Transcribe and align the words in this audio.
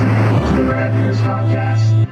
to 0.00 0.56
the 0.56 0.64
Rad 0.64 0.94
Years 1.04 1.18
Podcast. 1.18 2.09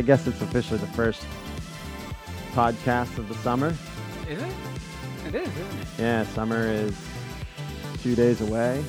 I 0.00 0.02
guess 0.02 0.26
it's 0.26 0.40
officially 0.40 0.78
the 0.80 0.86
first 0.86 1.22
podcast 2.54 3.18
of 3.18 3.28
the 3.28 3.34
summer. 3.34 3.68
Is 4.26 4.40
it? 4.40 4.52
It 5.26 5.34
is, 5.34 5.48
isn't 5.48 5.78
it? 5.82 5.88
Yeah, 5.98 6.24
summer 6.24 6.66
is 6.68 6.96
two 8.02 8.14
days 8.14 8.40
away. 8.40 8.82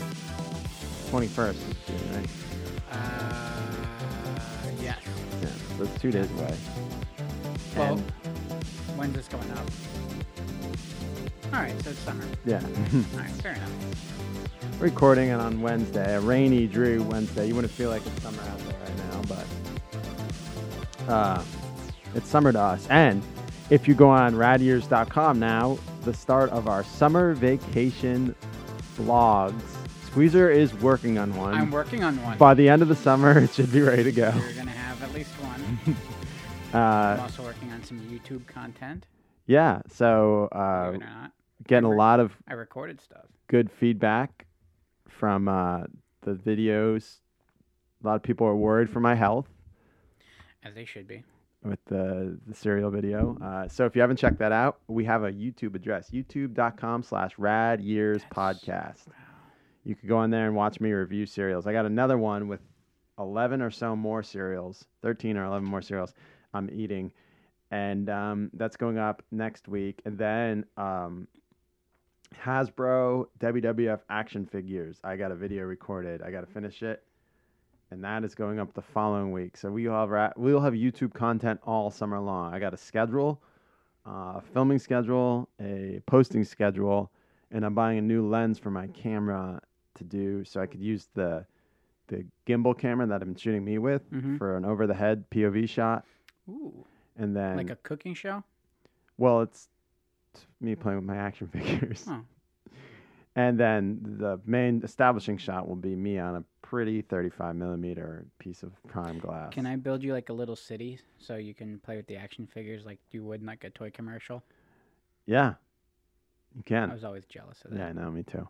Twenty 1.09 1.27
first 1.27 1.59
is 1.67 1.75
June, 1.85 2.15
right? 2.15 2.29
Uh, 2.93 3.51
yes. 4.81 4.99
Yeah, 5.41 5.49
so 5.77 5.83
it's 5.83 6.01
two 6.01 6.11
days 6.11 6.31
away. 6.31 6.55
Well, 7.75 7.95
And- 7.97 8.11
when's 8.95 9.13
this 9.13 9.27
going 9.27 9.51
up? 9.51 9.67
All 11.53 11.59
right, 11.59 11.77
so 11.83 11.89
it's 11.89 11.99
summer. 11.99 12.23
yeah, 12.45 12.61
All 12.63 13.19
right, 13.19 13.29
fair 13.43 13.55
enough. 13.55 14.79
recording 14.79 15.27
it 15.27 15.41
on 15.41 15.59
Wednesday, 15.59 16.15
a 16.15 16.21
rainy, 16.21 16.67
dreary 16.67 16.99
Wednesday. 16.99 17.47
You 17.49 17.55
wouldn't 17.55 17.73
feel 17.73 17.89
like 17.89 18.01
it's 18.07 18.21
summer 18.23 18.41
out 18.43 18.59
there 18.59 18.77
right 18.79 18.97
now, 19.11 19.21
but 19.27 19.45
uh, 21.07 21.43
it's 22.15 22.27
summer 22.27 22.51
to 22.51 22.59
us. 22.59 22.87
And 22.89 23.21
if 23.69 23.87
you 23.87 23.93
go 23.95 24.09
on 24.09 24.33
radyears.com 24.35 25.39
now, 25.39 25.77
the 26.03 26.13
start 26.13 26.49
of 26.51 26.67
our 26.67 26.83
summer 26.83 27.33
vacation 27.33 28.35
blogs. 28.97 29.61
Squeezer 30.05 30.49
is 30.51 30.73
working 30.75 31.17
on 31.17 31.33
one. 31.35 31.53
I'm 31.53 31.71
working 31.71 32.03
on 32.03 32.21
one. 32.23 32.37
By 32.37 32.53
the 32.53 32.67
end 32.67 32.81
of 32.81 32.89
the 32.89 32.95
summer, 32.95 33.37
it 33.43 33.53
should 33.53 33.71
be 33.71 33.81
ready 33.81 34.03
to 34.03 34.11
go. 34.11 34.31
You're 34.35 34.53
gonna 34.53 34.71
have 34.71 35.01
at 35.03 35.13
least 35.13 35.31
one. 35.41 35.79
I'm 36.73 37.19
Uh, 37.19 37.21
also 37.21 37.43
working 37.43 37.71
on 37.71 37.83
some 37.83 37.99
YouTube 38.01 38.45
content. 38.47 39.05
yeah, 39.45 39.81
so 39.89 40.47
uh, 40.51 40.85
Believe 40.91 41.01
it 41.01 41.05
or 41.05 41.09
not, 41.09 41.31
getting 41.67 41.89
a 41.91 41.93
lot 41.95 42.19
of 42.19 42.31
I 42.47 42.53
recorded 42.53 42.99
stuff. 43.01 43.25
good 43.47 43.69
feedback 43.71 44.45
from 45.07 45.47
uh, 45.47 45.83
the 46.21 46.31
videos. 46.33 47.19
A 48.03 48.07
lot 48.07 48.15
of 48.15 48.23
people 48.23 48.47
are 48.47 48.55
worried 48.55 48.89
for 48.89 48.99
my 49.01 49.15
health 49.15 49.47
As 50.63 50.73
they 50.75 50.85
should 50.85 51.07
be. 51.07 51.23
with 51.63 51.79
the, 51.85 52.37
the 52.47 52.55
cereal 52.55 52.89
video. 52.89 53.37
Uh, 53.41 53.67
so 53.67 53.85
if 53.85 53.95
you 53.95 54.01
haven't 54.01 54.17
checked 54.17 54.39
that 54.39 54.51
out, 54.51 54.79
we 54.87 55.05
have 55.05 55.23
a 55.23 55.31
YouTube 55.31 55.75
address, 55.75 56.09
youtube.com 56.11 57.03
slash 57.03 57.31
rad 57.37 57.81
years 57.81 58.23
podcast. 58.31 59.05
You 59.83 59.95
could 59.95 60.09
go 60.09 60.17
on 60.17 60.29
there 60.29 60.45
and 60.47 60.55
watch 60.55 60.79
me 60.79 60.91
review 60.91 61.25
cereals. 61.25 61.65
I 61.67 61.73
got 61.73 61.85
another 61.85 62.17
one 62.17 62.47
with 62.47 62.61
11 63.19 63.61
or 63.61 63.71
so 63.71 63.95
more 63.95 64.23
cereals, 64.23 64.85
13 65.01 65.37
or 65.37 65.45
11 65.45 65.67
more 65.67 65.81
cereals 65.81 66.13
I'm 66.53 66.69
eating. 66.71 67.11
And 67.71 68.09
um, 68.09 68.49
that's 68.53 68.75
going 68.75 68.97
up 68.97 69.23
next 69.31 69.67
week. 69.67 70.01
And 70.05 70.17
then 70.17 70.65
um, 70.77 71.27
Hasbro 72.43 73.27
WWF 73.39 73.99
action 74.09 74.45
figures. 74.45 74.99
I 75.03 75.15
got 75.15 75.31
a 75.31 75.35
video 75.35 75.63
recorded. 75.63 76.21
I 76.21 76.31
got 76.31 76.41
to 76.41 76.47
finish 76.47 76.83
it. 76.83 77.03
And 77.91 78.03
that 78.05 78.23
is 78.23 78.33
going 78.33 78.57
up 78.59 78.73
the 78.73 78.81
following 78.81 79.31
week. 79.33 79.57
So 79.57 79.69
we'll 79.69 79.91
have, 79.91 80.09
ra- 80.09 80.31
we'll 80.37 80.61
have 80.61 80.73
YouTube 80.73 81.13
content 81.13 81.59
all 81.65 81.91
summer 81.91 82.19
long. 82.19 82.53
I 82.53 82.59
got 82.59 82.73
a 82.73 82.77
schedule, 82.77 83.41
uh, 84.07 84.35
a 84.37 84.41
filming 84.53 84.79
schedule, 84.79 85.49
a 85.59 86.01
posting 86.05 86.45
schedule, 86.45 87.11
and 87.51 87.65
I'm 87.65 87.75
buying 87.75 87.97
a 87.97 88.01
new 88.01 88.25
lens 88.27 88.57
for 88.57 88.71
my 88.71 88.87
camera 88.87 89.61
to 89.95 90.03
do 90.05 90.45
so 90.45 90.61
I 90.61 90.65
could 90.65 90.81
use 90.81 91.09
the 91.13 91.45
the 92.07 92.25
gimbal 92.45 92.77
camera 92.77 93.07
that 93.07 93.15
I've 93.21 93.27
been 93.27 93.35
shooting 93.35 93.63
me 93.63 93.77
with 93.77 94.09
Mhm. 94.11 94.37
for 94.37 94.57
an 94.57 94.65
over 94.65 94.85
the 94.85 94.93
head 94.93 95.29
POV 95.29 95.67
shot. 95.69 96.05
Ooh, 96.49 96.85
And 97.15 97.33
then, 97.33 97.55
like 97.55 97.69
a 97.69 97.75
cooking 97.77 98.13
show. 98.13 98.43
well, 99.17 99.41
it's 99.41 99.69
it's 100.33 100.45
me 100.61 100.75
playing 100.75 100.97
with 100.99 101.05
my 101.07 101.15
action 101.17 101.47
figures. 101.53 102.05
Oh. 102.09 102.21
And 103.35 103.57
then 103.57 103.99
the 104.19 104.39
main 104.45 104.81
establishing 104.83 105.37
shot 105.37 105.67
will 105.67 105.77
be 105.77 105.95
me 105.95 106.19
on 106.19 106.35
a 106.35 106.43
pretty 106.61 107.01
35 107.01 107.55
millimeter 107.55 108.25
piece 108.39 108.61
of 108.61 108.71
prime 108.87 109.19
glass. 109.19 109.53
Can 109.53 109.65
I 109.65 109.77
build 109.77 110.03
you 110.03 110.11
like 110.13 110.29
a 110.29 110.33
little 110.33 110.55
city 110.55 110.99
so 111.17 111.35
you 111.35 111.53
can 111.53 111.79
play 111.79 111.95
with 111.95 112.07
the 112.07 112.17
action 112.17 112.45
figures 112.45 112.85
like 112.85 112.99
you 113.11 113.23
would 113.23 113.39
in 113.41 113.47
like 113.47 113.63
a 113.63 113.69
toy 113.69 113.89
commercial? 113.89 114.43
Yeah, 115.25 115.53
you 116.55 116.63
can. 116.63 116.91
I 116.91 116.93
was 116.93 117.05
always 117.05 117.25
jealous 117.25 117.61
of 117.63 117.71
that. 117.71 117.77
Yeah, 117.77 117.87
I 117.87 117.91
know, 117.93 118.11
me 118.11 118.23
too. 118.23 118.47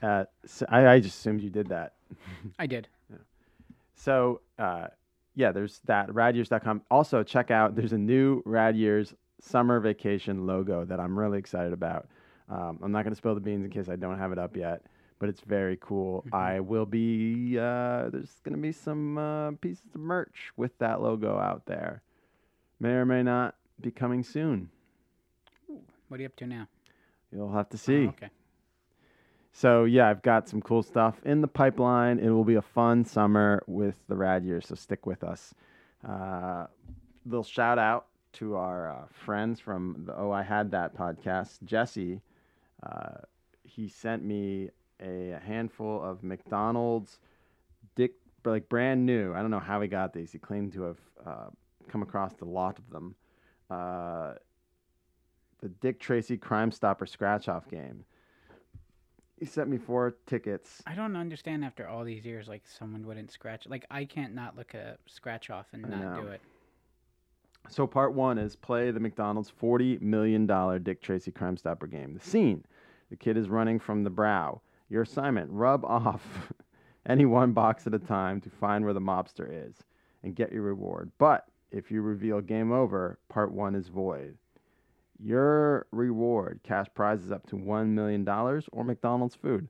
Uh, 0.00 0.24
so 0.44 0.66
I, 0.68 0.86
I 0.86 1.00
just 1.00 1.18
assumed 1.18 1.42
you 1.42 1.50
did 1.50 1.68
that. 1.68 1.94
I 2.58 2.66
did. 2.66 2.88
So, 3.94 4.40
uh, 4.58 4.88
yeah, 5.34 5.52
there's 5.52 5.80
that 5.86 6.08
radyears.com. 6.08 6.82
Also, 6.90 7.22
check 7.22 7.50
out 7.50 7.76
there's 7.76 7.92
a 7.92 7.98
new 7.98 8.42
Rad 8.44 8.76
Years 8.76 9.14
summer 9.40 9.80
vacation 9.80 10.46
logo 10.46 10.84
that 10.84 11.00
I'm 11.00 11.18
really 11.18 11.38
excited 11.38 11.72
about. 11.72 12.08
Um, 12.52 12.78
I'm 12.82 12.92
not 12.92 13.02
going 13.04 13.12
to 13.12 13.16
spill 13.16 13.34
the 13.34 13.40
beans 13.40 13.64
in 13.64 13.70
case 13.70 13.88
I 13.88 13.96
don't 13.96 14.18
have 14.18 14.30
it 14.32 14.38
up 14.38 14.56
yet, 14.56 14.82
but 15.18 15.28
it's 15.28 15.40
very 15.40 15.78
cool. 15.80 16.22
Mhm. 16.28 16.34
I 16.38 16.60
will 16.60 16.84
be 16.86 17.56
uh, 17.58 18.10
there's 18.10 18.40
going 18.44 18.54
to 18.56 18.60
be 18.60 18.72
some 18.72 19.16
uh, 19.16 19.52
pieces 19.52 19.86
of 19.94 20.00
merch 20.00 20.52
with 20.56 20.76
that 20.78 21.00
logo 21.00 21.38
out 21.38 21.64
there. 21.66 22.02
May 22.80 22.90
or 22.94 23.06
may 23.06 23.22
not 23.22 23.54
be 23.80 23.90
coming 23.90 24.22
soon. 24.22 24.68
What 26.08 26.18
are 26.18 26.22
you 26.22 26.26
up 26.26 26.36
to 26.36 26.46
now? 26.46 26.68
You'll 27.30 27.52
have 27.52 27.70
to 27.70 27.76
Oh, 27.76 27.78
see. 27.78 28.06
okay. 28.08 28.28
So 29.52 29.84
yeah, 29.84 30.08
I've 30.08 30.22
got 30.22 30.48
some 30.48 30.60
cool 30.60 30.82
stuff 30.82 31.20
in 31.24 31.40
the 31.40 31.48
pipeline. 31.48 32.18
It 32.18 32.28
will 32.30 32.44
be 32.44 32.54
a 32.56 32.62
fun 32.62 33.04
summer 33.04 33.62
with 33.66 33.96
the 34.08 34.16
Rad 34.16 34.44
Year, 34.44 34.60
so 34.60 34.74
stick 34.74 35.06
with 35.06 35.22
us. 35.24 35.54
Uh, 36.06 36.66
little 37.24 37.44
shout 37.44 37.78
out 37.78 38.06
to 38.34 38.56
our 38.56 38.90
uh, 38.90 39.04
friends 39.24 39.60
from 39.60 40.04
the 40.06 40.16
Oh 40.16 40.30
I 40.32 40.42
Had 40.42 40.70
That 40.72 40.96
podcast, 40.96 41.62
Jesse. 41.64 42.20
Uh, 42.82 43.18
he 43.64 43.88
sent 43.88 44.24
me 44.24 44.70
a 45.00 45.38
handful 45.44 46.02
of 46.02 46.22
McDonald's 46.22 47.18
Dick, 47.94 48.12
like 48.44 48.68
brand 48.68 49.04
new. 49.06 49.34
I 49.34 49.40
don't 49.40 49.50
know 49.50 49.60
how 49.60 49.80
he 49.80 49.88
got 49.88 50.12
these. 50.12 50.32
He 50.32 50.38
claimed 50.38 50.72
to 50.74 50.82
have 50.82 50.98
uh, 51.26 51.46
come 51.88 52.02
across 52.02 52.32
a 52.40 52.44
lot 52.44 52.78
of 52.78 52.90
them. 52.90 53.14
Uh, 53.70 54.34
the 55.60 55.68
Dick 55.68 56.00
Tracy 56.00 56.36
Crime 56.36 56.72
Stopper 56.72 57.06
scratch 57.06 57.48
off 57.48 57.68
game. 57.68 58.04
He 59.38 59.46
sent 59.46 59.68
me 59.68 59.76
four 59.76 60.14
tickets. 60.26 60.82
I 60.86 60.94
don't 60.94 61.16
understand 61.16 61.64
after 61.64 61.88
all 61.88 62.04
these 62.04 62.24
years, 62.24 62.46
like 62.46 62.62
someone 62.66 63.06
wouldn't 63.06 63.32
scratch. 63.32 63.66
Like 63.66 63.84
I 63.90 64.04
can't 64.04 64.34
not 64.34 64.56
look 64.56 64.74
at 64.74 64.98
scratch 65.06 65.50
off 65.50 65.66
and 65.72 65.84
I 65.86 65.88
not 65.88 66.16
know. 66.16 66.22
do 66.22 66.28
it. 66.28 66.40
So 67.68 67.86
part 67.86 68.12
one 68.12 68.38
is 68.38 68.56
play 68.56 68.90
the 68.90 69.00
McDonald's 69.00 69.50
forty 69.50 69.98
million 70.00 70.46
dollar 70.46 70.78
Dick 70.78 71.00
Tracy 71.00 71.30
Crime 71.30 71.56
Stopper 71.56 71.86
game. 71.86 72.14
The 72.14 72.20
scene: 72.20 72.64
the 73.08 73.16
kid 73.16 73.36
is 73.36 73.48
running 73.48 73.78
from 73.78 74.04
the 74.04 74.10
brow. 74.10 74.60
Your 74.88 75.02
assignment: 75.02 75.50
rub 75.50 75.84
off 75.84 76.52
any 77.06 77.24
one 77.24 77.52
box 77.52 77.86
at 77.86 77.94
a 77.94 77.98
time 77.98 78.40
to 78.42 78.50
find 78.50 78.84
where 78.84 78.94
the 78.94 79.00
mobster 79.00 79.48
is 79.68 79.76
and 80.22 80.34
get 80.34 80.52
your 80.52 80.62
reward. 80.62 81.10
But 81.18 81.46
if 81.70 81.90
you 81.90 82.02
reveal 82.02 82.40
game 82.40 82.72
over, 82.72 83.18
part 83.28 83.52
one 83.52 83.74
is 83.74 83.88
void. 83.88 84.36
Your 85.18 85.86
reward: 85.92 86.60
cash 86.62 86.88
prizes 86.94 87.30
up 87.30 87.46
to 87.46 87.56
one 87.56 87.94
million 87.94 88.24
dollars 88.24 88.68
or 88.72 88.84
McDonald's 88.84 89.34
food. 89.34 89.68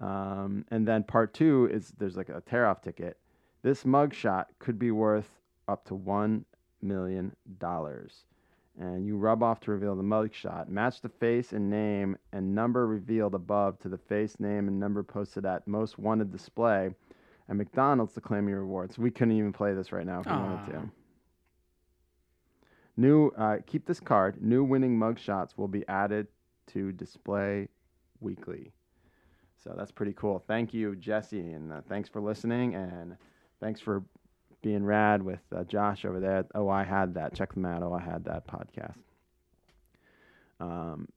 Um, 0.00 0.64
and 0.70 0.88
then 0.88 1.04
part 1.04 1.34
two 1.34 1.68
is 1.70 1.92
there's 1.98 2.16
like 2.16 2.30
a 2.30 2.40
tear 2.40 2.66
off 2.66 2.80
ticket. 2.80 3.18
This 3.62 3.84
mugshot 3.84 4.46
could 4.58 4.78
be 4.78 4.90
worth 4.90 5.38
up 5.68 5.84
to 5.84 5.94
one 5.94 6.46
million 6.82 7.34
dollars. 7.58 8.24
And 8.78 9.04
you 9.06 9.16
rub 9.16 9.42
off 9.42 9.60
to 9.60 9.72
reveal 9.72 9.96
the 9.96 10.02
mugshot. 10.02 10.68
Match 10.68 11.00
the 11.00 11.08
face 11.08 11.52
and 11.52 11.68
name 11.68 12.16
and 12.32 12.54
number 12.54 12.86
revealed 12.86 13.34
above 13.34 13.78
to 13.80 13.88
the 13.88 13.98
face, 13.98 14.38
name, 14.40 14.68
and 14.68 14.78
number 14.78 15.02
posted 15.02 15.44
at 15.44 15.66
most 15.66 15.98
wanted 15.98 16.30
display. 16.30 16.90
And 17.48 17.58
McDonald's 17.58 18.14
to 18.14 18.20
claim 18.20 18.48
your 18.48 18.60
rewards. 18.60 18.96
We 18.96 19.10
couldn't 19.10 19.36
even 19.36 19.52
play 19.52 19.74
this 19.74 19.92
right 19.92 20.06
now 20.06 20.20
if 20.20 20.26
we 20.26 20.32
wanted 20.32 20.72
to. 20.72 20.90
New, 22.96 23.28
uh, 23.36 23.56
keep 23.66 23.86
this 23.86 24.00
card. 24.00 24.40
New 24.40 24.62
winning 24.62 24.96
mugshots 24.96 25.56
will 25.56 25.68
be 25.68 25.86
added 25.88 26.28
to 26.68 26.92
display 26.92 27.68
weekly. 28.20 28.72
So 29.62 29.74
that's 29.76 29.90
pretty 29.90 30.12
cool. 30.14 30.42
Thank 30.46 30.72
you, 30.72 30.96
Jesse, 30.96 31.52
and 31.52 31.72
uh, 31.72 31.80
thanks 31.88 32.08
for 32.08 32.20
listening, 32.20 32.74
and 32.74 33.16
thanks 33.60 33.80
for 33.80 34.02
being 34.62 34.84
rad 34.84 35.22
with 35.22 35.40
uh, 35.54 35.64
Josh 35.64 36.04
over 36.04 36.20
there. 36.20 36.44
Oh, 36.54 36.68
I 36.68 36.84
had 36.84 37.14
that. 37.14 37.34
Check 37.34 37.54
them 37.54 37.64
out. 37.64 37.82
Oh, 37.82 37.92
I 37.92 38.00
had 38.00 38.24
that 38.24 38.46
podcast. 38.46 38.96
Um, 40.60 41.08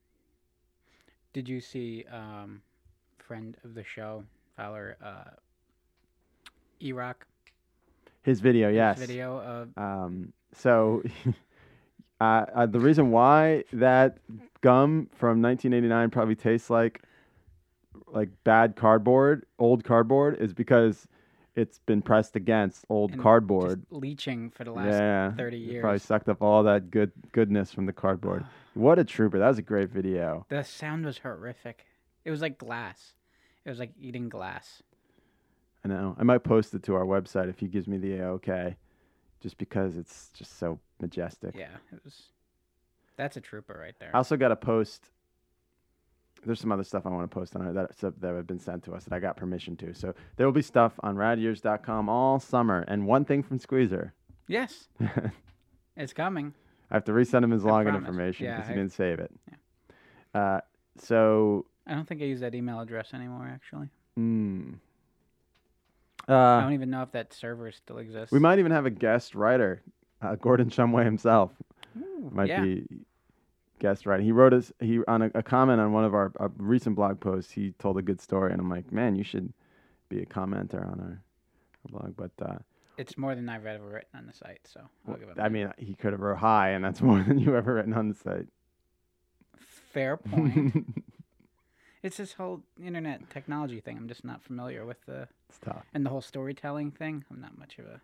Did 1.34 1.50
you 1.50 1.60
see 1.60 2.06
um, 2.12 2.62
friend 3.18 3.58
of 3.64 3.74
the 3.76 3.84
show, 3.84 4.24
Fowler, 4.56 4.98
uh, 5.04 5.32
E-Rock? 6.82 7.26
his 8.22 8.40
video, 8.40 8.70
his 8.70 8.76
yes. 8.76 9.00
Video 9.00 9.40
of 9.40 9.78
Um, 9.78 10.32
so 10.54 11.04
Uh, 12.24 12.46
uh, 12.56 12.66
the 12.66 12.80
reason 12.80 13.12
why 13.12 13.66
that 13.74 14.18
gum 14.62 15.10
from 15.14 15.42
1989 15.42 16.10
probably 16.10 16.36
tastes 16.36 16.70
like 16.70 17.02
like 18.08 18.30
bad 18.46 18.78
cardboard, 18.78 19.46
old 19.60 19.84
cardboard, 19.84 20.38
is 20.40 20.54
because 20.54 21.06
it's 21.56 21.80
been 21.80 22.02
pressed 22.02 22.36
against 22.36 22.86
old 22.90 23.12
And 23.12 23.22
cardboard. 23.22 23.82
Just 23.82 23.92
leeching 23.92 24.50
for 24.50 24.64
the 24.64 24.72
last 24.72 24.88
yeah, 24.88 25.32
30 25.34 25.58
it 25.58 25.60
years. 25.60 25.82
Probably 25.82 26.00
sucked 26.00 26.30
up 26.30 26.42
all 26.42 26.64
that 26.64 26.90
good 26.92 27.12
goodness 27.32 27.72
from 27.72 27.86
the 27.86 27.94
cardboard. 27.94 28.46
what 28.74 29.00
a 29.00 29.04
trooper! 29.04 29.40
That 29.40 29.48
was 29.48 29.58
a 29.58 29.64
great 29.64 29.90
video. 29.90 30.46
The 30.50 30.64
sound 30.64 31.06
was 31.06 31.20
horrific. 31.20 31.86
It 32.26 32.32
was 32.32 32.42
like 32.42 32.58
glass. 32.58 33.14
It 33.66 33.70
was 33.70 33.80
like 33.80 33.92
eating 34.00 34.30
glass. 34.30 34.82
I 35.86 35.90
know. 35.90 36.16
I 36.18 36.24
might 36.24 36.44
post 36.44 36.74
it 36.74 36.84
to 36.84 36.96
our 36.96 37.06
website 37.06 37.50
if 37.50 37.60
he 37.60 37.68
gives 37.68 37.88
me 37.88 37.98
the 37.98 38.22
okay, 38.22 38.76
just 39.42 39.58
because 39.58 39.98
it's 39.98 40.30
just 40.34 40.58
so 40.58 40.80
majestic. 41.00 41.56
Yeah, 41.56 41.76
it 41.92 42.00
was. 42.04 42.30
That's 43.16 43.38
a 43.38 43.42
trooper 43.42 43.78
right 43.80 43.94
there. 44.00 44.10
I 44.14 44.18
also 44.18 44.38
got 44.38 44.48
to 44.50 44.56
post. 44.56 45.10
There's 46.46 46.60
some 46.60 46.72
other 46.72 46.84
stuff 46.84 47.06
I 47.06 47.10
want 47.10 47.30
to 47.30 47.34
post 47.34 47.56
on 47.56 47.68
it 47.68 47.74
that 47.74 48.20
that 48.22 48.36
have 48.36 48.48
been 48.48 48.60
sent 48.60 48.84
to 48.84 48.94
us 48.94 49.04
that 49.06 49.14
I 49.14 49.20
got 49.20 49.38
permission 49.38 49.76
to. 49.78 49.94
So 49.94 50.14
there 50.38 50.46
will 50.46 50.54
be 50.54 50.62
stuff 50.62 50.94
on 51.02 51.16
radyears.com 51.16 52.10
all 52.10 52.40
summer. 52.40 52.84
And 52.88 53.06
one 53.08 53.26
thing 53.26 53.44
from 53.44 53.60
Squeezer, 53.60 54.14
yes, 54.48 54.88
it's 55.98 56.14
coming. 56.14 56.54
I 56.92 56.96
have 56.96 57.06
to 57.06 57.12
resend 57.12 57.44
him 57.44 57.52
his 57.52 57.66
I 57.66 57.70
login 57.70 57.84
promise. 57.92 58.00
information 58.08 58.46
Yeah, 58.46 58.56
because 58.58 58.68
he 58.68 58.74
I- 58.74 58.78
didn't 58.78 58.92
save 58.94 59.20
it. 59.20 59.32
Uh, 60.34 60.60
so, 60.98 61.66
I 61.88 61.94
don't 61.96 62.08
think 62.08 62.22
I 62.22 62.26
use 62.26 62.40
that 62.42 62.54
email 62.56 62.80
address 62.80 63.14
anymore. 63.14 63.48
Actually, 63.52 63.88
mm, 64.20 64.76
I 66.28 66.34
uh, 66.34 66.62
don't 66.62 66.74
even 66.74 66.90
know 66.90 67.02
if 67.04 67.12
that 67.12 67.34
server 67.34 67.72
still 67.72 67.98
exists. 67.98 68.32
we 68.32 68.40
might 68.40 68.60
even 68.60 68.72
have 68.72 68.86
a 68.86 68.90
guest 68.90 69.36
writer, 69.36 69.82
uh, 70.22 70.36
Gordon 70.36 70.70
Shumway 70.70 71.04
himself. 71.06 71.52
Ooh, 71.98 72.30
might 72.32 72.48
yeah. 72.50 72.62
be 72.62 72.86
guest 73.84 74.06
writing. 74.06 74.26
He 74.26 74.32
wrote 74.32 74.54
us 74.54 74.72
he 74.80 75.02
on 75.10 75.24
a, 75.24 75.32
a 75.36 75.44
comment 75.44 75.82
on 75.82 75.92
one 75.92 76.06
of 76.06 76.14
our 76.16 76.32
uh, 76.40 76.48
recent 76.58 76.96
blog 76.96 77.20
posts. 77.20 77.52
He 77.52 77.74
told 77.80 77.98
a 77.98 78.02
good 78.02 78.22
story, 78.22 78.52
and 78.54 78.62
I'm 78.62 78.70
like, 78.70 78.92
man, 78.94 79.16
you 79.16 79.24
should 79.26 79.52
be 80.10 80.22
a 80.22 80.26
commenter 80.26 80.82
on 80.90 81.00
our, 81.02 81.22
our 81.84 81.90
blog. 81.92 82.16
But 82.16 82.32
uh, 82.42 82.60
It's 82.98 83.18
more 83.18 83.36
than 83.36 83.50
I've 83.50 83.66
ever 83.66 83.86
written 83.86 84.18
on 84.18 84.26
the 84.26 84.34
site, 84.34 84.62
so 84.66 84.80
I'll 85.08 85.16
give 85.16 85.28
it. 85.28 85.38
I 85.38 85.50
mean, 85.50 85.72
he 85.78 85.96
could 85.96 86.14
have 86.14 86.22
wrote 86.22 86.38
hi, 86.38 86.70
and 86.70 86.84
that's 86.84 87.02
more 87.10 87.22
than 87.22 87.38
you 87.40 87.56
ever 87.58 87.74
written 87.74 87.94
on 87.94 88.08
the 88.08 88.16
site. 88.16 88.48
fair 89.92 90.16
point. 90.32 91.04
it's 92.02 92.16
this 92.18 92.34
whole 92.34 92.62
internet 92.82 93.30
technology 93.30 93.82
thing. 93.82 93.98
I'm 93.98 94.08
just 94.08 94.24
not 94.24 94.42
familiar 94.42 94.86
with 94.86 95.06
the 95.06 95.28
it's 95.50 95.60
tough. 95.60 95.84
and 95.94 96.06
the 96.06 96.10
whole 96.10 96.22
storytelling 96.22 96.92
thing. 96.92 97.26
I'm 97.30 97.42
not 97.42 97.58
much 97.58 97.78
of 97.80 97.86
a 97.86 98.00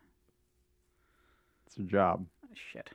It's 1.67 1.77
a 1.77 1.83
job. 1.83 2.25
shit. 2.53 2.89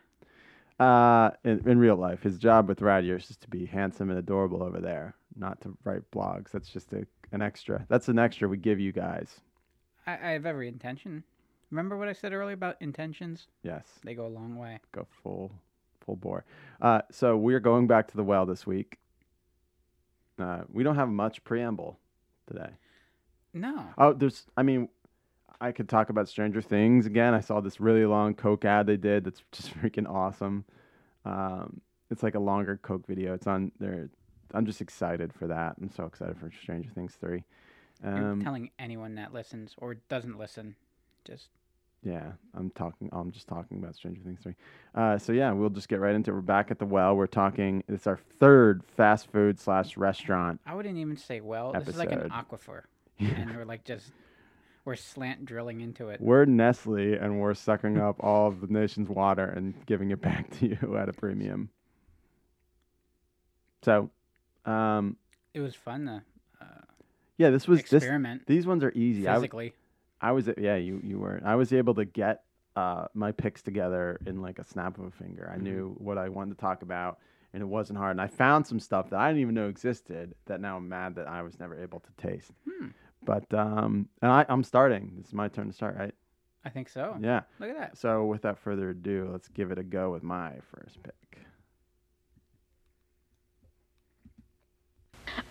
Uh, 0.80 1.30
in, 1.44 1.68
in 1.68 1.78
real 1.78 1.96
life, 1.96 2.22
his 2.22 2.38
job 2.38 2.68
with 2.68 2.82
Rad 2.82 3.04
Years 3.04 3.30
is 3.30 3.36
to 3.38 3.48
be 3.48 3.64
handsome 3.64 4.10
and 4.10 4.18
adorable 4.18 4.62
over 4.62 4.80
there, 4.80 5.14
not 5.36 5.60
to 5.60 5.76
write 5.84 6.02
blogs. 6.10 6.50
That's 6.50 6.68
just 6.68 6.92
a, 6.92 7.06
an 7.32 7.42
extra. 7.42 7.86
That's 7.88 8.08
an 8.08 8.18
extra 8.18 8.48
we 8.48 8.56
give 8.56 8.80
you 8.80 8.90
guys. 8.90 9.40
I, 10.06 10.12
I 10.12 10.30
have 10.30 10.46
every 10.46 10.66
intention. 10.68 11.22
Remember 11.70 11.96
what 11.96 12.08
I 12.08 12.12
said 12.12 12.32
earlier 12.32 12.54
about 12.54 12.76
intentions? 12.80 13.46
Yes. 13.62 13.84
They 14.04 14.14
go 14.14 14.26
a 14.26 14.28
long 14.28 14.56
way. 14.56 14.80
go 14.92 15.06
full 15.22 15.52
full 16.04 16.16
bore. 16.16 16.44
Uh, 16.80 17.00
so 17.10 17.36
we're 17.36 17.60
going 17.60 17.86
back 17.86 18.08
to 18.08 18.16
the 18.16 18.24
well 18.24 18.46
this 18.46 18.66
week. 18.66 18.98
Uh, 20.38 20.62
we 20.72 20.82
don't 20.82 20.96
have 20.96 21.08
much 21.08 21.42
preamble 21.44 21.98
today. 22.46 22.70
No. 23.52 23.86
Oh, 23.96 24.12
there's. 24.12 24.44
I 24.56 24.62
mean, 24.62 24.88
I 25.60 25.72
could 25.72 25.88
talk 25.88 26.10
about 26.10 26.28
Stranger 26.28 26.60
Things 26.62 27.06
again. 27.06 27.34
I 27.34 27.40
saw 27.40 27.60
this 27.60 27.80
really 27.80 28.04
long 28.04 28.34
Coke 28.34 28.64
ad 28.64 28.86
they 28.86 28.96
did. 28.96 29.24
That's 29.24 29.42
just 29.52 29.74
freaking 29.78 30.08
awesome. 30.08 30.64
Um, 31.24 31.80
it's 32.10 32.22
like 32.22 32.34
a 32.34 32.40
longer 32.40 32.78
Coke 32.82 33.06
video. 33.06 33.34
It's 33.34 33.46
on 33.46 33.72
there. 33.80 34.10
I'm 34.52 34.66
just 34.66 34.80
excited 34.80 35.32
for 35.32 35.46
that. 35.48 35.76
I'm 35.80 35.90
so 35.90 36.04
excited 36.04 36.36
for 36.38 36.50
Stranger 36.62 36.90
Things 36.94 37.16
three. 37.20 37.44
You're 38.04 38.32
Um, 38.32 38.42
telling 38.42 38.70
anyone 38.78 39.14
that 39.14 39.32
listens 39.32 39.74
or 39.78 39.94
doesn't 40.08 40.38
listen, 40.38 40.76
just 41.24 41.48
Yeah, 42.02 42.32
I'm 42.54 42.70
talking. 42.70 43.08
I'm 43.12 43.32
just 43.32 43.48
talking 43.48 43.78
about 43.78 43.94
Stranger 43.96 44.20
Things 44.22 44.40
three. 44.42 44.54
Uh, 44.94 45.16
so 45.16 45.32
yeah, 45.32 45.50
we'll 45.52 45.70
just 45.70 45.88
get 45.88 46.00
right 46.00 46.14
into 46.14 46.30
it. 46.30 46.34
We're 46.34 46.40
back 46.42 46.70
at 46.70 46.78
the 46.78 46.84
well. 46.84 47.16
We're 47.16 47.26
talking. 47.26 47.82
It's 47.88 48.06
our 48.06 48.18
third 48.38 48.82
fast 48.96 49.32
food 49.32 49.58
slash 49.58 49.96
restaurant. 49.96 50.60
I 50.66 50.74
wouldn't 50.74 50.98
even 50.98 51.16
say 51.16 51.40
well. 51.40 51.72
This 51.72 51.88
is 51.88 51.96
like 51.96 52.12
an 52.12 52.30
Episode. 52.30 52.32
aquifer, 52.32 52.82
and 53.18 53.56
we're 53.56 53.64
like 53.64 53.84
just 53.84 54.12
we're 54.84 54.96
slant 54.96 55.44
drilling 55.44 55.80
into 55.80 56.08
it. 56.10 56.20
We're 56.20 56.44
Nestle, 56.44 57.14
and 57.14 57.40
we're 57.40 57.54
sucking 57.54 57.98
up 57.98 58.16
all 58.20 58.48
of 58.48 58.60
the 58.60 58.66
nation's 58.66 59.08
water 59.08 59.44
and 59.44 59.74
giving 59.86 60.10
it 60.10 60.20
back 60.20 60.50
to 60.58 60.66
you 60.68 60.96
at 60.96 61.08
a 61.08 61.12
premium. 61.12 61.70
So, 63.82 64.10
um, 64.64 65.16
It 65.52 65.60
was 65.60 65.74
fun 65.74 66.06
to 66.06 66.22
uh, 66.60 66.64
yeah, 67.36 67.50
this 67.50 67.66
was 67.68 67.80
this. 67.82 67.92
experiment 68.02 68.46
These 68.46 68.66
ones 68.66 68.82
are 68.84 68.92
easy. 68.94 69.24
Physically. 69.24 69.74
I 70.20 70.32
was 70.32 70.48
yeah, 70.56 70.76
you 70.76 71.00
you 71.02 71.18
were. 71.18 71.40
I 71.44 71.54
was 71.56 71.72
able 71.72 71.94
to 71.94 72.04
get 72.04 72.44
uh, 72.76 73.06
my 73.14 73.32
picks 73.32 73.62
together 73.62 74.20
in 74.26 74.40
like 74.40 74.58
a 74.58 74.64
snap 74.64 74.98
of 74.98 75.04
a 75.04 75.10
finger. 75.10 75.50
I 75.52 75.58
Mhm. 75.58 75.62
knew 75.62 75.94
what 75.98 76.16
I 76.18 76.28
wanted 76.28 76.54
to 76.56 76.60
talk 76.60 76.82
about, 76.82 77.18
and 77.52 77.62
it 77.62 77.66
wasn't 77.66 77.98
hard. 77.98 78.12
And 78.12 78.20
I 78.20 78.26
found 78.28 78.66
some 78.66 78.80
stuff 78.80 79.10
that 79.10 79.18
I 79.20 79.28
didn't 79.28 79.42
even 79.42 79.54
know 79.54 79.68
existed 79.68 80.34
that 80.46 80.60
now 80.60 80.76
I'm 80.78 80.88
mad 80.88 81.16
that 81.16 81.28
I 81.28 81.42
was 81.42 81.58
never 81.58 81.74
able 81.80 82.00
to 82.00 82.10
taste. 82.16 82.52
Hmm. 82.68 82.88
But 83.24 83.52
um, 83.54 84.08
and 84.22 84.30
I, 84.30 84.44
I'm 84.48 84.62
starting. 84.62 85.16
It's 85.20 85.32
my 85.32 85.48
turn 85.48 85.68
to 85.68 85.72
start, 85.72 85.96
right? 85.96 86.14
I 86.64 86.70
think 86.70 86.88
so. 86.88 87.16
Yeah. 87.20 87.42
Look 87.60 87.70
at 87.70 87.76
that. 87.76 87.98
So 87.98 88.24
without 88.24 88.58
further 88.58 88.90
ado, 88.90 89.28
let's 89.30 89.48
give 89.48 89.70
it 89.70 89.78
a 89.78 89.82
go 89.82 90.10
with 90.10 90.22
my 90.22 90.52
first 90.74 91.02
pick. 91.02 91.14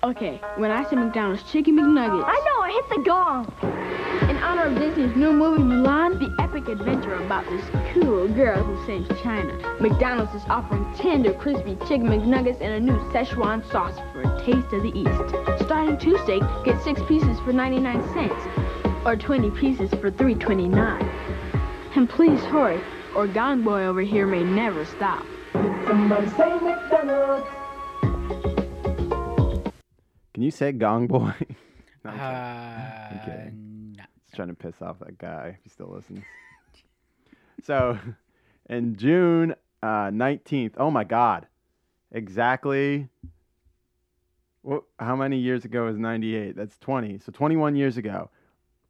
Okay, 0.03 0.41
when 0.57 0.69
I 0.69 0.83
say 0.89 0.97
McDonald's 0.97 1.49
Chicken 1.49 1.77
McNuggets. 1.77 2.25
I 2.27 2.35
know, 2.35 2.59
I 2.61 2.71
hit 2.71 2.89
the 2.89 3.03
gong. 3.05 4.29
In 4.29 4.35
honor 4.43 4.63
of 4.63 4.77
Disney's 4.77 5.15
new 5.15 5.31
movie 5.31 5.63
Mulan, 5.63 6.19
the 6.19 6.43
epic 6.43 6.67
adventure 6.67 7.15
about 7.15 7.45
this 7.45 7.63
cool 7.93 8.27
girl 8.27 8.61
who 8.61 8.85
saves 8.85 9.07
China, 9.21 9.53
McDonald's 9.79 10.33
is 10.33 10.43
offering 10.49 10.85
tender, 10.95 11.33
crispy 11.33 11.77
Chicken 11.87 12.07
McNuggets 12.07 12.59
and 12.59 12.73
a 12.73 12.79
new 12.81 12.99
Szechuan 13.13 13.63
sauce 13.71 13.97
for 14.11 14.23
a 14.23 14.43
taste 14.43 14.73
of 14.73 14.83
the 14.83 14.91
East. 14.93 15.63
Starting 15.63 15.97
Tuesday, 15.97 16.41
get 16.65 16.83
six 16.83 17.01
pieces 17.07 17.39
for 17.39 17.53
99 17.53 18.03
cents, 18.13 19.05
or 19.05 19.15
20 19.15 19.51
pieces 19.51 19.89
for 20.01 20.11
3.29. 20.11 21.01
And 21.95 22.09
please 22.09 22.41
hurry, 22.41 22.81
or 23.15 23.25
Gong 23.25 23.63
Boy 23.63 23.85
over 23.85 24.01
here 24.01 24.27
may 24.27 24.43
never 24.43 24.83
stop. 24.83 25.25
Somebody 25.53 26.27
say 26.31 26.59
McDonald's. 26.59 27.62
Can 30.33 30.43
you 30.43 30.51
say 30.51 30.71
Gong 30.71 31.07
Boy? 31.07 31.33
No, 32.05 32.11
I'm 32.11 32.19
Uh, 32.19 33.07
kidding. 33.07 33.23
kidding. 33.25 33.95
no. 33.97 34.03
Just 34.25 34.35
trying 34.35 34.49
to 34.49 34.53
piss 34.53 34.81
off 34.81 34.99
that 34.99 35.17
guy 35.17 35.55
if 35.57 35.63
he 35.63 35.69
still 35.69 35.87
listens. 35.87 36.19
so, 37.63 37.97
in 38.69 38.97
June 38.97 39.55
uh, 39.81 40.09
19th, 40.11 40.73
oh 40.75 40.91
my 40.91 41.05
God, 41.05 41.47
exactly. 42.11 43.07
What, 44.63 44.83
how 44.99 45.15
many 45.15 45.37
years 45.37 45.63
ago 45.63 45.87
is 45.87 45.97
98? 45.97 46.57
That's 46.57 46.77
20. 46.79 47.19
So, 47.19 47.31
21 47.31 47.77
years 47.77 47.95
ago. 47.95 48.29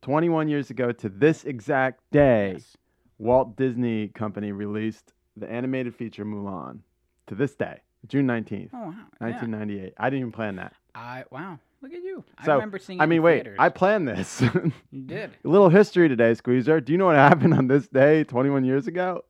21 0.01 0.47
years 0.49 0.71
ago 0.71 0.91
to 0.91 1.07
this 1.07 1.43
exact 1.45 2.01
day, 2.11 2.53
Yes. 2.53 2.77
Walt 3.19 3.55
Disney 3.55 4.07
Company 4.07 4.51
released 4.51 5.13
the 5.37 5.47
animated 5.51 5.93
feature 5.95 6.25
Mulan. 6.25 6.79
To 7.27 7.35
this 7.35 7.53
day, 7.55 7.77
June 8.07 8.25
19th, 8.25 8.69
Oh 8.73 8.79
wow. 8.79 8.93
Yeah. 9.21 9.27
1998. 9.27 9.93
I 9.99 10.09
didn't 10.09 10.19
even 10.19 10.31
plan 10.31 10.55
that. 10.55 10.73
I 10.95 11.23
wow. 11.31 11.59
Look 11.81 11.93
at 11.93 12.01
you. 12.03 12.23
I 12.37 12.45
So, 12.45 12.53
remember 12.53 12.79
seeing. 12.79 13.01
I 13.01 13.05
mean, 13.05 13.21
wait, 13.21 13.43
theaters. 13.43 13.57
I 13.59 13.69
planned 13.69 14.07
this. 14.07 14.41
You 14.91 15.01
did. 15.01 15.31
A 15.43 15.47
little 15.47 15.69
history 15.69 16.07
today, 16.07 16.33
Squeezer. 16.33 16.79
Do 16.79 16.91
you 16.93 16.97
know 16.97 17.07
what 17.07 17.15
happened 17.15 17.53
on 17.55 17.67
this 17.67 17.87
day 17.87 18.23
21 18.23 18.63
years 18.63 18.87
ago? 18.87 19.25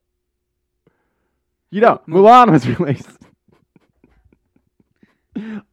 You 1.72 1.82
don't. 1.82 2.06
Mu- 2.08 2.22
Mulan 2.22 2.52
was 2.52 2.68
released. 2.80 3.18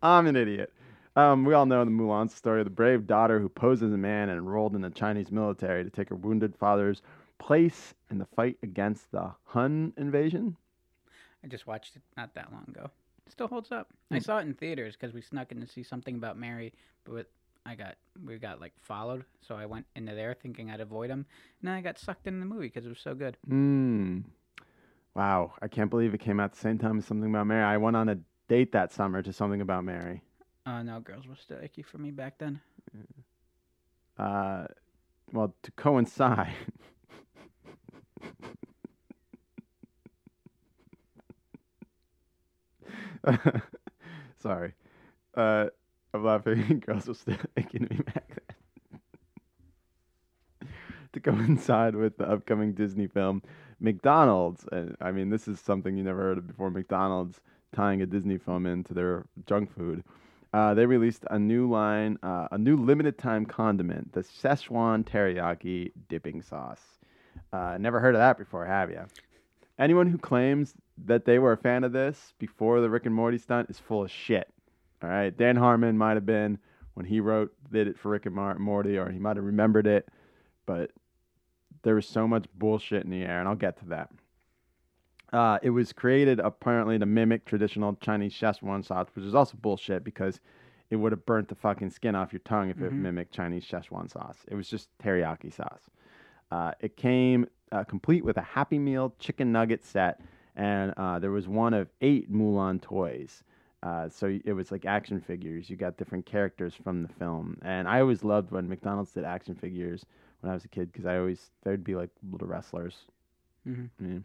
I'm 0.02 0.26
an 0.26 0.37
idiot. 0.37 0.73
Um, 1.16 1.44
we 1.44 1.52
all 1.54 1.66
know 1.66 1.85
the 1.85 1.90
Mulan 1.90 2.30
story 2.30 2.61
of 2.61 2.64
the 2.66 2.70
brave 2.70 3.06
daughter 3.06 3.40
who 3.40 3.49
posed 3.49 3.82
as 3.82 3.92
a 3.92 3.97
man 3.99 4.28
and 4.30 4.38
enrolled 4.38 4.75
in 4.75 4.80
the 4.80 4.90
Chinese 4.90 5.30
military 5.30 5.85
to 5.85 5.90
take 5.90 6.09
her 6.09 6.14
wounded 6.14 6.54
father's 6.56 7.02
place 7.38 7.94
in 8.11 8.18
the 8.18 8.26
fight 8.37 8.56
against 8.62 9.11
the 9.12 9.32
Hun 9.44 9.92
invasion. 9.99 10.56
I 11.44 11.49
just 11.49 11.66
watched 11.66 11.97
it 11.97 12.02
not 12.16 12.35
that 12.35 12.52
long 12.52 12.64
ago. 12.68 12.90
Still 13.30 13.49
holds 13.49 13.70
up. 13.72 13.88
I 14.10 14.18
Hmm. 14.18 14.22
saw 14.25 14.38
it 14.38 14.42
in 14.42 14.54
theaters 14.54 14.96
because 14.96 15.14
we 15.14 15.22
snuck 15.22 15.52
in 15.52 15.60
to 15.60 15.66
see 15.66 15.82
something 15.82 16.16
about 16.16 16.37
Mary, 16.37 16.72
but 17.04 17.30
I 17.64 17.75
got 17.76 17.96
we 18.25 18.38
got 18.38 18.60
like 18.60 18.72
followed, 18.80 19.25
so 19.40 19.54
I 19.54 19.66
went 19.66 19.87
into 19.94 20.14
there 20.14 20.34
thinking 20.34 20.70
I'd 20.70 20.80
avoid 20.80 21.10
him, 21.10 21.26
and 21.60 21.68
then 21.68 21.75
I 21.75 21.80
got 21.80 21.99
sucked 21.99 22.26
in 22.26 22.40
the 22.40 22.46
movie 22.46 22.66
because 22.66 22.87
it 22.87 22.88
was 22.88 22.99
so 23.00 23.14
good. 23.14 23.37
Hmm. 23.46 24.20
Wow, 25.14 25.54
I 25.60 25.68
can't 25.68 25.90
believe 25.90 26.14
it 26.14 26.18
came 26.20 26.40
out 26.40 26.52
the 26.52 26.58
same 26.58 26.78
time 26.78 26.99
as 26.99 27.04
Something 27.04 27.30
About 27.30 27.46
Mary. 27.46 27.62
I 27.62 27.76
went 27.76 27.96
on 27.96 28.08
a 28.08 28.18
date 28.49 28.72
that 28.72 28.92
summer 28.92 29.22
to 29.22 29.32
Something 29.32 29.60
About 29.60 29.84
Mary. 29.84 30.22
Uh, 30.66 30.82
no, 30.82 31.00
girls 31.00 31.26
were 31.26 31.37
still 31.37 31.58
icky 31.62 31.82
for 31.82 31.99
me 31.99 32.10
back 32.10 32.38
then. 32.38 32.60
uh, 34.18 34.66
well, 35.32 35.54
to 35.62 35.70
coincide. 35.72 36.54
Sorry. 44.39 44.75
Uh, 45.37 45.67
I'm 46.12 46.25
laughing. 46.25 46.81
Girls 46.87 47.09
are 47.09 47.15
still 47.15 47.37
making 47.57 47.83
me 47.91 48.00
then. 48.15 49.00
to 51.12 51.21
coincide 51.21 51.95
with 51.95 52.17
the 52.19 52.29
upcoming 52.29 52.73
Disney 52.73 53.07
film, 53.07 53.43
McDonald's, 53.81 54.67
and 54.73 54.97
I 55.00 55.12
mean, 55.12 55.31
this 55.31 55.49
is 55.49 55.61
something 55.61 55.97
you 55.97 56.05
never 56.05 56.21
heard 56.21 56.39
of 56.39 56.47
before 56.47 56.71
McDonald's 56.71 57.41
tying 57.75 58.03
a 58.03 58.07
Disney 58.07 58.39
film 58.39 58.67
into 58.67 58.95
their 58.95 59.25
junk 59.47 59.75
food. 59.75 60.05
Uh, 60.53 60.75
they 60.75 60.85
released 60.85 61.25
a 61.31 61.39
new 61.39 61.71
line, 61.71 62.19
uh, 62.23 62.49
a 62.50 62.59
new 62.59 62.77
limited 62.77 63.17
time 63.17 63.47
condiment, 63.47 64.12
the 64.12 64.21
Szechuan 64.21 65.05
teriyaki 65.05 65.93
dipping 66.09 66.43
sauce. 66.43 66.99
Uh, 67.53 67.79
never 67.79 68.00
heard 68.00 68.17
of 68.17 68.21
that 68.21 68.37
before, 68.37 68.67
have 68.67 68.91
you? 68.91 69.03
Anyone 69.80 70.10
who 70.10 70.18
claims 70.18 70.75
that 71.06 71.25
they 71.25 71.38
were 71.38 71.52
a 71.52 71.56
fan 71.56 71.84
of 71.84 71.92
this 71.92 72.34
before 72.38 72.82
the 72.82 72.90
Rick 72.90 73.06
and 73.06 73.14
Morty 73.14 73.38
stunt 73.38 73.70
is 73.70 73.78
full 73.78 74.04
of 74.04 74.10
shit. 74.10 74.52
All 75.02 75.08
right, 75.08 75.34
Dan 75.34 75.56
Harmon 75.56 75.96
might 75.96 76.18
have 76.18 76.26
been 76.26 76.58
when 76.92 77.06
he 77.06 77.18
wrote 77.18 77.54
did 77.72 77.88
it 77.88 77.99
for 77.99 78.10
Rick 78.10 78.26
and 78.26 78.34
Mar- 78.34 78.58
Morty, 78.58 78.99
or 78.99 79.10
he 79.10 79.18
might 79.18 79.37
have 79.37 79.44
remembered 79.46 79.87
it, 79.87 80.06
but 80.66 80.90
there 81.82 81.94
was 81.94 82.06
so 82.06 82.28
much 82.28 82.44
bullshit 82.54 83.04
in 83.04 83.10
the 83.10 83.22
air, 83.22 83.40
and 83.40 83.49
I'll 83.49 83.54
get 83.54 83.78
to 83.78 83.87
that. 83.87 84.10
Uh, 85.32 85.58
it 85.62 85.70
was 85.70 85.94
created 85.94 86.40
apparently 86.40 86.99
to 86.99 87.06
mimic 87.06 87.46
traditional 87.46 87.94
Chinese 88.02 88.34
Szechuan 88.34 88.84
sauce, 88.84 89.06
which 89.14 89.25
is 89.25 89.34
also 89.34 89.56
bullshit 89.62 90.04
because 90.04 90.40
it 90.90 90.96
would 90.96 91.12
have 91.12 91.25
burnt 91.25 91.49
the 91.49 91.54
fucking 91.54 91.88
skin 91.88 92.14
off 92.14 92.32
your 92.32 92.40
tongue 92.40 92.68
if 92.68 92.82
it 92.82 92.92
mimicked 92.92 93.32
Chinese 93.32 93.64
Szechuan 93.64 94.10
sauce. 94.10 94.38
It 94.49 94.56
was 94.56 94.68
just 94.68 94.90
teriyaki 95.02 95.54
sauce. 95.54 95.88
Uh, 96.50 96.73
it 96.80 96.97
came 96.97 97.47
uh, 97.73 97.85
complete 97.85 98.25
with 98.25 98.37
a 98.37 98.42
Happy 98.42 98.78
Meal 98.78 99.14
chicken 99.19 99.52
nugget 99.52 99.85
set, 99.85 100.21
and 100.57 100.92
uh, 100.97 101.19
there 101.19 101.30
was 101.30 101.47
one 101.49 101.75
of 101.75 101.88
eight 102.00 102.33
Mulan 102.33 102.80
toys. 102.80 103.45
Uh, 103.83 104.09
so 104.09 104.38
it 104.45 104.52
was 104.52 104.71
like 104.71 104.85
action 104.85 105.21
figures. 105.21 105.71
You 105.71 105.76
got 105.76 105.97
different 105.97 106.26
characters 106.26 106.75
from 106.75 107.02
the 107.02 107.09
film, 107.09 107.57
and 107.62 107.88
I 107.88 108.00
always 108.00 108.23
loved 108.25 108.50
when 108.50 108.69
McDonald's 108.69 109.12
did 109.12 109.25
action 109.25 109.54
figures 109.54 110.04
when 110.40 110.50
I 110.50 110.54
was 110.54 110.64
a 110.64 110.69
kid 110.69 110.92
because 110.92 111.07
I 111.07 111.16
always 111.16 111.50
there'd 111.62 111.85
be 111.85 111.95
like 111.95 112.11
little 112.30 112.49
wrestlers. 112.49 113.07
Mhm. 113.66 113.88
Yeah. 114.00 114.19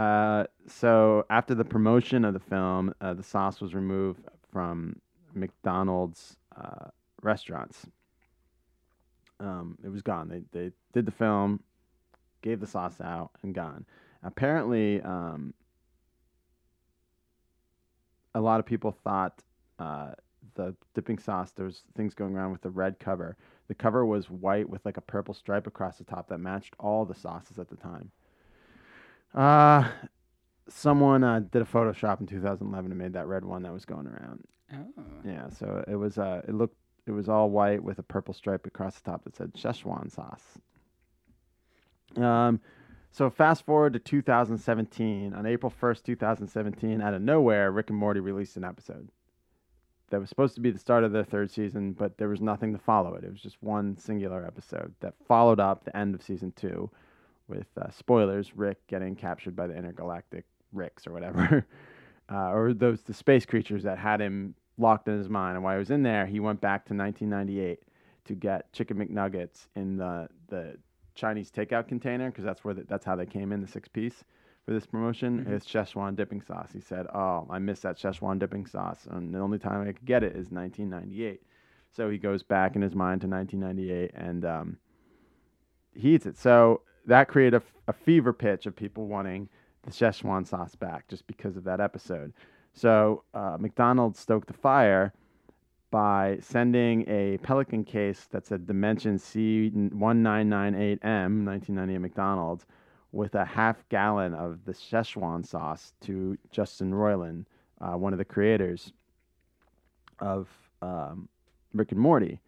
Uh, 0.00 0.44
so 0.66 1.24
after 1.30 1.54
the 1.54 1.64
promotion 1.64 2.24
of 2.24 2.34
the 2.34 2.40
film, 2.40 2.92
uh, 3.00 3.14
the 3.14 3.22
sauce 3.22 3.60
was 3.60 3.74
removed 3.74 4.24
from 4.50 5.00
McDonald's 5.34 6.36
uh, 6.56 6.88
restaurants. 7.22 7.86
Um, 9.40 9.78
it 9.84 9.88
was 9.88 10.02
gone. 10.02 10.28
They 10.28 10.42
they 10.52 10.72
did 10.92 11.06
the 11.06 11.12
film, 11.12 11.60
gave 12.42 12.60
the 12.60 12.66
sauce 12.66 13.00
out, 13.00 13.30
and 13.42 13.54
gone. 13.54 13.86
Apparently, 14.22 15.00
um, 15.02 15.54
a 18.34 18.40
lot 18.40 18.60
of 18.60 18.66
people 18.66 18.90
thought 19.04 19.42
uh, 19.78 20.12
the 20.54 20.74
dipping 20.94 21.18
sauce. 21.18 21.52
There's 21.52 21.82
things 21.96 22.14
going 22.14 22.34
around 22.34 22.52
with 22.52 22.62
the 22.62 22.70
red 22.70 22.98
cover. 22.98 23.36
The 23.68 23.74
cover 23.74 24.04
was 24.04 24.30
white 24.30 24.68
with 24.68 24.84
like 24.84 24.96
a 24.96 25.02
purple 25.02 25.34
stripe 25.34 25.66
across 25.66 25.98
the 25.98 26.04
top 26.04 26.28
that 26.28 26.38
matched 26.38 26.74
all 26.78 27.04
the 27.04 27.14
sauces 27.14 27.58
at 27.58 27.68
the 27.68 27.76
time. 27.76 28.10
Uh, 29.34 29.88
someone 30.68 31.22
uh, 31.22 31.40
did 31.40 31.62
a 31.62 31.66
Photoshop 31.66 32.20
in 32.20 32.26
2011 32.26 32.90
and 32.90 32.98
made 32.98 33.12
that 33.12 33.26
red 33.26 33.44
one 33.44 33.62
that 33.62 33.72
was 33.72 33.84
going 33.84 34.06
around. 34.06 34.44
Oh. 34.72 35.02
Yeah, 35.24 35.48
so 35.50 35.84
it 35.86 35.96
was 35.96 36.18
uh, 36.18 36.42
it 36.46 36.54
looked 36.54 36.76
it 37.08 37.12
was 37.12 37.28
all 37.28 37.50
white 37.50 37.82
with 37.82 37.98
a 37.98 38.02
purple 38.02 38.34
stripe 38.34 38.66
across 38.66 38.98
the 38.98 39.10
top 39.10 39.24
that 39.24 39.36
said 39.36 39.54
Szechuan 39.54 40.10
sauce. 40.10 40.58
Um, 42.16 42.60
so 43.10 43.30
fast 43.30 43.64
forward 43.64 43.94
to 43.94 43.98
2017. 43.98 45.34
On 45.34 45.46
April 45.46 45.72
1st, 45.80 46.04
2017, 46.04 47.00
out 47.00 47.14
of 47.14 47.22
nowhere, 47.22 47.72
Rick 47.72 47.90
and 47.90 47.98
Morty 47.98 48.20
released 48.20 48.56
an 48.56 48.64
episode 48.64 49.08
that 50.10 50.20
was 50.20 50.28
supposed 50.28 50.54
to 50.54 50.60
be 50.60 50.70
the 50.70 50.78
start 50.78 51.04
of 51.04 51.12
the 51.12 51.24
third 51.24 51.50
season, 51.50 51.92
but 51.92 52.16
there 52.16 52.28
was 52.28 52.40
nothing 52.40 52.72
to 52.72 52.78
follow 52.78 53.14
it. 53.14 53.24
It 53.24 53.30
was 53.30 53.42
just 53.42 53.62
one 53.62 53.96
singular 53.98 54.46
episode 54.46 54.94
that 55.00 55.14
followed 55.26 55.60
up 55.60 55.84
the 55.84 55.96
end 55.96 56.14
of 56.14 56.22
season 56.22 56.52
two, 56.56 56.90
with 57.46 57.66
uh, 57.80 57.90
spoilers: 57.90 58.56
Rick 58.56 58.86
getting 58.86 59.14
captured 59.16 59.54
by 59.54 59.66
the 59.66 59.76
intergalactic 59.76 60.44
Ricks 60.72 61.06
or 61.06 61.12
whatever, 61.12 61.66
uh, 62.32 62.50
or 62.50 62.72
those 62.72 63.02
the 63.02 63.14
space 63.14 63.44
creatures 63.44 63.82
that 63.82 63.98
had 63.98 64.20
him 64.20 64.54
locked 64.78 65.08
in 65.08 65.18
his 65.18 65.28
mind. 65.28 65.56
And 65.56 65.64
while 65.64 65.74
he 65.74 65.78
was 65.78 65.90
in 65.90 66.02
there, 66.02 66.26
he 66.26 66.40
went 66.40 66.60
back 66.60 66.86
to 66.86 66.94
1998 66.94 67.82
to 68.26 68.34
get 68.34 68.72
chicken 68.72 68.96
McNuggets 68.98 69.68
in 69.76 69.96
the 69.96 70.28
the 70.48 70.76
Chinese 71.14 71.50
takeout 71.50 71.88
container 71.88 72.30
because 72.30 72.44
that's 72.44 72.64
where 72.64 72.74
the, 72.74 72.84
that's 72.84 73.04
how 73.04 73.16
they 73.16 73.26
came 73.26 73.52
in 73.52 73.60
the 73.60 73.66
six 73.66 73.88
piece 73.88 74.24
for 74.64 74.72
this 74.72 74.86
promotion. 74.86 75.46
It's 75.48 75.66
Szechuan 75.66 76.14
dipping 76.14 76.42
sauce. 76.42 76.70
He 76.72 76.80
said, 76.80 77.06
"Oh, 77.14 77.46
I 77.50 77.58
miss 77.58 77.80
that 77.80 77.98
Szechuan 77.98 78.38
dipping 78.38 78.66
sauce, 78.66 79.06
and 79.10 79.34
the 79.34 79.38
only 79.38 79.58
time 79.58 79.82
I 79.82 79.92
could 79.92 80.04
get 80.04 80.22
it 80.22 80.36
is 80.36 80.50
1998." 80.50 81.42
So 81.90 82.10
he 82.10 82.18
goes 82.18 82.42
back 82.42 82.76
in 82.76 82.82
his 82.82 82.94
mind 82.94 83.22
to 83.22 83.26
1998 83.26 84.10
and 84.14 84.44
um, 84.44 84.78
he 85.94 86.14
eats 86.14 86.26
it. 86.26 86.36
So 86.38 86.82
that 87.06 87.28
created 87.28 87.54
a, 87.54 87.56
f- 87.56 87.72
a 87.88 87.92
fever 87.92 88.32
pitch 88.32 88.66
of 88.66 88.76
people 88.76 89.06
wanting 89.06 89.48
the 89.82 89.90
Szechuan 89.90 90.46
sauce 90.46 90.74
back 90.74 91.08
just 91.08 91.26
because 91.26 91.56
of 91.56 91.64
that 91.64 91.80
episode. 91.80 92.32
So 92.78 93.24
uh, 93.34 93.56
McDonald's 93.58 94.20
stoked 94.20 94.46
the 94.46 94.54
fire 94.54 95.12
by 95.90 96.38
sending 96.40 97.04
a 97.08 97.38
Pelican 97.38 97.82
case 97.82 98.28
that 98.30 98.46
said 98.46 98.68
Dimension 98.68 99.16
C1998M, 99.16 101.02
1998 101.02 101.98
McDonald's, 101.98 102.66
with 103.10 103.34
a 103.34 103.44
half 103.44 103.88
gallon 103.88 104.32
of 104.32 104.64
the 104.64 104.72
Szechuan 104.72 105.44
sauce 105.44 105.92
to 106.02 106.38
Justin 106.52 106.92
Roiland, 106.92 107.46
uh, 107.80 107.96
one 107.96 108.12
of 108.12 108.20
the 108.20 108.24
creators 108.24 108.92
of 110.20 110.46
um, 110.80 111.28
Rick 111.74 111.90
and 111.90 112.00
Morty. 112.00 112.38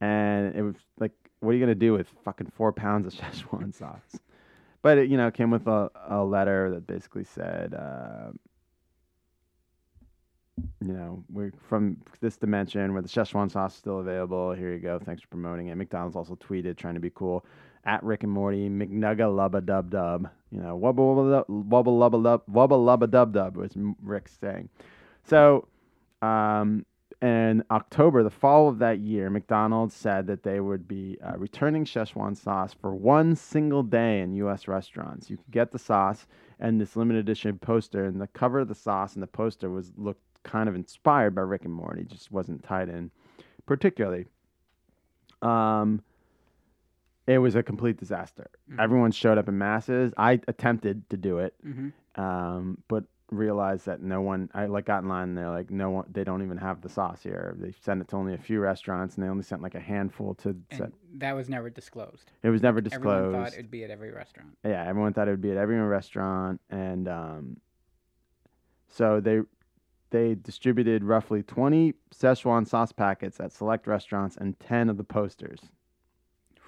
And 0.00 0.56
it 0.56 0.62
was 0.62 0.76
like, 0.98 1.12
what 1.40 1.50
are 1.50 1.54
you 1.54 1.60
going 1.60 1.68
to 1.68 1.74
do 1.74 1.92
with 1.92 2.08
fucking 2.24 2.50
four 2.56 2.72
pounds 2.72 3.06
of 3.06 3.12
Szechuan 3.20 3.74
sauce? 3.74 4.18
But 4.80 4.96
it, 4.96 5.10
you 5.10 5.18
know, 5.18 5.30
came 5.30 5.50
with 5.50 5.66
a, 5.66 5.90
a 6.08 6.24
letter 6.24 6.70
that 6.70 6.86
basically 6.86 7.24
said, 7.24 7.74
uh, 7.74 8.30
you 10.80 10.92
know, 10.92 11.22
we're 11.30 11.52
from 11.68 11.96
this 12.20 12.36
dimension 12.36 12.92
where 12.92 13.02
the 13.02 13.08
Szechuan 13.08 13.50
sauce 13.50 13.72
is 13.72 13.78
still 13.78 14.00
available. 14.00 14.52
Here 14.52 14.72
you 14.72 14.78
go. 14.78 14.98
Thanks 14.98 15.22
for 15.22 15.28
promoting 15.28 15.68
it. 15.68 15.74
McDonald's 15.74 16.16
also 16.16 16.36
tweeted 16.36 16.76
trying 16.76 16.94
to 16.94 17.00
be 17.00 17.10
cool 17.14 17.44
at 17.84 18.02
Rick 18.02 18.24
and 18.24 18.32
Morty, 18.32 18.68
McNugga 18.68 19.30
lubba 19.30 19.64
dub 19.64 19.90
dub. 19.90 20.28
You 20.50 20.60
know, 20.60 20.78
wubba 20.78 20.96
wubba 20.96 21.46
wubba 21.48 21.86
lubba 21.86 22.22
dub 22.22 22.42
wubba 22.50 22.70
lubba 22.70 23.10
dub 23.10 23.32
dub 23.32 23.56
was 23.56 23.76
M- 23.76 23.96
Rick 24.02 24.28
saying. 24.28 24.68
So, 25.24 25.68
um, 26.22 26.84
in 27.22 27.64
October, 27.70 28.22
the 28.22 28.30
fall 28.30 28.68
of 28.68 28.78
that 28.80 28.98
year, 28.98 29.30
McDonald's 29.30 29.94
said 29.94 30.26
that 30.26 30.42
they 30.42 30.60
would 30.60 30.86
be 30.86 31.16
uh, 31.26 31.36
returning 31.38 31.84
Szechuan 31.84 32.36
sauce 32.36 32.74
for 32.74 32.94
one 32.94 33.34
single 33.34 33.82
day 33.82 34.20
in 34.20 34.34
U.S. 34.34 34.68
restaurants. 34.68 35.30
You 35.30 35.36
could 35.38 35.50
get 35.50 35.72
the 35.72 35.78
sauce 35.78 36.26
and 36.60 36.80
this 36.80 36.94
limited 36.94 37.20
edition 37.20 37.58
poster, 37.58 38.04
and 38.04 38.20
the 38.20 38.26
cover 38.26 38.60
of 38.60 38.68
the 38.68 38.74
sauce 38.74 39.14
and 39.14 39.22
the 39.22 39.26
poster 39.26 39.70
was 39.70 39.92
looked 39.96 40.20
kind 40.46 40.68
of 40.68 40.74
inspired 40.74 41.34
by 41.34 41.42
Rick 41.42 41.64
and 41.64 41.74
Morty, 41.74 42.04
just 42.04 42.30
wasn't 42.30 42.62
tied 42.62 42.88
in 42.88 43.10
particularly. 43.66 44.26
Um, 45.42 46.02
it 47.26 47.38
was 47.38 47.56
a 47.56 47.62
complete 47.62 47.98
disaster. 47.98 48.48
Everyone 48.78 49.10
showed 49.10 49.36
up 49.36 49.48
in 49.48 49.58
masses. 49.58 50.14
I 50.16 50.40
attempted 50.46 51.08
to 51.10 51.16
do 51.16 51.38
it, 51.38 51.54
Mhm. 51.66 51.92
um, 52.14 52.78
but 52.88 53.04
realized 53.32 53.86
that 53.86 54.00
no 54.00 54.20
one. 54.22 54.48
I 54.54 54.66
like 54.66 54.84
got 54.84 55.02
in 55.02 55.08
line 55.08 55.30
and 55.30 55.36
they're 55.38 55.50
like, 55.50 55.68
no 55.68 55.90
one. 55.90 56.06
They 56.12 56.22
don't 56.22 56.42
even 56.42 56.58
have 56.58 56.80
the 56.82 56.88
sauce 56.88 57.24
here. 57.24 57.56
They 57.58 57.72
sent 57.72 58.00
it 58.00 58.06
to 58.08 58.16
only 58.16 58.34
a 58.34 58.38
few 58.38 58.60
restaurants, 58.60 59.16
and 59.16 59.24
they 59.24 59.28
only 59.28 59.42
sent 59.42 59.62
like 59.62 59.74
a 59.74 59.80
handful 59.80 60.34
to. 60.36 60.56
That 61.14 61.32
was 61.32 61.48
never 61.48 61.68
disclosed. 61.68 62.30
It 62.44 62.50
was 62.50 62.62
never 62.62 62.80
disclosed. 62.80 63.26
Everyone 63.26 63.44
thought 63.44 63.52
it'd 63.54 63.70
be 63.72 63.82
at 63.82 63.90
every 63.90 64.12
restaurant. 64.12 64.56
Yeah, 64.64 64.84
everyone 64.86 65.12
thought 65.12 65.26
it 65.26 65.32
would 65.32 65.40
be 65.40 65.50
at 65.50 65.56
every 65.56 65.76
restaurant, 65.80 66.60
and 66.70 67.08
um, 67.08 67.56
so 68.86 69.18
they 69.20 69.40
they 70.16 70.34
distributed 70.34 71.04
roughly 71.04 71.42
20 71.42 71.92
Szechuan 72.14 72.66
sauce 72.66 72.90
packets 72.90 73.38
at 73.38 73.52
select 73.52 73.86
restaurants 73.86 74.36
and 74.36 74.58
10 74.60 74.88
of 74.88 74.96
the 74.96 75.04
posters. 75.04 75.60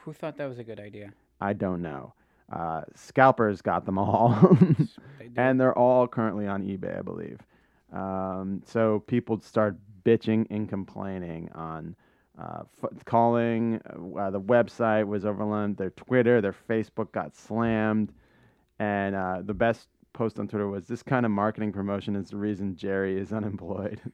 Who 0.02 0.12
thought 0.12 0.36
that 0.36 0.46
was 0.48 0.58
a 0.58 0.64
good 0.64 0.78
idea? 0.78 1.14
I 1.40 1.54
don't 1.54 1.80
know. 1.80 2.12
Uh, 2.52 2.82
scalpers 2.94 3.62
got 3.62 3.86
them 3.86 3.98
all, 3.98 4.30
They 5.18 5.30
and 5.36 5.58
they're 5.60 5.76
all 5.76 6.06
currently 6.06 6.46
on 6.46 6.62
eBay, 6.62 6.98
I 6.98 7.02
believe. 7.02 7.40
Um, 7.92 8.62
so 8.66 9.00
people 9.06 9.40
start 9.40 9.76
bitching 10.04 10.46
and 10.50 10.68
complaining 10.68 11.50
on 11.54 11.96
uh, 12.38 12.62
f- 12.82 13.04
calling. 13.04 13.80
Uh, 14.18 14.30
the 14.30 14.40
website 14.40 15.06
was 15.06 15.24
overrun. 15.24 15.74
Their 15.74 15.90
Twitter, 15.90 16.40
their 16.40 16.54
Facebook 16.68 17.12
got 17.12 17.34
slammed, 17.34 18.12
and 18.78 19.14
uh, 19.14 19.42
the 19.42 19.54
best 19.54 19.88
post 20.12 20.38
on 20.38 20.48
Twitter 20.48 20.68
was, 20.68 20.86
"This 20.86 21.02
kind 21.02 21.24
of 21.26 21.32
marketing 21.32 21.72
promotion 21.72 22.16
is 22.16 22.30
the 22.30 22.36
reason 22.36 22.76
Jerry 22.76 23.18
is 23.18 23.32
unemployed." 23.32 24.00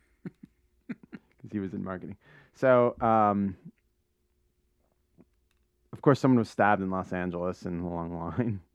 Because 0.87 1.53
he 1.53 1.59
was 1.59 1.75
in 1.75 1.85
marketing. 1.85 2.17
So, 2.55 2.95
um, 3.03 3.57
of 5.93 6.01
course, 6.01 6.19
someone 6.19 6.39
was 6.39 6.49
stabbed 6.49 6.83
in 6.83 6.91
Los 6.91 7.13
Angeles 7.13 7.65
in 7.67 7.83
the 7.83 7.89
long 7.89 8.19
line. 8.19 8.61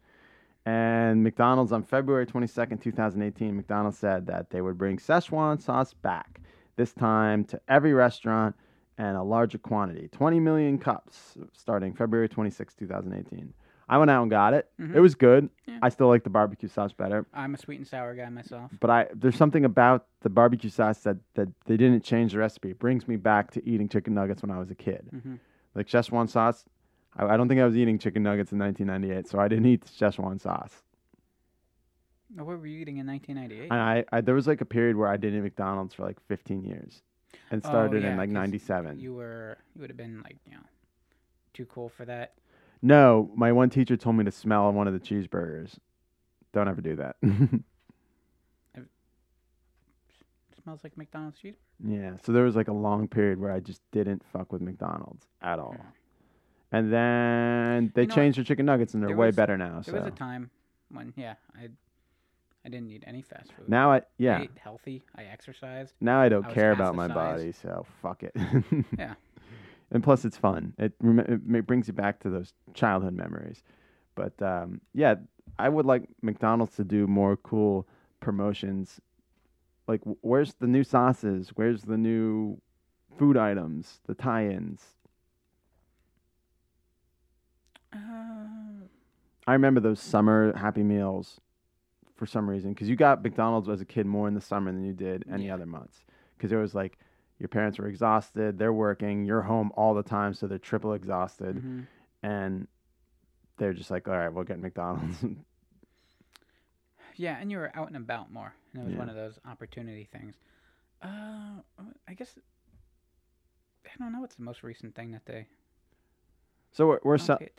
And 0.65 1.23
McDonald's 1.23 1.71
on 1.71 1.81
February 1.81 2.27
22nd, 2.27 2.79
2018, 2.79 3.55
McDonald's 3.55 3.97
said 3.97 4.27
that 4.27 4.51
they 4.51 4.61
would 4.61 4.77
bring 4.77 4.97
Szechuan 4.97 5.59
sauce 5.59 5.93
back, 5.93 6.41
this 6.75 6.93
time 6.93 7.43
to 7.45 7.59
every 7.67 7.93
restaurant 7.93 8.55
and 8.99 9.17
a 9.17 9.23
larger 9.23 9.57
quantity 9.57 10.09
20 10.11 10.39
million 10.39 10.77
cups 10.77 11.37
starting 11.53 11.93
February 11.93 12.29
26, 12.29 12.75
2018. 12.75 13.53
I 13.89 13.97
went 13.97 14.11
out 14.11 14.21
and 14.21 14.29
got 14.29 14.53
it. 14.53 14.69
It 14.77 14.83
Mhm. 14.83 15.01
was 15.01 15.15
good. 15.15 15.49
Yeah. 15.67 15.79
I 15.81 15.89
still 15.89 16.07
like 16.07 16.23
the 16.23 16.29
barbecue 16.29 16.69
sauce 16.69 16.93
better. 16.93 17.25
I'm 17.33 17.55
a 17.55 17.57
sweet 17.57 17.77
and 17.79 17.87
sour 17.87 18.13
guy 18.15 18.29
myself. 18.29 18.71
But 18.79 18.89
I 18.91 19.07
there's 19.15 19.35
something 19.35 19.65
about 19.65 20.05
the 20.21 20.29
barbecue 20.29 20.69
sauce 20.69 21.01
that, 21.03 21.17
that 21.33 21.49
they 21.65 21.75
didn't 21.75 22.03
change 22.03 22.33
the 22.33 22.37
recipe. 22.39 22.69
It 22.71 22.79
brings 22.79 23.07
me 23.07 23.15
back 23.15 23.49
to 23.51 23.67
eating 23.67 23.89
chicken 23.89 24.13
nuggets 24.13 24.43
when 24.43 24.51
I 24.51 24.59
was 24.59 24.69
a 24.69 24.75
kid. 24.75 25.09
Mhm. 25.11 25.39
Like 25.73 25.87
Szechuan 25.87 26.29
sauce, 26.29 26.65
I, 27.15 27.25
I 27.25 27.37
don't 27.37 27.47
think 27.47 27.59
I 27.61 27.65
was 27.65 27.75
eating 27.75 27.97
chicken 27.97 28.21
nuggets 28.23 28.51
in 28.51 28.59
1998, 28.59 29.27
so 29.27 29.39
I 29.39 29.47
didn't 29.47 29.65
eat 29.65 29.85
Szechuan 29.85 30.39
sauce. 30.39 30.83
Oh, 32.37 32.43
What 32.43 32.59
were 32.59 32.67
you 32.67 32.79
eating 32.79 32.97
in 32.97 33.07
1998? 33.07 33.71
And 33.71 33.81
I, 33.81 34.05
I 34.11 34.21
there 34.21 34.35
was 34.35 34.45
like 34.47 34.61
a 34.61 34.65
period 34.65 34.95
where 34.97 35.07
I 35.07 35.17
didn't 35.17 35.39
eat 35.39 35.41
McDonald's 35.43 35.95
for 35.95 36.03
like 36.03 36.19
15 36.27 36.63
years, 36.63 37.01
and 37.49 37.61
Oh, 37.65 37.67
started 37.67 38.03
yeah, 38.03 38.11
in 38.11 38.17
like 38.17 38.29
'97. 38.29 38.99
You 38.99 39.15
were 39.15 39.57
you 39.73 39.81
would 39.81 39.89
have 39.89 39.97
been 39.97 40.21
like 40.21 40.37
you 40.45 40.51
know 40.53 40.63
too 41.53 41.65
cool 41.65 41.89
for 41.89 42.05
that. 42.05 42.33
No, 42.81 43.29
my 43.35 43.51
one 43.51 43.69
teacher 43.69 43.97
told 43.97 44.15
me 44.15 44.23
to 44.23 44.31
smell 44.31 44.71
one 44.71 44.87
of 44.87 44.93
the 44.93 44.99
cheeseburgers. 44.99 45.77
Don't 46.53 46.67
ever 46.67 46.81
do 46.81 46.95
that. 46.95 47.15
smells 50.63 50.79
like 50.83 50.97
McDonald's 50.97 51.39
cheese. 51.39 51.55
yeah, 51.85 52.11
so 52.23 52.31
there 52.31 52.43
was 52.43 52.55
like 52.55 52.67
a 52.67 52.73
long 52.73 53.07
period 53.07 53.39
where 53.39 53.51
I 53.51 53.59
just 53.59 53.81
didn't 53.91 54.21
fuck 54.31 54.51
with 54.51 54.61
McDonald's 54.61 55.25
at 55.41 55.57
all. 55.59 55.75
And 56.71 56.93
then 56.93 57.91
they 57.95 58.03
You 58.03 58.07
know 58.07 58.15
changed 58.15 58.37
their 58.37 58.45
chicken 58.45 58.65
nuggets 58.65 58.93
and 58.93 59.01
they're 59.01 59.09
There 59.09 59.17
way 59.17 59.27
was- 59.27 59.35
better 59.35 59.57
now. 59.57 59.75
There 59.81 59.83
so 59.83 59.93
was 59.93 60.05
a 60.05 60.11
time 60.11 60.49
when 60.91 61.13
yeah 61.15 61.35
I 61.55 61.69
I 62.65 62.69
didn't 62.69 62.91
eat 62.91 63.03
any 63.07 63.21
fast 63.21 63.53
food. 63.53 63.69
now 63.69 63.91
I 63.91 63.97
I 63.97 64.01
yeah 64.17 64.41
ate 64.41 64.51
healthy. 64.61 65.03
I 65.15 65.23
exercised. 65.23 65.93
now 66.01 66.19
I 66.21 66.29
don't 66.29 66.43
I 66.43 66.47
was 66.49 66.53
care 66.53 66.71
about 66.71 66.93
my 66.95 67.07
body, 67.07 67.51
so 67.53 67.85
fuck 68.01 68.21
it. 68.23 68.35
Yeah. 68.97 69.15
And 69.91 70.03
plus, 70.03 70.23
it's 70.25 70.37
fun. 70.37 70.73
It, 70.77 70.93
it 71.01 71.65
brings 71.67 71.87
you 71.87 71.93
back 71.93 72.19
to 72.21 72.29
those 72.29 72.53
childhood 72.73 73.13
memories. 73.13 73.63
But 74.15 74.39
um, 74.41 74.81
yeah, 74.93 75.15
I 75.57 75.69
would 75.69 75.85
like 75.85 76.03
McDonald's 76.21 76.75
to 76.75 76.83
do 76.83 77.07
more 77.07 77.37
cool 77.37 77.87
promotions. 78.19 78.99
Like, 79.87 80.01
where's 80.21 80.53
the 80.55 80.67
new 80.67 80.83
sauces? 80.83 81.49
Where's 81.55 81.81
the 81.83 81.97
new 81.97 82.61
food 83.17 83.37
items? 83.37 83.99
The 84.05 84.13
tie-ins. 84.13 84.83
Uh, 87.91 87.97
I 89.47 89.53
remember 89.53 89.79
those 89.79 89.99
summer 89.99 90.55
Happy 90.55 90.83
Meals 90.83 91.39
for 92.15 92.25
some 92.27 92.47
reason 92.49 92.73
because 92.73 92.89
you 92.89 92.95
got 92.95 93.23
McDonald's 93.23 93.69
as 93.69 93.81
a 93.81 93.85
kid 93.85 94.05
more 94.05 94.27
in 94.27 94.33
the 94.35 94.41
summer 94.41 94.71
than 94.71 94.83
you 94.83 94.93
did 94.93 95.23
any 95.31 95.47
Yeah. 95.47 95.55
other 95.55 95.65
months 95.65 96.03
because 96.37 96.51
it 96.51 96.57
was 96.57 96.75
like 96.75 96.99
your 97.39 97.47
parents 97.47 97.79
were 97.79 97.87
exhausted, 97.87 98.59
they're 98.59 98.73
working, 98.73 99.25
you're 99.25 99.41
home 99.41 99.71
all 99.75 99.93
the 99.93 100.03
time, 100.03 100.33
so 100.33 100.45
they're 100.47 100.57
triple 100.57 100.93
exhausted, 100.93 101.57
mhm. 101.57 101.87
and 102.21 102.67
they're 103.57 103.73
just 103.73 103.91
like, 103.91 104.07
all 104.07 104.17
right, 104.17 104.29
we'll 104.29 104.43
get 104.43 104.59
McDonald's. 104.59 105.23
Yeah, 107.15 107.35
and 107.37 107.51
you 107.51 107.57
were 107.57 107.69
out 107.75 107.89
and 107.89 107.97
about 107.97 108.31
more. 108.31 108.53
And 108.73 108.81
it 108.81 108.85
was 108.85 108.95
one 108.95 109.09
of 109.09 109.15
those 109.15 109.37
opportunity 109.45 110.07
things. 110.09 110.35
Uh, 111.01 111.59
I 112.07 112.13
guess 112.15 112.39
I 113.85 113.89
don't 113.99 114.13
know 114.13 114.21
what's 114.21 114.35
the 114.35 114.43
most 114.43 114.63
recent 114.63 114.95
thing 114.95 115.11
that 115.11 115.25
they 115.25 115.45
so 116.71 116.87
we're 116.87 116.99
we're, 117.03 117.17
don't 117.17 117.41
ce- 117.41 117.49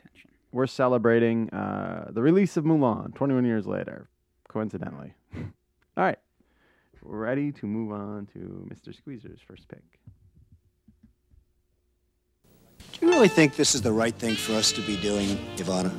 we're 0.52 0.66
celebrating 0.66 1.50
uh, 1.50 2.10
the 2.10 2.22
release 2.22 2.56
of 2.56 2.64
Mulan 2.64 3.14
21 3.14 3.44
years 3.44 3.66
later, 3.66 4.08
coincidentally. 4.48 5.12
all 5.36 5.44
right, 5.96 6.18
ready 7.02 7.52
to 7.52 7.66
move 7.66 7.92
on 7.92 8.26
to 8.32 8.38
Mr. 8.68 8.94
Squeezer's 8.94 9.40
first 9.40 9.68
pick. 9.68 9.82
Do 12.92 13.06
you 13.06 13.12
really 13.12 13.28
think 13.28 13.56
this 13.56 13.74
is 13.74 13.82
the 13.82 13.92
right 13.92 14.14
thing 14.14 14.34
for 14.34 14.52
us 14.54 14.72
to 14.72 14.80
be 14.82 14.96
doing, 14.96 15.38
Ivana? 15.56 15.90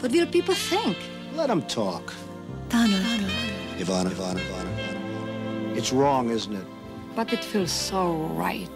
What 0.00 0.12
will 0.12 0.26
people 0.26 0.54
think? 0.54 0.96
Let 1.34 1.48
them 1.48 1.62
talk. 1.62 2.12
Donald. 2.68 3.02
Ivana, 3.78 4.10
Ivana, 4.10 4.40
Ivana, 4.40 4.40
Ivana. 4.40 5.76
It's 5.76 5.92
wrong, 5.92 6.30
isn't 6.30 6.54
it? 6.54 6.66
But 7.14 7.32
it 7.32 7.42
feels 7.44 7.72
so 7.72 8.12
right. 8.34 8.68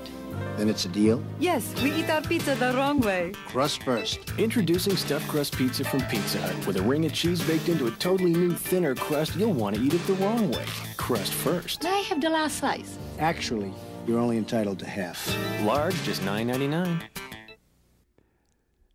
Then 0.56 0.68
it's 0.68 0.84
a 0.84 0.88
deal. 0.88 1.22
Yes, 1.38 1.72
we 1.82 1.92
eat 1.92 2.08
our 2.10 2.20
pizza 2.22 2.54
the 2.54 2.72
wrong 2.74 3.00
way. 3.00 3.32
Crust 3.48 3.82
first. 3.82 4.18
Introducing 4.38 4.96
stuffed 4.96 5.26
crust 5.28 5.56
pizza 5.56 5.84
from 5.84 6.00
Pizza 6.02 6.38
Hut. 6.40 6.66
With 6.66 6.76
a 6.76 6.82
ring 6.82 7.04
of 7.06 7.12
cheese 7.12 7.42
baked 7.46 7.68
into 7.68 7.86
a 7.86 7.90
totally 7.92 8.32
new, 8.32 8.52
thinner 8.52 8.94
crust, 8.94 9.34
you'll 9.36 9.52
want 9.52 9.76
to 9.76 9.82
eat 9.82 9.94
it 9.94 10.06
the 10.06 10.14
wrong 10.14 10.50
way. 10.50 10.64
Crust 10.96 11.32
first. 11.34 11.82
May 11.82 11.90
I 11.90 11.98
have 12.08 12.20
the 12.20 12.30
last 12.30 12.58
slice? 12.58 12.96
Actually, 13.18 13.72
you're 14.06 14.18
only 14.20 14.36
entitled 14.38 14.78
to 14.80 14.86
half. 14.86 15.26
Large, 15.62 16.00
just 16.04 16.22
$9.99. 16.22 17.02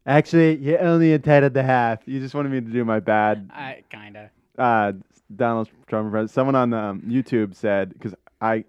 Actually, 0.06 0.56
you're 0.58 0.80
only 0.82 1.14
entitled 1.14 1.54
to 1.54 1.62
half. 1.64 2.00
You 2.08 2.20
just 2.20 2.34
wanted 2.34 2.52
me 2.52 2.62
to 2.62 2.68
do 2.68 2.84
my 2.84 3.00
bad 3.00 3.50
I 3.54 3.84
kinda. 3.90 4.32
uh, 4.58 4.94
Donald 5.36 5.70
Trump 5.88 6.06
impression. 6.08 6.28
Someone 6.30 6.56
on 6.56 6.74
um, 6.74 7.02
YouTube 7.02 7.54
said 7.56 7.94
because 7.94 8.16
I, 8.42 8.64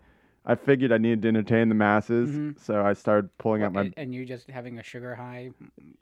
I 0.51 0.57
figured 0.57 0.91
I 0.91 0.99
needed 0.99 1.23
to 1.23 1.29
entertain 1.29 1.69
the 1.69 1.77
masses, 1.77 2.31
Mhm. 2.31 2.59
so 2.59 2.85
I 2.85 2.93
started 2.95 3.31
pulling 3.39 3.63
out 3.63 3.73
my. 3.73 3.83
and, 3.83 3.95
and 3.97 4.13
you 4.15 4.25
just 4.27 4.51
having 4.51 4.81
a 4.81 4.83
sugar 4.83 5.15
high 5.15 5.53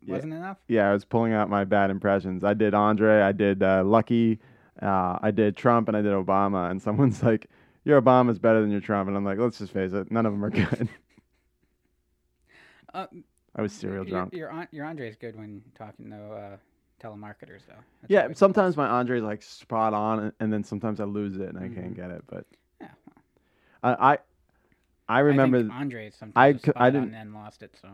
wasn't 0.06 0.32
enough. 0.32 0.56
yeah, 0.68 0.88
I 0.88 0.92
was 0.94 1.04
pulling 1.04 1.34
out 1.34 1.50
my 1.50 1.64
bad 1.64 1.90
impressions. 1.90 2.42
I 2.44 2.54
did 2.54 2.72
Andre, 2.72 3.20
I 3.20 3.32
did 3.32 3.62
uh, 3.62 3.84
Lucky, 3.84 4.38
uh, 4.80 5.18
I 5.20 5.30
did 5.32 5.54
Trump, 5.54 5.88
and 5.88 5.96
I 5.96 6.00
did 6.00 6.12
Obama. 6.12 6.70
And 6.70 6.80
someone's 6.86 7.22
like, 7.22 7.48
"Your 7.84 8.00
Obama's 8.00 8.38
better 8.38 8.62
than 8.62 8.70
your 8.70 8.80
Trump," 8.80 9.08
and 9.08 9.16
I'm 9.18 9.24
like, 9.24 9.36
"Let's 9.38 9.58
just 9.58 9.72
face 9.72 9.92
it, 9.92 10.10
none 10.10 10.24
of 10.24 10.32
them 10.32 10.42
are 10.42 10.50
good." 10.50 10.88
Uh, 12.94 13.06
I 13.56 13.60
was 13.60 13.72
cereal 13.72 14.04
your, 14.06 14.18
drunk. 14.20 14.34
your 14.34 14.48
An- 14.50 14.68
your 14.70 14.86
Andre's 14.86 15.16
good 15.16 15.36
when 15.36 15.62
talking 15.76 16.08
to 16.10 16.16
uh, 16.32 16.56
telemarketers 17.02 17.66
though. 17.66 17.74
That's 18.00 18.08
Yeah, 18.10 18.22
always- 18.22 18.38
sometimes 18.38 18.78
my 18.78 18.88
Andre's 18.88 19.22
like 19.22 19.42
spot 19.42 19.92
on, 19.92 20.20
and- 20.20 20.32
and 20.40 20.50
then 20.50 20.64
sometimes 20.64 21.00
I 21.00 21.04
lose 21.04 21.36
it 21.36 21.48
and 21.50 21.58
I 21.58 21.68
can't 21.68 21.92
Mhm. 21.92 21.96
get 21.96 22.10
it. 22.12 22.24
But 22.28 22.46
Yeah, 22.80 22.88
I, 23.82 24.18
I 25.08 25.20
remember. 25.20 25.58
I 25.72 25.80
Andre's 25.80 26.14
sometimes 26.14 26.34
I 26.36 26.52
was 26.52 26.76
I 26.76 26.90
didn't- 26.90 27.14
and 27.14 27.34
lost 27.34 27.62
it. 27.62 27.76
So 27.80 27.88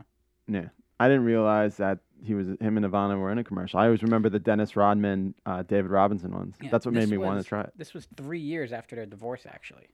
Yeah. 0.49 0.69
I 1.01 1.09
didn't 1.09 1.25
realize 1.25 1.77
that 1.79 1.99
he 2.23 2.35
was 2.35 2.47
him 2.61 2.77
and 2.77 2.87
Ivana 2.87 3.19
were 3.19 3.31
in 3.33 3.39
a 3.39 3.45
commercial. 3.45 3.81
I 3.81 3.87
always 3.87 4.03
remember 4.03 4.29
the 4.29 4.39
Dennis 4.39 4.77
Rodman, 4.77 5.35
uh, 5.45 5.63
David 5.65 5.91
Robinson 5.91 6.33
ones. 6.33 6.57
Yeah, 6.63 6.71
That's 6.71 6.87
what 6.87 6.95
made 6.95 7.09
me 7.09 7.17
want 7.19 7.43
to 7.43 7.47
try 7.49 7.63
it. 7.63 7.73
this 7.77 7.93
was 7.95 8.07
three 8.17 8.39
years 8.39 8.73
after 8.73 8.95
their 8.97 9.05
divorce, 9.07 9.45
actually. 9.47 9.89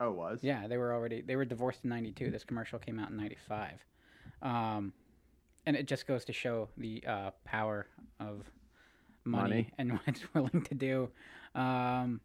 Oh, 0.00 0.10
it 0.10 0.16
was. 0.16 0.42
Yeah, 0.42 0.66
they 0.68 0.78
were 0.78 0.92
already 0.94 1.20
they 1.20 1.36
were 1.36 1.44
divorced 1.44 1.84
in 1.84 1.90
'92. 1.90 2.30
This 2.30 2.44
commercial 2.44 2.78
came 2.78 2.98
out 2.98 3.10
in 3.10 3.16
'95, 3.18 3.84
um, 4.42 4.92
and 5.66 5.76
it 5.76 5.86
just 5.86 6.06
goes 6.06 6.24
to 6.26 6.32
show 6.32 6.68
the 6.78 7.02
uh, 7.06 7.30
power 7.44 7.86
of 8.20 8.50
money, 9.24 9.42
Money. 9.48 9.70
and 9.78 9.92
what 9.92 10.00
it's 10.06 10.34
willing 10.34 10.62
to 10.64 10.74
do 10.74 11.10
um, 11.54 12.20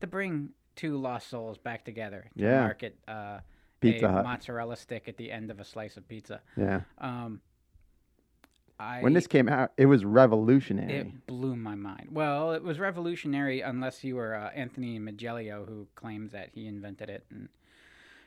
to 0.00 0.06
bring 0.06 0.50
two 0.76 0.96
lost 0.96 1.28
souls 1.28 1.56
back 1.58 1.84
together 1.84 2.26
to 2.36 2.42
Yeah. 2.42 2.60
market 2.60 2.98
uh, 3.08 3.40
Pizza 3.92 4.06
a 4.06 4.12
Hut. 4.12 4.24
mozzarella 4.24 4.76
stick 4.76 5.08
at 5.08 5.16
the 5.16 5.30
end 5.30 5.50
of 5.50 5.60
a 5.60 5.64
slice 5.64 5.96
of 5.96 6.06
pizza. 6.08 6.40
Yeah. 6.56 6.80
Um, 6.98 7.40
I, 8.78 9.00
When 9.02 9.12
this 9.12 9.26
came 9.28 9.48
out, 9.48 9.70
it 9.76 9.86
was 9.86 10.04
revolutionary. 10.04 10.92
it 10.92 11.26
blew 11.26 11.54
my 11.54 11.74
mind. 11.76 12.08
Well, 12.10 12.52
it 12.52 12.62
was 12.62 12.80
revolutionary 12.80 13.60
unless 13.60 14.02
you 14.02 14.16
were 14.16 14.34
uh, 14.34 14.50
Anthony 14.50 14.98
Mongiello, 14.98 15.66
who 15.68 15.86
claims 15.94 16.32
that 16.32 16.50
he 16.52 16.66
invented 16.66 17.08
it 17.08 17.24
and 17.30 17.48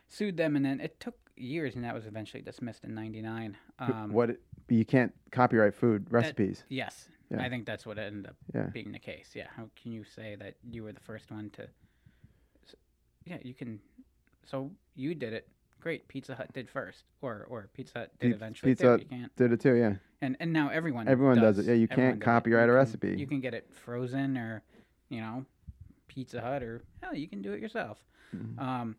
sued 0.08 0.38
them, 0.38 0.56
and 0.56 0.64
then 0.66 0.80
it 0.80 1.00
took 1.02 1.16
years, 1.36 1.76
and 1.76 1.84
that 1.84 1.94
was 1.94 2.06
eventually 2.06 2.42
dismissed 2.42 2.86
in 2.86 2.96
'99. 2.96 3.58
Um, 3.80 4.14
what? 4.14 4.30
It, 4.30 4.42
you 4.70 4.86
can't 4.86 5.14
copyright 5.32 5.76
food 5.76 6.06
that- 6.06 6.12
recipes. 6.14 6.64
yes, 6.70 7.10
Yeah. 7.30 7.42
I 7.42 7.50
think 7.50 7.66
that's 7.66 7.86
what 7.86 7.98
ended 8.00 8.28
up 8.28 8.36
Yeah. 8.56 8.68
being 8.68 8.94
the 8.94 9.00
case. 9.00 9.32
Yeah, 9.36 9.48
how 9.56 9.70
can 9.82 9.92
you 9.92 10.06
say 10.06 10.36
that 10.40 10.56
you 10.72 10.84
were 10.84 10.94
the 10.94 11.02
first 11.02 11.30
one 11.30 11.50
to? 11.52 11.68
Yeah, 13.26 13.38
you 13.44 13.54
can. 13.54 13.82
So 14.50 14.72
you 14.96 15.14
did 15.14 15.34
it. 15.34 15.48
Great. 15.80 16.08
Pizza 16.08 16.34
Hut 16.36 16.52
did 16.54 16.70
first, 16.70 17.04
or 17.22 17.46
or 17.50 17.70
Pizza 17.74 18.00
Hut 18.00 18.12
did 18.20 18.32
eventually. 18.34 18.72
Pizza. 18.72 18.92
Hut. 18.92 19.06
Did 19.36 19.52
it 19.52 19.60
too, 19.62 19.76
yeah. 19.76 19.94
And 20.22 20.36
and 20.40 20.52
now 20.52 20.70
everyone 20.70 21.08
Everyone 21.08 21.40
does 21.40 21.60
it. 21.60 21.66
Yeah, 21.66 21.74
you 21.74 21.88
Everyone 21.90 22.12
can't 22.14 22.20
does 22.20 22.26
copyright 22.26 22.68
You 22.68 22.74
a 22.74 22.74
can- 22.74 22.76
recipe. 22.76 23.16
You 23.18 23.28
can 23.28 23.40
get 23.40 23.54
it 23.54 23.70
frozen 23.72 24.38
or, 24.38 24.64
you 25.10 25.22
know, 25.22 25.46
Pizza 26.08 26.42
Hut 26.42 26.64
or 26.64 26.82
hell, 27.04 27.14
you 27.16 27.28
can 27.28 27.42
do 27.42 27.54
it 27.54 27.62
yourself. 27.62 28.00
Mm-hmm. 28.36 28.60
Um, 28.60 28.96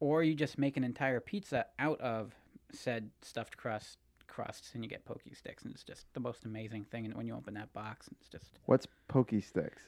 or 0.00 0.22
you 0.22 0.34
just 0.34 0.56
make 0.58 0.76
an 0.78 0.84
entire 0.84 1.20
pizza 1.20 1.66
out 1.78 2.00
of 2.00 2.34
said 2.72 3.10
stuffed 3.20 3.56
crust 3.56 3.98
crusts, 4.26 4.74
and 4.74 4.82
you 4.82 4.88
get 4.88 5.04
pokey 5.04 5.34
sticks, 5.34 5.64
and 5.64 5.74
it's 5.74 5.84
just 5.84 6.06
the 6.14 6.20
most 6.20 6.44
amazing 6.44 6.84
thing. 6.84 7.04
And 7.04 7.14
when 7.14 7.26
you 7.26 7.34
open 7.34 7.52
that 7.54 7.72
box, 7.74 8.08
it's 8.12 8.28
just 8.28 8.58
What's 8.64 8.86
pokey 9.08 9.40
sticks? 9.42 9.82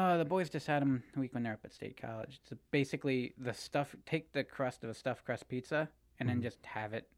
Uh, 0.00 0.16
the 0.16 0.24
boys 0.24 0.48
just 0.50 0.66
had 0.66 0.80
them 0.82 1.02
a 1.16 1.20
week 1.20 1.34
when 1.34 1.42
they're 1.42 1.52
up 1.52 1.60
at 1.64 1.72
State 1.72 2.00
College. 2.00 2.40
It's 2.42 2.60
basically 2.70 3.34
the 3.38 3.52
stuff. 3.52 3.94
Take 4.06 4.32
the 4.32 4.44
crust 4.44 4.82
of 4.84 4.90
a 4.90 4.94
stuffed 4.94 5.24
crust 5.24 5.48
pizza 5.48 5.88
and 6.18 6.28
Mm-hmm. 6.28 6.36
then 6.38 6.42
just 6.42 6.64
have 6.66 6.92
it 6.92 7.08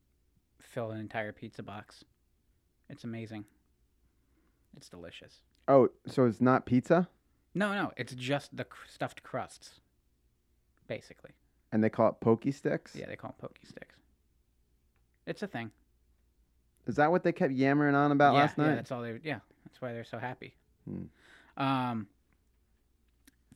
fill 0.61 0.91
an 0.93 1.01
entire 1.01 1.33
pizza 1.33 1.63
box. 1.63 2.05
It's 2.89 3.05
amazing. 3.05 3.45
It's 4.77 4.89
delicious. 4.89 5.43
Oh, 5.69 5.89
so 6.07 6.25
it's 6.27 6.41
not 6.41 6.67
pizza? 6.67 7.09
No, 7.55 7.75
no, 7.75 7.93
it's 7.97 8.15
just 8.15 8.57
the 8.57 8.65
cr- 8.65 8.87
stuffed 8.89 9.23
crusts, 9.23 9.81
basically. 10.89 11.33
And 11.73 11.83
they 11.85 11.91
call 11.91 12.09
it 12.11 12.21
pokey 12.21 12.51
sticks. 12.53 12.95
Yeah, 12.95 13.07
they 13.07 13.17
call 13.17 13.31
them 13.31 13.49
pokey 13.49 13.67
sticks. 13.67 13.97
It's 15.27 15.43
a 15.43 15.47
thing. 15.47 15.71
Is 16.87 16.97
that 16.97 17.11
what 17.11 17.23
they 17.23 17.33
kept 17.33 17.53
yammering 17.53 17.95
on 17.95 18.11
about 18.13 18.35
yeah, 18.35 18.41
last 18.41 18.59
Yeah, 18.59 18.65
night? 18.67 18.75
that's 18.77 18.91
all 18.93 19.03
they. 19.03 19.19
Yeah, 19.23 19.39
that's 19.65 19.81
why 19.81 19.93
they're 19.93 20.05
so 20.05 20.19
happy. 20.19 20.55
Hmm. 20.89 21.05
Um, 21.63 22.07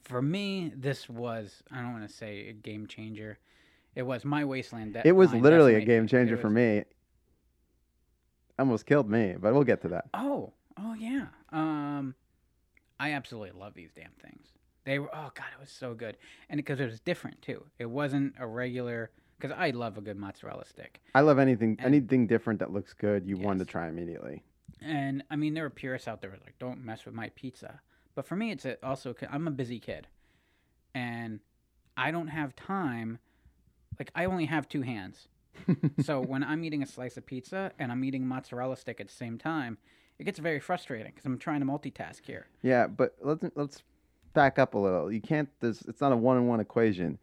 for 0.06 0.22
me, 0.22 0.72
this 0.74 1.08
was 1.08 1.62
I 1.70 1.80
don't 1.82 1.92
want 1.92 2.08
to 2.08 2.14
say 2.14 2.48
a 2.48 2.52
game 2.52 2.86
changer. 2.86 3.38
It 3.94 4.02
was 4.02 4.24
my 4.24 4.44
wasteland. 4.44 4.92
De- 4.94 5.06
it 5.06 5.12
was 5.12 5.32
literally 5.34 5.74
a 5.74 5.84
game 5.84 6.06
changer 6.06 6.34
it 6.34 6.40
for 6.40 6.50
me. 6.50 6.84
Almost 8.58 8.86
killed 8.86 9.10
me, 9.10 9.34
but 9.38 9.52
we'll 9.52 9.64
get 9.64 9.82
to 9.82 9.88
that. 9.88 10.06
Oh, 10.14 10.52
oh 10.78 10.94
yeah. 10.94 11.26
Um, 11.52 12.14
I 12.98 13.12
absolutely 13.12 13.58
love 13.58 13.74
these 13.74 13.90
damn 13.94 14.12
things. 14.22 14.46
They 14.84 14.98
were 14.98 15.14
oh 15.14 15.30
god, 15.34 15.46
it 15.54 15.60
was 15.60 15.70
so 15.70 15.94
good, 15.94 16.16
and 16.48 16.56
because 16.58 16.80
it 16.80 16.86
was 16.86 17.00
different 17.00 17.42
too. 17.42 17.64
It 17.78 17.86
wasn't 17.86 18.34
a 18.38 18.46
regular. 18.46 19.10
Because 19.38 19.54
I 19.58 19.68
love 19.68 19.98
a 19.98 20.00
good 20.00 20.16
mozzarella 20.16 20.64
stick, 20.64 21.02
I 21.14 21.20
love 21.20 21.38
anything 21.38 21.76
And- 21.78 21.86
anything 21.94 22.26
different 22.26 22.58
that 22.60 22.72
looks 22.72 22.94
good. 22.94 23.26
You 23.26 23.36
want 23.36 23.58
to 23.58 23.66
try 23.66 23.86
immediately. 23.88 24.42
and 24.80 25.22
I 25.30 25.36
mean 25.36 25.52
there 25.52 25.66
are 25.66 25.70
purists 25.70 26.08
out 26.08 26.22
there 26.22 26.30
like, 26.30 26.58
don't 26.58 26.82
mess 26.82 27.04
with 27.04 27.14
my 27.14 27.28
pizza. 27.34 27.80
But 28.16 28.26
for 28.26 28.34
me, 28.34 28.50
it's 28.50 28.64
a, 28.64 28.84
also 28.84 29.14
I'm 29.30 29.46
a 29.46 29.50
busy 29.52 29.78
kid, 29.78 30.08
and 30.94 31.38
I 31.96 32.10
don't 32.10 32.28
have 32.28 32.56
time. 32.56 33.18
Like 33.98 34.10
I 34.16 34.24
only 34.24 34.46
have 34.46 34.68
two 34.68 34.82
hands, 34.82 35.28
so 36.02 36.20
when 36.20 36.42
I'm 36.42 36.64
eating 36.64 36.82
a 36.82 36.86
slice 36.86 37.16
of 37.16 37.24
pizza 37.24 37.70
and 37.78 37.92
I'm 37.92 38.02
eating 38.04 38.26
mozzarella 38.26 38.76
stick 38.76 39.00
at 39.00 39.06
the 39.08 39.14
same 39.14 39.38
time, 39.38 39.78
it 40.18 40.24
gets 40.24 40.38
very 40.38 40.58
frustrating 40.60 41.12
because 41.12 41.24
I'm 41.24 41.38
trying 41.38 41.60
to 41.60 41.66
multitask 41.66 42.24
here. 42.26 42.46
Yeah, 42.62 42.86
but 42.88 43.14
let's 43.22 43.44
let's 43.54 43.82
back 44.32 44.58
up 44.58 44.74
a 44.74 44.78
little. 44.78 45.12
You 45.12 45.20
can't. 45.20 45.48
There's, 45.60 45.82
it's 45.82 46.00
not 46.00 46.12
a 46.12 46.16
one-on-one 46.16 46.60
equation. 46.60 47.18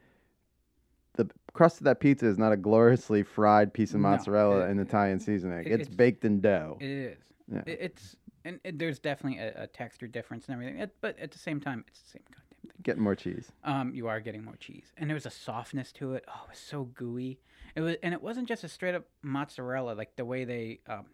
The 1.16 1.30
crust 1.54 1.78
of 1.80 1.84
that 1.86 2.00
pizza 2.00 2.26
is 2.28 2.40
not 2.40 2.52
a 2.54 2.58
gloriously 2.58 3.22
fried 3.22 3.72
piece 3.72 3.94
of 3.94 4.00
No, 4.02 4.10
mozzarella 4.10 4.66
it- 4.66 4.72
in 4.72 4.80
Italian 4.80 5.20
seasoning. 5.20 5.60
it- 5.60 5.68
it's, 5.68 5.82
it's- 5.84 5.96
baked 5.96 6.24
in 6.26 6.40
dough. 6.42 6.78
It 6.80 6.88
is. 6.88 7.18
Yeah. 7.52 7.62
It, 7.68 7.78
it's 7.82 8.16
and 8.46 8.60
it, 8.64 8.80
there's 8.80 9.00
definitely 9.00 9.40
a, 9.40 9.64
a 9.64 9.68
texture 9.68 10.08
difference 10.08 10.46
and 10.48 10.54
everything. 10.54 10.80
It, 10.80 10.96
but 11.02 11.18
at 11.20 11.32
the 11.32 11.40
same 11.40 11.60
time, 11.60 11.84
it's 11.88 12.02
the 12.02 12.10
same 12.10 12.24
goddamn 12.30 12.44
thing. 12.62 12.72
Getting 12.84 13.04
more 13.04 13.16
cheese. 13.16 13.52
Um, 13.64 13.94
you 13.94 14.08
are 14.08 14.20
getting 14.20 14.44
more 14.44 14.56
cheese, 14.58 14.92
and 14.98 15.10
there 15.10 15.16
was 15.16 15.26
a 15.26 15.30
softness 15.32 15.92
to 15.94 16.14
it. 16.14 16.26
Oh, 16.28 16.42
it 16.46 16.50
was 16.50 16.58
so 16.60 16.84
gooey. 16.86 17.40
It 17.76 17.82
was, 17.82 17.96
and 18.04 18.14
it 18.14 18.22
wasn't 18.22 18.48
just 18.48 18.64
a 18.64 18.68
straight 18.70 18.96
up 18.96 19.06
mozzarella 19.22 19.94
like 19.94 20.16
the 20.16 20.26
way 20.26 20.44
they 20.46 20.80
um, 20.88 21.06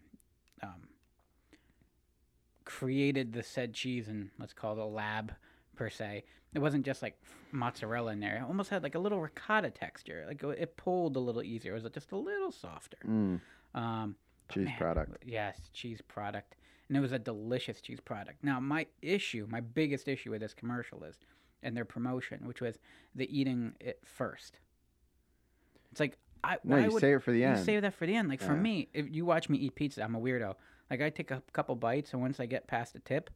um, 0.63 0.87
created 2.65 3.33
the 3.33 3.43
said 3.43 3.73
cheese 3.73 4.07
in 4.07 4.29
let's 4.39 4.53
call 4.53 4.73
it 4.73 4.79
a 4.79 4.85
lab 4.85 5.33
per 5.75 5.89
se. 5.89 6.23
It 6.53 6.59
wasn't 6.59 6.85
just 6.85 7.01
like 7.01 7.19
mozzarella 7.51 8.11
in 8.11 8.19
there. 8.19 8.37
It 8.37 8.43
almost 8.43 8.69
had 8.69 8.81
like 8.83 8.95
a 8.95 8.99
little 8.99 9.21
ricotta 9.21 9.69
texture. 9.69 10.25
Like 10.27 10.43
it- 10.43 10.59
it 10.59 10.77
pulled 10.77 11.15
a 11.15 11.19
little 11.19 11.43
easier. 11.43 11.75
It 11.75 11.83
was 11.83 11.91
just 11.93 12.11
a 12.11 12.17
little 12.17 12.51
softer. 12.51 12.97
Mm, 13.07 13.39
Um, 13.75 14.15
cheese 14.49 14.65
man, 14.65 14.77
product. 14.77 15.23
Yes, 15.25 15.69
cheese 15.73 16.01
product. 16.01 16.55
And 16.89 16.97
it 16.97 17.01
was 17.01 17.11
a 17.11 17.19
delicious 17.19 17.81
cheese 17.81 17.99
product. 17.99 18.43
Now, 18.43 18.59
my 18.59 18.87
issue, 19.01 19.47
my 19.49 19.61
biggest 19.61 20.07
issue 20.07 20.31
with 20.31 20.41
this 20.41 20.55
commercial 20.55 21.03
is, 21.03 21.19
and 21.61 21.77
their 21.77 21.85
promotion, 21.85 22.39
which 22.45 22.61
was 22.61 22.79
the 23.15 23.29
eating 23.37 23.73
it 23.79 23.99
first. 24.03 24.59
It's 25.91 25.99
like, 25.99 26.17
I, 26.43 26.57
No, 26.63 26.77
you 26.77 26.91
would, 26.91 27.01
save 27.01 27.17
it 27.17 27.23
for 27.23 27.31
the 27.31 27.43
end. 27.43 27.59
you 27.59 27.63
save 27.63 27.81
that 27.83 27.93
for 27.93 28.05
the 28.07 28.15
end. 28.15 28.27
Like, 28.29 28.41
for 28.41 28.55
me, 28.55 28.89
if 28.93 29.05
you 29.11 29.25
watch 29.25 29.49
me 29.49 29.57
eat 29.57 29.75
pizza, 29.75 30.03
I'm 30.03 30.15
a 30.15 30.19
weirdo. 30.19 30.55
Like, 30.89 31.01
I 31.01 31.09
take 31.09 31.31
a 31.31 31.43
couple 31.53 31.75
bites, 31.75 32.13
and 32.13 32.21
once 32.21 32.39
I 32.39 32.45
get 32.47 32.65
past 32.67 32.93
the 32.93 32.99
tip, 32.99 33.29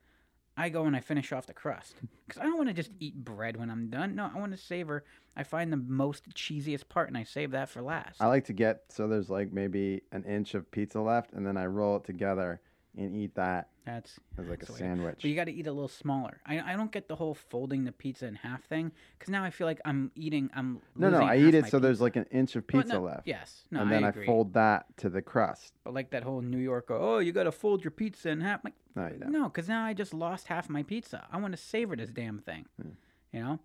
I 0.56 0.70
go 0.70 0.86
and 0.86 0.96
I 0.96 1.00
finish 1.00 1.32
off 1.32 1.46
the 1.46 1.54
crust. 1.54 1.96
Because 2.26 2.42
I 2.42 2.46
don't 2.46 2.56
want 2.58 2.70
to 2.70 2.74
just 2.74 2.92
eat 3.00 3.16
bread 3.16 3.58
when 3.58 3.70
I'm 3.70 3.89
done. 3.89 4.16
No, 4.16 4.32
I 4.34 4.39
want 4.39 4.54
to 4.54 4.58
savor. 4.58 5.04
I 5.36 5.44
find 5.44 5.72
the 5.74 5.78
most 5.78 6.34
cheesiest 6.34 6.88
part, 6.88 7.10
and 7.10 7.18
I 7.18 7.24
save 7.24 7.52
that 7.52 7.70
for 7.70 7.82
last. 7.82 8.22
I 8.22 8.28
like 8.28 8.46
to 8.46 8.54
get 8.54 8.84
so 8.88 9.10
there's 9.10 9.30
like 9.30 9.52
maybe 9.52 10.04
an 10.13 10.24
inch 10.24 10.54
of 10.56 10.72
pizza 10.72 11.02
left, 11.02 11.34
and 11.34 11.46
then 11.46 11.58
I 11.58 11.66
roll 11.66 11.98
it 11.98 12.06
together 12.06 12.62
and 12.97 13.15
eat 13.15 13.36
that 13.36 13.69
That's 13.86 14.19
as 14.38 14.47
like 14.47 14.63
a 14.63 14.71
sandwich. 14.71 15.19
But 15.21 15.25
you 15.25 15.36
got 15.36 15.45
to 15.45 15.53
eat 15.53 15.67
a 15.67 15.71
little 15.71 15.88
smaller. 15.88 16.39
I, 16.45 16.73
I 16.73 16.75
don't 16.75 16.91
get 16.91 17.08
the 17.08 17.15
whole 17.15 17.34
folding 17.34 17.86
the 17.86 17.91
pizza 17.91 18.27
in 18.27 18.36
half 18.36 18.63
thing 18.63 18.91
because 19.17 19.32
now 19.32 19.43
I 19.43 19.49
feel 19.49 19.67
like 19.67 19.82
I'm 19.86 20.12
eating. 20.15 20.49
I'm 20.56 20.79
no, 20.95 21.10
no, 21.10 21.21
I 21.21 21.38
eat 21.38 21.56
it 21.56 21.67
so 21.67 21.79
there's 21.79 22.01
like 22.01 22.15
an 22.15 22.25
inch 22.32 22.56
of 22.56 22.67
pizza 22.67 22.93
no, 22.93 23.01
left. 23.01 23.27
Yes, 23.27 23.63
no, 23.71 23.82
and 23.82 23.91
then 23.91 24.03
I 24.03 24.10
I, 24.10 24.25
fold 24.25 24.53
that 24.53 24.86
to 24.97 25.10
the 25.10 25.21
crust. 25.21 25.73
But 25.84 25.93
like 25.93 26.12
that 26.12 26.23
whole 26.23 26.41
New 26.41 26.60
York, 26.60 26.88
oh, 26.89 27.19
you 27.19 27.32
got 27.32 27.43
to 27.43 27.51
fold 27.51 27.84
your 27.84 27.91
pizza 27.91 28.29
in 28.29 28.41
half. 28.41 28.63
Like, 28.63 28.75
No, 28.95 29.08
you 29.08 29.19
don't. 29.19 29.32
no, 29.32 29.43
because 29.45 29.67
now 29.67 29.84
I 29.86 29.93
just 29.93 30.13
lost 30.13 30.47
half 30.47 30.69
my 30.69 30.84
pizza. 30.84 31.25
I 31.32 31.38
want 31.38 31.53
to 31.53 31.58
savor 31.58 31.95
this 31.95 32.12
damn 32.12 32.39
thing. 32.39 32.65
Hmm. 32.82 32.89
You 33.32 33.43
know. 33.43 33.60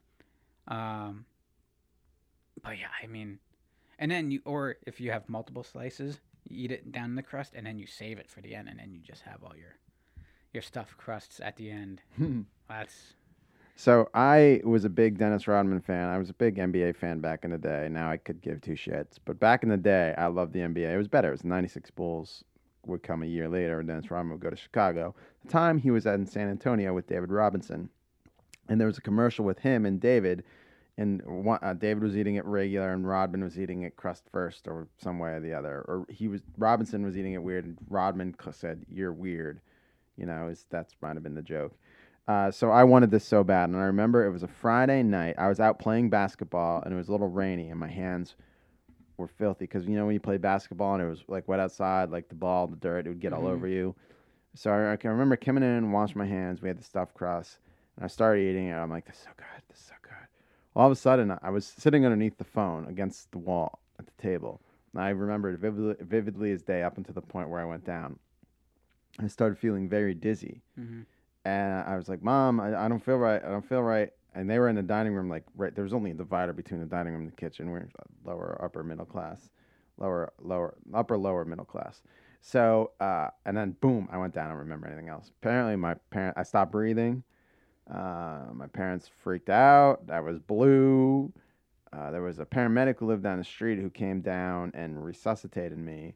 Um. 0.74 1.26
But 2.62 2.78
yeah, 2.78 2.88
I 3.02 3.06
mean, 3.06 3.38
and 3.98 4.10
then 4.10 4.30
you, 4.30 4.40
or 4.44 4.76
if 4.86 5.00
you 5.00 5.12
have 5.12 5.28
multiple 5.28 5.62
slices, 5.62 6.18
eat 6.50 6.70
it 6.70 6.92
down 6.92 7.10
in 7.10 7.16
the 7.16 7.22
crust, 7.22 7.54
and 7.54 7.66
then 7.66 7.78
you 7.78 7.86
save 7.86 8.18
it 8.18 8.28
for 8.28 8.40
the 8.40 8.54
end, 8.54 8.68
and 8.68 8.78
then 8.78 8.92
you 8.92 9.00
just 9.00 9.22
have 9.22 9.42
all 9.42 9.54
your 9.56 9.76
your 10.52 10.62
stuffed 10.62 10.96
crusts 10.96 11.40
at 11.40 11.56
the 11.56 11.70
end. 11.70 12.00
Hmm. 12.16 12.42
That's 12.68 13.14
So 13.76 14.08
I 14.14 14.60
was 14.64 14.84
a 14.84 14.88
big 14.88 15.18
Dennis 15.18 15.46
Rodman 15.46 15.80
fan. 15.80 16.08
I 16.08 16.18
was 16.18 16.30
a 16.30 16.34
big 16.34 16.56
NBA 16.56 16.96
fan 16.96 17.20
back 17.20 17.44
in 17.44 17.50
the 17.50 17.58
day. 17.58 17.88
Now 17.90 18.10
I 18.10 18.16
could 18.16 18.40
give 18.40 18.60
two 18.60 18.72
shits. 18.72 19.18
But 19.24 19.38
back 19.38 19.62
in 19.62 19.68
the 19.68 19.76
day, 19.76 20.14
I 20.18 20.26
loved 20.26 20.52
the 20.52 20.60
NBA. 20.60 20.92
It 20.92 20.98
was 20.98 21.08
better. 21.08 21.28
It 21.28 21.32
was 21.32 21.44
96 21.44 21.90
Bulls 21.92 22.44
would 22.86 23.02
come 23.02 23.22
a 23.22 23.26
year 23.26 23.48
later, 23.48 23.78
and 23.78 23.88
Dennis 23.88 24.10
Rodman 24.10 24.32
would 24.32 24.40
go 24.40 24.50
to 24.50 24.56
Chicago. 24.56 25.14
At 25.18 25.46
the 25.46 25.52
time, 25.52 25.78
he 25.78 25.90
was 25.90 26.06
at 26.06 26.14
in 26.14 26.26
San 26.26 26.48
Antonio 26.48 26.94
with 26.94 27.06
David 27.06 27.30
Robinson. 27.30 27.90
And 28.68 28.80
there 28.80 28.86
was 28.86 28.98
a 28.98 29.02
commercial 29.02 29.44
with 29.44 29.60
him 29.60 29.86
and 29.86 30.00
David. 30.00 30.44
And 30.98 31.22
one, 31.24 31.60
uh, 31.62 31.74
David 31.74 32.02
was 32.02 32.16
eating 32.16 32.34
it 32.34 32.44
regular, 32.44 32.92
and 32.92 33.08
Rodman 33.08 33.44
was 33.44 33.58
eating 33.58 33.82
it 33.82 33.94
crust 33.96 34.24
first, 34.32 34.66
or 34.66 34.88
some 34.98 35.20
way 35.20 35.30
or 35.30 35.40
the 35.40 35.54
other. 35.54 35.84
Or 35.86 36.04
he 36.10 36.26
was 36.26 36.42
Robinson 36.58 37.04
was 37.04 37.16
eating 37.16 37.34
it 37.34 37.42
weird, 37.42 37.64
and 37.64 37.78
Rodman 37.88 38.34
said, 38.50 38.84
"You're 38.88 39.12
weird." 39.12 39.60
You 40.16 40.26
know, 40.26 40.48
is 40.48 40.66
that's 40.70 40.96
might 41.00 41.14
have 41.14 41.22
been 41.22 41.36
the 41.36 41.42
joke. 41.42 41.72
Uh, 42.26 42.50
so 42.50 42.70
I 42.70 42.82
wanted 42.84 43.12
this 43.12 43.24
so 43.24 43.44
bad, 43.44 43.70
and 43.70 43.78
I 43.78 43.84
remember 43.84 44.26
it 44.26 44.32
was 44.32 44.42
a 44.42 44.48
Friday 44.48 45.02
night. 45.04 45.36
I 45.38 45.48
was 45.48 45.60
out 45.60 45.78
playing 45.78 46.10
basketball, 46.10 46.82
and 46.82 46.92
it 46.92 46.96
was 46.96 47.08
a 47.08 47.12
little 47.12 47.28
rainy, 47.28 47.70
and 47.70 47.78
my 47.78 47.88
hands 47.88 48.34
were 49.16 49.28
filthy 49.28 49.64
because 49.66 49.86
you 49.86 49.94
know 49.96 50.04
when 50.04 50.14
you 50.14 50.20
play 50.20 50.36
basketball 50.36 50.94
and 50.94 51.02
it 51.02 51.08
was 51.08 51.22
like 51.28 51.46
wet 51.46 51.60
outside, 51.60 52.10
like 52.10 52.28
the 52.28 52.34
ball, 52.34 52.66
the 52.66 52.76
dirt, 52.76 53.06
it 53.06 53.10
would 53.10 53.20
get 53.20 53.32
all 53.32 53.44
Mhm. 53.44 53.52
over 53.52 53.68
you. 53.68 53.94
So 54.54 54.72
I, 54.72 54.92
I 54.92 54.96
can 54.96 55.10
remember 55.10 55.36
coming 55.36 55.62
in 55.62 55.70
and 55.70 55.92
washing 55.92 56.18
my 56.18 56.26
hands. 56.26 56.60
We 56.60 56.68
had 56.68 56.78
the 56.78 56.84
stuffed 56.84 57.14
crust, 57.14 57.58
and 57.96 58.04
I 58.04 58.08
started 58.08 58.42
eating 58.42 58.66
it. 58.66 58.74
I'm 58.74 58.90
like, 58.90 59.06
this 59.06 59.16
is 59.16 59.22
so 59.22 59.30
good, 59.36 59.62
this 59.68 59.78
is 59.78 59.84
so 59.84 59.94
good. 59.94 59.97
All 60.78 60.86
of 60.86 60.92
a 60.92 60.96
sudden, 60.96 61.36
I 61.42 61.50
was 61.50 61.66
sitting 61.66 62.04
underneath 62.06 62.38
the 62.38 62.44
phone 62.44 62.86
against 62.86 63.32
the 63.32 63.38
wall 63.38 63.80
at 63.98 64.06
the 64.06 64.22
table. 64.22 64.60
And 64.94 65.02
I 65.02 65.08
remember 65.08 65.50
it 65.50 65.58
vividly, 65.58 65.96
vividly 66.00 66.52
as 66.52 66.62
day 66.62 66.84
up 66.84 66.96
until 66.96 67.14
the 67.14 67.20
point 67.20 67.48
where 67.50 67.60
I 67.60 67.64
went 67.64 67.84
down. 67.84 68.16
I 69.18 69.26
started 69.26 69.58
feeling 69.58 69.88
very 69.88 70.14
dizzy 70.14 70.62
mhm. 70.78 71.04
and 71.44 71.82
I 71.82 71.96
was 71.96 72.08
like, 72.08 72.22
"Mom, 72.22 72.60
I, 72.60 72.84
I 72.84 72.88
don't 72.88 73.04
feel 73.04 73.16
right. 73.16 73.42
I 73.44 73.48
don't 73.48 73.68
feel 73.68 73.82
right." 73.82 74.10
And 74.36 74.48
they 74.48 74.60
were 74.60 74.68
in 74.68 74.76
the 74.76 74.82
dining 74.82 75.14
room, 75.14 75.28
like 75.28 75.44
right. 75.56 75.74
There 75.74 75.82
was 75.82 75.92
only 75.92 76.12
a 76.12 76.14
divider 76.14 76.52
between 76.52 76.78
the 76.78 76.86
dining 76.86 77.12
room 77.12 77.22
and 77.22 77.32
the 77.32 77.36
kitchen. 77.36 77.70
We're 77.70 77.88
lower, 78.24 78.56
upper, 78.62 78.84
middle 78.84 79.04
class, 79.04 79.50
lower, 79.96 80.32
lower, 80.40 80.76
upper, 80.94 81.18
lower, 81.18 81.44
middle 81.44 81.64
class. 81.64 82.02
So, 82.40 82.92
uh, 83.00 83.30
and 83.44 83.56
then 83.56 83.72
boom, 83.80 84.08
I 84.12 84.18
went 84.18 84.34
down. 84.34 84.46
I 84.46 84.50
don't 84.50 84.58
remember 84.58 84.86
anything 84.86 85.08
else. 85.08 85.32
Apparently, 85.42 85.74
my 85.74 85.94
parent, 86.10 86.38
I 86.38 86.44
stopped 86.44 86.70
breathing. 86.70 87.24
Uh, 87.92 88.52
my 88.52 88.66
parents 88.66 89.10
freaked 89.22 89.48
out. 89.50 90.02
I 90.10 90.20
was 90.20 90.38
blue. 90.38 91.32
Uh, 91.92 92.10
there 92.10 92.22
was 92.22 92.38
a 92.38 92.44
paramedic 92.44 92.98
who 92.98 93.06
lived 93.06 93.22
down 93.22 93.38
the 93.38 93.44
street 93.44 93.78
who 93.78 93.88
came 93.88 94.20
down 94.20 94.72
and 94.74 95.02
resuscitated 95.02 95.78
me. 95.78 96.14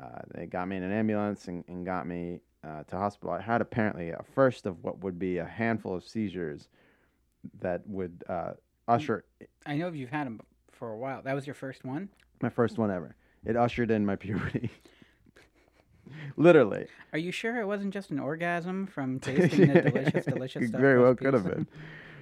Uh, 0.00 0.20
they 0.34 0.46
got 0.46 0.68
me 0.68 0.76
in 0.76 0.82
an 0.82 0.92
ambulance 0.92 1.48
and, 1.48 1.64
and 1.68 1.84
got 1.84 2.06
me 2.06 2.40
uh, 2.64 2.84
to 2.84 2.96
hospital. 2.96 3.32
I 3.32 3.40
had 3.40 3.60
apparently 3.60 4.10
a 4.10 4.22
first 4.34 4.66
of 4.66 4.82
what 4.84 5.02
would 5.02 5.18
be 5.18 5.38
a 5.38 5.44
handful 5.44 5.94
of 5.94 6.04
seizures 6.04 6.68
that 7.60 7.86
would 7.86 8.22
uh, 8.28 8.52
usher 8.86 9.24
I 9.66 9.76
know 9.76 9.88
you've 9.88 10.10
had 10.10 10.26
them 10.26 10.40
for 10.72 10.92
a 10.92 10.96
while. 10.96 11.22
That 11.22 11.34
was 11.34 11.46
your 11.46 11.54
first 11.54 11.84
one. 11.84 12.08
my 12.42 12.48
first 12.50 12.78
one 12.78 12.90
ever. 12.90 13.16
It 13.44 13.56
ushered 13.56 13.90
in 13.90 14.04
my 14.04 14.16
puberty. 14.16 14.70
Literally. 16.36 16.86
Are 17.12 17.18
you 17.18 17.32
sure 17.32 17.60
it 17.60 17.66
wasn't 17.66 17.92
just 17.92 18.10
an 18.10 18.18
orgasm 18.18 18.86
from 18.86 19.18
tasting 19.20 19.72
the 19.72 19.82
delicious, 19.82 20.24
delicious 20.26 20.68
stuff? 20.68 20.80
Very 20.80 21.00
well 21.00 21.14
could 21.14 21.34
have 21.34 21.44
been. 21.44 21.66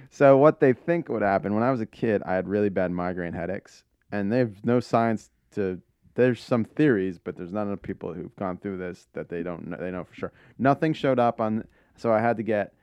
So 0.09 0.37
what 0.37 0.59
they 0.59 0.73
think 0.73 1.09
would 1.09 1.21
happen 1.21 1.53
when 1.53 1.63
I 1.63 1.71
was 1.71 1.81
a 1.81 1.85
kid, 1.85 2.23
I 2.25 2.33
had 2.33 2.47
really 2.47 2.69
bad 2.69 2.91
migraine 2.91 3.33
headaches, 3.33 3.83
and 4.11 4.31
there's 4.31 4.63
no 4.63 4.79
science 4.79 5.29
to. 5.51 5.81
There's 6.15 6.41
some 6.41 6.65
theories, 6.65 7.17
but 7.17 7.37
there's 7.37 7.53
none 7.53 7.71
of 7.71 7.81
people 7.81 8.13
who've 8.13 8.35
gone 8.35 8.57
through 8.57 8.77
this 8.77 9.07
that 9.13 9.29
they 9.29 9.41
don't 9.43 9.67
know, 9.69 9.77
they 9.77 9.91
know 9.91 10.03
for 10.03 10.13
sure. 10.15 10.31
Nothing 10.57 10.91
showed 10.93 11.19
up 11.19 11.39
on, 11.39 11.63
so 11.95 12.11
I 12.11 12.19
had 12.19 12.35
to 12.37 12.43
get 12.43 12.73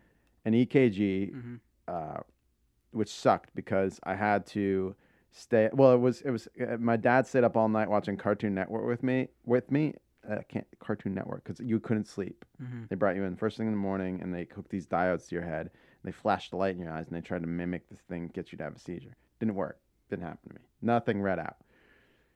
an 0.47 0.55
EKG, 0.55 1.33
Mhm. 1.35 1.61
uh, 1.88 2.21
which 2.92 3.11
sucked 3.12 3.51
because 3.55 3.99
I 4.05 4.14
had 4.14 4.47
to 4.49 4.95
stay. 5.33 5.69
Well, 5.73 5.92
it 5.92 5.99
was 5.99 6.23
it 6.23 6.31
was 6.31 6.49
uh, 6.61 6.77
my 6.79 6.97
dad 6.97 7.27
stayed 7.27 7.45
up 7.45 7.57
all 7.57 7.69
night 7.69 7.90
watching 7.90 8.16
Cartoon 8.16 8.55
Network 8.55 8.87
with 8.87 9.03
me 9.03 9.29
with 9.45 9.71
me. 9.71 9.95
Uh, 10.29 10.39
can't 10.49 10.67
Cartoon 10.81 11.15
Network 11.15 11.45
because 11.45 11.61
you 11.61 11.79
couldn't 11.79 12.07
sleep. 12.09 12.45
Mhm. 12.61 12.89
They 12.89 12.97
brought 12.97 13.15
you 13.17 13.25
in 13.25 13.37
first 13.37 13.57
thing 13.57 13.67
in 13.67 13.73
the 13.73 13.79
morning 13.79 14.21
and 14.23 14.35
they 14.35 14.45
hooked 14.55 14.71
these 14.71 14.87
diodes 14.87 15.29
to 15.29 15.35
your 15.37 15.45
head. 15.45 15.67
And 15.71 15.73
They 16.05 16.12
flashed 16.12 16.51
the 16.51 16.57
light 16.57 16.75
in 16.75 16.81
your 16.83 16.91
eyes 16.93 17.07
and 17.07 17.17
they 17.17 17.21
tried 17.21 17.43
to 17.43 17.47
mimic 17.47 17.89
this 17.89 18.01
thing, 18.01 18.29
get 18.35 18.51
you 18.51 18.59
to 18.59 18.65
have 18.65 18.75
a 18.77 18.79
seizure. 18.79 19.15
Didn't 19.39 19.55
work. 19.55 19.79
Didn't 20.11 20.25
happen 20.25 20.49
to 20.51 20.55
me. 20.57 20.61
Nothing 20.83 21.23
read 21.23 21.39
out. 21.39 21.57
Did 21.59 21.67
they 21.67 21.71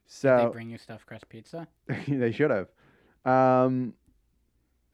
So 0.06 0.50
bring 0.52 0.70
you 0.70 0.78
stuffed 0.78 1.06
crust 1.06 1.28
pizza? 1.28 1.66
they 2.08 2.32
should 2.32 2.50
have. 2.50 2.68
Um, 3.24 3.94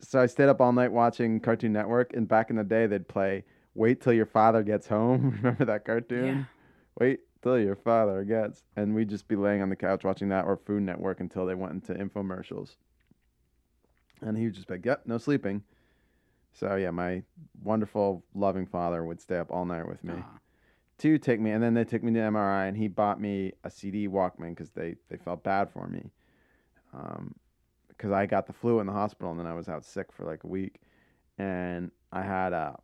so 0.01 0.21
I 0.21 0.27
stayed 0.27 0.49
up 0.49 0.61
all 0.61 0.73
night 0.73 0.93
watching 0.93 1.41
Cartoon 1.41 1.73
Network, 1.73 2.13
and 2.15 2.29
back 2.29 2.51
in 2.51 2.57
the 2.57 2.65
day, 2.65 2.87
they'd 2.87 3.09
play 3.09 3.45
"Wait 3.75 4.01
Till 4.03 4.13
Your 4.13 4.27
Father 4.27 4.63
Gets 4.63 4.87
Home." 4.89 5.31
Remember 5.43 5.65
that 5.65 5.85
cartoon? 5.87 6.27
Yeah. 6.27 6.45
Wait 6.99 7.21
till 7.43 7.59
your 7.59 7.77
father 7.77 8.25
gets, 8.25 8.65
and 8.77 8.95
we'd 8.95 9.09
just 9.09 9.29
be 9.29 9.37
laying 9.37 9.63
on 9.63 9.69
the 9.69 9.77
couch 9.77 10.03
watching 10.05 10.29
that 10.31 10.45
or 10.47 10.57
Food 10.57 10.83
Network 10.83 11.21
until 11.21 11.47
they 11.47 11.55
went 11.55 11.73
into 11.75 11.95
infomercials. 11.95 12.77
And 14.23 14.37
he 14.37 14.45
would 14.45 14.55
just 14.55 14.67
be 14.67 14.75
like, 14.75 14.87
"Yep, 14.87 15.03
no 15.07 15.19
sleeping." 15.19 15.63
So 16.53 16.77
yeah, 16.77 16.91
my 16.91 17.23
wonderful, 17.63 18.25
loving 18.35 18.67
father 18.67 19.05
would 19.05 19.21
stay 19.21 19.39
up 19.39 19.51
all 19.51 19.67
night 19.67 19.87
with 19.87 20.03
me 20.03 20.15
Aw. 20.15 20.39
to 20.99 21.19
take 21.19 21.39
me, 21.39 21.51
and 21.51 21.63
then 21.63 21.75
they 21.75 21.85
took 21.85 22.03
me 22.03 22.13
to 22.15 22.19
MRI, 22.19 22.69
and 22.69 22.77
he 22.77 22.89
bought 22.89 23.21
me 23.21 23.53
a 23.63 23.71
CD 23.71 24.09
Walkman 24.09 24.51
because 24.51 24.71
they 24.71 24.97
they 25.09 25.17
felt 25.19 25.43
bad 25.43 25.71
for 25.71 25.87
me, 25.87 26.11
because 27.89 28.11
I 28.11 28.27
got 28.27 28.47
the 28.47 28.55
flu 28.55 28.81
in 28.81 28.87
the 28.87 28.93
hospital, 28.93 29.31
and 29.31 29.39
then 29.39 29.47
I 29.47 29.55
was 29.55 29.69
out 29.69 29.85
sick 29.85 30.11
for 30.13 30.25
like 30.25 30.45
a 30.45 30.49
week, 30.49 30.81
and 31.37 31.91
I 32.11 32.23
had 32.23 32.55
uh, 32.55 32.75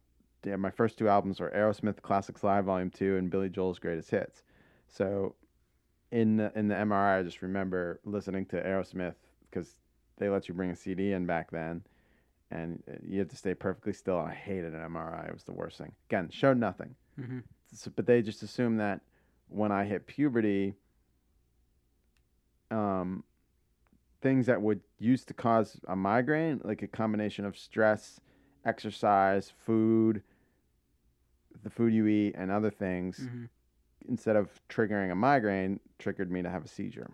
yeah, 0.44 0.56
my 0.56 0.70
first 0.70 0.98
two 0.98 1.08
albums 1.08 1.40
were 1.40 1.50
Aerosmith 1.50 2.02
Classics 2.02 2.44
Live 2.44 2.66
Volume 2.66 2.90
Two 2.90 3.16
and 3.16 3.30
Billy 3.30 3.48
Joel's 3.48 3.78
Greatest 3.78 4.10
Hits, 4.10 4.42
so 4.86 5.34
in 6.12 6.36
the, 6.36 6.52
in 6.54 6.68
the 6.68 6.74
MRI, 6.74 7.20
I 7.20 7.22
just 7.22 7.40
remember 7.40 7.98
listening 8.04 8.44
to 8.46 8.62
Aerosmith 8.62 9.14
because 9.50 9.76
they 10.18 10.28
let 10.28 10.48
you 10.48 10.54
bring 10.54 10.70
a 10.70 10.76
CD 10.76 11.12
in 11.12 11.26
back 11.26 11.50
then. 11.50 11.82
And 12.50 12.82
uh, 12.88 12.94
you 13.02 13.18
had 13.18 13.30
to 13.30 13.36
stay 13.36 13.54
perfectly 13.54 13.92
still. 13.94 14.18
I 14.18 14.32
hated 14.34 14.74
an 14.74 14.80
MRI. 14.82 15.26
It 15.28 15.32
was 15.32 15.44
the 15.44 15.52
worst 15.54 15.78
thing. 15.78 15.92
Again, 16.10 16.28
showed 16.30 16.58
nothing 16.58 16.94
hmm 17.16 17.40
s- 17.72 17.88
but 17.94 18.06
they 18.06 18.20
just 18.22 18.42
assume 18.42 18.76
that 18.78 19.00
when 19.48 19.70
I 19.72 19.84
hit 19.84 20.06
puberty, 20.06 20.74
um, 22.70 23.24
things 24.20 24.46
that 24.46 24.60
would 24.62 24.80
used 24.98 25.28
to 25.28 25.34
cause 25.34 25.80
a 25.88 25.96
migraine, 25.96 26.60
like 26.64 26.82
a 26.82 26.86
combination 26.86 27.44
of 27.44 27.56
stress, 27.58 28.20
exercise, 28.64 29.52
food, 29.64 30.22
the 31.62 31.70
food 31.70 31.92
you 31.92 32.06
eat, 32.06 32.34
and 32.36 32.50
other 32.50 32.70
things, 32.70 33.16
hmm 33.18 33.44
instead 34.08 34.34
of 34.34 34.48
triggering 34.68 35.12
a 35.12 35.14
migraine, 35.14 35.78
triggered 35.98 36.28
me 36.30 36.42
to 36.42 36.50
have 36.50 36.64
a 36.64 36.68
seizure. 36.68 37.08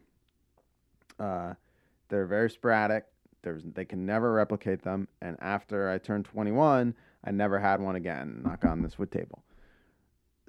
Uh, 1.21 1.53
they're 2.09 2.27
very 2.27 2.51
sporadic. 2.51 3.05
There's, 3.42 3.62
they 3.64 3.85
can 3.85 4.05
never 4.05 4.33
replicate 4.33 4.83
them. 4.83 5.09
And 5.23 5.37
after 5.40 5.90
I 5.90 5.99
turned 5.99 6.25
21, 6.25 6.94
I 7.25 7.31
never 7.31 7.59
had 7.59 7.81
one 7.81 7.97
again. 7.97 8.42
Knock 8.44 8.64
on 8.64 8.83
this 8.83 8.99
wood 8.99 9.12
table. 9.12 9.42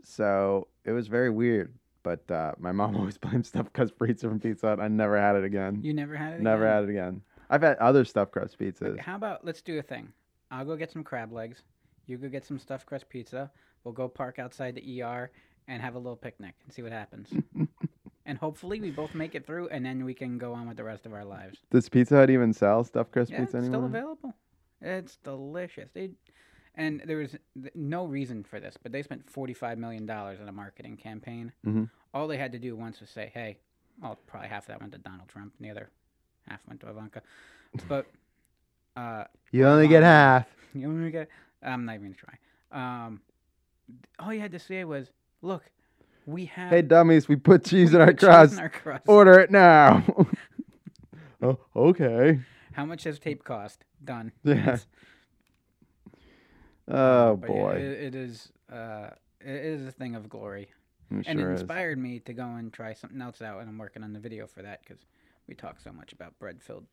So 0.04 0.68
it 0.86 0.92
was 0.92 1.08
very 1.08 1.30
weird. 1.30 1.74
But 2.04 2.30
uh, 2.32 2.54
my 2.58 2.72
mom 2.72 2.96
always 2.98 3.18
blamed 3.18 3.46
stuffed 3.46 3.74
crust 3.74 3.94
pizza 4.02 4.28
from 4.28 4.40
Pizza 4.40 4.68
Hut. 4.68 4.80
I 4.80 4.88
never 4.88 5.20
had 5.20 5.36
it 5.36 5.44
again. 5.44 5.82
You 5.84 5.94
never 5.94 6.16
had 6.16 6.34
it. 6.34 6.42
never 6.42 6.64
again? 6.64 6.76
had 6.76 6.84
it 6.84 6.90
again. 6.90 7.22
I've 7.50 7.62
had 7.62 7.78
other 7.78 8.06
stuffed 8.06 8.32
crust 8.32 8.60
pizzas. 8.60 8.94
Okay, 8.94 9.02
how 9.02 9.16
about 9.16 9.44
let's 9.46 9.62
do 9.62 9.80
a 9.80 9.82
thing. 9.82 10.12
I'll 10.52 10.66
go 10.66 10.76
get 10.76 10.92
some 10.92 11.04
crab 11.04 11.32
legs. 11.32 11.64
You 12.06 12.18
go 12.18 12.30
get 12.30 12.46
some 12.46 12.60
stuffed 12.60 12.86
crust 12.86 13.10
pizza. 13.10 13.52
We'll 13.84 13.94
go 13.94 14.08
park 14.08 14.40
outside 14.40 14.76
the 14.76 15.02
ER 15.02 15.32
and 15.68 15.82
have 15.82 15.96
a 15.96 16.00
little 16.00 16.16
picnic 16.16 16.56
and 16.64 16.74
see 16.74 16.82
what 16.82 16.92
happens. 16.92 17.30
and 18.30 18.38
hopefully 18.38 18.80
we 18.80 18.92
both 18.92 19.16
make 19.16 19.34
it 19.34 19.46
through, 19.48 19.68
and 19.70 19.84
then 19.84 20.06
we 20.06 20.14
can 20.14 20.38
go 20.38 20.54
on 20.54 20.68
with 20.68 20.78
the 20.78 20.84
rest 20.84 21.08
of 21.08 21.14
our 21.14 21.26
lives. 21.26 21.58
Does 21.72 21.90
Pizza 21.90 22.16
Hut 22.16 22.30
even 22.30 22.54
sell 22.54 22.84
stuffed 22.84 23.12
crust 23.12 23.32
Yeah, 23.32 23.40
pizza 23.40 23.58
it's 23.58 23.66
anymore? 23.66 23.90
still 23.90 23.98
available. 24.00 24.36
It's 24.82 25.18
delicious. 25.18 25.90
They, 25.94 26.12
and 26.76 27.02
there 27.08 27.18
was 27.18 27.36
no 27.74 28.06
reason 28.06 28.44
for 28.44 28.60
this, 28.60 28.78
but 28.82 28.92
they 28.92 29.02
spent 29.02 29.28
forty-five 29.30 29.80
million 29.80 30.06
dollars 30.06 30.40
on 30.40 30.48
a 30.48 30.52
marketing 30.52 30.96
campaign. 30.96 31.52
Mhm. 31.66 31.90
All 32.14 32.28
they 32.28 32.38
had 32.38 32.52
to 32.52 32.60
do 32.60 32.76
once 32.76 33.00
was 33.02 33.10
say, 33.10 33.32
"Hey, 33.34 33.58
well, 34.00 34.20
probably 34.28 34.50
half 34.50 34.64
of 34.64 34.68
that 34.68 34.80
went 34.80 34.94
to 34.94 35.00
Donald 35.00 35.28
Trump, 35.28 35.54
and 35.58 35.66
the 35.66 35.72
other 35.72 35.90
half 36.48 36.66
went 36.68 36.80
to 36.82 36.90
Ivanka." 36.90 37.24
But 37.88 38.06
uh, 38.96 39.24
You 39.52 39.66
only 39.66 39.88
get 39.88 40.04
Um, 40.04 40.10
half. 40.10 40.48
you 40.76 40.88
only 40.88 41.10
get. 41.12 41.30
I'm 41.64 41.84
not 41.86 41.96
even 41.96 42.14
gonna 42.14 42.16
try. 42.16 43.06
Um, 43.08 43.22
all 44.20 44.32
you 44.32 44.40
had 44.40 44.52
to 44.52 44.60
say 44.60 44.86
was, 44.86 45.10
"Look, 45.42 45.64
we 46.30 46.46
have." 46.46 46.70
Hey, 46.72 46.82
dummies, 46.82 47.28
we 47.28 47.36
put 47.36 47.64
cheese 47.66 47.94
in 47.94 48.02
our 48.02 48.14
crust. 48.14 48.54
in 48.54 48.60
our 48.60 48.70
crust. 48.70 49.04
Order 49.08 49.40
it 49.40 49.52
now. 49.52 50.04
oh, 51.42 51.60
okay. 51.76 52.40
How 52.74 52.86
much 52.86 53.04
does 53.04 53.20
tape 53.20 53.44
cost? 53.44 53.84
Done. 54.04 54.32
Yeah. 54.44 54.78
Oh 56.88 57.36
but 57.36 57.48
boy, 57.48 57.72
it, 57.76 57.82
it 57.82 58.16
is. 58.16 58.52
Uh, 58.72 59.10
it 59.42 59.48
is 59.64 59.86
a 59.86 59.92
thing 59.92 60.16
of 60.16 60.28
glory, 60.28 60.70
It 61.12 61.28
and 61.28 61.40
sure 61.40 61.52
it 61.52 61.54
is. 61.56 61.62
inspired 61.62 61.98
me 62.00 62.20
to 62.22 62.34
go 62.34 62.44
and 62.44 62.74
try 62.74 62.94
something 62.94 63.22
else 63.22 63.42
out. 63.42 63.60
And 63.60 63.70
I'm 63.70 63.78
working 63.78 64.04
on 64.04 64.12
the 64.14 64.20
video 64.20 64.48
for 64.48 64.64
that 64.64 64.80
because 64.84 65.06
we 65.48 65.54
talk 65.54 65.80
so 65.80 65.92
much 65.92 66.14
about 66.14 66.38
bread-filled 66.40 66.86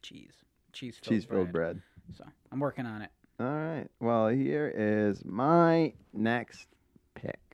cheese, 0.00 0.32
cheese-filled 0.72 1.12
cheese-filled 1.14 1.52
bread. 1.52 1.80
So 2.16 2.24
I'm 2.50 2.60
working 2.60 2.86
on 2.86 3.02
it. 3.02 3.10
All 3.40 3.46
right. 3.46 3.88
Well, 4.00 4.28
here 4.28 4.72
is 4.74 5.22
my 5.24 5.92
next 6.14 6.66
pick. 7.14 7.51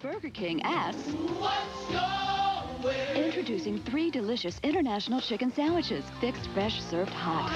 Burger 0.00 0.28
King 0.28 0.60
asks, 0.62 1.14
Introducing 3.14 3.78
three 3.80 4.10
delicious 4.10 4.60
international 4.62 5.22
chicken 5.22 5.50
sandwiches, 5.50 6.04
fixed, 6.20 6.48
fresh, 6.50 6.82
served 6.82 7.12
hot. 7.12 7.50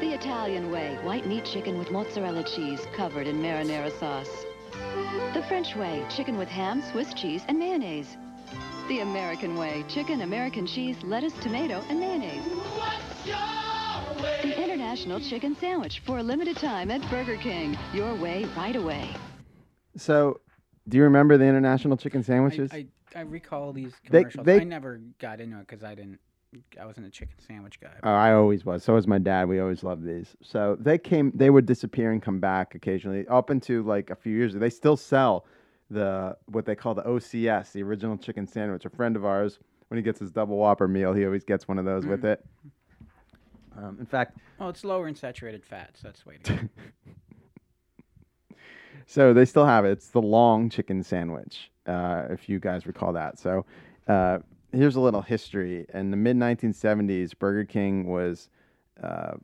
The 0.00 0.12
Italian 0.12 0.70
way, 0.70 0.98
white 1.02 1.26
meat 1.26 1.46
chicken 1.46 1.78
with 1.78 1.90
mozzarella 1.90 2.44
cheese 2.44 2.86
covered 2.94 3.26
in 3.26 3.40
marinara 3.40 3.90
sauce. 3.98 4.44
The 5.32 5.42
French 5.48 5.74
way, 5.74 6.04
chicken 6.14 6.36
with 6.36 6.48
ham, 6.48 6.82
Swiss 6.92 7.14
cheese, 7.14 7.42
and 7.48 7.58
mayonnaise. 7.58 8.18
The 8.88 9.00
American 9.00 9.56
way, 9.56 9.84
chicken, 9.88 10.20
American 10.20 10.66
cheese, 10.66 11.02
lettuce, 11.02 11.32
tomato, 11.40 11.82
and 11.88 11.98
mayonnaise. 11.98 12.44
The 14.42 14.62
International 14.62 15.18
Chicken 15.18 15.56
Sandwich 15.56 16.00
for 16.00 16.18
a 16.18 16.22
limited 16.22 16.58
time 16.58 16.90
at 16.90 17.00
Burger 17.08 17.38
King. 17.38 17.78
Your 17.94 18.14
way, 18.14 18.44
right 18.54 18.76
away. 18.76 19.08
So, 19.96 20.40
do 20.88 20.96
you 20.96 21.04
remember 21.04 21.36
the 21.36 21.44
international 21.44 21.96
chicken 21.96 22.20
I, 22.20 22.24
sandwiches? 22.24 22.70
I, 22.72 22.86
I 23.14 23.20
recall 23.20 23.72
these 23.72 23.92
They- 24.10 24.20
commercials. 24.22 24.46
they- 24.46 24.60
I 24.60 24.64
never 24.64 25.00
got 25.18 25.40
into 25.40 25.56
it 25.58 25.66
because 25.66 25.84
I 25.84 25.94
didn't. 25.94 26.18
I 26.80 26.86
wasn't 26.86 27.06
a 27.06 27.10
chicken 27.10 27.34
sandwich 27.44 27.80
guy. 27.80 27.90
Oh, 28.04 28.12
I 28.12 28.32
always 28.32 28.64
was. 28.64 28.84
So 28.84 28.94
was 28.94 29.08
my 29.08 29.18
dad. 29.18 29.48
We 29.48 29.58
always 29.58 29.82
loved 29.82 30.04
these. 30.04 30.36
So 30.40 30.76
they 30.78 30.98
came. 30.98 31.32
They 31.34 31.50
would 31.50 31.66
disappear 31.66 32.12
and 32.12 32.22
come 32.22 32.38
back 32.38 32.76
occasionally. 32.76 33.26
Up 33.26 33.50
into 33.50 33.82
like 33.82 34.10
a 34.10 34.14
few 34.14 34.36
years, 34.36 34.52
ago. 34.54 34.60
they 34.60 34.70
still 34.70 34.96
sell 34.96 35.46
the 35.90 36.36
what 36.46 36.64
they 36.64 36.76
call 36.76 36.94
the 36.94 37.02
OCS, 37.02 37.72
the 37.72 37.82
original 37.82 38.16
chicken 38.16 38.46
sandwich. 38.46 38.84
A 38.84 38.90
friend 38.90 39.16
of 39.16 39.24
ours, 39.24 39.58
when 39.88 39.96
he 39.98 40.02
gets 40.02 40.20
his 40.20 40.30
double 40.30 40.56
Whopper 40.56 40.86
meal, 40.86 41.12
he 41.12 41.24
always 41.24 41.42
gets 41.42 41.66
one 41.66 41.76
of 41.76 41.84
those 41.84 42.06
with 42.06 42.24
it. 42.24 42.44
Um, 43.76 43.96
in 43.98 44.06
fact, 44.06 44.38
Well, 44.60 44.68
it's 44.68 44.84
lower 44.84 45.08
in 45.08 45.16
saturated 45.16 45.64
fats. 45.64 46.02
That's 46.02 46.22
the 46.22 46.28
way 46.28 46.36
to 46.44 46.52
go. 46.52 46.58
So 49.06 49.32
they 49.32 49.44
still 49.44 49.66
have 49.66 49.84
it. 49.84 49.92
It's 49.92 50.08
the 50.08 50.22
long 50.22 50.70
chicken 50.70 51.02
sandwich, 51.02 51.70
uh, 51.86 52.24
if 52.30 52.48
you 52.48 52.58
guys 52.58 52.86
recall 52.86 53.12
that. 53.12 53.38
So 53.38 53.64
uh, 54.08 54.38
here's 54.72 54.96
a 54.96 55.00
little 55.00 55.22
history. 55.22 55.86
In 55.94 56.10
the 56.10 56.16
mid 56.16 56.36
1970s, 56.36 57.38
Burger 57.38 57.64
King 57.64 58.06
was 58.06 58.48
uh, 59.02 59.34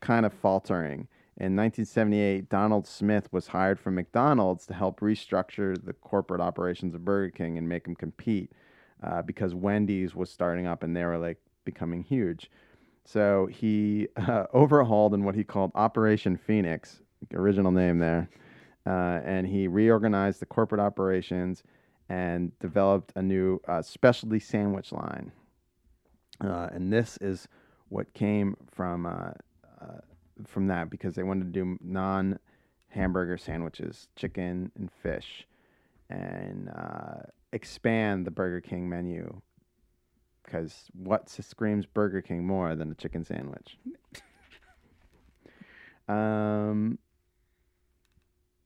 kind 0.00 0.26
of 0.26 0.32
faltering. 0.32 1.08
In 1.36 1.56
1978, 1.56 2.50
Donald 2.50 2.86
Smith 2.86 3.32
was 3.32 3.46
hired 3.46 3.80
from 3.80 3.94
McDonald's 3.94 4.66
to 4.66 4.74
help 4.74 5.00
restructure 5.00 5.74
the 5.82 5.94
corporate 5.94 6.40
operations 6.40 6.94
of 6.94 7.04
Burger 7.04 7.30
King 7.30 7.56
and 7.56 7.66
make 7.66 7.84
them 7.84 7.94
compete 7.94 8.52
uh, 9.02 9.22
because 9.22 9.54
Wendy's 9.54 10.14
was 10.14 10.30
starting 10.30 10.66
up 10.66 10.82
and 10.82 10.94
they 10.94 11.04
were 11.04 11.16
like 11.16 11.38
becoming 11.64 12.02
huge. 12.02 12.50
So 13.06 13.46
he 13.46 14.08
uh, 14.16 14.46
overhauled 14.52 15.14
in 15.14 15.24
what 15.24 15.34
he 15.34 15.44
called 15.44 15.72
Operation 15.74 16.36
Phoenix, 16.36 17.00
original 17.32 17.72
name 17.72 17.98
there, 17.98 18.28
uh, 18.86 19.20
and 19.24 19.46
he 19.46 19.68
reorganized 19.68 20.40
the 20.40 20.46
corporate 20.46 20.80
operations 20.80 21.62
and 22.08 22.58
developed 22.58 23.12
a 23.16 23.22
new 23.22 23.60
uh, 23.68 23.80
specialty 23.82 24.40
sandwich 24.40 24.92
line. 24.92 25.30
Uh, 26.42 26.68
and 26.72 26.92
this 26.92 27.18
is 27.20 27.46
what 27.88 28.12
came 28.14 28.56
from 28.72 29.06
uh, 29.06 29.30
uh, 29.80 30.00
from 30.46 30.66
that 30.68 30.90
because 30.90 31.14
they 31.14 31.22
wanted 31.22 31.44
to 31.44 31.50
do 31.50 31.78
non 31.82 32.38
hamburger 32.88 33.36
sandwiches, 33.36 34.08
chicken 34.16 34.72
and 34.76 34.90
fish, 35.02 35.46
and 36.08 36.68
uh, 36.70 37.20
expand 37.52 38.26
the 38.26 38.30
Burger 38.30 38.60
King 38.60 38.88
menu. 38.88 39.40
Because 40.42 40.86
what 40.94 41.28
screams 41.28 41.86
Burger 41.86 42.22
King 42.22 42.44
more 42.44 42.74
than 42.74 42.90
a 42.90 42.94
chicken 42.94 43.24
sandwich? 43.24 43.78
um, 46.08 46.98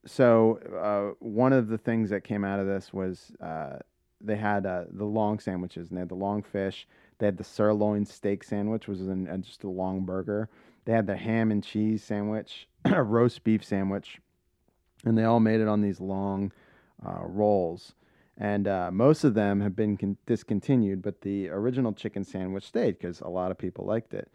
so 0.06 0.58
uh, 0.80 1.14
one 1.24 1.52
of 1.52 1.68
the 1.68 1.78
things 1.78 2.10
that 2.10 2.24
came 2.24 2.44
out 2.44 2.60
of 2.60 2.66
this 2.66 2.92
was 2.92 3.32
uh, 3.40 3.78
they 4.20 4.36
had 4.36 4.66
uh, 4.66 4.84
the 4.90 5.04
long 5.04 5.38
sandwiches 5.38 5.88
and 5.88 5.96
they 5.96 6.00
had 6.00 6.08
the 6.08 6.14
long 6.14 6.42
fish. 6.42 6.86
They 7.18 7.26
had 7.26 7.36
the 7.36 7.44
sirloin 7.44 8.04
steak 8.04 8.42
sandwich, 8.42 8.88
which 8.88 8.98
was 8.98 9.08
an, 9.08 9.28
uh, 9.28 9.36
just 9.38 9.64
a 9.64 9.68
long 9.68 10.04
burger. 10.04 10.48
They 10.84 10.92
had 10.92 11.06
the 11.06 11.16
ham 11.16 11.50
and 11.50 11.62
cheese 11.62 12.02
sandwich, 12.02 12.68
a 12.84 13.02
roast 13.02 13.44
beef 13.44 13.64
sandwich, 13.64 14.20
and 15.04 15.16
they 15.16 15.24
all 15.24 15.40
made 15.40 15.60
it 15.60 15.68
on 15.68 15.80
these 15.80 16.00
long 16.00 16.52
uh, 17.06 17.20
rolls. 17.22 17.94
And 18.36 18.66
uh, 18.66 18.90
most 18.90 19.22
of 19.22 19.34
them 19.34 19.60
have 19.60 19.76
been 19.76 19.96
con- 19.96 20.16
discontinued, 20.26 21.02
but 21.02 21.20
the 21.20 21.48
original 21.50 21.92
chicken 21.92 22.24
sandwich 22.24 22.64
stayed 22.64 22.98
because 22.98 23.20
a 23.20 23.28
lot 23.28 23.50
of 23.50 23.58
people 23.58 23.84
liked 23.84 24.12
it. 24.12 24.30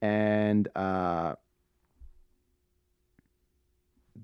And 0.00 0.68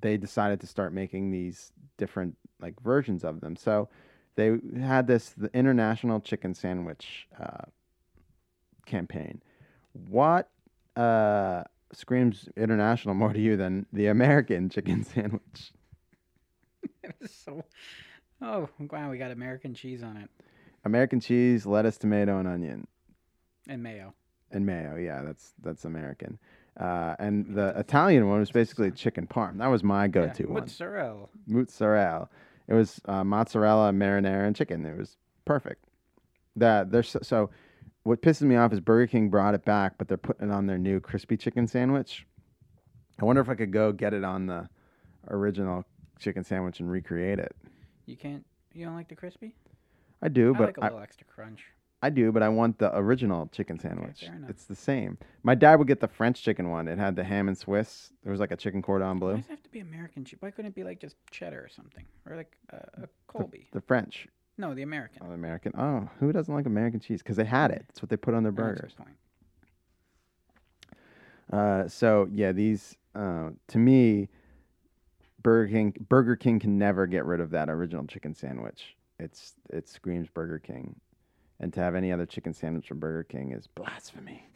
they 0.00 0.16
decided 0.16 0.60
to 0.60 0.66
start 0.66 0.92
making 0.92 1.30
these 1.30 1.72
different 1.96 2.36
like 2.60 2.80
versions 2.80 3.24
of 3.24 3.40
them. 3.40 3.56
So 3.56 3.88
they 4.34 4.58
had 4.80 5.06
this 5.06 5.30
the 5.30 5.50
international 5.54 6.20
chicken 6.20 6.54
sandwich 6.54 7.28
uh, 7.40 7.66
campaign. 8.86 9.42
What 10.08 10.50
uh, 10.96 11.64
screams 11.92 12.48
international 12.56 13.14
more 13.14 13.32
to 13.32 13.40
you 13.40 13.56
than 13.56 13.86
the 13.92 14.06
American 14.06 14.68
chicken 14.70 15.04
sandwich? 15.04 15.72
it 17.02 17.14
was 17.20 17.30
so. 17.30 17.64
Oh 18.42 18.68
wow, 18.90 19.10
we 19.10 19.16
got 19.16 19.30
American 19.30 19.72
cheese 19.72 20.02
on 20.02 20.18
it 20.18 20.30
American 20.86 21.18
cheese, 21.18 21.66
lettuce, 21.66 21.98
tomato, 21.98 22.38
and 22.38 22.46
onion, 22.48 22.86
and 23.68 23.82
mayo. 23.82 24.14
and 24.52 24.64
mayo. 24.64 24.96
Yeah, 24.96 25.22
that's 25.22 25.52
that's 25.62 25.84
American. 25.84 26.38
Uh, 26.78 27.14
and 27.18 27.54
the 27.54 27.68
Italian 27.78 28.28
one 28.28 28.40
was 28.40 28.50
basically 28.50 28.90
chicken 28.90 29.26
parm. 29.26 29.58
That 29.58 29.68
was 29.68 29.82
my 29.82 30.08
go-to 30.08 30.42
yeah. 30.42 30.50
one. 30.50 30.62
Mozzarella. 30.62 31.26
mozzarella. 31.46 32.28
It 32.68 32.74
was 32.74 33.00
uh, 33.06 33.24
mozzarella, 33.24 33.92
marinara, 33.92 34.46
and 34.46 34.54
chicken. 34.54 34.84
It 34.84 34.98
was 34.98 35.16
perfect. 35.44 35.84
That 36.56 36.90
there's 36.90 37.08
so, 37.08 37.20
so. 37.22 37.50
What 38.02 38.22
pisses 38.22 38.42
me 38.42 38.54
off 38.54 38.72
is 38.72 38.78
Burger 38.78 39.08
King 39.08 39.30
brought 39.30 39.54
it 39.54 39.64
back, 39.64 39.98
but 39.98 40.06
they're 40.06 40.16
putting 40.16 40.48
it 40.48 40.52
on 40.52 40.66
their 40.66 40.78
new 40.78 41.00
crispy 41.00 41.36
chicken 41.36 41.66
sandwich. 41.66 42.24
I 43.20 43.24
wonder 43.24 43.42
if 43.42 43.48
I 43.48 43.54
could 43.56 43.72
go 43.72 43.90
get 43.90 44.14
it 44.14 44.22
on 44.22 44.46
the 44.46 44.68
original 45.28 45.84
chicken 46.20 46.44
sandwich 46.44 46.78
and 46.78 46.88
recreate 46.88 47.40
it. 47.40 47.56
You 48.06 48.16
can't. 48.16 48.44
You 48.74 48.84
don't 48.84 48.94
like 48.94 49.08
the 49.08 49.16
crispy? 49.16 49.54
I 50.22 50.28
do, 50.28 50.52
but 50.52 50.62
I 50.62 50.66
but 50.66 50.66
like 50.66 50.76
a 50.76 50.80
little 50.92 51.00
extra 51.00 51.26
crunch. 51.26 51.64
I 52.06 52.10
do, 52.10 52.30
but 52.30 52.42
I 52.42 52.48
want 52.48 52.78
the 52.78 52.96
original 52.96 53.48
chicken 53.48 53.78
sandwich. 53.80 54.20
fair 54.20 54.36
enough. 54.36 54.50
it's 54.50 54.64
the 54.64 54.76
same. 54.76 55.18
My 55.42 55.54
dad 55.56 55.76
would 55.78 55.88
get 55.88 55.98
the 56.00 56.06
French 56.08 56.42
chicken 56.42 56.70
one. 56.70 56.86
It 56.86 56.98
had 56.98 57.16
the 57.16 57.24
ham 57.24 57.48
and 57.48 57.58
Swiss. 57.58 58.12
There 58.22 58.30
was 58.30 58.38
like 58.40 58.52
a 58.52 58.56
chicken 58.56 58.80
cordon 58.80 59.08
Why 59.08 59.14
bleu. 59.18 59.36
does 59.36 59.44
it 59.46 59.50
have 59.50 59.62
to 59.64 59.70
be 59.70 59.80
American 59.80 60.24
cheese? 60.24 60.38
Why 60.40 60.50
couldn't 60.52 60.70
it 60.70 60.74
be 60.74 60.84
like 60.84 61.00
just 61.00 61.16
cheddar 61.32 61.60
or 61.60 61.68
something, 61.68 62.04
or 62.28 62.36
like 62.36 62.56
uh, 62.72 63.02
a 63.04 63.08
Colby? 63.26 63.68
The 63.72 63.80
French. 63.80 64.28
No, 64.58 64.72
the 64.74 64.82
American. 64.82 65.22
Oh, 65.28 65.32
American. 65.32 65.72
Oh, 65.76 66.08
who 66.20 66.32
doesn't 66.32 66.54
like 66.54 66.66
American 66.66 67.00
cheese? 67.00 67.22
Because 67.22 67.36
they 67.36 67.44
had 67.44 67.70
it. 67.72 67.84
That's 67.88 68.00
what 68.00 68.08
they 68.08 68.16
put 68.16 68.34
on 68.34 68.42
their 68.44 68.52
that's 68.52 68.78
burgers. 68.80 68.94
point. 68.94 69.16
Uh, 71.52 71.88
so 71.88 72.28
yeah, 72.32 72.52
these 72.52 72.96
uh, 73.14 73.50
to 73.68 73.78
me, 73.78 74.28
Burger 75.42 75.70
King 75.72 76.06
Burger 76.08 76.36
King 76.36 76.58
can 76.58 76.78
never 76.78 77.06
get 77.06 77.24
rid 77.24 77.40
of 77.40 77.50
that 77.50 77.68
original 77.68 78.06
chicken 78.06 78.34
sandwich. 78.34 78.96
It's 79.18 79.54
it 79.70 79.88
screams 79.88 80.28
Burger 80.28 80.58
King, 80.58 80.96
and 81.60 81.72
to 81.72 81.80
have 81.80 81.94
any 81.94 82.12
other 82.12 82.26
chicken 82.26 82.52
sandwich 82.52 82.88
from 82.88 82.98
Burger 82.98 83.24
King 83.24 83.52
is 83.52 83.66
blasphemy. 83.66 84.46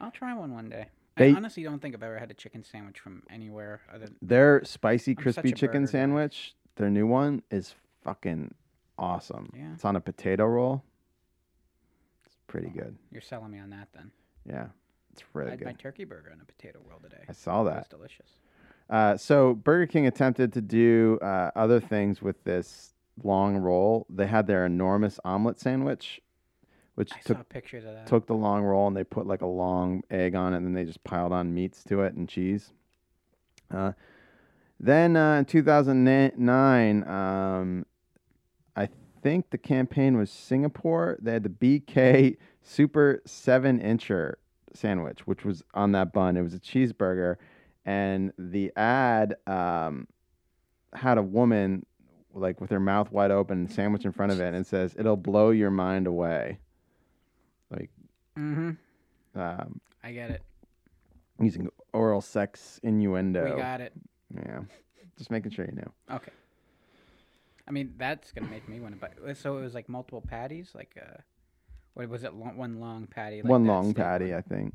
I'll 0.00 0.10
try 0.10 0.34
one 0.34 0.52
one 0.52 0.68
day. 0.68 0.86
They- 1.16 1.32
I 1.32 1.34
honestly 1.36 1.62
don't 1.62 1.80
think 1.80 1.94
I've 1.94 2.02
ever 2.02 2.18
had 2.18 2.30
a 2.30 2.34
chicken 2.34 2.62
sandwich 2.62 3.00
from 3.00 3.22
anywhere 3.30 3.80
other. 3.92 4.06
Than, 4.06 4.16
Their 4.20 4.62
spicy 4.64 5.12
I'm 5.12 5.16
crispy 5.16 5.52
chicken 5.52 5.82
burger 5.82 5.86
guy. 5.86 5.90
sandwich, 5.92 6.54
their 6.76 6.90
new 6.90 7.06
one 7.06 7.42
is 7.50 7.74
fucking 8.02 8.54
awesome. 8.98 9.50
Yeah. 9.56 9.72
It's 9.72 9.84
on 9.84 9.96
a 9.96 10.00
potato 10.00 10.44
roll. 10.44 10.82
It's 12.26 12.36
pretty 12.46 12.68
good. 12.68 12.96
You're 13.10 13.22
selling 13.22 13.50
me 13.52 13.58
on 13.58 13.70
that 13.70 13.88
then. 13.94 14.10
Yeah, 14.44 14.66
it's 15.12 15.22
really 15.32 15.52
good. 15.56 15.66
I 15.66 15.70
had 15.70 15.76
my 15.76 15.82
turkey 15.82 16.04
burger 16.04 16.30
on 16.32 16.40
a 16.40 16.44
potato 16.44 16.80
roll 16.88 17.00
today. 17.00 17.24
I 17.28 17.32
saw 17.32 17.64
that. 17.64 17.78
It's 17.78 17.88
delicious. 17.88 18.28
Uh, 18.90 19.16
so 19.16 19.54
Burger 19.54 19.86
King 19.86 20.06
attempted 20.06 20.52
to 20.52 20.60
do 20.60 21.18
uh, 21.22 21.50
other 21.56 21.80
things 21.80 22.20
with 22.22 22.44
this 22.44 22.92
long 23.22 23.56
roll. 23.56 24.06
They 24.10 24.26
had 24.26 24.46
their 24.46 24.66
enormous 24.66 25.18
omelet 25.24 25.60
sandwich, 25.60 26.20
which 26.94 27.12
I 27.12 27.20
took 27.24 27.48
pictures 27.48 27.84
of 27.84 27.94
that. 27.94 28.06
took 28.06 28.26
the 28.26 28.34
long 28.34 28.62
roll 28.62 28.86
and 28.86 28.96
they 28.96 29.04
put 29.04 29.26
like 29.26 29.42
a 29.42 29.46
long 29.46 30.02
egg 30.10 30.34
on 30.34 30.54
it, 30.54 30.58
and 30.58 30.66
then 30.66 30.74
they 30.74 30.84
just 30.84 31.02
piled 31.04 31.32
on 31.32 31.54
meats 31.54 31.82
to 31.84 32.02
it 32.02 32.14
and 32.14 32.28
cheese. 32.28 32.72
Uh, 33.70 33.92
then 34.78 35.16
uh, 35.16 35.36
in 35.36 35.44
2009, 35.46 37.08
um, 37.08 37.86
I 38.76 38.88
think 39.22 39.50
the 39.50 39.58
campaign 39.58 40.16
was 40.16 40.30
Singapore. 40.30 41.16
They 41.20 41.32
had 41.32 41.42
the 41.42 41.48
BK 41.48 42.36
Super 42.62 43.22
Seven 43.24 43.80
Incher 43.80 44.34
sandwich, 44.74 45.26
which 45.26 45.44
was 45.44 45.62
on 45.74 45.92
that 45.92 46.12
bun. 46.12 46.36
It 46.36 46.42
was 46.42 46.54
a 46.54 46.60
cheeseburger, 46.60 47.36
and 47.84 48.32
the 48.38 48.72
ad 48.76 49.36
um, 49.46 50.06
had 50.92 51.18
a 51.18 51.22
woman 51.22 51.86
like 52.36 52.60
with 52.60 52.70
her 52.70 52.80
mouth 52.80 53.10
wide 53.10 53.30
open, 53.30 53.68
sandwich 53.68 54.04
in 54.04 54.12
front 54.12 54.32
of 54.32 54.40
it, 54.40 54.46
and 54.48 54.56
it 54.56 54.66
says, 54.66 54.94
"It'll 54.98 55.16
blow 55.16 55.50
your 55.50 55.70
mind 55.70 56.06
away." 56.06 56.58
Like 57.70 57.90
Mm-hmm. 58.38 59.40
um, 59.40 59.80
I 60.04 60.12
get 60.12 60.30
it. 60.30 60.42
using 61.40 61.68
oral 61.92 62.20
sex 62.20 62.78
innuendo. 62.82 63.54
We 63.54 63.60
got 63.60 63.80
it. 63.80 63.92
Yeah, 64.34 64.60
just 65.16 65.30
making 65.30 65.52
sure 65.52 65.64
you 65.64 65.72
know. 65.72 66.16
Okay. 66.16 66.32
I 67.66 67.70
mean, 67.72 67.94
that's 67.96 68.32
gonna 68.32 68.50
make 68.50 68.68
me 68.68 68.78
want 68.80 68.94
to 68.94 69.00
buy. 69.00 69.32
So 69.32 69.56
it 69.58 69.62
was 69.62 69.74
like 69.74 69.88
multiple 69.88 70.20
patties, 70.20 70.70
like 70.74 70.96
uh, 71.00 71.16
what 71.94 72.08
was 72.08 72.22
it? 72.24 72.34
Long, 72.34 72.56
one 72.56 72.78
long 72.78 73.06
patty. 73.06 73.42
Like 73.42 73.50
One 73.50 73.64
long 73.64 73.94
patty, 73.94 74.30
one? 74.30 74.34
I 74.38 74.40
think. 74.42 74.74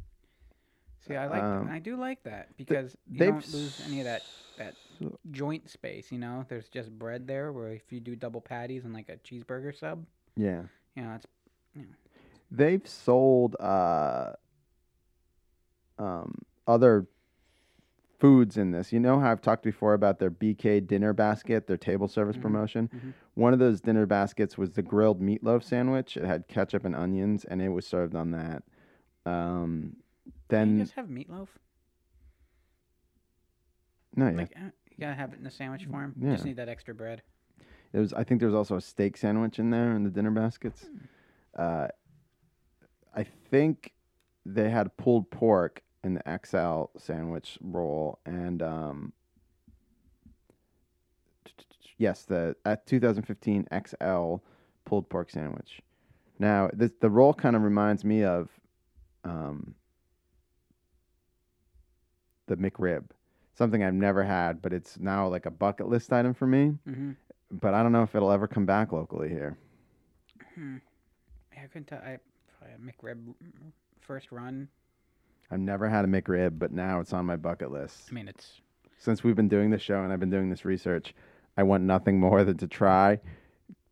See, 1.07 1.15
I 1.15 1.27
like. 1.27 1.41
Um, 1.43 1.69
I 1.71 1.79
do 1.79 1.95
like 1.95 2.23
that 2.23 2.55
because 2.57 2.97
you 3.09 3.19
don't 3.19 3.53
lose 3.53 3.81
any 3.87 3.99
of 3.99 4.05
that 4.05 4.23
that 4.57 4.73
joint 5.31 5.69
space. 5.69 6.11
You 6.11 6.17
know, 6.19 6.45
there's 6.49 6.69
just 6.69 6.91
bread 6.97 7.27
there. 7.27 7.51
Where 7.51 7.69
if 7.69 7.91
you 7.91 7.99
do 7.99 8.15
double 8.15 8.41
patties 8.41 8.85
and 8.85 8.93
like 8.93 9.09
a 9.09 9.17
cheeseburger 9.17 9.77
sub, 9.77 10.05
Yeah, 10.35 10.63
you 10.95 11.03
know, 11.03 11.13
it's 11.15 11.25
they've 12.51 12.87
sold 12.87 13.55
uh, 13.59 14.33
um, 15.97 16.35
other 16.67 17.07
foods 18.19 18.57
in 18.57 18.71
this. 18.71 18.91
You 18.93 18.99
know 18.99 19.19
how 19.19 19.31
I've 19.31 19.41
talked 19.41 19.63
before 19.63 19.93
about 19.93 20.19
their 20.19 20.29
BK 20.29 20.79
dinner 20.85 21.13
basket, 21.13 21.65
their 21.67 21.77
table 21.77 22.07
service 22.07 22.37
Mhm, 22.37 22.41
promotion. 22.41 22.89
mhm. 22.93 23.13
One 23.33 23.53
of 23.53 23.59
those 23.59 23.81
dinner 23.81 24.05
baskets 24.05 24.57
was 24.57 24.71
the 24.73 24.81
grilled 24.83 25.21
meatloaf 25.21 25.63
sandwich. 25.63 26.17
It 26.17 26.23
had 26.25 26.47
ketchup 26.47 26.85
and 26.85 26.95
onions, 26.95 27.45
and 27.45 27.61
it 27.61 27.69
was 27.69 27.87
served 27.87 28.15
on 28.15 28.31
that. 28.31 28.63
Um, 29.25 29.95
Can 30.49 30.69
you 30.69 30.75
then 30.75 30.77
just 30.79 30.93
have 30.93 31.07
meatloaf. 31.07 31.47
no, 34.15 34.29
yeah, 34.29 34.35
Like 34.35 34.53
uh, 34.55 34.69
you 34.91 34.97
gotta 34.99 35.15
have 35.15 35.33
it 35.33 35.37
in 35.37 35.43
the 35.43 35.51
sandwich 35.51 35.85
form. 35.85 36.15
Yeah. 36.19 36.33
Just 36.33 36.45
need 36.45 36.57
that 36.57 36.69
extra 36.69 36.93
bread. 36.93 37.21
It 37.93 37.99
was. 37.99 38.13
I 38.13 38.23
think 38.23 38.39
there 38.39 38.47
was 38.47 38.55
also 38.55 38.77
a 38.77 38.81
steak 38.81 39.17
sandwich 39.17 39.59
in 39.59 39.69
there 39.69 39.95
in 39.95 40.03
the 40.03 40.09
dinner 40.09 40.31
baskets. 40.31 40.85
Uh, 41.57 41.87
I 43.15 43.23
think 43.23 43.93
they 44.45 44.69
had 44.69 44.95
pulled 44.97 45.29
pork 45.29 45.81
in 46.03 46.13
the 46.13 46.39
XL 46.45 46.97
sandwich 46.97 47.57
roll, 47.61 48.19
and 48.25 48.61
um, 48.61 49.13
yes, 51.97 52.23
the 52.23 52.55
at 52.65 52.87
2015 52.87 53.67
XL 53.87 54.35
pulled 54.85 55.09
pork 55.09 55.29
sandwich. 55.29 55.81
Now, 56.39 56.69
this 56.73 56.91
the 56.99 57.09
roll 57.09 57.33
kind 57.33 57.55
of 57.55 57.61
reminds 57.61 58.03
me 58.03 58.23
of 58.23 58.49
um, 59.23 59.75
the 62.47 62.57
McRib, 62.57 63.03
something 63.61 63.83
I've 63.83 63.93
never 63.93 64.23
had, 64.23 64.59
but 64.61 64.73
it's 64.73 64.97
now 64.99 65.27
like 65.27 65.45
a 65.45 65.51
bucket 65.51 65.87
list 65.87 66.11
item 66.11 66.33
for 66.33 66.47
me 66.47 66.73
Mm-hmm. 66.89 67.11
but 67.51 67.73
I 67.75 67.83
don't 67.83 67.91
know 67.91 68.01
if 68.03 68.15
it'll 68.15 68.31
ever 68.31 68.47
come 68.47 68.65
back 68.65 68.91
locally 68.91 69.29
here. 69.29 69.55
Hmm. 70.55 70.77
Yeah, 71.53 71.63
I 71.63 71.67
couldn't 71.67 71.85
tell. 71.87 71.99
I 71.99 72.17
probably 72.57 72.91
McRib 72.91 73.33
first 73.99 74.31
run. 74.31 74.67
I've 75.51 75.59
never 75.59 75.87
had 75.89 76.05
a 76.05 76.07
McRib, 76.07 76.57
but 76.57 76.71
now 76.71 76.99
it's 77.01 77.13
on 77.13 77.25
my 77.25 77.35
bucket 77.35 77.71
list. 77.71 78.07
I 78.09 78.13
mean, 78.13 78.27
it's 78.27 78.61
Since 78.97 79.23
we've 79.23 79.35
been 79.35 79.49
doing 79.49 79.69
this 79.69 79.81
show 79.81 80.01
and 80.03 80.11
I've 80.11 80.19
been 80.19 80.29
doing 80.31 80.49
this 80.49 80.65
research, 80.65 81.13
I 81.57 81.63
want 81.63 81.83
nothing 81.83 82.19
more 82.19 82.43
than 82.43 82.57
to 82.57 82.67
try, 82.67 83.19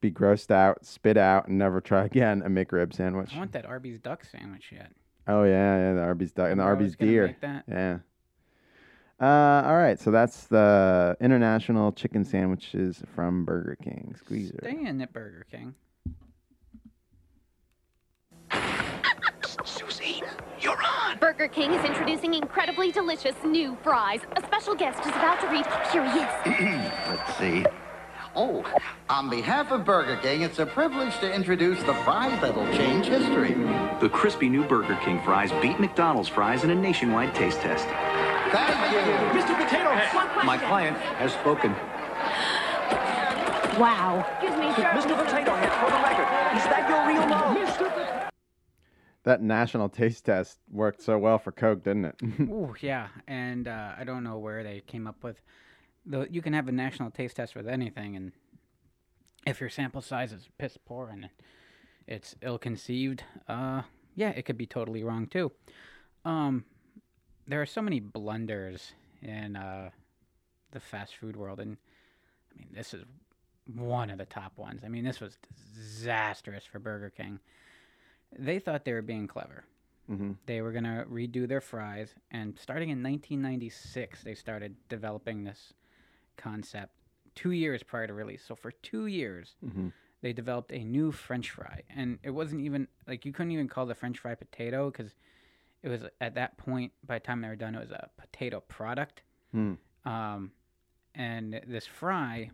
be 0.01 0.09
grossed 0.09 0.51
out, 0.51 0.85
spit 0.85 1.17
out, 1.17 1.47
and 1.47 1.57
never 1.59 1.79
try 1.81 2.05
again 2.11 2.41
a 2.43 2.49
McRib 2.49 2.93
sandwich. 2.93 3.35
I 3.35 3.39
want 3.39 3.51
that 3.51 3.65
Arby's 3.65 3.99
duck 3.99 4.25
sandwich 4.25 4.71
yet. 4.71 4.91
Oh 5.27 5.43
yeah, 5.43 5.77
yeah, 5.77 5.93
the 5.93 6.01
Arby's 6.01 6.31
duck 6.31 6.49
and 6.49 6.59
the 6.59 6.63
Remember 6.65 6.81
I 6.81 6.83
was 6.85 6.95
Arby's 6.95 7.09
deer. 7.11 7.35
Yeah. 7.67 7.97
Uh, 9.21 9.63
all 9.65 9.75
right, 9.75 9.99
so 9.99 10.11
that's 10.11 10.47
the 10.47 11.17
international 11.19 11.91
chicken 11.91 12.23
sandwiches 12.23 13.03
from 13.13 13.43
Burger 13.43 13.77
King. 13.83 14.15
Squeezer. 14.17 14.59
Staying 14.61 15.01
at 15.01 15.11
Burger 15.11 15.45
King. 15.51 15.75
Susie, 19.65 20.21
you're 20.61 20.81
on. 20.81 21.17
Burger 21.17 21.49
King 21.49 21.73
is 21.73 21.83
introducing 21.83 22.33
incredibly 22.33 22.91
delicious 22.93 23.35
new 23.45 23.77
fries. 23.83 24.21
A 24.37 24.41
special 24.45 24.73
guest 24.73 24.99
is 25.01 25.07
about 25.07 25.41
to 25.41 25.47
read. 25.47 25.65
Here 25.91 26.09
he 26.11 26.19
is. 26.19 26.89
Let's 27.09 27.35
see. 27.37 27.65
Oh, 28.35 28.63
on 29.09 29.29
behalf 29.29 29.71
of 29.71 29.83
Burger 29.83 30.15
King, 30.17 30.43
it's 30.43 30.59
a 30.59 30.65
privilege 30.65 31.17
to 31.19 31.33
introduce 31.33 31.81
the 31.83 31.93
fries 31.93 32.39
that'll 32.39 32.65
change 32.77 33.07
history. 33.07 33.53
The 33.99 34.09
crispy 34.09 34.47
new 34.47 34.63
Burger 34.63 34.97
King 35.03 35.21
fries 35.23 35.51
beat 35.61 35.79
McDonald's 35.79 36.29
fries 36.29 36.63
in 36.63 36.69
a 36.69 36.75
nationwide 36.75 37.35
taste 37.35 37.59
test. 37.59 37.87
Thank 38.51 38.91
you. 38.91 39.39
Mr. 39.39 39.55
Potato 39.55 39.91
Head. 39.91 40.45
My 40.45 40.57
client 40.57 40.97
has 40.97 41.33
spoken. 41.33 41.71
Wow. 43.79 44.25
Excuse 44.41 44.59
me, 44.59 44.73
sir. 44.75 44.89
Mr. 44.89 45.15
Potato 45.23 45.55
Head, 45.55 45.71
for 45.79 45.89
the 45.89 46.01
record, 46.01 46.57
is 46.57 46.63
that 46.65 46.89
your 46.89 47.07
real 47.07 47.27
nose? 47.27 48.29
That 49.23 49.41
national 49.41 49.89
taste 49.89 50.25
test 50.25 50.59
worked 50.71 51.01
so 51.01 51.17
well 51.17 51.37
for 51.37 51.51
Coke, 51.51 51.83
didn't 51.83 52.05
it? 52.05 52.15
Ooh, 52.41 52.73
yeah, 52.81 53.09
and 53.27 53.67
uh, 53.67 53.91
I 53.97 54.03
don't 54.03 54.23
know 54.23 54.37
where 54.37 54.63
they 54.63 54.81
came 54.87 55.05
up 55.07 55.23
with. 55.23 55.41
The 56.05 56.27
you 56.31 56.41
can 56.41 56.53
have 56.53 56.67
a 56.67 56.71
national 56.71 57.11
taste 57.11 57.35
test 57.35 57.53
with 57.55 57.67
anything, 57.67 58.15
and 58.15 58.31
if 59.45 59.59
your 59.59 59.69
sample 59.69 60.01
size 60.01 60.31
is 60.31 60.49
piss 60.57 60.77
poor 60.77 61.09
and 61.09 61.29
it's 62.07 62.35
ill-conceived, 62.41 63.23
uh, 63.47 63.83
yeah, 64.15 64.29
it 64.29 64.45
could 64.45 64.57
be 64.57 64.65
totally 64.65 65.03
wrong 65.03 65.27
too. 65.27 65.51
Um, 66.25 66.65
there 67.49 67.61
are 67.61 67.65
so 67.65 67.81
many 67.81 67.99
blunders 67.99 68.93
in 69.23 69.55
uh, 69.55 69.89
the 70.71 70.79
fast 70.79 71.15
food 71.15 71.35
world, 71.35 71.59
and 71.59 71.77
I 72.53 72.59
mean, 72.59 72.67
this 72.73 72.93
is 72.93 73.03
one 73.75 74.11
of 74.11 74.19
the 74.19 74.25
top 74.25 74.57
ones. 74.57 74.83
I 74.85 74.87
mean, 74.87 75.03
this 75.03 75.19
was 75.19 75.37
disastrous 75.75 76.63
for 76.63 76.77
Burger 76.79 77.09
King. 77.09 77.39
They 78.37 78.59
thought 78.59 78.85
they 78.85 78.93
were 78.93 79.01
being 79.01 79.27
clever. 79.27 79.63
Mhm. 80.09 80.37
They 80.45 80.61
were 80.61 80.71
going 80.71 80.83
to 80.83 81.05
redo 81.09 81.47
their 81.47 81.61
fries, 81.61 82.13
and 82.29 82.57
starting 82.57 82.89
in 82.89 83.01
1996, 83.01 84.23
they 84.23 84.35
started 84.35 84.75
developing 84.87 85.43
this 85.43 85.73
concept 86.37 86.93
two 87.33 87.51
years 87.51 87.81
prior 87.81 88.05
to 88.07 88.13
release. 88.13 88.43
So 88.43 88.55
for 88.55 88.71
two 88.71 89.07
years, 89.07 89.55
Mhm. 89.65 89.91
they 90.21 90.33
developed 90.33 90.71
a 90.71 90.83
new 90.83 91.11
French 91.11 91.49
fry, 91.49 91.81
and 91.89 92.19
it 92.21 92.31
wasn't 92.31 92.61
even 92.61 92.87
like 93.07 93.25
you 93.25 93.33
couldn't 93.33 93.51
even 93.51 93.67
call 93.67 93.87
the 93.87 93.95
French 93.95 94.19
fry 94.19 94.35
potato 94.35 94.91
because 94.91 95.15
it 95.83 95.89
was 95.89 96.01
at 96.19 96.35
that 96.35 96.57
point. 96.57 96.91
By 97.05 97.15
the 97.15 97.19
time 97.21 97.41
they 97.41 97.47
were 97.47 97.55
done, 97.55 97.75
it 97.75 97.79
was 97.79 97.91
a 97.91 98.09
potato 98.17 98.61
product. 98.61 99.21
Hmm. 99.51 99.73
Um, 100.05 100.51
and 101.15 101.61
this 101.67 101.85
fry 101.85 102.51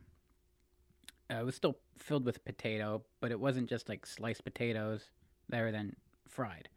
uh, 1.29 1.43
was 1.43 1.55
still 1.55 1.77
filled 1.97 2.25
with 2.25 2.43
potato, 2.45 3.03
but 3.19 3.31
it 3.31 3.39
wasn't 3.39 3.69
just 3.69 3.89
like 3.89 4.05
sliced 4.05 4.43
potatoes 4.43 5.09
that 5.49 5.61
were 5.61 5.71
then 5.71 5.95
fried. 6.27 6.69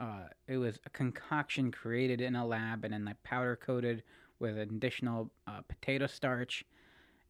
Uh, 0.00 0.24
it 0.48 0.56
was 0.56 0.78
a 0.86 0.90
concoction 0.90 1.70
created 1.70 2.20
in 2.20 2.34
a 2.34 2.46
lab 2.46 2.84
and 2.84 2.92
then 2.92 3.04
like 3.04 3.22
powder 3.22 3.56
coated 3.56 4.02
with 4.40 4.58
additional 4.58 5.30
uh, 5.46 5.60
potato 5.68 6.06
starch. 6.06 6.64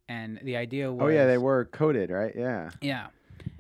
And 0.08 0.38
the 0.42 0.56
idea 0.56 0.90
was 0.92 1.02
oh 1.02 1.08
yeah, 1.08 1.26
they 1.26 1.38
were 1.38 1.66
coated, 1.66 2.10
right? 2.10 2.32
Yeah. 2.36 2.70
Yeah. 2.80 3.06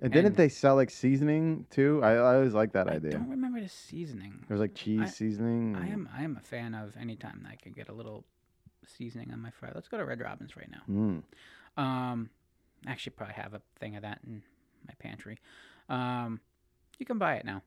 And 0.00 0.12
didn't 0.12 0.26
And- 0.28 0.36
they 0.36 0.48
sell 0.48 0.74
like 0.76 0.90
seasoning 0.90 1.66
too? 1.70 2.00
I, 2.02 2.12
I 2.12 2.34
always 2.36 2.52
like 2.54 2.72
that 2.72 2.88
I 2.88 2.94
idea. 2.94 3.10
I 3.10 3.18
don't 3.18 3.30
remember 3.30 3.60
the 3.60 3.68
seasoning. 3.68 4.44
There 4.48 4.54
was 4.54 4.60
like 4.60 4.74
cheese 4.74 5.00
I- 5.02 5.06
seasoning. 5.06 5.76
I 5.76 5.88
am 5.88 6.08
I 6.16 6.22
am 6.22 6.36
a 6.36 6.40
fan 6.40 6.74
of 6.74 6.94
any 7.00 7.16
time 7.16 7.40
that 7.44 7.52
I 7.52 7.56
can 7.56 7.72
get 7.72 7.88
a 7.88 7.92
little 7.92 8.24
seasoning 8.86 9.32
on 9.32 9.40
my 9.40 9.50
fry. 9.50 9.70
Let's 9.74 9.88
go 9.88 9.96
to 9.96 10.04
Red 10.04 10.20
Robin's 10.20 10.56
right 10.56 10.70
now. 10.70 10.82
Mm. 10.90 11.22
Um, 11.82 12.30
I 12.86 12.90
actually 12.90 13.12
probably 13.16 13.34
have 13.34 13.54
a 13.54 13.62
thing 13.80 13.96
of 13.96 14.02
that 14.02 14.20
in 14.26 14.42
my 14.86 14.94
pantry. 14.98 15.38
Um, 15.88 16.40
you 16.98 17.06
can 17.06 17.18
buy 17.18 17.36
it 17.36 17.44
now. 17.46 17.62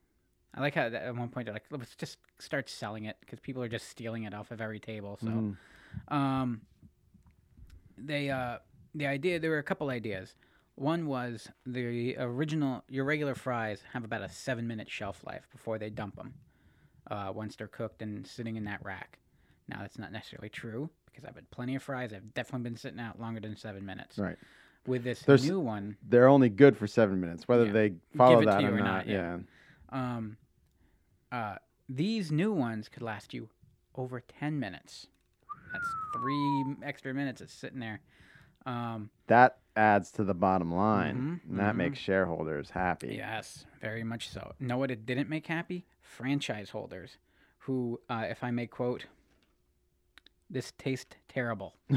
I 0.54 0.60
like 0.60 0.74
how 0.74 0.88
that 0.88 1.02
at 1.02 1.14
one 1.16 1.28
point 1.28 1.46
they're 1.46 1.54
like, 1.54 1.64
let's 1.70 1.94
just 1.96 2.18
start 2.38 2.68
selling 2.70 3.04
it 3.04 3.16
because 3.20 3.40
people 3.40 3.62
are 3.62 3.68
just 3.68 3.88
stealing 3.88 4.22
it 4.24 4.32
off 4.32 4.50
of 4.50 4.60
every 4.60 4.80
table. 4.80 5.18
So, 5.20 5.26
Mhm. 5.28 5.56
um, 6.14 6.60
they 7.96 8.30
uh, 8.30 8.58
the 8.94 9.06
idea 9.06 9.38
there 9.40 9.50
were 9.50 9.58
a 9.58 9.62
couple 9.62 9.90
ideas. 9.90 10.34
One 10.78 11.06
was 11.08 11.48
the 11.66 12.16
original 12.18 12.84
your 12.88 13.04
regular 13.04 13.34
fries 13.34 13.82
have 13.92 14.04
about 14.04 14.22
a 14.22 14.28
seven 14.28 14.66
minute 14.68 14.88
shelf 14.88 15.24
life 15.26 15.48
before 15.50 15.76
they 15.78 15.90
dump 15.90 16.14
them. 16.16 16.34
Uh, 17.10 17.32
once 17.34 17.56
they're 17.56 17.66
cooked 17.66 18.02
and 18.02 18.26
sitting 18.26 18.56
in 18.56 18.64
that 18.64 18.84
rack. 18.84 19.18
Now 19.66 19.78
that's 19.80 19.98
not 19.98 20.12
necessarily 20.12 20.50
true 20.50 20.88
because 21.06 21.24
I've 21.24 21.34
had 21.34 21.50
plenty 21.50 21.74
of 21.74 21.82
fries. 21.82 22.12
I've 22.12 22.32
definitely 22.34 22.64
been 22.68 22.76
sitting 22.76 23.00
out 23.00 23.18
longer 23.18 23.40
than 23.40 23.56
seven 23.56 23.84
minutes. 23.84 24.18
Right. 24.18 24.36
With 24.86 25.02
this 25.04 25.22
There's- 25.22 25.44
new 25.44 25.58
one, 25.58 25.96
They're 26.06 26.28
only 26.28 26.48
good 26.48 26.76
for 26.76 26.86
seven 26.86 27.20
minutes, 27.20 27.48
whether 27.48 27.64
Yeah. 27.66 27.72
they 27.72 27.94
follow 28.16 28.44
that 28.44 28.62
or 28.62 28.74
or 28.74 28.78
not. 28.80 29.06
yeah. 29.08 29.38
yeah. 29.92 30.16
um, 30.16 30.36
uh, 31.32 31.56
these 31.88 32.30
new 32.30 32.52
ones 32.52 32.88
could 32.88 33.02
last 33.02 33.34
you 33.34 33.48
over 33.96 34.20
ten 34.20 34.60
minutes. 34.60 35.08
That's 35.72 35.94
three 36.14 36.64
extra 36.82 37.12
minutes 37.12 37.40
of 37.40 37.50
sitting 37.50 37.80
there. 37.80 38.00
Um, 38.64 39.10
That 39.26 39.58
adds 39.78 40.10
to 40.12 40.24
the 40.24 40.34
bottom 40.34 40.72
line. 40.74 41.16
Mhm, 41.16 41.40
and 41.50 41.58
that 41.60 41.72
mhm. 41.74 41.78
makes 41.78 41.98
shareholders 41.98 42.70
happy. 42.70 43.14
Yes, 43.16 43.64
very 43.80 44.04
much 44.04 44.28
so. 44.28 44.52
Know 44.60 44.76
what 44.78 44.90
it 44.90 45.06
didn't 45.06 45.28
make 45.30 45.46
happy? 45.46 45.86
Franchise 46.02 46.70
holders, 46.70 47.16
who, 47.60 48.00
uh, 48.10 48.26
if 48.28 48.42
I 48.44 48.50
may 48.50 48.66
quote, 48.66 49.06
this 50.50 50.72
tastes 50.78 51.16
terrible. 51.28 51.74
oh 51.90 51.96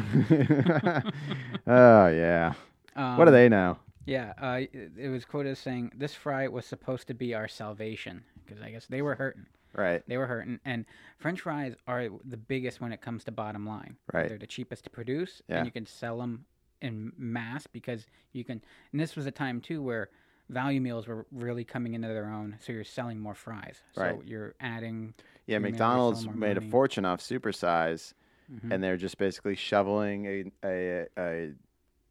yeah. 2.07 2.53
what 2.93 3.25
do 3.25 3.29
Um, 3.29 3.33
they 3.33 3.49
know? 3.49 3.77
Yeah, 4.05 4.33
uh, 4.41 4.61
it, 4.73 4.91
it 4.97 5.09
was 5.09 5.25
quoted 5.25 5.51
as 5.51 5.59
saying, 5.59 5.91
"This 5.95 6.13
fry 6.15 6.47
was 6.47 6.65
supposed 6.65 7.07
to 7.07 7.13
be 7.13 7.33
our 7.35 7.47
salvation," 7.47 8.23
because 8.45 8.61
I 8.61 8.71
guess 8.71 8.87
they 8.87 9.01
were 9.01 9.15
hurting. 9.15 9.45
Right. 9.73 10.03
They 10.07 10.17
were 10.17 10.27
hurting, 10.27 10.59
and 10.65 10.85
French 11.17 11.41
fries 11.41 11.75
are 11.87 12.09
the 12.25 12.35
biggest 12.37 12.81
when 12.81 12.91
it 12.91 12.99
comes 13.01 13.23
to 13.25 13.31
bottom 13.31 13.65
line. 13.65 13.95
Right. 14.11 14.27
They're 14.27 14.37
the 14.37 14.47
cheapest 14.47 14.83
to 14.85 14.89
produce, 14.89 15.41
Yeah. 15.47 15.57
and 15.59 15.65
you 15.65 15.71
can 15.71 15.85
sell 15.85 16.17
them 16.17 16.45
in 16.81 17.11
mass 17.17 17.67
because 17.67 18.07
you 18.33 18.43
can. 18.43 18.61
And 18.91 18.99
this 19.01 19.15
was 19.15 19.25
a 19.25 19.31
time 19.31 19.61
too 19.61 19.81
where 19.81 20.09
value 20.49 20.81
meals 20.81 21.07
were 21.07 21.25
really 21.31 21.63
coming 21.63 21.93
into 21.93 22.07
their 22.09 22.29
own, 22.29 22.57
so 22.59 22.73
you're 22.73 22.83
selling 22.83 23.19
more 23.19 23.35
fries. 23.35 23.79
So 23.93 24.01
Right. 24.01 24.19
you're 24.25 24.53
adding. 24.59 25.13
Yeah, 25.15 25.19
to 25.19 25.51
your 25.53 25.59
meal, 25.61 25.69
you're 25.69 25.71
McDonald's 25.71 26.27
made 26.27 26.57
a 26.57 26.61
fortune 26.61 27.05
off 27.05 27.21
supersize, 27.21 28.13
Mhm. 28.51 28.71
and 28.73 28.83
they're 28.83 28.97
just 28.97 29.17
basically 29.17 29.55
shoveling 29.55 30.25
a, 30.25 30.51
a 30.65 31.07
a 31.17 31.53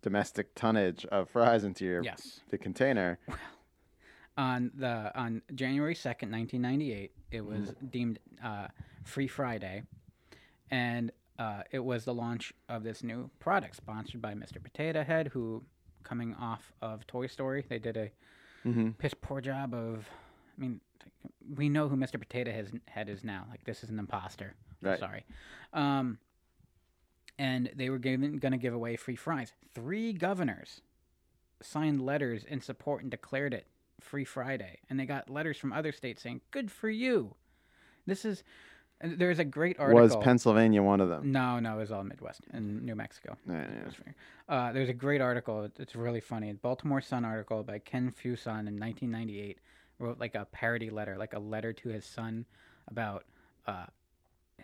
domestic 0.02 0.54
tonnage 0.54 1.04
of 1.06 1.28
fries 1.28 1.64
into 1.64 1.84
your 1.84 2.02
Yes. 2.02 2.40
the 2.48 2.58
container. 2.58 3.18
Well, 3.28 3.36
on 4.36 4.70
the 4.74 5.12
on 5.18 5.42
January 5.54 5.94
second, 5.94 6.30
nineteen 6.30 6.62
ninety 6.62 6.92
eight. 6.92 7.12
It 7.30 7.44
was 7.44 7.70
Mm-hmm. 7.72 7.86
deemed 7.88 8.18
uh, 8.42 8.68
Free 9.04 9.26
Friday, 9.28 9.82
and 10.70 11.12
uh, 11.40 11.62
it 11.72 11.78
was 11.80 12.04
the 12.04 12.14
launch 12.14 12.52
of 12.68 12.82
this 12.84 13.02
new 13.02 13.28
product 13.40 13.74
sponsored 13.74 14.20
by 14.22 14.34
Mr. 14.34 14.62
Potato 14.62 15.02
Head, 15.02 15.28
who 15.28 15.64
coming 16.04 16.34
off 16.34 16.72
of 16.82 17.06
Toy 17.06 17.26
Story, 17.26 17.64
they 17.68 17.78
did 17.78 17.96
a 17.96 18.10
Mhm. 18.64 18.96
piss 18.98 19.14
poor 19.20 19.40
job 19.40 19.74
of. 19.74 20.06
I 20.56 20.60
mean, 20.60 20.80
we 21.56 21.68
know 21.70 21.88
who 21.88 21.96
Mr. 21.96 22.18
Potato 22.18 22.50
Head 22.88 23.08
is 23.08 23.24
now. 23.24 23.46
Like 23.50 23.64
this 23.64 23.82
is 23.82 23.90
an 23.90 23.98
imposter. 23.98 24.54
I'm 24.82 24.88
Right. 24.90 24.98
Sorry. 25.00 25.24
Um, 25.72 26.18
and 27.38 27.70
they 27.74 27.88
were 27.90 27.98
going 27.98 28.38
to 28.40 28.56
give 28.58 28.74
away 28.74 28.96
free 28.96 29.16
fries. 29.16 29.52
Three 29.74 30.12
governors 30.12 30.82
signed 31.62 32.00
letters 32.04 32.44
in 32.44 32.60
support 32.60 33.02
and 33.02 33.10
declared 33.10 33.54
it 33.54 33.66
Free 34.00 34.24
Friday, 34.24 34.80
and 34.88 34.98
they 34.98 35.04
got 35.06 35.28
letters 35.30 35.58
from 35.58 35.72
other 35.72 35.92
states 35.92 36.22
saying, 36.22 36.40
"Good 36.50 36.70
for 36.70 36.88
you." 36.90 37.36
This 38.06 38.24
is. 38.24 38.42
And 39.00 39.18
There's 39.18 39.38
a 39.38 39.44
great 39.44 39.78
article. 39.78 40.02
Was 40.02 40.16
Pennsylvania 40.16 40.82
one 40.82 41.00
of 41.00 41.08
them? 41.08 41.32
No, 41.32 41.58
no, 41.58 41.74
it 41.76 41.78
was 41.78 41.92
all 41.92 42.04
Midwest 42.04 42.42
and 42.52 42.82
New 42.84 42.94
Mexico. 42.94 43.36
Yeah, 43.48 43.66
yeah. 43.72 43.84
was. 43.84 43.94
Uh, 44.48 44.72
there's 44.72 44.88
a 44.88 44.94
great 44.94 45.20
article. 45.20 45.68
It's 45.78 45.94
really 45.94 46.20
funny. 46.20 46.52
Baltimore 46.52 47.00
Sun 47.00 47.24
article 47.24 47.62
by 47.62 47.78
Ken 47.78 48.10
Fuson 48.12 48.66
in 48.68 48.78
1998 48.78 49.58
wrote 49.98 50.18
like 50.18 50.34
a 50.34 50.46
parody 50.46 50.90
letter, 50.90 51.16
like 51.18 51.34
a 51.34 51.38
letter 51.38 51.72
to 51.72 51.88
his 51.90 52.04
son 52.04 52.46
about 52.88 53.24
uh, 53.66 53.86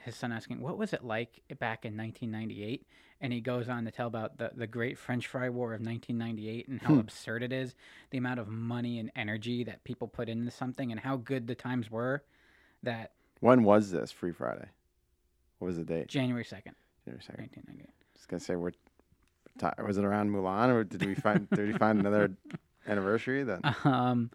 his 0.03 0.14
son 0.16 0.32
asking, 0.32 0.61
"What 0.61 0.76
was 0.78 0.93
it 0.93 1.05
like 1.05 1.43
back 1.59 1.84
in 1.84 1.97
1998?" 1.97 2.87
And 3.20 3.32
he 3.32 3.41
goes 3.41 3.68
on 3.68 3.84
to 3.87 3.91
tell 3.91 4.07
about 4.09 4.39
the 4.39 4.51
the 4.55 4.66
Great 4.66 4.99
French 4.99 5.26
Fry 5.26 5.49
War 5.49 5.72
of 5.74 5.80
1998 5.80 6.68
and 6.68 6.82
how 6.82 6.95
Hmm. 6.95 7.01
absurd 7.01 7.43
it 7.43 7.53
is, 7.53 7.74
the 8.11 8.18
amount 8.18 8.41
of 8.41 8.49
money 8.49 8.99
and 8.99 9.11
energy 9.16 9.64
that 9.64 9.84
people 9.84 10.09
put 10.09 10.28
into 10.28 10.51
something, 10.51 10.91
and 10.91 11.01
how 11.01 11.16
good 11.16 11.47
the 11.47 11.55
times 11.55 11.91
were. 11.91 12.24
That 12.82 13.12
When 13.41 13.62
was 13.64 13.91
this 13.91 14.11
Free 14.12 14.32
Friday? 14.32 14.68
What 15.59 15.66
was 15.68 15.76
the 15.76 15.84
date? 15.84 16.09
January 16.09 16.45
2nd, 16.45 16.72
January 17.05 17.22
second. 17.22 17.49
1998. 17.57 17.89
Just 18.14 18.28
gonna 18.28 18.41
say 18.41 18.57
we're. 18.57 18.72
Was 19.82 19.97
it 19.97 20.05
around 20.05 20.30
Mulan, 20.30 20.68
or 20.68 20.84
did 20.84 21.05
we 21.05 21.14
find? 21.14 21.49
did 21.51 21.72
we 21.72 21.78
find 21.78 21.99
another 21.99 22.32
anniversary 22.87 23.43
then? 23.43 23.61
Um, 23.84 24.30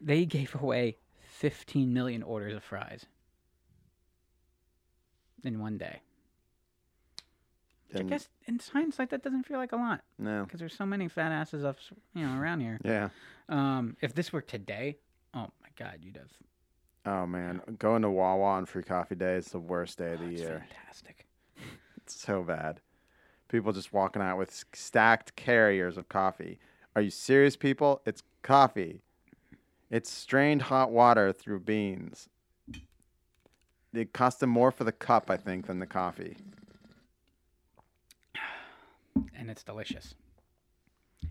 they 0.00 0.24
gave 0.24 0.54
away 0.54 0.96
15 1.22 1.92
million 1.92 2.22
orders 2.22 2.54
of 2.54 2.62
fries 2.62 3.04
in 5.44 5.58
one 5.60 5.76
day. 5.78 6.00
Which 7.90 8.02
I 8.02 8.04
guess 8.04 8.28
in 8.46 8.60
hindsight 8.72 9.10
that 9.10 9.24
doesn't 9.24 9.42
feel 9.44 9.58
like 9.58 9.72
a 9.72 9.76
lot 9.76 10.02
No. 10.18 10.44
because 10.44 10.60
there's 10.60 10.76
so 10.76 10.86
many 10.86 11.08
fat 11.08 11.32
asses 11.32 11.64
up, 11.64 11.78
you 12.14 12.24
know, 12.24 12.38
around 12.40 12.60
here. 12.60 12.78
Yeah. 12.84 13.08
Um, 13.48 13.96
if 14.00 14.14
this 14.14 14.32
were 14.32 14.42
today, 14.42 14.98
oh 15.34 15.48
my 15.60 15.68
God, 15.76 15.98
you'd 16.02 16.16
have 16.16 16.30
Oh 17.06 17.26
man, 17.26 17.60
going 17.78 18.02
to 18.02 18.10
Wawa 18.10 18.44
on 18.44 18.66
Free 18.66 18.82
Coffee 18.82 19.14
Day 19.14 19.36
is 19.36 19.46
the 19.46 19.58
worst 19.58 19.98
day 19.98 20.12
of 20.12 20.20
the 20.20 20.26
Oh, 20.26 20.30
it's 20.30 20.40
year. 20.40 20.66
fantastic. 20.68 21.26
It's 21.96 22.14
so 22.20 22.42
bad. 22.42 22.80
People 23.48 23.72
just 23.72 23.92
walking 23.92 24.20
out 24.22 24.36
with 24.38 24.64
stacked 24.72 25.36
carriers 25.36 25.96
of 25.96 26.08
coffee. 26.08 26.58
Are 26.96 27.02
you 27.02 27.10
serious, 27.10 27.56
people? 27.56 28.00
It's 28.04 28.22
coffee. 28.42 29.02
It's 29.90 30.10
strained 30.10 30.62
hot 30.62 30.90
water 30.90 31.32
through 31.32 31.60
beans. 31.60 32.28
It 33.92 34.12
cost 34.12 34.40
them 34.40 34.50
more 34.50 34.70
for 34.72 34.84
the 34.84 34.92
cup, 34.92 35.30
I 35.30 35.36
think, 35.36 35.66
than 35.66 35.78
the 35.78 35.86
coffee. 35.86 36.36
and 39.36 39.50
it's 39.50 39.62
delicious. 39.62 40.14
I 41.22 41.26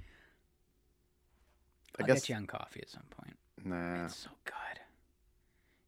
I'll 2.01 2.07
guess- 2.07 2.22
get 2.22 2.30
you 2.30 2.36
on 2.36 2.47
coffee 2.47 2.82
at 2.82 2.89
some 2.89 3.03
point. 3.11 3.36
Nah. 3.65 4.05
It's 4.05 4.15
so 4.15 4.30
good. 4.45 4.53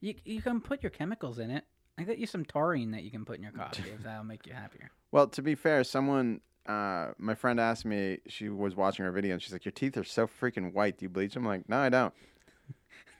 You 0.01 0.15
you 0.25 0.41
can 0.41 0.59
put 0.59 0.83
your 0.83 0.89
chemicals 0.89 1.39
in 1.39 1.51
it. 1.51 1.63
I 1.97 2.03
got 2.03 2.17
you 2.17 2.25
some 2.25 2.43
taurine 2.43 2.91
that 2.91 3.03
you 3.03 3.11
can 3.11 3.25
put 3.25 3.37
in 3.37 3.43
your 3.43 3.51
coffee 3.51 3.83
if 3.93 4.03
that'll 4.03 4.23
make 4.23 4.45
you 4.47 4.53
happier. 4.53 4.91
Well, 5.13 5.27
to 5.27 5.41
be 5.41 5.55
fair, 5.55 5.83
someone, 5.83 6.39
uh, 6.65 7.09
my 7.17 7.35
friend 7.35 7.59
asked 7.59 7.83
me, 7.83 8.19
she 8.27 8.47
was 8.47 8.77
watching 8.77 9.03
our 9.03 9.11
video 9.11 9.33
and 9.33 9.41
she's 9.41 9.51
like, 9.51 9.65
Your 9.65 9.73
teeth 9.73 9.97
are 9.97 10.05
so 10.05 10.25
freaking 10.25 10.71
white. 10.73 10.97
Do 10.97 11.03
you 11.03 11.09
bleach 11.09 11.33
them? 11.33 11.43
I'm 11.43 11.49
like, 11.49 11.67
No, 11.67 11.79
I 11.79 11.89
don't. 11.89 12.13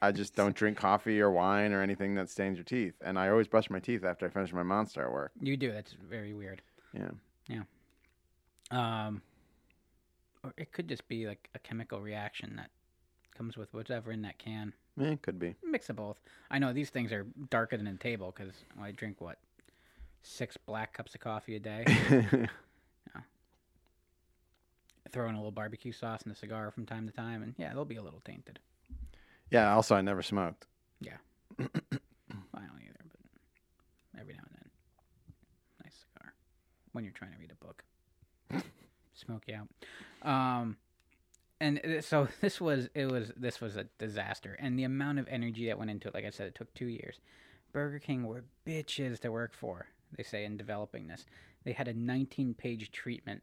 I 0.02 0.14
just 0.14 0.34
don't 0.34 0.56
drink 0.56 0.78
coffee 0.78 1.20
or 1.20 1.30
wine 1.30 1.74
or 1.74 1.82
anything 1.82 2.16
that 2.16 2.30
stains 2.30 2.58
your 2.58 2.64
teeth. 2.64 2.94
And 3.02 3.20
I 3.20 3.28
always 3.28 3.50
brush 3.50 3.70
my 3.70 3.80
teeth 3.80 4.06
after 4.06 4.26
I 4.26 4.30
finish 4.30 4.54
my 4.54 4.64
monster 4.64 5.04
at 5.04 5.12
work. 5.12 5.34
You 5.42 5.58
do. 5.58 5.72
That's 5.74 5.92
very 6.10 6.34
weird. 6.34 6.62
Yeah. 6.94 7.12
Yeah. 7.50 7.64
Um. 8.72 9.22
Or 10.46 10.54
it 10.58 10.72
could 10.72 10.88
just 10.88 11.06
be 11.10 11.28
like 11.28 11.50
a 11.54 11.60
chemical 11.60 12.00
reaction 12.00 12.56
that 12.56 12.70
comes 13.38 13.58
with 13.58 13.74
whatever 13.74 14.14
in 14.14 14.22
that 14.22 14.40
can. 14.40 14.74
Yeah, 14.98 15.10
it 15.10 15.22
could 15.22 15.39
be. 15.39 15.56
Mix 15.64 15.89
of 15.89 15.96
both. 15.96 16.18
I 16.50 16.60
know 16.60 16.74
these 16.74 16.89
things 16.89 17.12
are 17.12 17.26
darker 17.50 17.78
than 17.78 17.88
a 17.88 17.96
table 17.96 18.34
because 18.36 18.54
I 18.82 18.92
drink 18.92 19.22
what 19.22 19.38
six 20.22 20.58
black 20.58 20.94
cups 20.94 21.16
of 21.16 21.22
coffee 21.22 21.56
a 21.56 21.60
day. 21.60 21.84
yeah. 22.12 23.22
Throw 25.12 25.28
in 25.28 25.36
a 25.36 25.38
little 25.38 25.52
barbecue 25.52 25.92
sauce 25.92 26.22
and 26.24 26.32
a 26.32 26.36
cigar 26.36 26.72
from 26.72 26.86
time 26.86 27.08
to 27.08 27.14
time, 27.14 27.44
and 27.44 27.56
yeah, 27.58 27.74
they'll 27.74 27.86
be 27.86 27.98
a 27.98 28.02
little 28.02 28.22
tainted. 28.24 28.60
Yeah, 29.50 29.74
also, 29.74 29.96
I 29.96 30.02
never 30.02 30.22
smoked. 30.22 30.68
Yeah. 31.02 31.18
I 31.60 31.66
don't 31.66 32.82
either, 32.82 33.04
but 33.10 34.20
every 34.20 34.34
now 34.34 34.44
and 34.48 34.56
then, 34.56 34.70
nice 35.84 36.06
cigar 36.14 36.34
when 36.94 37.04
you're 37.04 37.14
trying 37.14 37.32
to 37.32 37.38
read 37.38 37.52
a 37.52 37.66
book. 37.66 37.84
Smoke 39.14 39.44
you 39.48 39.56
out. 39.56 40.28
Um, 40.28 40.78
and 41.62 41.80
uh, 41.86 42.01
so 42.01 42.28
this 42.41 42.59
was 42.59 42.89
it 42.93 43.09
was 43.09 43.32
this 43.38 43.62
was 43.62 43.78
a 43.78 43.86
disaster, 43.97 44.57
and 44.59 44.78
the 44.78 44.84
amount 44.84 45.20
of 45.20 45.28
energy 45.30 45.68
that 45.68 45.78
went 45.78 45.91
into 45.91 46.09
it. 46.09 46.14
Like 46.14 46.26
I 46.26 46.32
said, 46.32 46.47
it 46.47 46.55
took 46.55 46.74
two 46.74 46.88
years. 46.88 47.20
Burger 47.72 47.99
King 47.99 48.26
were 48.26 48.43
bitches 48.68 49.20
to 49.20 49.32
work 49.32 49.53
for. 49.53 49.88
They 50.18 50.24
say 50.24 50.43
in 50.43 50.57
developing 50.57 51.07
this, 51.07 51.26
they 51.64 51.72
had 51.72 51.88
a 51.88 51.93
19-page 51.93 52.91
treatment 52.91 53.41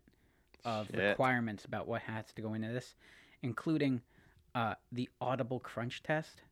of 0.67 0.89
Shit. 0.89 0.99
requirements 0.99 1.65
about 1.65 1.89
what 1.89 2.03
has 2.03 2.27
to 2.35 2.43
go 2.43 2.53
into 2.53 2.69
this, 2.69 2.95
including 3.43 4.03
uh, 4.55 4.75
the 4.93 5.09
audible 5.23 5.61
crunch 5.61 6.03
test, 6.03 6.43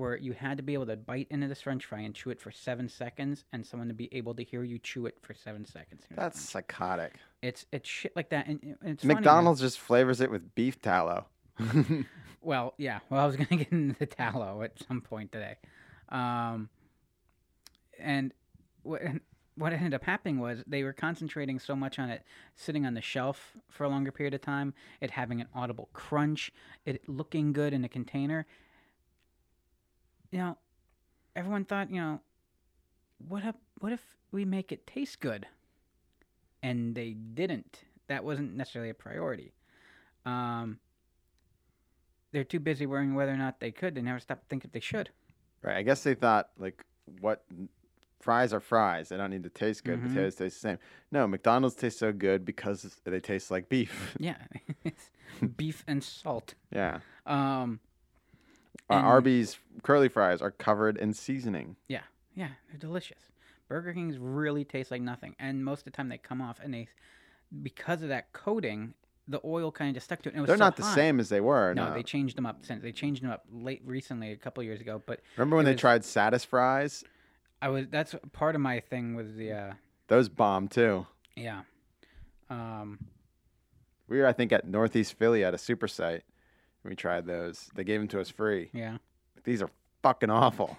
where 0.00 0.16
you 0.16 0.32
had 0.32 0.56
to 0.56 0.62
be 0.62 0.74
able 0.74 0.86
to 0.86 0.96
bite 0.96 1.26
into 1.30 1.46
this 1.46 1.60
French 1.62 1.84
fry 1.84 2.00
and 2.00 2.14
chew 2.14 2.30
it 2.30 2.40
for 2.40 2.50
seven 2.50 2.88
seconds, 2.88 3.44
and 3.52 3.64
someone 3.64 3.88
to 3.88 3.94
be 3.94 4.08
able 4.12 4.34
to 4.34 4.42
hear 4.42 4.64
you 4.64 4.78
chew 4.78 5.06
it 5.06 5.16
for 5.22 5.34
seven 5.34 5.64
seconds. 5.64 6.04
That's 6.14 6.40
psychotic. 6.40 7.14
It's 7.42 7.66
it's 7.72 7.88
shit 7.88 8.16
like 8.16 8.30
that, 8.30 8.46
and, 8.46 8.76
it's 8.84 9.02
funny 9.02 9.14
McDonald's 9.14 9.60
just 9.60 9.78
flavors 9.78 10.20
it 10.20 10.30
with 10.30 10.54
beef 10.54 10.80
tallow. 10.80 11.26
Well, 12.42 12.74
yeah. 12.78 13.00
Well, 13.10 13.20
I 13.20 13.26
was 13.26 13.36
gonna 13.40 13.64
get 13.64 13.72
into 13.72 13.98
the 13.98 14.06
tallow 14.06 14.62
at 14.62 14.72
some 14.86 15.00
point 15.00 15.32
today, 15.32 15.56
um, 16.08 16.68
and 17.98 18.32
what 18.82 19.02
what 19.56 19.72
ended 19.72 19.92
up 19.92 20.04
happening 20.04 20.38
was 20.38 20.62
they 20.66 20.82
were 20.82 20.92
concentrating 20.92 21.58
so 21.58 21.76
much 21.76 21.98
on 21.98 22.08
it 22.08 22.22
sitting 22.54 22.86
on 22.86 22.94
the 22.94 23.02
shelf 23.02 23.58
for 23.68 23.84
a 23.84 23.88
longer 23.88 24.10
period 24.10 24.32
of 24.32 24.40
time, 24.40 24.72
it 25.00 25.10
having 25.10 25.40
an 25.40 25.48
audible 25.54 25.90
crunch, 25.92 26.50
it 26.86 27.06
looking 27.06 27.52
good 27.52 27.74
in 27.74 27.84
a 27.84 27.88
container. 27.88 28.46
You 30.30 30.38
know, 30.38 30.58
everyone 31.34 31.64
thought, 31.64 31.90
you 31.90 32.00
know, 32.00 32.20
what 33.28 33.44
if 33.44 33.54
what 33.80 33.92
if 33.92 34.00
we 34.32 34.44
make 34.44 34.72
it 34.72 34.86
taste 34.86 35.20
good? 35.20 35.46
And 36.62 36.94
they 36.94 37.12
didn't. 37.12 37.80
That 38.08 38.24
wasn't 38.24 38.54
necessarily 38.54 38.90
a 38.90 38.94
priority. 38.94 39.52
Um, 40.26 40.78
they're 42.32 42.44
too 42.44 42.60
busy 42.60 42.86
worrying 42.86 43.14
whether 43.14 43.32
or 43.32 43.36
not 43.36 43.60
they 43.60 43.70
could. 43.72 43.94
They 43.94 44.02
never 44.02 44.20
stopped 44.20 44.48
thinking 44.48 44.68
if 44.68 44.72
they 44.72 44.80
should. 44.80 45.10
Right. 45.62 45.76
I 45.76 45.82
guess 45.82 46.02
they 46.02 46.14
thought 46.14 46.50
like 46.58 46.84
what 47.20 47.44
fries 48.20 48.52
are 48.52 48.60
fries. 48.60 49.08
They 49.08 49.16
don't 49.16 49.30
need 49.30 49.42
to 49.44 49.48
taste 49.50 49.84
good. 49.84 49.98
Mhm. 50.00 50.08
Potatoes 50.08 50.34
taste 50.36 50.56
the 50.62 50.68
same. 50.68 50.78
No, 51.10 51.26
McDonald's 51.26 51.74
tastes 51.74 51.98
so 51.98 52.12
good 52.12 52.44
because 52.44 53.00
they 53.04 53.20
taste 53.20 53.50
like 53.50 53.68
beef. 53.68 54.16
Yeah, 54.18 54.36
beef 55.56 55.82
and 55.86 56.04
salt. 56.04 56.54
Yeah. 56.72 57.00
Um, 57.26 57.80
Our 58.90 59.02
Arby's 59.04 59.58
curly 59.82 60.08
fries 60.08 60.42
are 60.42 60.50
covered 60.50 60.96
in 60.96 61.12
seasoning. 61.14 61.76
yeah, 61.88 62.02
yeah, 62.34 62.48
they're 62.68 62.78
delicious. 62.78 63.18
Burger 63.68 63.92
King's 63.94 64.18
really 64.18 64.64
taste 64.64 64.90
like 64.90 65.02
nothing, 65.02 65.36
and 65.38 65.64
most 65.64 65.80
of 65.80 65.84
the 65.84 65.90
time 65.92 66.08
they 66.08 66.18
come 66.18 66.40
off 66.42 66.58
and 66.62 66.74
they, 66.74 66.88
because 67.62 68.02
of 68.02 68.08
that 68.08 68.32
coating, 68.32 68.94
the 69.28 69.40
oil 69.44 69.70
kind 69.70 69.88
of 69.90 69.94
just 69.94 70.06
stuck 70.06 70.20
to 70.22 70.28
it. 70.28 70.32
And 70.32 70.38
it 70.38 70.42
was 70.42 70.48
They're 70.48 70.56
so 70.56 70.64
not 70.64 70.76
the 70.76 70.82
hot. 70.82 70.94
same 70.94 71.20
as 71.20 71.28
they 71.28 71.40
were. 71.40 71.72
No, 71.74 71.88
No. 71.88 71.94
they 71.94 72.02
changed 72.02 72.36
them 72.36 72.46
up 72.46 72.64
since 72.66 72.82
they 72.82 72.90
changed 72.90 73.22
them 73.22 73.30
up 73.30 73.44
late 73.52 73.80
recently, 73.84 74.32
a 74.32 74.36
couple 74.36 74.62
years 74.64 74.80
ago. 74.80 75.00
But 75.06 75.20
Remember 75.36 75.54
when 75.56 75.64
they 75.66 75.72
was- 75.72 75.80
tried 75.80 76.02
Satisfries? 76.02 77.04
I 77.62 77.68
was 77.68 77.86
that's 77.88 78.14
part 78.32 78.54
of 78.56 78.60
my 78.60 78.80
thing 78.80 79.14
with 79.14 79.36
the 79.36 79.52
uh, 79.52 79.72
Those 80.08 80.28
bomb 80.28 80.66
too. 80.66 81.06
yeah. 81.36 81.62
Um, 82.48 82.98
We 84.08 84.18
were, 84.18 84.26
I 84.26 84.32
think, 84.32 84.50
at 84.52 84.66
Northeast 84.66 85.14
Philly 85.14 85.44
at 85.44 85.54
a 85.54 85.58
super 85.58 85.86
site. 85.86 86.24
We 86.84 86.94
tried 86.96 87.26
those. 87.26 87.68
They 87.74 87.84
gave 87.84 88.00
them 88.00 88.08
to 88.08 88.20
us 88.20 88.30
free. 88.30 88.70
Yeah. 88.72 88.98
These 89.44 89.62
are 89.62 89.70
fucking 90.02 90.30
awful. 90.30 90.78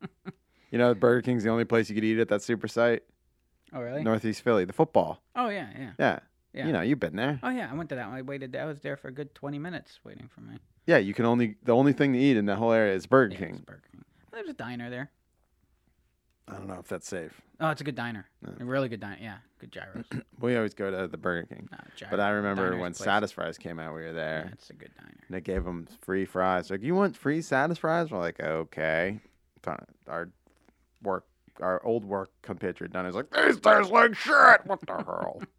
you 0.70 0.78
know, 0.78 0.94
Burger 0.94 1.22
King's 1.22 1.44
the 1.44 1.50
only 1.50 1.64
place 1.64 1.88
you 1.88 1.94
could 1.94 2.04
eat 2.04 2.18
at 2.18 2.28
that 2.28 2.42
super 2.42 2.68
site. 2.68 3.02
Oh, 3.72 3.80
really? 3.80 4.02
Northeast 4.02 4.42
Philly, 4.42 4.64
the 4.64 4.72
football. 4.72 5.22
oh 5.36 5.48
yeah, 5.48 5.68
yeah. 5.78 5.90
Yeah. 5.98 6.18
Yeah. 6.54 6.66
You 6.66 6.72
know, 6.72 6.80
you've 6.80 6.98
been 7.00 7.14
there. 7.16 7.38
Oh 7.42 7.50
yeah, 7.50 7.68
I 7.70 7.74
went 7.74 7.90
to 7.90 7.94
that 7.96 8.08
one. 8.08 8.16
I 8.18 8.22
waited. 8.22 8.56
I 8.56 8.64
was 8.64 8.80
there 8.80 8.96
for 8.96 9.08
a 9.08 9.12
good 9.12 9.34
twenty 9.34 9.58
minutes 9.58 10.00
waiting 10.02 10.28
for 10.34 10.40
me. 10.40 10.54
Yeah, 10.86 10.96
you 10.96 11.12
can 11.12 11.26
only 11.26 11.56
the 11.62 11.72
only 11.72 11.92
thing 11.92 12.14
to 12.14 12.18
eat 12.18 12.36
in 12.38 12.46
that 12.46 12.56
whole 12.56 12.72
area 12.72 12.94
is 12.94 13.06
Burger 13.06 13.34
Yeah, 13.34 13.38
King. 13.38 13.62
Burger 13.66 13.82
King. 13.92 14.04
There's 14.32 14.48
a 14.48 14.54
diner 14.54 14.88
there. 14.88 15.10
I 16.48 16.52
don't 16.54 16.66
know 16.66 16.78
if 16.78 16.88
that's 16.88 17.06
safe. 17.06 17.40
Oh, 17.60 17.70
it's 17.70 17.80
a 17.80 17.84
good 17.84 17.94
diner. 17.94 18.26
A 18.60 18.64
really 18.64 18.88
good 18.88 19.00
diner. 19.00 19.18
Yeah, 19.20 19.36
good 19.58 19.72
gyros. 19.72 20.04
We 20.40 20.56
always 20.56 20.74
go 20.74 20.90
to 20.90 21.08
the 21.08 21.16
Burger 21.16 21.46
King. 21.46 21.68
gyro- 21.96 22.10
but 22.10 22.20
I 22.20 22.30
remember 22.30 22.70
diner's 22.70 22.80
when 22.80 22.94
place. 22.94 23.08
Satisfries 23.08 23.58
came 23.58 23.78
out, 23.80 23.94
we 23.94 24.02
were 24.02 24.12
there. 24.12 24.44
Yeah, 24.46 24.52
it's 24.52 24.70
a 24.70 24.74
good 24.74 24.92
diner. 24.96 25.18
And 25.26 25.34
they 25.36 25.40
gave 25.40 25.64
them 25.64 25.88
free 26.00 26.24
fries. 26.24 26.70
Like, 26.70 26.82
you 26.82 26.94
want 26.94 27.16
free 27.16 27.40
Satisfries? 27.40 28.10
We're 28.10 28.18
like, 28.18 28.40
okay. 28.40 29.18
Our 30.06 30.30
work, 31.02 31.26
our 31.60 31.84
old 31.84 32.04
work 32.04 32.30
compatriot 32.42 32.92
done 32.92 33.06
is 33.06 33.14
like, 33.14 33.30
these 33.30 33.58
taste 33.60 33.90
like 33.90 34.14
shit. 34.14 34.64
What 34.64 34.80
the 34.86 34.94
hell? 34.94 35.42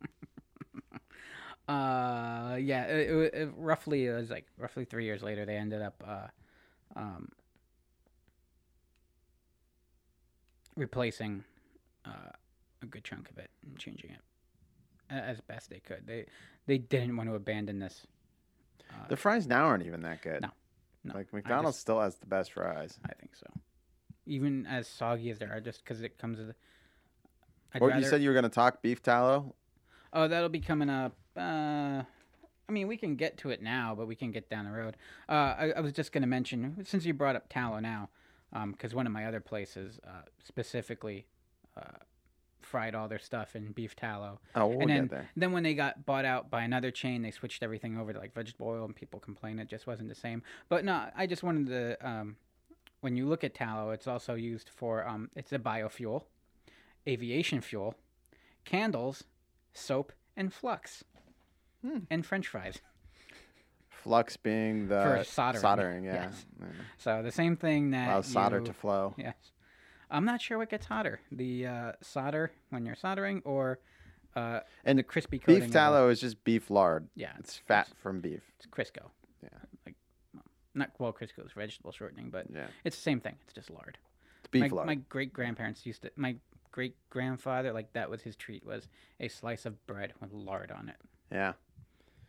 Uh, 1.68 2.58
yeah, 2.60 2.86
it, 2.86 3.12
it, 3.12 3.34
it, 3.36 3.50
roughly 3.56 4.08
it 4.08 4.14
was 4.14 4.32
like 4.32 4.48
roughly 4.58 4.86
three 4.86 5.06
years 5.06 5.22
later 5.22 5.46
they 5.46 5.56
ended 5.56 5.84
up 5.84 6.04
uh, 6.04 6.26
um, 6.96 7.30
replacing 10.80 11.43
uh, 12.05 12.32
a 12.82 12.86
good 12.86 13.03
chunk 13.03 13.30
of 13.30 13.38
it 13.38 13.49
and 13.65 13.77
changing 13.77 14.11
it 14.11 14.19
as 15.09 15.41
best 15.41 15.69
they 15.69 15.80
could. 15.80 16.05
They 16.05 16.25
they 16.65 16.77
didn't 16.77 17.15
want 17.17 17.30
to 17.30 17.36
abandon 17.36 17.80
this. 17.80 18.05
Uh, 18.89 19.07
the 19.07 19.17
fries 19.17 19.47
now 19.47 19.65
aren't 19.65 19.86
even 19.86 20.01
that 20.01 20.21
good. 20.21 20.41
No, 20.41 20.49
no. 21.03 21.13
Like 21.15 21.34
McDonald's 21.34 21.75
just- 21.77 21.82
still 21.82 21.99
has 21.99 22.15
the 22.15 22.27
best 22.27 22.53
fries. 22.53 22.99
I 23.05 23.13
think 23.13 23.36
so. 23.36 23.47
Even 24.25 24.67
as 24.67 24.88
soggy 24.88 25.30
as 25.32 25.39
they 25.39 25.45
are, 25.45 25.59
just 25.59 25.84
because 25.84 26.01
it 26.01 26.17
comes 26.17 26.38
with. 26.38 26.55
I'd 27.73 27.82
Or 27.82 27.91
you 27.91 28.03
said 28.03 28.21
you 28.21 28.30
were 28.30 28.34
going 28.34 28.43
to 28.43 28.49
talk 28.49 28.82
beef 28.82 29.01
tallow? 29.01 29.55
Oh, 30.13 30.27
that'll 30.27 30.49
be 30.49 30.59
coming 30.59 30.89
up. 30.89 31.15
Uh, 31.38 32.01
I 32.67 32.71
mean, 32.71 32.88
we 32.88 32.97
can 32.97 33.15
get 33.15 33.38
to 33.39 33.49
it 33.49 33.61
now, 33.61 33.95
but 33.95 34.07
we 34.07 34.15
can 34.15 34.32
get 34.32 34.49
down 34.49 34.65
the 34.65 34.71
road. 34.71 34.97
Uh, 35.27 35.32
I, 35.57 35.73
I 35.77 35.80
was 35.82 35.93
just 35.93 36.11
going 36.11 36.21
to 36.21 36.27
mention, 36.27 36.84
since 36.86 37.05
you 37.05 37.13
brought 37.13 37.36
up 37.36 37.47
tallow 37.49 37.80
now, 37.80 38.09
because 38.72 38.93
one 38.95 39.06
of 39.08 39.14
my 39.14 39.26
other 39.26 39.39
places 39.39 40.00
uh, 40.08 40.22
specifically 40.43 41.26
uh, 41.78 41.84
fried 42.62 42.93
all 42.95 43.08
their 43.08 43.20
stuff 43.20 43.56
in 43.56 43.72
beef 43.72 43.95
tallow. 43.95 44.39
Oh, 44.56 44.68
we'll 44.68 44.82
and 44.82 44.88
get 44.89 44.95
then, 44.95 45.08
there. 45.08 45.30
Then 45.36 45.52
when 45.52 45.64
they 45.64 45.74
got 45.74 46.06
bought 46.06 46.26
out 46.26 46.50
by 46.50 46.64
another 46.64 46.91
chain, 46.91 47.22
they 47.22 47.32
switched 47.32 47.64
everything 47.64 47.97
over 47.97 48.14
to 48.14 48.20
like 48.20 48.34
vegetable 48.34 48.68
oil, 48.68 48.86
and 48.86 48.95
people 48.95 49.20
complained 49.20 49.60
it 49.60 49.68
just 49.68 49.88
wasn't 49.88 50.10
the 50.10 50.16
same. 50.16 50.43
But 50.68 50.86
no, 50.86 51.06
I 51.16 51.26
just 51.28 51.43
wanted 51.43 51.68
to. 51.68 52.08
Um, 52.08 52.36
when 53.02 53.16
you 53.16 53.28
look 53.28 53.43
at 53.43 53.54
tallow, 53.56 53.91
it's 53.91 54.08
also 54.08 54.34
used 54.36 54.70
for 54.70 55.08
um, 55.08 55.30
it's 55.36 55.54
a 55.54 55.60
biofuel, 55.60 56.24
aviation 57.08 57.62
fuel, 57.62 57.95
candles, 58.66 59.24
soap, 59.74 60.12
and 60.36 60.54
flux, 60.54 61.04
Hmm. 61.82 62.00
and 62.10 62.26
French 62.26 62.45
fries 62.47 62.82
Flux 64.04 64.38
being 64.38 64.88
the 64.88 65.02
for 65.02 65.24
soldering. 65.24 65.62
soldering 65.62 66.04
yeah. 66.06 66.14
Yes. 66.14 66.45
Yeah. 66.60 66.66
So 66.97 67.22
the 67.24 67.32
same 67.32 67.56
thing 67.56 67.91
that 67.91 68.08
Allows 68.10 68.28
solder 68.28 68.62
to 68.62 68.74
flow. 68.74 69.14
Yes. 69.18 69.36
I'm 70.12 70.26
not 70.26 70.41
sure 70.41 70.58
what 70.58 70.70
gets 70.70 70.86
hotter, 70.88 71.20
the 71.32 71.68
uh, 71.68 71.91
solder 72.02 72.52
when 72.70 72.86
you're 72.86 72.95
soldering, 72.95 73.41
or 73.45 73.80
Uh, 74.36 74.60
And 74.86 74.97
the 75.00 75.04
crispy 75.04 75.39
coating. 75.39 75.62
beef 75.64 75.72
tallow 75.72 76.08
is 76.10 76.22
just 76.22 76.43
beef 76.43 76.70
lard. 76.70 77.10
Yeah, 77.16 77.34
it's 77.39 77.58
fat 77.58 77.89
from 78.02 78.22
beef. 78.22 78.43
It's 78.58 78.68
Crisco. 78.68 79.10
Yeah. 79.41 79.50
Like, 79.86 79.95
not 80.76 80.91
well, 81.00 81.12
Crisco 81.12 81.43
is 81.45 81.52
vegetable 81.54 81.91
shortening, 81.91 82.30
but 82.30 82.45
Yeah. 82.54 82.68
it's 82.84 82.95
the 82.95 83.02
same 83.02 83.20
thing. 83.20 83.36
It's 83.43 83.54
just 83.54 83.70
lard. 83.72 83.97
It's 84.39 84.47
beef 84.50 84.62
my, 84.62 84.68
lard. 84.68 84.86
My 84.88 84.95
great 84.95 85.34
grandparents 85.34 85.84
used 85.86 86.04
to. 86.04 86.12
My 86.16 86.36
great 86.72 86.95
grandfather, 87.10 87.74
like 87.74 87.91
that 87.93 88.10
was 88.10 88.22
his 88.22 88.36
treat 88.36 88.64
was 88.64 88.88
a 89.20 89.28
slice 89.28 89.66
of 89.66 89.86
bread 89.88 90.14
with 90.22 90.32
lard 90.32 90.72
on 90.72 90.89
it. 90.89 90.97
Yeah. 91.32 91.54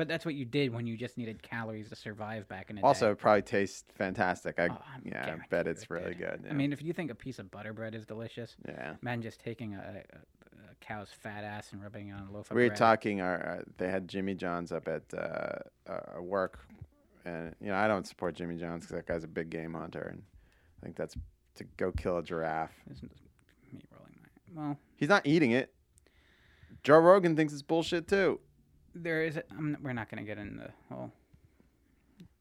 But 0.00 0.08
that's 0.08 0.24
what 0.24 0.34
you 0.34 0.46
did 0.46 0.72
when 0.72 0.86
you 0.86 0.96
just 0.96 1.18
needed 1.18 1.42
calories 1.42 1.90
to 1.90 1.94
survive 1.94 2.48
back 2.48 2.70
in 2.70 2.76
the 2.76 2.80
day. 2.80 2.86
Also, 2.88 3.08
day. 3.08 3.12
it 3.12 3.18
probably 3.18 3.42
tastes 3.42 3.84
fantastic. 3.98 4.58
I 4.58 4.68
Oh, 4.68 4.78
yeah, 5.04 5.36
I 5.38 5.46
bet 5.50 5.66
it's 5.66 5.90
really 5.90 6.14
good. 6.14 6.40
I 6.42 6.46
yeah. 6.46 6.52
mean, 6.54 6.72
if 6.72 6.80
you 6.80 6.94
think 6.94 7.10
a 7.10 7.14
piece 7.14 7.38
of 7.38 7.50
butter 7.50 7.74
bread 7.74 7.94
is 7.94 8.06
delicious, 8.06 8.56
Yeah. 8.66 8.94
man, 9.02 9.20
just 9.20 9.40
taking 9.40 9.74
a, 9.74 9.76
a, 9.76 10.16
a 10.16 10.74
cow's 10.80 11.10
fat 11.10 11.44
ass 11.44 11.74
and 11.74 11.82
rubbing 11.82 12.08
it 12.08 12.12
on 12.12 12.28
a 12.28 12.32
loaf 12.32 12.46
of 12.46 12.54
bread. 12.54 12.56
we 12.56 12.68
were 12.70 12.74
talking. 12.74 13.20
Our 13.20 13.58
uh, 13.58 13.62
they 13.76 13.90
had 13.90 14.08
Jimmy 14.08 14.34
John's 14.34 14.72
up 14.72 14.88
at 14.88 15.02
uh, 15.12 15.58
uh, 15.86 16.22
work, 16.22 16.60
and 17.26 17.54
you 17.60 17.66
know 17.68 17.76
I 17.76 17.86
don't 17.86 18.06
support 18.06 18.34
Jimmy 18.34 18.56
John's 18.56 18.86
because 18.86 18.96
that 18.96 19.06
guy's 19.06 19.24
a 19.24 19.28
big 19.28 19.50
game 19.50 19.74
hunter, 19.74 20.08
and 20.14 20.22
I 20.80 20.86
think 20.86 20.96
that's 20.96 21.14
to 21.56 21.64
go 21.76 21.92
kill 21.92 22.16
a 22.16 22.22
giraffe. 22.22 22.72
Isn't 22.90 23.12
me 23.70 23.82
rolling 23.92 24.16
my 24.54 24.62
well? 24.62 24.78
He's 24.96 25.10
not 25.10 25.26
eating 25.26 25.50
it. 25.50 25.74
Joe 26.84 27.00
Rogan 27.00 27.36
thinks 27.36 27.52
it's 27.52 27.60
bullshit 27.60 28.08
too. 28.08 28.40
There 28.94 29.22
is. 29.22 29.38
I'm, 29.56 29.76
we're 29.82 29.92
not 29.92 30.10
going 30.10 30.22
to 30.22 30.26
get 30.26 30.38
into 30.38 30.58
the 30.64 30.94
whole 30.94 31.12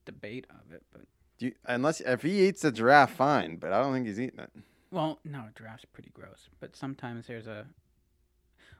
debate 0.05 0.47
of 0.49 0.71
it, 0.73 0.83
but 0.91 1.01
Do 1.37 1.47
you, 1.47 1.53
unless 1.65 2.01
if 2.01 2.21
he 2.23 2.47
eats 2.47 2.63
a 2.63 2.71
giraffe, 2.71 3.11
fine, 3.15 3.57
but 3.57 3.71
I 3.71 3.81
don't 3.81 3.93
think 3.93 4.07
he's 4.07 4.19
eating 4.19 4.39
it. 4.39 4.51
well, 4.91 5.19
no, 5.23 5.45
giraffe's 5.55 5.85
pretty 5.85 6.09
gross. 6.13 6.49
But 6.59 6.75
sometimes 6.75 7.27
there's 7.27 7.47
a. 7.47 7.65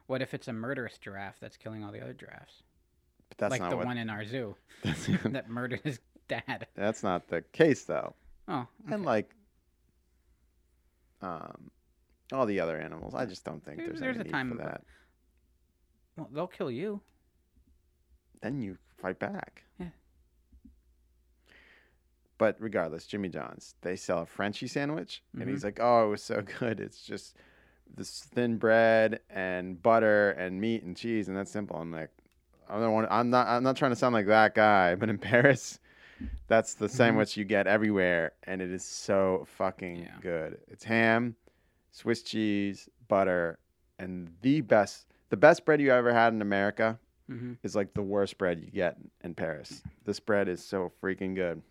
What 0.07 0.21
if 0.23 0.33
it's 0.33 0.47
a 0.47 0.53
murderous 0.53 0.97
giraffe 0.97 1.35
that's 1.39 1.55
killing 1.57 1.83
all 1.83 1.91
the 1.91 2.01
other 2.01 2.13
giraffes? 2.13 2.63
But 3.29 3.37
that's 3.37 3.51
like 3.51 3.61
not 3.61 3.69
the 3.69 3.77
what, 3.77 3.85
one 3.85 3.97
in 3.99 4.09
our 4.09 4.25
zoo 4.25 4.55
that 5.25 5.47
murdered 5.49 5.81
his 5.83 5.99
dad. 6.27 6.65
That's 6.75 7.03
not 7.03 7.27
the 7.27 7.43
case 7.53 7.83
though. 7.83 8.15
Oh, 8.47 8.65
And 8.89 9.05
like, 9.05 9.29
um, 11.21 11.69
all 12.31 12.45
the 12.47 12.59
other 12.59 12.77
animals, 12.79 13.13
I 13.13 13.25
just 13.25 13.43
don't 13.45 13.63
think 13.63 13.77
There- 13.77 13.87
there's, 13.89 13.99
there's 13.99 14.15
any 14.15 14.21
a 14.21 14.23
need 14.25 14.31
time 14.31 14.49
for- 14.51 14.57
that. 14.63 14.81
Well, 16.17 16.29
they'll 16.33 16.47
kill 16.47 16.71
you. 16.71 17.01
Then 18.41 18.61
you 18.61 18.77
fight 18.97 19.19
back. 19.19 19.63
Yeah. 19.79 19.87
But 22.37 22.55
regardless, 22.59 23.05
Jimmy 23.05 23.29
John's, 23.29 23.75
they 23.81 23.95
sell 23.95 24.19
a 24.21 24.25
Frenchie 24.25 24.67
sandwich, 24.67 25.21
and 25.33 25.41
Mm-hmm. 25.43 25.51
he's 25.51 25.63
like, 25.63 25.79
"Oh, 25.81 26.05
it 26.07 26.09
was 26.09 26.23
so 26.23 26.41
good. 26.59 26.79
It's 26.79 27.01
just 27.01 27.35
this 27.93 28.21
thin 28.21 28.57
bread 28.57 29.19
and 29.29 29.81
butter 29.81 30.31
and 30.31 30.61
meat 30.61 30.83
and 30.83 30.95
cheese, 30.95 31.27
and 31.27 31.35
that's 31.35 31.51
simple." 31.51 31.75
I'm 31.77 31.91
like, 31.91 32.11
I 32.69 32.79
don't 32.79 32.93
want. 32.93 33.07
I'm 33.11 33.29
not. 33.29 33.47
I'm 33.47 33.63
not 33.63 33.75
trying 33.75 33.91
to 33.91 33.95
sound 33.97 34.13
like 34.13 34.27
that 34.27 34.55
guy, 34.55 34.95
but 34.95 35.09
in 35.09 35.17
Paris, 35.31 35.79
that's 36.47 36.75
Mm-hmm. 36.75 36.83
the 36.85 36.89
sandwich 36.89 37.35
you 37.35 37.43
get 37.43 37.67
everywhere, 37.67 38.31
and 38.43 38.61
it 38.61 38.71
is 38.71 38.85
so 38.85 39.45
fucking 39.57 40.07
good. 40.21 40.59
It's 40.69 40.85
ham, 40.85 41.35
Swiss 41.91 42.21
cheese, 42.21 42.87
butter, 43.09 43.59
and 43.97 44.29
the 44.41 44.61
best. 44.61 45.07
The 45.29 45.37
best 45.37 45.65
bread 45.65 45.79
you 45.81 45.91
ever 45.91 46.13
had 46.13 46.33
in 46.33 46.41
America 46.41 46.97
Mhm. 47.29 47.57
is 47.63 47.75
like 47.75 47.93
the 47.93 48.01
worst 48.01 48.37
bread 48.37 48.59
you 48.59 48.71
get 48.71 48.97
in 49.23 49.35
Paris. 49.35 49.83
This 50.05 50.19
bread 50.19 50.47
is 50.47 50.63
so 50.63 50.91
freaking 51.01 51.35
good. 51.35 51.61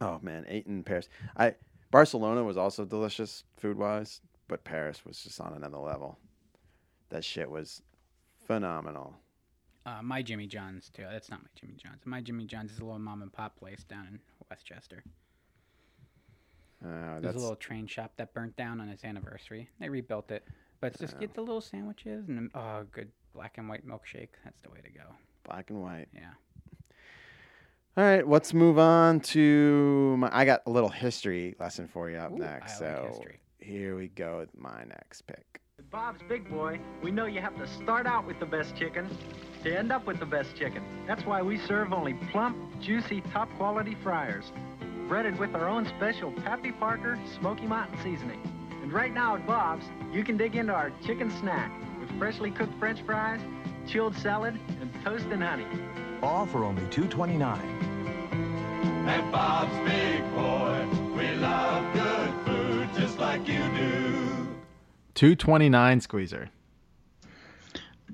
Oh 0.00 0.18
man, 0.22 0.44
ate 0.48 0.66
in 0.66 0.84
Paris. 0.84 1.08
I 1.36 1.54
Barcelona 1.90 2.44
was 2.44 2.56
also 2.56 2.84
delicious 2.84 3.44
food 3.56 3.76
wise, 3.78 4.20
but 4.48 4.64
Paris 4.64 5.04
was 5.04 5.22
just 5.22 5.40
on 5.40 5.54
another 5.54 5.78
level. 5.78 6.18
That 7.08 7.24
shit 7.24 7.50
was 7.50 7.82
phenomenal. 8.46 9.14
Uh, 9.84 10.02
my 10.02 10.20
Jimmy 10.22 10.46
John's 10.46 10.90
too. 10.90 11.04
That's 11.10 11.30
not 11.30 11.42
my 11.42 11.48
Jimmy 11.54 11.74
John's. 11.74 12.04
My 12.04 12.20
Jimmy 12.20 12.44
John's 12.44 12.72
is 12.72 12.78
a 12.80 12.84
little 12.84 12.98
mom 12.98 13.22
and 13.22 13.32
pop 13.32 13.56
place 13.56 13.84
down 13.84 14.06
in 14.06 14.20
Westchester. 14.50 15.02
Uh, 16.84 17.20
There's 17.20 17.34
a 17.36 17.38
little 17.38 17.56
train 17.56 17.86
shop 17.86 18.12
that 18.16 18.34
burnt 18.34 18.56
down 18.56 18.80
on 18.80 18.88
its 18.88 19.04
anniversary. 19.04 19.70
They 19.80 19.88
rebuilt 19.88 20.30
it, 20.30 20.44
but 20.80 20.98
just 20.98 21.18
get 21.18 21.34
the 21.34 21.40
little 21.40 21.60
sandwiches 21.60 22.28
and 22.28 22.50
oh, 22.54 22.84
good 22.92 23.10
black 23.36 23.58
and 23.58 23.68
white 23.68 23.86
milkshake. 23.86 24.30
That's 24.44 24.58
the 24.62 24.70
way 24.70 24.80
to 24.82 24.90
go. 24.90 25.04
black 25.44 25.70
and 25.70 25.82
white. 25.82 26.08
Yeah. 26.14 26.30
All 27.96 28.04
right, 28.04 28.26
let's 28.26 28.52
move 28.52 28.78
on 28.78 29.20
to 29.20 30.16
my. 30.18 30.30
I 30.32 30.44
got 30.44 30.62
a 30.66 30.70
little 30.70 30.88
history 30.88 31.54
lesson 31.60 31.86
for 31.86 32.10
you 32.10 32.16
up 32.16 32.32
Ooh, 32.32 32.38
next. 32.38 32.80
I 32.80 32.86
like 32.86 32.96
so 32.96 33.08
history. 33.08 33.40
here 33.58 33.96
we 33.96 34.08
go 34.08 34.38
with 34.38 34.50
my 34.58 34.84
next 34.84 35.22
pick. 35.26 35.60
Bob's 35.90 36.20
Big 36.28 36.50
Boy, 36.50 36.80
we 37.02 37.10
know 37.10 37.26
you 37.26 37.40
have 37.40 37.56
to 37.58 37.68
start 37.68 38.06
out 38.06 38.26
with 38.26 38.40
the 38.40 38.46
best 38.46 38.74
chicken 38.76 39.08
to 39.62 39.78
end 39.78 39.92
up 39.92 40.06
with 40.06 40.18
the 40.18 40.26
best 40.26 40.56
chicken. 40.56 40.82
That's 41.06 41.24
why 41.24 41.42
we 41.42 41.58
serve 41.58 41.92
only 41.92 42.14
plump, 42.32 42.56
juicy, 42.80 43.20
top 43.32 43.48
quality 43.56 43.96
fryers, 44.02 44.44
breaded 45.08 45.38
with 45.38 45.54
our 45.54 45.68
own 45.68 45.86
special 45.96 46.32
Pappy 46.32 46.72
Parker 46.72 47.18
Smoky 47.38 47.66
Mountain 47.66 47.98
seasoning. 48.02 48.40
And 48.82 48.92
right 48.92 49.14
now 49.14 49.36
at 49.36 49.46
Bob's, 49.46 49.86
you 50.12 50.24
can 50.24 50.36
dig 50.36 50.56
into 50.56 50.72
our 50.72 50.90
chicken 51.06 51.30
snack 51.40 51.72
with 51.80 51.85
freshly 52.18 52.50
cooked 52.50 52.78
French 52.78 53.02
fries, 53.02 53.40
chilled 53.86 54.16
salad, 54.16 54.58
and 54.80 54.90
toast 55.04 55.26
and 55.26 55.42
honey. 55.42 55.66
All 56.22 56.46
for 56.46 56.64
only 56.64 56.82
$2.29. 56.84 57.42
At 59.06 59.30
Bob's 59.30 59.76
Big 59.88 60.22
Boy, 60.34 60.86
we 61.16 61.30
love 61.36 61.94
good 61.94 62.34
food 62.44 62.88
just 62.94 63.18
like 63.18 63.46
you 63.46 63.58
do. 63.76 64.48
229 65.14 66.00
squeezer. 66.00 66.50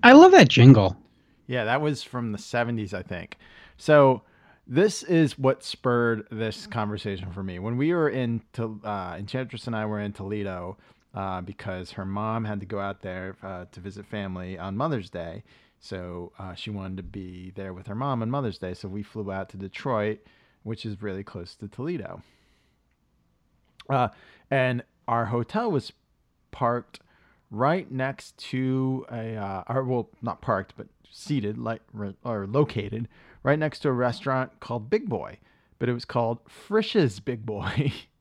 I 0.02 0.12
love 0.12 0.32
that 0.32 0.48
jingle. 0.48 0.96
Yeah, 1.46 1.64
that 1.64 1.80
was 1.80 2.02
from 2.02 2.32
the 2.32 2.38
70s, 2.38 2.92
I 2.92 3.02
think. 3.02 3.36
So 3.76 4.22
this 4.66 5.02
is 5.02 5.38
what 5.38 5.64
spurred 5.64 6.26
this 6.30 6.66
conversation 6.66 7.32
for 7.32 7.42
me. 7.42 7.58
When 7.58 7.76
we 7.76 7.92
were 7.92 8.08
in, 8.08 8.42
uh, 8.58 9.16
Enchantress 9.18 9.66
and 9.66 9.74
I 9.74 9.86
were 9.86 10.00
in 10.00 10.12
Toledo 10.12 10.76
uh, 11.14 11.40
because 11.40 11.92
her 11.92 12.04
mom 12.04 12.44
had 12.44 12.60
to 12.60 12.66
go 12.66 12.80
out 12.80 13.02
there 13.02 13.36
uh, 13.42 13.66
to 13.72 13.80
visit 13.80 14.06
family 14.06 14.58
on 14.58 14.76
Mother's 14.76 15.10
Day. 15.10 15.44
So 15.80 16.32
uh, 16.38 16.54
she 16.54 16.70
wanted 16.70 16.96
to 16.98 17.02
be 17.02 17.52
there 17.54 17.72
with 17.72 17.86
her 17.88 17.94
mom 17.94 18.22
on 18.22 18.30
Mother's 18.30 18.58
Day. 18.58 18.74
So 18.74 18.88
we 18.88 19.02
flew 19.02 19.32
out 19.32 19.48
to 19.50 19.56
Detroit, 19.56 20.20
which 20.62 20.86
is 20.86 21.02
really 21.02 21.24
close 21.24 21.54
to 21.56 21.68
Toledo. 21.68 22.22
Uh, 23.90 24.08
and 24.50 24.84
our 25.08 25.26
hotel 25.26 25.70
was 25.70 25.92
parked 26.52 27.00
right 27.50 27.90
next 27.90 28.38
to 28.38 29.04
a, 29.10 29.36
uh, 29.36 29.64
or 29.68 29.84
well, 29.84 30.10
not 30.22 30.40
parked, 30.40 30.74
but 30.76 30.86
seated, 31.10 31.58
like 31.58 31.82
or 32.24 32.46
located 32.46 33.08
right 33.42 33.58
next 33.58 33.80
to 33.80 33.88
a 33.88 33.92
restaurant 33.92 34.60
called 34.60 34.88
Big 34.90 35.08
Boy, 35.08 35.38
but 35.78 35.88
it 35.88 35.92
was 35.92 36.04
called 36.04 36.38
Frisch's 36.48 37.20
Big 37.20 37.44
Boy. 37.44 37.92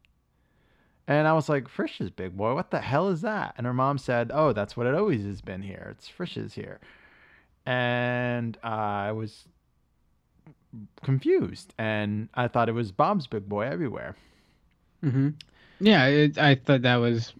and 1.08 1.28
I 1.28 1.34
was 1.34 1.50
like, 1.50 1.68
Frisch's 1.68 2.10
Big 2.10 2.38
Boy, 2.38 2.54
what 2.54 2.72
the 2.72 2.82
hell 2.82 3.10
is 3.10 3.22
that? 3.22 3.56
And 3.58 3.66
her 3.66 3.74
mom 3.74 3.98
said, 3.98 4.32
Oh, 4.34 4.54
that's 4.54 4.78
what 4.78 4.88
it 4.88 4.96
always 4.96 5.26
has 5.26 5.42
been 5.42 5.62
here. 5.62 5.90
It's 5.92 6.08
Frisch's 6.08 6.54
here. 6.54 6.80
And 7.66 8.58
uh, 8.64 8.68
I 8.68 9.12
was 9.12 9.46
confused, 11.04 11.74
and 11.78 12.30
I 12.34 12.48
thought 12.48 12.70
it 12.70 12.74
was 12.74 12.92
Bob's 12.92 13.28
Big 13.28 13.48
Boy 13.48 13.64
everywhere. 13.64 14.16
Mm-hmm. 15.04 15.30
Yeah, 15.80 16.06
it, 16.08 16.38
I 16.38 16.56
thought 16.56 16.84
that 16.84 16.98
was 16.98 17.34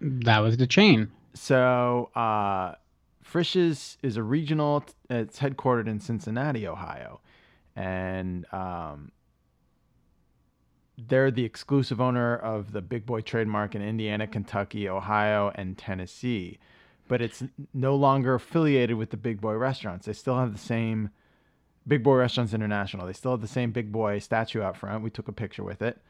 that 0.00 0.38
was 0.38 0.56
the 0.56 0.66
chain. 0.66 1.10
So, 1.34 2.10
uh, 2.14 2.74
Frisch's 3.22 3.98
is 4.02 4.16
a 4.16 4.22
regional. 4.22 4.84
It's 5.10 5.38
headquartered 5.38 5.86
in 5.86 6.00
Cincinnati, 6.00 6.66
Ohio, 6.66 7.20
and 7.76 8.46
um, 8.52 9.12
they're 11.06 11.30
the 11.30 11.44
exclusive 11.44 12.00
owner 12.00 12.36
of 12.36 12.72
the 12.72 12.82
Big 12.82 13.06
Boy 13.06 13.20
trademark 13.20 13.74
in 13.74 13.82
Indiana, 13.82 14.26
Kentucky, 14.26 14.88
Ohio, 14.88 15.52
and 15.54 15.78
Tennessee. 15.78 16.58
But 17.06 17.22
it's 17.22 17.42
no 17.72 17.94
longer 17.94 18.34
affiliated 18.34 18.96
with 18.96 19.10
the 19.10 19.16
Big 19.16 19.40
Boy 19.40 19.54
restaurants. 19.54 20.06
They 20.06 20.12
still 20.12 20.36
have 20.38 20.52
the 20.52 20.58
same 20.58 21.10
Big 21.86 22.02
Boy 22.02 22.16
Restaurants 22.16 22.52
International. 22.52 23.06
They 23.06 23.12
still 23.14 23.30
have 23.30 23.40
the 23.40 23.46
same 23.48 23.70
Big 23.70 23.90
Boy 23.92 24.18
statue 24.18 24.60
out 24.60 24.76
front. 24.76 25.02
We 25.02 25.08
took 25.10 25.28
a 25.28 25.32
picture 25.32 25.62
with 25.64 25.80
it. 25.80 26.02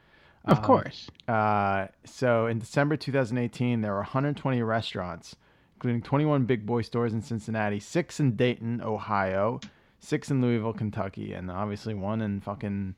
Of 0.45 0.57
Um, 0.57 0.63
course. 0.63 1.09
uh, 1.27 1.87
so 2.05 2.47
in 2.47 2.59
December 2.59 2.97
2018, 2.97 3.81
there 3.81 3.91
were 3.91 3.99
120 3.99 4.61
restaurants, 4.63 5.35
including 5.75 6.01
21 6.01 6.45
Big 6.45 6.65
Boy 6.65 6.81
stores 6.81 7.13
in 7.13 7.21
Cincinnati, 7.21 7.79
six 7.79 8.19
in 8.19 8.35
Dayton, 8.35 8.81
Ohio, 8.81 9.59
six 9.99 10.29
in 10.31 10.41
Louisville, 10.41 10.73
Kentucky, 10.73 11.31
and 11.33 11.49
obviously 11.51 11.93
one 11.93 12.21
in 12.21 12.41
fucking 12.41 12.95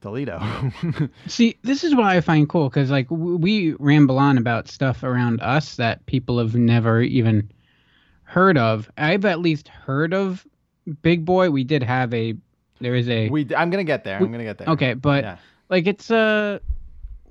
Toledo. 0.00 0.40
See, 1.26 1.56
this 1.62 1.84
is 1.84 1.94
why 1.94 2.16
I 2.16 2.20
find 2.20 2.48
cool 2.48 2.68
because 2.68 2.90
like 2.90 3.06
we 3.10 3.74
ramble 3.78 4.18
on 4.18 4.38
about 4.38 4.68
stuff 4.68 5.02
around 5.02 5.40
us 5.40 5.76
that 5.76 6.04
people 6.06 6.38
have 6.38 6.54
never 6.54 7.02
even 7.02 7.50
heard 8.24 8.56
of. 8.58 8.90
I've 8.96 9.24
at 9.24 9.40
least 9.40 9.68
heard 9.68 10.14
of 10.14 10.46
Big 11.02 11.24
Boy. 11.24 11.50
We 11.50 11.64
did 11.64 11.82
have 11.82 12.12
a 12.14 12.34
there 12.80 12.94
is 12.94 13.08
a 13.08 13.28
we, 13.28 13.46
I'm 13.54 13.70
gonna 13.70 13.84
get 13.84 14.04
there. 14.04 14.18
I'm 14.18 14.30
gonna 14.30 14.44
get 14.44 14.58
there. 14.58 14.68
Okay, 14.68 14.94
but 14.94 15.24
Yeah. 15.24 15.36
like 15.68 15.86
it's 15.86 16.10
uh 16.10 16.58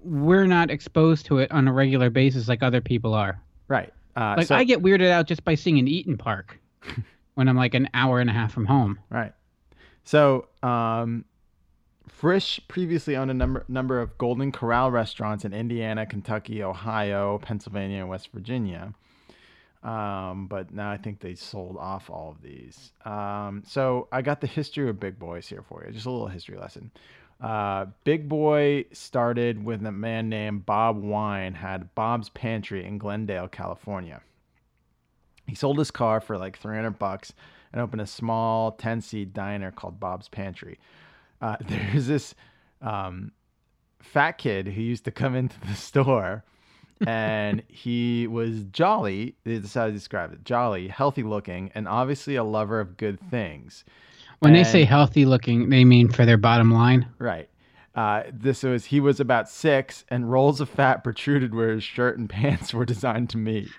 we're 0.04 0.48
not 0.48 0.70
exposed 0.72 1.26
to 1.26 1.40
it 1.40 1.52
on 1.52 1.68
a 1.68 1.74
regular 1.74 2.10
basis 2.10 2.48
like 2.48 2.64
other 2.64 2.82
people 2.82 3.14
are. 3.14 3.42
Right. 3.68 3.92
Uh, 4.16 4.36
like 4.38 4.48
so- 4.48 4.56
I 4.56 4.64
get 4.64 4.82
weirded 4.82 5.10
out 5.10 5.28
just 5.28 5.44
by 5.44 5.56
seeing 5.56 5.80
an 5.80 5.88
Eat'n 5.88 6.18
Park. 6.18 6.60
when 7.40 7.48
I'm 7.48 7.56
like 7.56 7.74
an 7.74 7.88
hour 7.94 8.20
and 8.20 8.30
a 8.30 8.34
half 8.34 8.52
from 8.52 8.66
home. 8.66 9.00
Right. 9.10 9.32
So, 10.04 10.50
um, 10.62 11.24
Frisch 12.20 12.60
previously 12.68 13.16
owned 13.16 13.32
a 13.32 13.34
number 13.34 13.64
number 13.70 14.02
of 14.02 14.18
Golden 14.18 14.52
Corral 14.52 14.92
restaurants 14.92 15.46
in 15.46 15.54
Indiana, 15.54 16.06
Kentucky, 16.06 16.62
Ohio, 16.62 17.38
Pennsylvania, 17.38 18.00
and 18.00 18.10
West 18.10 18.34
Virginia. 18.34 18.94
Um, 19.84 20.48
but 20.48 20.74
now 20.74 20.92
I 20.92 20.98
think 20.98 21.22
they 21.22 21.34
sold 21.34 21.78
off 21.78 22.10
all 22.10 22.32
of 22.32 22.42
these. 22.42 22.92
Um, 23.06 23.64
so 23.66 24.10
I 24.12 24.22
got 24.22 24.42
the 24.42 24.48
history 24.48 24.90
of 24.90 25.00
Big 25.00 25.18
Boys 25.18 25.48
here 25.48 25.62
for 25.62 25.86
you. 25.86 25.94
Just 25.94 26.08
a 26.08 26.12
little 26.12 26.28
history 26.28 26.58
lesson. 26.58 26.92
Uh, 27.40 27.86
Big 28.04 28.28
Boy 28.28 28.84
started 28.92 29.64
with 29.64 29.86
a 29.86 29.92
man 29.94 30.28
named 30.28 30.66
Bob 30.66 31.02
Wian, 31.02 31.56
had 31.56 31.96
Bob's 31.96 32.28
Pantry 32.28 32.84
in 32.84 32.98
Glendale, 32.98 33.48
California. 33.48 34.20
He 35.48 35.56
sold 35.56 35.80
his 35.80 35.90
car 35.90 36.20
for 36.20 36.38
like 36.38 36.60
300 36.60 37.00
bucks 37.00 37.32
and 37.72 37.82
opened 37.82 38.02
a 38.02 38.08
small 38.08 38.74
10 38.74 39.00
seat 39.00 39.34
diner 39.34 39.72
called 39.72 40.02
Bob's 40.02 40.28
Pantry. 40.28 40.80
Uh, 41.42 41.58
there's 41.68 42.08
this 42.08 42.36
um, 42.82 43.32
fat 44.02 44.34
kid 44.34 44.68
who 44.68 44.82
used 44.82 45.06
to 45.06 45.12
come 45.12 45.36
into 45.36 45.60
the 45.62 45.76
store 45.76 46.44
and 47.06 47.64
he 47.68 48.28
was 48.28 48.64
jolly. 48.66 49.36
Is 49.46 49.74
how 49.74 49.86
I 49.86 49.92
describe 49.92 50.34
it 50.34 50.44
jolly, 50.44 50.88
healthy 50.88 51.24
looking, 51.24 51.72
and 51.76 51.88
obviously 51.88 52.36
a 52.36 52.44
lover 52.44 52.80
of 52.80 52.98
good 52.98 53.20
things. 53.30 53.84
When 54.40 54.54
they 54.54 54.64
say 54.64 54.86
healthy 54.86 55.26
looking, 55.26 55.70
they 55.70 55.84
mean 55.84 56.10
for 56.10 56.26
their 56.26 56.38
bottom 56.38 56.72
line. 56.72 57.08
Right. 57.20 57.50
Uh, 57.94 58.24
this 58.32 58.64
was 58.64 58.86
he 58.86 59.00
was 59.00 59.20
about 59.20 59.50
six, 59.50 60.06
and 60.10 60.32
rolls 60.32 60.62
of 60.62 60.70
fat 60.70 61.04
protruded 61.04 61.54
where 61.54 61.72
his 61.72 61.84
shirt 61.84 62.18
and 62.18 62.30
pants 62.30 62.74
were 62.74 62.86
designed 62.86 63.30
to 63.32 63.38
meet. 63.38 63.70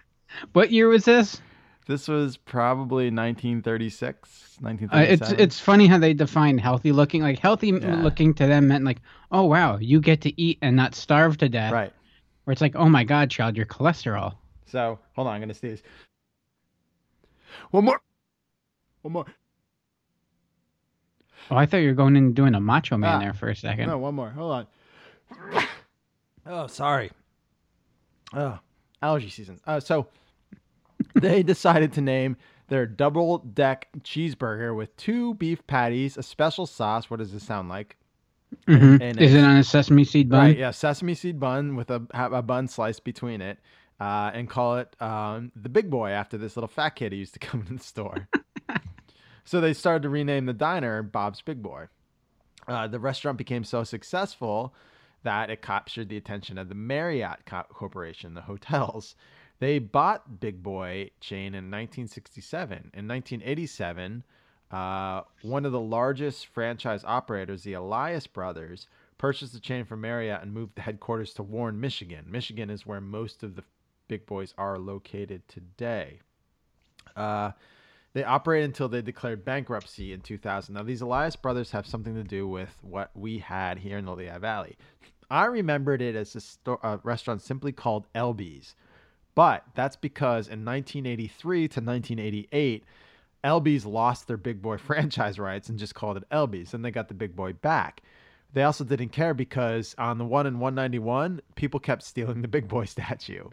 What 0.52 0.70
year 0.70 0.88
was 0.88 1.04
this? 1.04 1.40
This 1.87 2.07
was 2.07 2.37
probably 2.37 3.07
1936, 3.11 4.59
Uh, 4.93 4.99
it's 4.99 5.33
it's 5.33 5.59
funny 5.59 5.87
how 5.89 5.99
they 5.99 6.12
define 6.14 6.57
healthy 6.59 6.93
looking. 6.93 7.22
Like 7.22 7.39
healthy 7.39 7.68
Yeah. 7.68 8.03
looking 8.03 8.33
to 8.35 8.47
them 8.47 8.68
meant 8.68 8.85
like, 8.85 9.01
oh 9.33 9.45
wow, 9.45 9.76
you 9.78 10.01
get 10.01 10.20
to 10.22 10.41
eat 10.41 10.59
and 10.62 10.76
not 10.76 10.95
starve 10.95 11.39
to 11.39 11.49
death. 11.49 11.72
Right. 11.72 11.93
Where 12.45 12.53
it's 12.53 12.61
like, 12.61 12.76
oh 12.76 12.89
my 12.89 13.03
god, 13.03 13.31
child, 13.31 13.57
your 13.57 13.66
cholesterol. 13.66 14.35
So 14.66 14.99
hold 15.14 15.26
on, 15.26 15.35
I'm 15.35 15.41
gonna 15.41 15.55
sneeze. 15.55 15.83
One 17.72 17.85
more. 17.87 18.01
One 19.03 19.12
more. 19.12 19.26
Oh, 21.51 21.57
I 21.57 21.66
thought 21.66 21.78
you 21.78 21.89
were 21.89 21.95
going 21.95 22.14
in 22.14 22.24
and 22.26 22.35
doing 22.37 22.55
a 22.55 22.61
macho 22.61 22.97
man 22.99 23.16
Ah. 23.16 23.18
there 23.18 23.33
for 23.33 23.49
a 23.49 23.57
second. 23.57 23.89
No, 23.89 23.99
one 23.99 24.14
more. 24.14 24.31
Hold 24.31 24.53
on. 24.53 24.66
Oh, 26.47 26.66
sorry. 26.68 27.11
Oh, 28.33 28.59
allergy 29.03 29.28
season. 29.28 29.61
Uh, 29.66 29.78
so 29.78 30.07
they 31.14 31.42
decided 31.42 31.92
to 31.94 32.00
name 32.00 32.36
their 32.68 32.86
double 32.86 33.38
deck 33.38 33.88
cheeseburger 34.00 34.76
with 34.76 34.96
two 34.96 35.34
beef 35.34 35.66
patties, 35.66 36.16
a 36.16 36.22
special 36.22 36.66
sauce. 36.66 37.11
What 37.11 37.18
does 37.18 37.32
this 37.32 37.42
sound 37.42 37.68
like? 37.68 37.96
Mhm. 38.66 39.00
And 39.00 39.20
Is 39.20 39.34
it 39.34 39.44
on 39.44 39.56
a 39.56 39.64
sesame 39.64 40.04
seed 40.04 40.28
bun? 40.28 40.40
Right, 40.40 40.58
yeah, 40.58 40.70
sesame 40.70 41.14
seed 41.14 41.38
bun 41.40 41.76
with 41.76 41.90
a, 41.90 42.02
a 42.12 42.42
bun 42.42 42.66
sliced 42.68 43.04
between 43.04 43.40
it, 43.40 43.58
uh, 44.00 44.30
and 44.34 44.48
call 44.48 44.76
it 44.78 44.94
um, 45.00 45.52
the 45.54 45.68
Big 45.68 45.88
Boy 45.90 46.11
after 46.11 46.36
this 46.38 46.56
little 46.56 46.68
fat 46.68 46.90
kid 46.90 47.12
who 47.12 47.18
used 47.18 47.34
to 47.34 47.38
come 47.46 47.64
in 47.68 47.76
the 47.76 47.82
store. 47.82 48.28
so 49.44 49.61
they 49.61 49.72
started 49.72 50.02
to 50.02 50.08
rename 50.08 50.46
the 50.46 50.52
diner 50.52 51.02
Bob's 51.02 51.42
Big 51.42 51.62
Boy. 51.62 51.86
Uh, 52.68 52.86
the 52.86 53.00
restaurant 53.00 53.38
became 53.38 53.64
so 53.64 53.82
successful 53.84 54.74
that 55.22 55.50
it 55.50 55.61
captured 55.62 56.08
the 56.08 56.16
attention 56.16 56.56
of 56.58 56.68
the 56.68 56.74
Marriott 56.74 57.44
Co- 57.46 57.64
Corporation, 57.72 58.34
the 58.34 58.42
hotels. 58.42 59.14
They 59.61 59.78
bought 59.78 60.40
Big 60.40 60.62
Boy 60.62 61.11
chain 61.20 61.54
in 61.54 61.70
1967. 61.70 62.90
In 62.94 63.06
1987, 63.06 64.24
uh, 64.70 65.22
one 65.42 65.66
of 65.66 65.72
the 65.72 65.80
largest 65.80 66.46
franchise 66.46 67.04
operators, 67.04 67.62
the 67.62 67.74
Elias 67.74 68.26
Brothers, 68.26 68.88
purchased 69.18 69.52
the 69.52 69.61
chain 69.61 69.84
from 69.84 70.00
Marriott 70.00 70.42
and 70.42 70.54
moved 70.54 70.76
the 70.76 70.82
headquarters 70.82 71.34
to 71.34 71.42
Warren, 71.42 71.78
Michigan. 71.78 72.24
Michigan 72.28 72.70
is 72.70 72.86
where 72.86 73.02
most 73.02 73.42
of 73.42 73.54
the 73.54 73.64
Big 74.08 74.24
Boys 74.26 74.54
are 74.56 74.78
located 74.78 75.46
today. 75.46 76.20
Uh, 77.14 77.52
they 78.12 78.24
operated 78.24 78.70
until 78.70 78.88
they 78.88 79.02
declared 79.02 79.44
bankruptcy 79.44 80.12
in 80.12 80.20
2000. 80.20 80.74
Now, 80.74 80.82
these 80.82 81.02
Elias 81.02 81.36
brothers 81.36 81.70
have 81.72 81.86
something 81.86 82.14
to 82.14 82.24
do 82.24 82.48
with 82.48 82.78
what 82.80 83.11
we 83.14 83.38
had 83.38 83.78
here 83.78 83.98
in 83.98 84.06
the 84.06 84.14
Lehigh 84.14 84.38
Valley. 84.38 84.76
I 85.30 85.44
remembered 85.44 86.02
it 86.02 86.16
as 86.16 86.34
a, 86.34 86.40
sto- 86.40 86.80
a 86.82 86.98
restaurant 87.04 87.42
simply 87.42 87.72
called 87.72 88.06
Elby's, 88.14 88.74
but 89.35 89.64
that's 89.74 89.97
because 89.97 90.49
in 90.49 90.64
1983 90.64 91.59
to 91.68 91.81
1988, 91.81 92.85
Elby's 93.45 93.87
lost 93.87 94.26
their 94.28 94.37
Big 94.37 94.61
Boy 94.61 94.76
franchise 94.78 95.39
rights 95.39 95.68
and 95.68 95.78
just 95.78 95.95
called 95.95 96.16
it 96.16 96.24
Elby's, 96.31 96.74
and 96.74 96.85
they 96.85 96.91
got 96.91 97.09
the 97.09 97.14
Big 97.14 97.35
Boy 97.35 97.53
back. 97.53 98.03
They 98.53 98.64
also 98.64 98.83
didn't 98.85 99.11
care 99.11 99.33
because 99.33 99.95
on 99.97 100.18
the 100.18 100.24
one 100.24 100.47
in 100.47 100.59
191, 100.59 101.41
people 101.55 101.78
kept 101.78 102.03
stealing 102.03 102.43
the 102.43 102.49
Big 102.49 102.66
Boy 102.68 102.85
statue. 102.87 103.45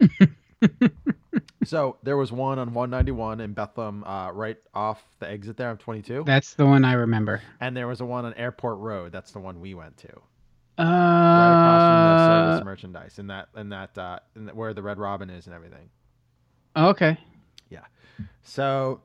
so 1.64 1.96
there 2.02 2.16
was 2.16 2.32
one 2.32 2.58
on 2.58 2.74
191 2.74 3.40
in 3.40 3.52
Bethlehem, 3.52 4.02
uh, 4.04 4.30
right 4.32 4.56
off 4.74 5.02
the 5.20 5.30
exit 5.30 5.56
there 5.56 5.70
of 5.70 5.78
22. 5.78 6.24
That's 6.26 6.54
the 6.54 6.66
one 6.66 6.84
I 6.84 6.94
remember. 6.94 7.42
and 7.60 7.76
there 7.76 7.86
was 7.86 8.00
a 8.00 8.04
one 8.04 8.24
on 8.24 8.34
Airport 8.34 8.78
Road. 8.78 9.12
That's 9.12 9.30
the 9.30 9.38
one 9.38 9.60
we 9.60 9.74
went 9.74 9.96
to. 9.98 10.08
Across 10.80 11.07
from 12.58 12.66
merchandise 12.66 13.18
in 13.18 13.26
that 13.28 13.48
in 13.56 13.68
that 13.70 13.96
uh, 13.96 14.18
in 14.36 14.46
that, 14.46 14.56
where 14.56 14.74
the 14.74 14.82
Red 14.82 14.98
Robin 14.98 15.30
is 15.30 15.46
and 15.46 15.54
everything. 15.54 15.88
okay. 16.76 17.18
Yeah. 17.70 17.84
So, 18.42 19.00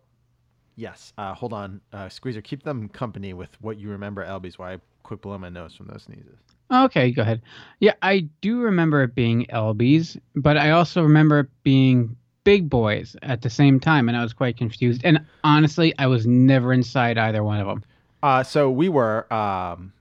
yes. 0.75 1.13
Uh, 1.17 1.33
hold 1.33 1.53
on, 1.53 1.81
uh, 1.91 2.09
Squeezer. 2.09 2.41
Keep 2.41 2.63
them 2.63 2.89
company 2.89 3.33
with 3.33 3.49
what 3.61 3.77
you 3.79 3.89
remember, 3.89 4.23
Elby's. 4.23 4.57
Why 4.57 4.73
I 4.73 4.77
quick 5.03 5.21
blow 5.21 5.37
my 5.37 5.49
nose 5.49 5.75
from 5.75 5.87
those 5.87 6.03
sneezes. 6.03 6.39
Okay, 6.71 7.11
go 7.11 7.21
ahead. 7.21 7.41
Yeah, 7.79 7.93
I 8.01 8.21
do 8.41 8.61
remember 8.61 9.03
it 9.03 9.13
being 9.13 9.45
Elby's, 9.47 10.17
but 10.35 10.57
I 10.57 10.71
also 10.71 11.03
remember 11.03 11.41
it 11.41 11.49
being 11.63 12.15
Big 12.43 12.69
Boys 12.69 13.15
at 13.21 13.41
the 13.41 13.49
same 13.49 13.79
time, 13.79 14.07
and 14.07 14.17
I 14.17 14.23
was 14.23 14.33
quite 14.33 14.57
confused. 14.57 15.01
And 15.03 15.19
honestly, 15.43 15.93
I 15.99 16.07
was 16.07 16.25
never 16.25 16.73
inside 16.73 17.17
either 17.17 17.43
one 17.43 17.59
of 17.59 17.67
them. 17.67 17.83
Uh, 18.23 18.43
so 18.43 18.71
we 18.71 18.89
were, 18.89 19.31
um, 19.31 19.93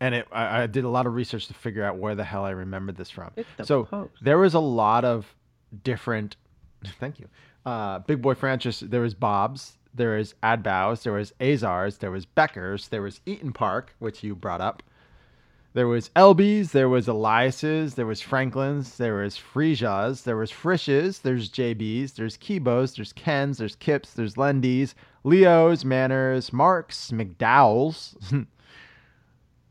and 0.00 0.14
it, 0.14 0.28
I, 0.32 0.62
I 0.62 0.66
did 0.66 0.84
a 0.84 0.88
lot 0.88 1.06
of 1.06 1.14
research 1.14 1.46
to 1.48 1.54
figure 1.54 1.84
out 1.84 1.96
where 1.98 2.14
the 2.14 2.24
hell 2.24 2.44
I 2.44 2.50
remembered 2.50 2.96
this 2.96 3.10
from. 3.10 3.30
the 3.56 3.64
So 3.64 3.84
post. 3.84 4.12
there 4.22 4.38
was 4.38 4.54
a 4.54 4.60
lot 4.60 5.04
of 5.04 5.34
different. 5.84 6.36
Thank 7.00 7.18
you. 7.18 7.28
Uh, 7.66 7.98
Big 8.00 8.22
Boy 8.22 8.34
franchise. 8.34 8.80
There 8.80 9.00
was 9.00 9.14
Bob's. 9.14 9.76
There 9.94 10.16
was 10.16 10.34
Abdow's. 10.42 11.02
There 11.02 11.12
was 11.12 11.32
Azar's. 11.40 11.98
There 11.98 12.10
was 12.10 12.24
Becker's. 12.26 12.88
There 12.88 13.02
was 13.02 13.20
Eat'n 13.26 13.52
Park, 13.52 13.94
which 13.98 14.22
you 14.22 14.34
brought 14.34 14.60
up. 14.60 14.82
There 15.74 15.86
was 15.86 16.10
Elby's, 16.16 16.72
there 16.72 16.88
was 16.88 17.06
Elias's, 17.08 17.94
there 17.94 18.06
was 18.06 18.22
Franklin's, 18.22 18.96
there 18.96 19.16
was 19.16 19.36
Fresia's, 19.36 20.22
there 20.22 20.36
was 20.36 20.50
Frisch's, 20.50 21.20
there's 21.20 21.50
JB's, 21.50 22.14
there's 22.14 22.38
Kibo's, 22.38 22.94
there's 22.96 23.12
Ken's, 23.12 23.58
there's 23.58 23.76
Kip's, 23.76 24.14
there's 24.14 24.36
Lendy's, 24.38 24.94
Leo's, 25.24 25.84
Manners, 25.84 26.52
Mark's, 26.54 27.10
McDowell's. 27.12 28.16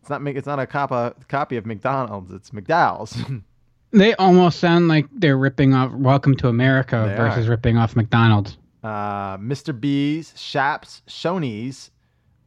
it's 0.07 0.23
not 0.23 0.25
it's 0.35 0.47
not 0.47 0.59
a 0.59 0.65
copy 0.65 1.13
copy 1.27 1.57
of 1.57 1.65
McDonald's, 1.65 2.31
it's 2.31 2.51
McDowell's. 2.51 3.17
They 3.91 4.13
almost 4.15 4.59
sound 4.59 4.89
like 4.89 5.05
they're 5.13 5.37
ripping 5.37 5.73
off 5.73 5.93
Welcome 5.93 6.35
to 6.37 6.49
America 6.49 7.05
They 7.09 7.15
versus 7.15 7.47
are. 7.47 7.51
ripping 7.51 7.77
off 7.77 7.95
McDonald's. 7.95 8.57
uh, 8.83 9.37
Mr. 9.37 9.77
B's, 9.79 10.33
Shap's, 10.37 11.01
Shoney's, 11.07 11.89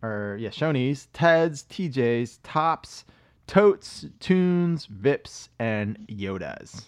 or 0.02 0.36
yeah, 0.38 0.50
Shoney's, 0.50 1.08
Ted's, 1.14 1.62
TJ's, 1.64 2.40
Tops, 2.42 3.06
Totes, 3.46 4.04
Tunes, 4.20 4.86
Vips, 4.86 5.48
and 5.58 5.98
Yoda's. 6.08 6.84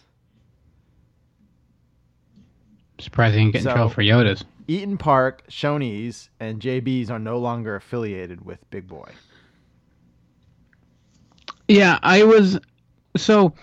Surprising 2.99 3.47
you 3.47 3.53
get 3.53 3.59
in 3.61 3.65
So- 3.65 3.73
trouble 3.73 3.91
for 3.91 4.03
Yodas. 4.03 4.45
Eat'n 4.69 4.99
Park, 4.99 5.43
Shoney's, 5.51 6.29
and 6.41 6.61
JB's 6.61 7.11
are 7.11 7.19
no 7.19 7.39
longer 7.39 7.75
affiliated 7.75 8.45
with 8.45 8.59
Big 8.71 8.87
Boy. 8.87 9.11
Yeah, 11.73 11.99
I 12.03 12.25
was 12.25 12.59
so 13.17 13.55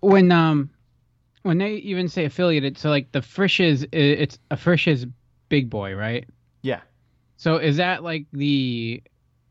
when 0.00 0.32
um 0.32 0.70
when 1.42 1.58
they 1.58 1.74
even 1.74 2.08
say 2.08 2.24
affiliated, 2.24 2.78
so 2.78 2.90
like 2.90 3.12
the 3.12 3.22
Frisch's, 3.22 3.86
it's 3.92 4.38
a 4.50 4.56
Frisch's 4.56 5.06
Big 5.48 5.70
Boy, 5.70 5.94
right? 5.94 6.26
Yeah. 6.62 6.80
So 7.36 7.56
is 7.56 7.76
that 7.76 8.02
like 8.02 8.26
the 8.32 9.02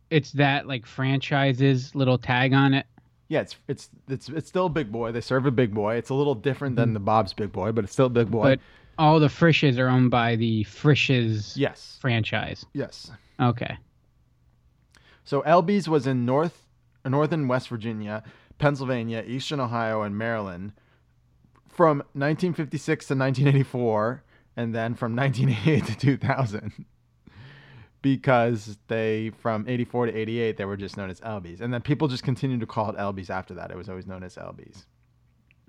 it's 0.09 0.31
that 0.33 0.67
like 0.67 0.85
franchise's 0.85 1.93
little 1.95 2.17
tag 2.17 2.53
on 2.53 2.73
it? 2.73 2.85
Yeah, 3.29 3.41
it's 3.41 3.55
it's 3.67 3.89
it's 4.07 4.29
it's 4.29 4.47
still 4.47 4.65
a 4.65 4.69
Big 4.69 4.91
Boy. 4.91 5.11
They 5.11 5.21
serve 5.21 5.45
a 5.45 5.51
Big 5.51 5.73
Boy. 5.73 5.95
It's 5.95 6.09
a 6.09 6.13
little 6.13 6.35
different 6.35 6.75
than 6.75 6.93
the 6.93 6.99
Bob's 6.99 7.33
Big 7.33 7.51
Boy, 7.51 7.71
but 7.71 7.83
it's 7.83 7.93
still 7.93 8.09
Big 8.09 8.31
Boy. 8.31 8.43
But 8.43 8.59
all 8.97 9.19
the 9.19 9.29
Frisch's 9.29 9.77
are 9.77 9.89
owned 9.89 10.11
by 10.11 10.35
the 10.35 10.63
Frisch's 10.63 11.55
yes. 11.55 11.97
franchise. 12.01 12.65
Yes. 12.73 13.11
Okay. 13.39 13.77
So 15.23 15.41
Elby's 15.41 15.89
was 15.89 16.07
in 16.07 16.25
North 16.25 16.66
Northern 17.09 17.47
West 17.47 17.69
Virginia, 17.69 18.23
Pennsylvania, 18.57 19.23
Eastern 19.27 19.59
Ohio, 19.59 20.01
and 20.01 20.17
Maryland 20.17 20.73
from 21.69 21.99
1956 22.13 23.07
to 23.07 23.13
1984, 23.15 24.23
and 24.55 24.73
then 24.73 24.95
from 24.95 25.15
1988 25.15 25.85
to 25.85 25.97
2000. 25.97 26.85
because 28.01 28.77
they 28.87 29.31
from 29.39 29.65
84 29.67 30.07
to 30.07 30.15
88 30.15 30.57
they 30.57 30.65
were 30.65 30.77
just 30.77 30.97
known 30.97 31.09
as 31.09 31.19
Elby's, 31.21 31.61
and 31.61 31.73
then 31.73 31.81
people 31.81 32.07
just 32.07 32.23
continued 32.23 32.59
to 32.61 32.65
call 32.67 32.89
it 32.89 32.95
Elby's 32.97 33.29
after 33.29 33.53
that. 33.55 33.71
It 33.71 33.77
was 33.77 33.89
always 33.89 34.07
known 34.07 34.23
as 34.23 34.35
Elby's. 34.37 34.85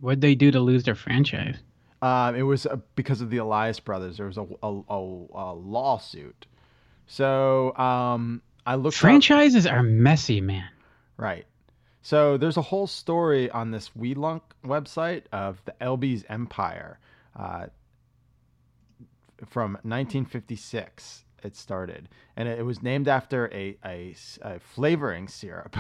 What'd 0.01 0.21
they 0.21 0.35
do 0.35 0.51
to 0.51 0.61
lose 0.61 0.85
their 0.85 0.95
franchise? 0.95 1.57
Um, 2.01 2.37
it 2.37 2.43
was 2.43 2.65
uh, 2.67 2.77
because 2.95 3.21
of 3.21 3.31
the 3.31 3.39
Elias 3.39 3.81
brothers. 3.81 4.19
There 4.19 4.27
was 4.27 4.37
a, 4.39 4.47
a, 4.63 4.81
a, 4.89 5.27
a 5.35 5.55
lawsuit. 5.55 6.47
So 7.07 7.75
um, 7.77 8.41
I 8.65 8.77
looked. 8.77 8.95
up- 8.97 9.01
Franchises 9.01 9.67
are 9.67 9.83
messy, 9.83 10.41
man. 10.41 10.69
Right. 11.19 11.47
So 12.01 12.39
there's 12.39 12.57
a 12.57 12.63
whole 12.63 12.87
story 12.87 13.51
on 13.51 13.73
this 13.73 13.91
Weelunk 13.91 14.41
website 14.65 15.25
of 15.33 15.61
the 15.65 15.75
Elby's 15.83 16.25
Empire. 16.29 16.99
Uh, 17.37 17.67
from 19.47 19.73
1956, 19.83 21.25
it 21.45 21.57
started, 21.57 22.09
and 22.37 22.49
it, 22.49 22.65
was 22.65 22.83
named 22.83 23.07
after 23.07 23.49
a 23.53 23.77
a 23.85 24.59
flavoring 24.59 25.29
syrup. 25.29 25.77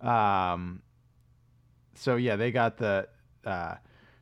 um, 0.00 0.82
so 1.94 2.16
yeah, 2.16 2.36
they 2.36 2.52
got 2.52 2.76
the 2.76 3.08
uh, 3.44 3.74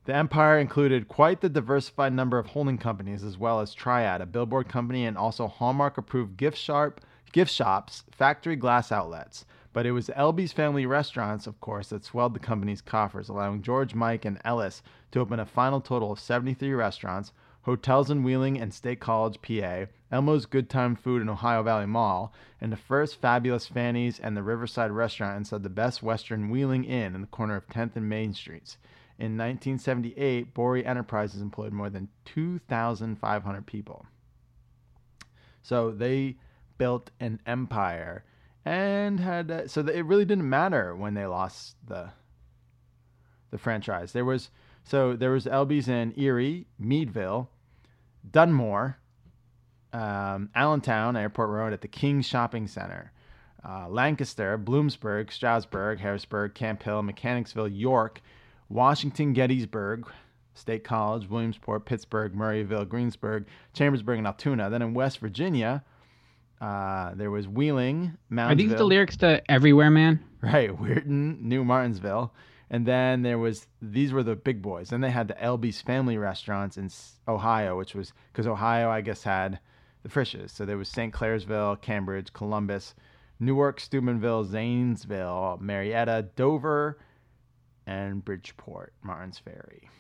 the 0.05 0.15
empire 0.15 0.59
included 0.59 1.09
quite 1.09 1.41
the 1.41 1.49
diversified 1.49 2.13
number 2.13 2.39
of 2.39 2.47
holding 2.47 2.79
companies, 2.79 3.23
as 3.23 3.37
well 3.37 3.61
as 3.61 3.75
Triad, 3.75 4.21
a 4.21 4.27
billboard 4.27 4.69
company, 4.69 5.05
and 5.05 5.17
also 5.17 5.47
Hallmark-approved 5.47 6.37
gift 6.37 6.59
shop, 6.59 7.01
gift 7.33 7.53
shops, 7.53 8.05
factory 8.13 8.57
glass 8.57 8.93
outlets. 8.93 9.45
But 9.73 9.87
it 9.87 9.93
was 9.93 10.11
Elby's 10.15 10.53
family 10.53 10.85
restaurants, 10.85 11.47
of 11.47 11.59
course, 11.61 11.89
that 11.89 12.05
swelled 12.05 12.35
the 12.35 12.39
company's 12.39 12.83
coffers, 12.83 13.31
allowing 13.31 13.63
George, 13.63 13.95
Mike, 13.95 14.27
and 14.27 14.39
Ellis 14.45 14.83
to 15.13 15.21
open 15.21 15.41
a 15.41 15.47
final 15.47 15.81
total 15.81 16.13
of 16.13 16.21
73 16.21 16.75
restaurants, 16.75 17.33
hotels 17.63 18.11
in 18.11 18.23
Wheeling 18.23 18.61
and 18.61 18.75
State 18.75 19.01
College, 19.01 19.41
PA, 19.41 19.87
Elmo's 20.11 20.45
Good 20.45 20.69
Time 20.69 20.95
Food 20.95 21.23
in 21.23 21.29
Ohio 21.31 21.63
Valley 21.63 21.87
Mall, 21.87 22.35
and 22.61 22.71
the 22.71 22.77
first 22.77 23.21
Fabulous 23.21 23.67
Fanny's 23.67 24.19
and 24.19 24.37
the 24.37 24.43
Riverside 24.43 24.91
Restaurant 24.91 25.39
inside 25.39 25.63
the 25.63 25.71
Best 25.71 26.03
Western 26.03 26.51
Wheeling 26.51 26.85
Inn 26.85 27.15
in 27.15 27.23
the 27.23 27.27
corner 27.27 27.57
of 27.57 27.67
10th 27.69 27.97
and 27.97 28.09
Main 28.09 28.35
Streets. 28.35 28.77
In 29.19 29.39
1978, 29.39 30.53
Boury 30.53 30.85
Enterprises 30.85 31.41
employed 31.41 31.73
more 31.73 31.89
than 31.89 32.09
2,500 32.27 33.67
people. 33.67 34.05
So 35.63 35.93
they 35.93 36.37
built 36.79 37.11
an 37.21 37.41
empire 37.47 38.25
and 38.65 39.21
had 39.21 39.51
uh, 39.51 39.67
so 39.67 39.83
that 39.83 39.97
it 39.97 40.03
really 40.03 40.25
didn't 40.25 40.49
matter 40.49 40.95
when 40.95 41.15
they 41.15 41.27
lost 41.27 41.77
the 41.87 42.11
the 43.51 43.59
franchise. 43.59 44.13
There 44.13 44.25
was 44.25 44.51
so 44.85 45.15
there 45.15 45.31
was 45.31 45.47
Elby's 45.47 45.89
in 45.89 46.13
Erie, 46.17 46.67
Meadville, 46.79 47.49
Dunmore, 48.29 48.99
um, 49.93 50.51
Allentown, 50.55 51.17
Airport 51.17 51.51
Road 51.51 51.73
at 51.73 51.81
the 51.81 51.89
King 51.89 52.23
Shopping 52.23 52.67
Center, 52.67 53.13
uh, 53.67 53.89
Lancaster, 53.89 54.59
Bloomsburg, 54.59 55.33
Strasburg, 55.33 56.01
Harrisburg, 56.01 56.55
Camp 56.55 56.83
Hill, 56.83 57.03
Mechanicsville, 57.03 57.69
York, 57.69 58.21
Washington, 58.69 59.33
Gettysburg, 59.33 60.07
State 60.55 60.85
College, 60.85 61.29
Williamsport, 61.29 61.85
Pittsburgh, 61.85 62.35
Murrysville, 62.35 62.89
Greensburg, 62.89 63.47
Chambersburg, 63.73 64.19
and 64.19 64.27
Altoona. 64.27 64.71
Then 64.71 64.83
in 64.83 64.95
West 64.95 65.19
Virginia, 65.19 65.85
uh, 66.63 67.13
there 67.17 67.31
was 67.31 67.49
Wheeling, 67.49 68.17
Moundsville. 68.31 68.53
Are 68.53 68.55
these 68.55 68.71
the 68.71 68.85
lyrics 68.85 69.17
to 69.19 69.43
Everywhere 69.51 69.91
Man? 69.91 70.21
Right, 70.41 70.71
Weirton, 70.81 71.41
New 71.41 71.65
Martinsville. 71.65 72.33
And 72.71 72.87
then 72.87 73.23
there 73.23 73.37
was 73.39 73.67
these 73.83 74.13
were 74.13 74.23
the 74.23 74.37
big 74.37 74.63
boys. 74.63 74.89
Then 74.91 75.01
they 75.01 75.11
had 75.11 75.29
the 75.29 75.43
Elby's 75.43 75.83
Family 75.83 76.17
Restaurants 76.17 76.79
in 76.79 76.89
Ohio, 77.27 77.77
which 77.77 77.95
was 77.95 78.13
because 78.33 78.47
Ohio, 78.47 78.89
I 78.89 79.01
guess, 79.01 79.25
had 79.25 79.59
the 80.05 80.09
Frisch's. 80.09 80.53
So 80.53 80.65
there 80.65 80.79
was 80.79 80.89
St. 80.89 81.13
Clairsville, 81.13 81.81
Cambridge, 81.83 82.33
Columbus, 82.33 82.95
Newark, 83.41 83.81
Steubenville, 83.81 84.45
Zanesville, 84.45 85.59
Marietta, 85.61 86.29
Dover, 86.37 86.99
and 87.87 88.25
Bridgeport, 88.25 88.95
Martin's 89.03 89.39
Ferry. 89.39 89.91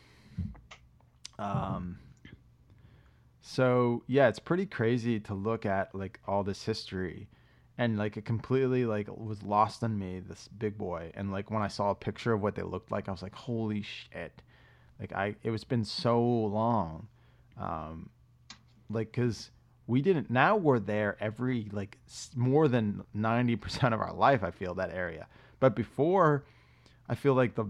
Um, 1.39 1.99
so 3.53 4.03
yeah, 4.07 4.29
it's 4.29 4.39
pretty 4.39 4.65
crazy 4.65 5.21
to 5.21 5.35
look 5.35 5.67
at 5.67 5.95
like 5.95 6.21
all 6.27 6.43
this 6.43 6.65
history, 6.65 7.29
and 7.77 7.99
like 7.99 8.17
it 8.17 8.25
completely 8.25 8.87
like 8.87 9.09
was 9.15 9.43
lost 9.43 9.85
on 9.85 9.99
me. 9.99 10.21
This 10.27 10.49
big 10.49 10.79
boy, 10.79 11.11
and 11.13 11.31
like 11.31 11.51
when 11.51 11.61
I 11.61 11.69
saw 11.69 11.91
a 11.91 11.95
picture 11.95 12.33
of 12.33 12.41
what 12.41 12.55
they 12.55 12.63
looked 12.63 12.91
like, 12.91 13.11
I 13.11 13.13
was 13.13 13.21
like, 13.21 13.35
holy 13.35 13.83
shit! 13.83 14.41
Like 14.99 15.13
I, 15.13 15.37
it 15.43 15.51
was 15.51 15.65
been 15.65 15.85
so 15.85 16.19
long, 16.23 17.09
um, 17.59 18.09
like 18.89 19.13
because 19.13 19.51
we 19.87 20.01
didn't. 20.01 20.31
Now 20.31 20.57
we're 20.57 20.79
there 20.79 21.19
every 21.21 21.69
like 21.73 21.99
more 22.35 22.69
than 22.69 23.05
ninety 23.13 23.57
percent 23.57 23.93
of 23.93 24.01
our 24.01 24.15
life. 24.15 24.43
I 24.43 24.51
feel 24.51 24.73
that 24.77 24.95
area, 24.95 25.27
but 25.61 25.77
before, 25.77 26.47
I 27.07 27.17
feel 27.17 27.35
like 27.35 27.55
the 27.55 27.67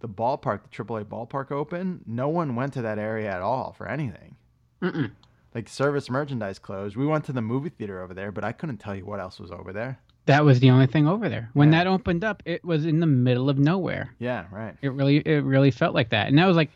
the 0.00 0.08
ballpark, 0.08 0.60
the 0.62 0.82
AAA 0.84 1.04
ballpark 1.04 1.50
open, 1.52 2.04
no 2.06 2.30
one 2.30 2.56
went 2.56 2.72
to 2.72 2.80
that 2.80 2.98
area 2.98 3.30
at 3.30 3.42
all 3.42 3.74
for 3.76 3.86
anything. 3.86 4.36
Mm-mm. 4.82 5.10
Like 5.56 5.70
service 5.70 6.10
merchandise 6.10 6.58
closed. 6.58 6.96
We 6.96 7.06
went 7.06 7.24
to 7.24 7.32
the 7.32 7.40
movie 7.40 7.70
theater 7.70 8.02
over 8.02 8.12
there, 8.12 8.30
but 8.30 8.44
I 8.44 8.52
couldn't 8.52 8.76
tell 8.76 8.94
you 8.94 9.06
what 9.06 9.20
else 9.20 9.40
was 9.40 9.50
over 9.50 9.72
there. 9.72 9.98
That 10.26 10.44
was 10.44 10.60
the 10.60 10.68
only 10.68 10.86
thing 10.86 11.08
over 11.08 11.30
there. 11.30 11.48
When 11.54 11.70
that 11.70 11.86
opened 11.86 12.24
up, 12.24 12.42
it 12.44 12.62
was 12.62 12.84
in 12.84 13.00
the 13.00 13.06
middle 13.06 13.48
of 13.48 13.58
nowhere. 13.58 14.14
Yeah, 14.18 14.44
right. 14.52 14.76
It 14.82 14.90
really, 14.90 15.16
it 15.16 15.44
really 15.44 15.70
felt 15.70 15.94
like 15.94 16.10
that. 16.10 16.28
And 16.28 16.36
that 16.36 16.44
was 16.44 16.56
like, 16.56 16.70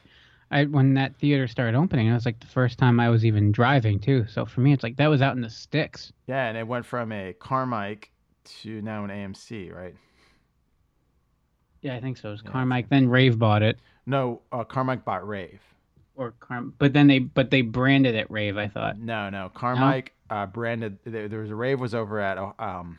I 0.50 0.64
when 0.64 0.94
that 0.94 1.14
theater 1.16 1.46
started 1.46 1.76
opening, 1.76 2.06
it 2.06 2.14
was 2.14 2.24
like 2.24 2.40
the 2.40 2.46
first 2.46 2.78
time 2.78 2.98
I 3.00 3.10
was 3.10 3.22
even 3.22 3.52
driving 3.52 3.98
too. 3.98 4.24
So 4.28 4.46
for 4.46 4.62
me, 4.62 4.72
it's 4.72 4.82
like 4.82 4.96
that 4.96 5.08
was 5.08 5.20
out 5.20 5.36
in 5.36 5.42
the 5.42 5.50
sticks. 5.50 6.10
Yeah, 6.26 6.46
and 6.46 6.56
it 6.56 6.66
went 6.66 6.86
from 6.86 7.12
a 7.12 7.34
Carmike 7.34 8.04
to 8.62 8.80
now 8.80 9.04
an 9.04 9.10
AMC, 9.10 9.74
right? 9.74 9.94
Yeah, 11.82 11.96
I 11.96 12.00
think 12.00 12.16
so. 12.16 12.30
It 12.30 12.32
was 12.32 12.42
Carmike. 12.42 12.88
Then 12.88 13.10
Rave 13.10 13.38
bought 13.38 13.62
it, 13.62 13.78
No, 14.06 14.40
uh, 14.50 14.64
Carmike 14.64 15.04
bought 15.04 15.28
Rave. 15.28 15.60
Or 16.20 16.34
Carm, 16.38 16.74
but 16.78 16.92
then 16.92 17.06
they, 17.06 17.18
but 17.18 17.50
they 17.50 17.62
branded 17.62 18.14
it 18.14 18.30
Rave. 18.30 18.58
I 18.58 18.68
thought. 18.68 18.98
No, 18.98 19.30
no, 19.30 19.50
Carmike 19.54 20.08
uh, 20.28 20.44
branded. 20.44 20.98
There, 21.04 21.28
there 21.28 21.40
was 21.40 21.48
a 21.48 21.54
Rave 21.54 21.80
was 21.80 21.94
over 21.94 22.20
at 22.20 22.36
uh, 22.36 22.52
um, 22.58 22.98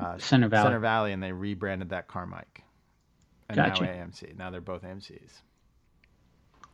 uh, 0.00 0.16
Center 0.16 0.48
Valley. 0.48 0.64
Center 0.64 0.78
Valley, 0.78 1.12
and 1.12 1.22
they 1.22 1.32
rebranded 1.32 1.90
that 1.90 2.08
Carmike. 2.08 2.62
And 3.50 3.56
Gotcha. 3.56 3.84
now 3.84 3.90
AMC. 3.90 4.38
Now 4.38 4.50
they're 4.50 4.62
both 4.62 4.84
AMC's. 4.84 5.42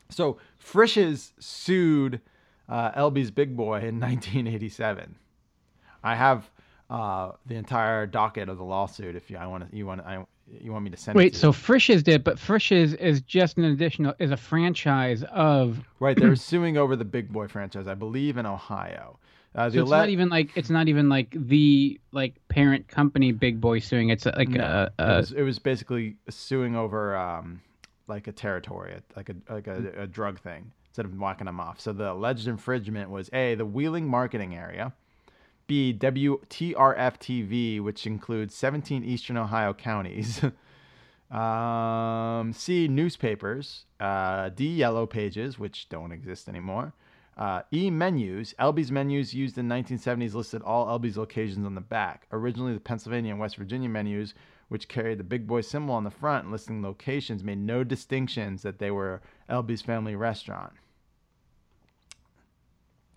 So 0.09 0.39
Frisch's 0.59 1.33
sued 1.41 2.21
uh, 2.69 2.93
Elby's 2.95 3.33
Big 3.33 3.57
Boy 3.57 3.79
in 3.79 3.99
1987. 4.01 5.17
I 6.05 6.15
have 6.15 6.49
uh, 6.89 7.33
the 7.45 7.57
entire 7.57 8.07
docket 8.07 8.49
of 8.49 8.57
the 8.57 8.65
lawsuit. 8.65 9.17
If 9.17 9.33
you 9.33 9.37
I 9.37 9.49
want 9.49 9.69
to, 9.69 9.77
you 9.77 9.85
want 9.85 10.03
I 10.03 10.25
you 10.61 10.73
want 10.73 10.85
me 10.85 10.91
to 10.91 10.97
send. 10.97 11.17
it 11.17 11.19
Wait, 11.19 11.33
to 11.35 11.39
so 11.39 11.47
you. 11.49 11.53
Frisch's 11.53 12.03
did, 12.03 12.23
but 12.25 12.39
Frisch's 12.39 12.95
is 12.95 13.21
just 13.23 13.57
an 13.59 13.65
additional, 13.65 14.15
is 14.19 14.31
a 14.31 14.37
franchise 14.37 15.25
of. 15.31 15.81
right? 16.01 16.17
They're 16.17 16.37
suing 16.37 16.77
over 16.77 16.97
the 16.97 17.05
Big 17.05 17.33
Boy 17.33 17.49
franchise, 17.49 17.87
I 17.87 17.95
believe, 17.95 18.37
in 18.37 18.47
Ohio. 18.47 19.19
Uh, 19.55 19.69
So 19.71 19.83
it's 19.83 19.91
ele- 19.93 19.99
not 19.99 20.09
even 20.09 20.29
like 20.31 20.51
it's 20.57 20.71
not 20.71 20.89
even 20.89 21.09
like 21.09 21.29
the 21.39 22.01
like 22.13 22.37
parent 22.49 22.89
company 22.89 23.33
Big 23.33 23.61
Boy 23.61 23.79
suing. 23.81 24.09
It's 24.11 24.25
like 24.27 24.49
No, 24.49 24.89
a, 24.99 25.03
it, 25.03 25.17
was, 25.19 25.33
it 25.33 25.43
was 25.43 25.59
basically 25.59 26.17
suing 26.31 26.75
over 26.75 27.15
um, 27.17 27.61
like 28.07 28.27
a 28.29 28.33
territory, 28.33 28.95
like 29.17 29.29
a 29.29 29.35
like 29.53 29.67
a, 29.67 30.03
a 30.03 30.07
drug 30.07 30.41
thing, 30.41 30.73
instead 30.89 31.05
of 31.05 31.13
knocking 31.15 31.45
them 31.47 31.61
off. 31.61 31.81
So 31.81 31.93
the 31.93 32.13
alleged 32.13 32.49
infringement 32.49 33.11
was 33.11 33.29
a 33.35 33.55
the 33.55 33.67
Wheeling 33.67 34.07
marketing 34.09 34.55
area, 34.55 34.93
b 35.67 35.95
WTRF 35.99 37.19
TV, 37.19 37.81
which 37.81 38.07
includes 38.07 38.55
17 38.55 39.05
Eastern 39.05 39.37
Ohio 39.37 39.73
counties. 39.73 40.43
um, 41.31 42.53
C 42.53 42.89
newspapers, 42.89 43.85
uh, 44.01 44.51
D 44.51 44.67
yellow 44.67 45.07
pages, 45.07 45.59
which 45.59 45.89
don't 45.89 46.13
exist 46.13 46.49
anymore. 46.49 46.93
Uh, 47.37 47.63
e 47.73 47.91
menus. 47.91 48.55
Elby's 48.59 48.93
menus 48.93 49.33
used 49.33 49.57
in 49.57 49.69
1970s 49.69 50.35
listed 50.35 50.63
all 50.63 50.89
Elby's 50.89 51.17
locations 51.17 51.65
on 51.65 51.75
the 51.75 51.81
back. 51.81 52.27
Originally, 52.31 52.75
the 52.75 52.81
Pennsylvania 52.81 53.31
and 53.31 53.41
West 53.41 53.57
Virginia 53.57 53.89
menus, 53.89 54.35
which 54.69 54.89
carried 54.89 55.19
the 55.19 55.25
big 55.25 55.47
boy 55.47 55.63
symbol 55.63 55.95
on 55.95 56.05
the 56.05 56.11
front 56.11 56.51
listing 56.51 56.83
locations, 56.83 57.43
made 57.43 57.59
no 57.59 57.85
distinctions 57.85 58.63
that 58.63 58.79
they 58.79 58.91
were 58.91 59.23
Elby's 59.49 59.81
family 59.81 60.15
restaurant. 60.15 60.73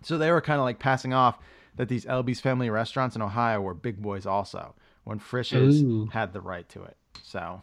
So 0.02 0.18
they 0.18 0.32
were 0.32 0.42
kind 0.42 0.60
of 0.60 0.66
like 0.66 0.80
passing 0.80 1.14
off 1.14 1.40
that 1.76 1.90
these 1.90 2.06
Elby's 2.06 2.40
family 2.40 2.70
restaurants 2.70 3.16
in 3.16 3.22
Ohio 3.22 3.62
were 3.62 3.74
big 3.74 4.02
boys 4.02 4.26
also, 4.26 4.76
when 5.04 5.20
Frisch's 5.20 5.82
Ooh. 5.84 6.08
had 6.14 6.34
the 6.34 6.42
right 6.42 6.68
to 6.70 6.84
it. 6.84 6.98
So 7.24 7.62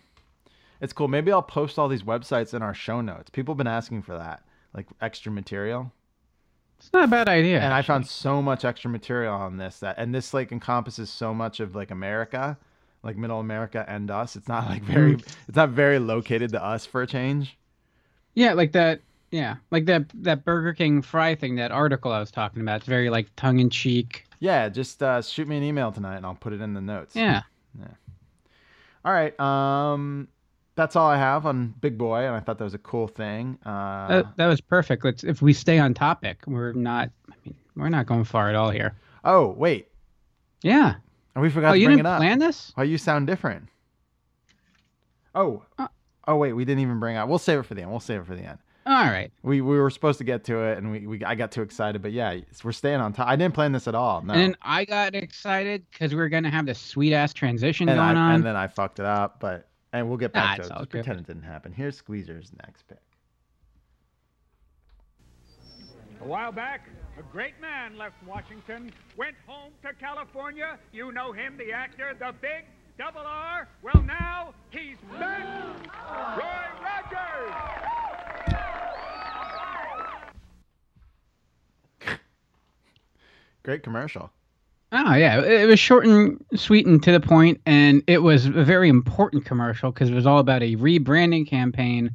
it's 0.81 0.93
cool. 0.93 1.09
Maybe 1.09 1.33
I'll 1.33 1.43
post 1.43 1.79
all 1.79 1.89
these 1.89 2.03
websites 2.03 2.55
in 2.55 2.63
our 2.63 2.75
show 2.75 3.01
notes. 3.01 3.31
People 3.31 3.55
have 3.55 3.59
been 3.59 3.67
asking 3.67 4.03
for 4.03 4.17
that, 4.19 4.43
like 4.75 4.87
extra 5.01 5.33
material. 5.33 5.93
It's 6.79 6.93
not 6.93 7.05
a 7.05 7.09
bad 7.09 7.29
idea. 7.29 7.61
And 7.61 7.73
I 7.73 7.83
found 7.83 8.09
so 8.09 8.43
much 8.43 8.65
extra 8.65 8.91
material 8.91 9.35
on 9.35 9.57
this 9.57 9.79
that, 9.79 9.97
and 9.99 10.13
this 10.15 10.35
like 10.35 10.51
encompasses 10.51 11.11
so 11.11 11.33
much 11.33 11.61
of 11.61 11.77
like 11.77 11.93
America, 11.93 12.59
like 13.05 13.17
Middle 13.17 13.39
America 13.39 13.85
and 13.87 14.11
us. 14.11 14.35
It's 14.35 14.49
not 14.49 14.69
like 14.69 14.83
very, 14.83 15.15
Mm. 15.15 15.37
it's 15.47 15.57
not 15.57 15.71
very 15.71 16.01
located 16.01 16.51
to 16.53 16.65
us 16.65 16.85
for 16.85 17.03
a 17.03 17.07
change. 17.07 17.57
Yeah, 18.35 18.55
like 18.55 18.73
that 18.73 19.01
Yeah, 19.33 19.57
like 19.73 19.87
that 19.87 20.05
that 20.23 20.45
Burger 20.45 20.73
King 20.75 21.03
fry 21.03 21.35
thing, 21.35 21.57
that 21.57 21.73
article 21.73 22.13
I 22.13 22.21
was 22.21 22.31
talking 22.31 22.63
about. 22.63 22.77
It's 22.77 22.87
very 22.87 23.11
like 23.11 23.29
tongue 23.35 23.59
in 23.59 23.71
cheek. 23.71 24.27
Yeah, 24.39 24.69
just 24.69 25.03
uh, 25.03 25.21
shoot 25.23 25.49
me 25.49 25.57
an 25.57 25.63
email 25.65 25.91
tonight 25.91 26.17
and 26.19 26.27
I'll 26.27 26.35
put 26.35 26.53
it 26.53 26.61
in 26.61 26.75
the 26.75 26.81
notes. 26.81 27.17
Yeah. 27.17 27.43
Yeah. 27.79 27.87
All 29.05 29.13
right. 29.13 29.39
Um, 29.41 30.29
that's 30.75 30.97
all 30.97 31.09
I 31.09 31.17
have 31.17 31.47
on 31.47 31.75
Big 31.81 31.97
Boy, 31.99 32.27
and 32.27 32.35
I 32.35 32.41
thought 32.41 32.59
that 32.59 32.65
was 32.65 32.75
a 32.75 32.79
cool 32.79 33.09
thing. 33.09 33.59
Uh, 33.65 34.09
That, 34.09 34.37
that 34.37 34.47
was 34.47 34.61
perfect. 34.61 35.05
Let's 35.05 35.25
if 35.25 35.41
we 35.43 35.53
stay 35.53 35.79
on 35.79 35.95
topic, 35.95 36.43
we're 36.47 36.73
not. 36.73 37.11
I 37.31 37.35
mean, 37.45 37.55
we're 37.75 37.89
not 37.89 38.07
going 38.07 38.25
far 38.25 38.49
at 38.51 38.55
all 38.55 38.71
here. 38.71 38.95
oh, 39.25 39.49
wait. 39.57 39.89
Yeah. 40.63 40.95
And 41.35 41.43
We 41.43 41.49
forgot 41.51 41.71
Oh, 41.71 41.73
to 41.73 41.79
you 41.79 41.87
bring 41.87 41.97
didn't 41.99 42.07
it 42.07 42.11
up. 42.11 42.19
plan 42.21 42.39
this? 42.39 42.73
Oh, 42.77 42.83
you 42.83 42.99
sound 42.99 43.27
different. 43.27 43.69
Oh. 45.35 45.63
Uh. 45.79 45.89
oh, 46.29 46.37
wait. 46.37 46.53
We 46.53 46.65
didn't 46.65 46.83
even 46.83 47.01
bring 47.01 47.17
up. 47.17 47.29
We'll 47.29 47.39
save 47.39 47.61
it 47.61 47.63
for 47.65 47.75
the 47.75 47.83
end. 47.83 47.91
We'll 47.91 48.01
save 48.01 48.21
it 48.21 48.27
for 48.27 48.35
the 48.37 48.43
end. 48.43 48.59
All 48.85 49.05
right. 49.05 49.31
We, 49.43 49.61
we 49.61 49.79
were 49.79 49.91
supposed 49.91 50.19
to 50.19 50.25
get 50.25 50.45
to 50.45 50.59
it, 50.59 50.79
and 50.79 50.91
we, 50.91 51.07
we 51.07 51.25
I 51.25 51.35
got 51.35 51.53
too 51.53 51.63
excited. 51.63 52.03
But 52.03 52.13
yeah, 52.13 52.39
we're 52.65 52.73
staying 52.73 53.01
on 53.01 53.13
top. 53.13 53.29
I 53.29 53.37
didn't 53.37 53.55
plan 53.55 53.73
this 53.73 53.87
at 53.87 53.95
all. 53.95 54.23
No. 54.23 54.35
And 54.35 54.57
I 54.61 54.85
got 54.85 55.15
excited 55.15 55.85
because 55.91 56.13
we 56.13 56.19
were 56.19 56.29
gonna 56.29 56.51
have 56.51 56.67
this 56.67 56.81
sweet 56.81 57.13
ass 57.13 57.33
transition 57.33 57.89
and, 57.89 57.99
going 57.99 58.17
I, 58.17 58.31
on. 58.31 58.35
and 58.37 58.45
then 58.45 58.57
I 58.57 58.67
fucked 58.67 58.99
it 58.99 59.07
up. 59.07 59.39
But 59.39 59.69
and 59.93 60.09
we'll 60.09 60.19
get 60.19 60.33
back 60.33 60.59
it's 60.59 60.69
to 60.69 60.75
it. 60.75 60.79
Just 60.79 60.91
pretend 60.91 61.21
it 61.21 61.27
didn't 61.27 61.43
happen. 61.43 61.73
Here's 61.73 61.97
Squeezer's 61.97 62.51
next 62.65 62.89
pick. 62.89 62.99
A 66.21 66.25
while 66.25 66.53
back, 66.53 66.89
a 67.19 67.23
great 67.33 67.61
man 67.61 67.99
left 67.99 68.15
Washington, 68.27 68.93
went 69.17 69.35
home 69.47 69.73
to 69.83 69.93
California. 69.95 70.79
You 70.93 71.11
know 71.11 71.33
him, 71.33 71.57
the 71.59 71.73
actor, 71.73 72.15
the 72.19 72.33
big 72.41 72.65
double 72.97 73.23
R. 73.27 73.69
Well, 73.83 74.03
now 74.05 74.55
he's 74.71 74.99
back. 75.19 75.43
Roy 76.37 76.85
Rogers. 76.85 78.22
Great 83.63 83.83
commercial. 83.83 84.31
Oh 84.95 85.15
yeah, 85.15 85.41
it 85.41 85.67
was 85.67 85.81
short 85.81 86.05
and 86.07 86.45
sweet 86.55 86.85
and 86.87 87.03
to 87.03 87.13
the 87.13 87.21
point, 87.21 87.61
and 87.65 88.03
it 88.07 88.19
was 88.19 88.45
a 88.45 88.51
very 88.51 88.91
important 88.91 89.47
commercial 89.47 89.91
because 89.91 90.11
it 90.11 90.15
was 90.15 90.27
all 90.27 90.39
about 90.39 90.63
a 90.63 90.77
rebranding 90.77 91.49
campaign 91.49 92.15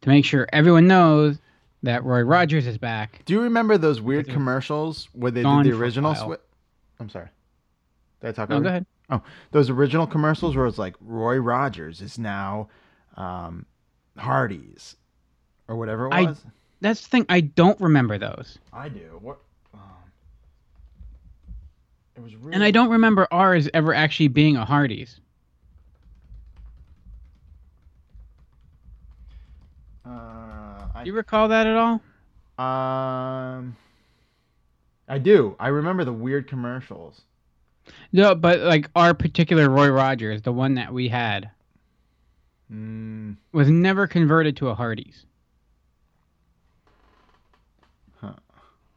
to 0.00 0.08
make 0.08 0.24
sure 0.24 0.48
everyone 0.52 0.86
knows 0.86 1.38
that 1.82 2.02
Roy 2.04 2.22
Rogers 2.22 2.66
is 2.66 2.78
back. 2.78 3.22
Do 3.26 3.34
you 3.34 3.42
remember 3.42 3.76
those 3.76 4.00
weird 4.00 4.26
commercials 4.28 5.08
where 5.12 5.30
they 5.30 5.42
did 5.42 5.64
the 5.64 5.72
original? 5.78 6.36
I'm 6.98 7.10
sorry. 7.10 7.28
Did 8.20 8.28
I 8.28 8.32
talk 8.32 8.48
No, 8.48 8.56
over 8.56 8.62
go 8.64 8.68
ahead. 8.70 8.86
Oh, 9.10 9.22
those 9.52 9.70
original 9.70 10.06
commercials 10.06 10.56
where 10.56 10.66
it's 10.66 10.78
like 10.78 10.96
Roy 11.00 11.36
Rogers 11.36 12.00
is 12.00 12.18
now 12.18 12.68
um, 13.16 13.66
Hardee's 14.16 14.96
or 15.68 15.76
whatever 15.76 16.06
it 16.08 16.14
I 16.14 16.22
was. 16.24 16.42
that's 16.80 17.02
the 17.02 17.08
thing. 17.08 17.26
I 17.28 17.40
don't 17.40 17.80
remember 17.80 18.18
those, 18.18 18.58
I, 18.72 18.88
do. 18.88 19.18
What? 19.20 19.38
It 22.18 22.22
was 22.24 22.34
really. 22.34 22.52
and 22.54 22.64
I 22.64 22.72
don't 22.72 22.90
remember 22.90 23.28
ours 23.30 23.68
ever 23.72 23.94
actually 23.94 24.26
being 24.26 24.56
a 24.56 24.64
Hardee's. 24.64 25.20
Uh, 30.04 30.10
I, 30.94 31.02
Do 31.04 31.10
you 31.10 31.14
recall 31.16 31.48
that 31.48 31.66
at 31.66 31.76
all? 31.76 32.00
um, 32.58 33.76
I 35.06 35.18
do. 35.18 35.54
I 35.60 35.68
remember 35.68 36.04
the 36.04 36.12
weird 36.12 36.48
commercials. 36.48 37.20
No, 38.12 38.34
but 38.34 38.60
like 38.60 38.90
our 38.96 39.14
particular 39.14 39.68
Roy 39.70 39.88
Rogers, 39.90 40.42
the 40.42 40.52
one 40.52 40.74
that 40.74 40.92
we 40.92 41.08
had, 41.08 41.50
Mm, 42.70 43.36
was 43.52 43.70
never 43.70 44.06
converted 44.06 44.56
to 44.58 44.68
a 44.68 44.74
Hardee's. 44.74 45.24
huh. 48.20 48.34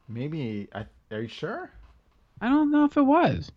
Maybe. 0.10 0.68
I, 0.76 0.86
are 1.12 1.22
you 1.22 1.30
sure? 1.30 1.70
I 2.42 2.50
don't 2.50 2.72
know 2.72 2.86
if 2.86 2.98
it 2.98 3.04
was. 3.04 3.52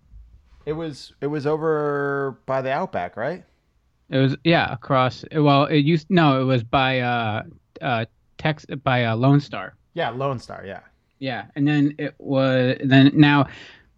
It 0.67 0.75
was. 0.75 1.13
It 1.21 1.27
was 1.27 1.47
over 1.47 2.39
by 2.47 2.63
the 2.63 2.71
Outback, 2.71 3.17
right? 3.17 3.45
It 4.11 4.19
was 4.19 4.37
yeah 4.45 4.73
across. 4.73 5.25
Well, 5.33 5.65
it 5.65 5.79
used 5.79 6.07
no, 6.11 6.41
it 6.41 6.45
was 6.45 6.63
by 6.63 7.01
uh 7.01 7.43
uh 7.81 8.05
Tex 8.39 8.67
by 8.83 9.05
uh, 9.05 9.17
Lone 9.17 9.41
Star. 9.41 9.75
Yeah, 9.95 10.11
Lone 10.11 10.39
Star. 10.39 10.65
Yeah. 10.67 10.81
Yeah, 11.19 11.47
and 11.57 11.67
then 11.67 11.95
it 11.99 12.15
was 12.19 12.77
then 12.85 13.11
now 13.15 13.43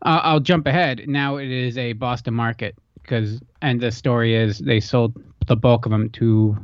uh, 0.03 0.20
I'll 0.22 0.41
jump 0.41 0.66
ahead. 0.66 1.03
Now 1.07 1.37
it 1.37 1.51
is 1.51 1.76
a 1.76 1.93
Boston 1.95 2.34
Market 2.34 2.76
because 3.03 3.41
and 3.62 3.80
the 3.80 3.91
story 3.91 4.34
is 4.34 4.59
they 4.59 4.80
sold 4.80 5.20
the 5.47 5.57
bulk 5.57 5.87
of 5.87 5.93
them 5.93 6.11
to 6.11 6.57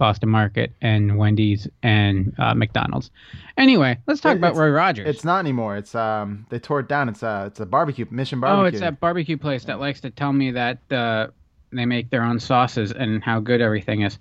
Boston 0.00 0.30
Market 0.30 0.72
and 0.80 1.16
Wendy's 1.18 1.68
and 1.84 2.34
uh, 2.38 2.54
McDonald's. 2.54 3.10
Anyway, 3.56 3.98
let's 4.08 4.20
talk 4.20 4.32
It- 4.34 4.38
about 4.38 4.56
Roy 4.56 4.70
Rogers. 4.70 5.06
It's 5.06 5.24
not 5.24 5.38
anymore. 5.38 5.76
It's 5.76 5.94
um. 5.94 6.46
They 6.50 6.58
tore 6.58 6.80
it 6.80 6.88
down. 6.88 7.08
It's 7.08 7.22
uh. 7.22 7.44
It's 7.46 7.60
a 7.60 7.66
barbecue 7.66 8.06
mission 8.10 8.40
Barbecue. 8.40 8.62
Oh, 8.62 8.64
it's 8.66 8.80
that 8.80 8.98
barbecue 8.98 9.36
place 9.36 9.64
that 9.66 9.78
likes 9.78 10.00
to 10.00 10.10
tell 10.10 10.32
me 10.32 10.50
that 10.52 10.78
uh, 10.90 11.28
they 11.70 11.84
make 11.86 12.10
their 12.10 12.24
own 12.24 12.40
sauces 12.40 12.90
and 12.90 13.22
how 13.22 13.38
good 13.38 13.60
everything 13.60 14.00
is. 14.02 14.18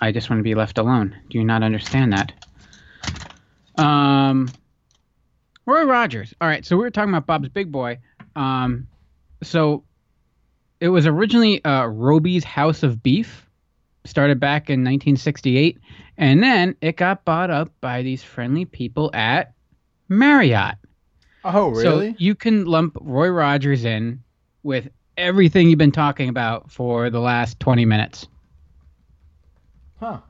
I 0.00 0.12
just 0.12 0.28
want 0.28 0.40
to 0.40 0.44
be 0.44 0.54
left 0.54 0.76
alone. 0.76 1.16
Do 1.30 1.38
you 1.38 1.44
not 1.44 1.62
understand 1.62 2.12
that? 2.12 2.32
Um, 3.82 4.48
Roy 5.66 5.84
Rogers. 5.84 6.34
All 6.40 6.48
right, 6.48 6.64
so 6.66 6.76
we 6.76 6.82
were 6.82 6.90
talking 6.90 7.10
about 7.14 7.26
Bob's 7.26 7.48
Big 7.48 7.70
Boy. 7.72 7.98
Um, 8.34 8.88
so 9.42 9.84
it 10.80 10.88
was 10.88 11.06
originally 11.06 11.64
uh, 11.64 11.86
Roby's 11.86 12.44
House 12.44 12.82
of 12.82 13.02
Beef, 13.02 13.45
started 14.06 14.40
back 14.40 14.68
in 14.68 14.80
1968, 14.80 15.78
and 16.16 16.42
then 16.42 16.76
it 16.80 16.96
got 16.96 17.24
bought 17.24 17.50
up 17.50 17.70
by 17.80 18.02
these 18.02 18.22
friendly 18.22 18.64
people 18.64 19.10
at 19.14 19.54
Marriott. 20.08 20.76
Oh, 21.44 21.68
really? 21.68 22.10
So 22.12 22.16
you 22.18 22.34
can 22.34 22.64
lump 22.64 22.96
Roy 23.00 23.28
Rogers 23.28 23.84
in 23.84 24.22
with 24.62 24.88
everything 25.16 25.68
you've 25.68 25.78
been 25.78 25.92
talking 25.92 26.28
about 26.28 26.70
for 26.70 27.10
the 27.10 27.20
last 27.20 27.60
20 27.60 27.84
minutes. 27.84 28.26
Huh. 29.98 30.20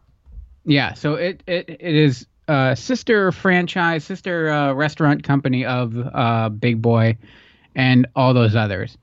Yeah, 0.64 0.94
so 0.94 1.14
it 1.14 1.42
it, 1.46 1.68
it 1.68 1.94
is 1.94 2.26
a 2.48 2.76
sister 2.76 3.32
franchise, 3.32 4.04
sister 4.04 4.50
uh, 4.50 4.72
restaurant 4.72 5.22
company 5.22 5.64
of 5.64 5.94
uh, 5.96 6.48
Big 6.48 6.82
Boy 6.82 7.16
and 7.74 8.06
all 8.16 8.34
those 8.34 8.54
others. 8.54 8.96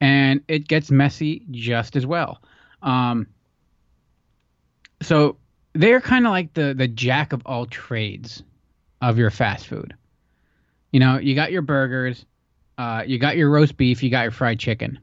And 0.00 0.42
it 0.48 0.66
gets 0.68 0.90
messy 0.90 1.44
just 1.50 1.96
as 1.96 2.06
well. 2.06 2.42
Um, 2.82 3.26
so 5.02 5.36
they're 5.72 6.00
kind 6.00 6.26
of 6.26 6.30
like 6.30 6.54
the 6.54 6.74
the 6.74 6.88
jack 6.88 7.32
of 7.32 7.42
all 7.46 7.66
trades 7.66 8.42
of 9.00 9.18
your 9.18 9.30
fast 9.30 9.66
food. 9.66 9.94
You 10.90 11.00
know, 11.00 11.18
you 11.18 11.34
got 11.34 11.52
your 11.52 11.62
burgers, 11.62 12.24
uh, 12.78 13.04
you 13.06 13.18
got 13.18 13.36
your 13.36 13.50
roast 13.50 13.76
beef, 13.76 14.02
you 14.02 14.10
got 14.10 14.22
your 14.22 14.32
fried 14.32 14.58
chicken. 14.58 14.98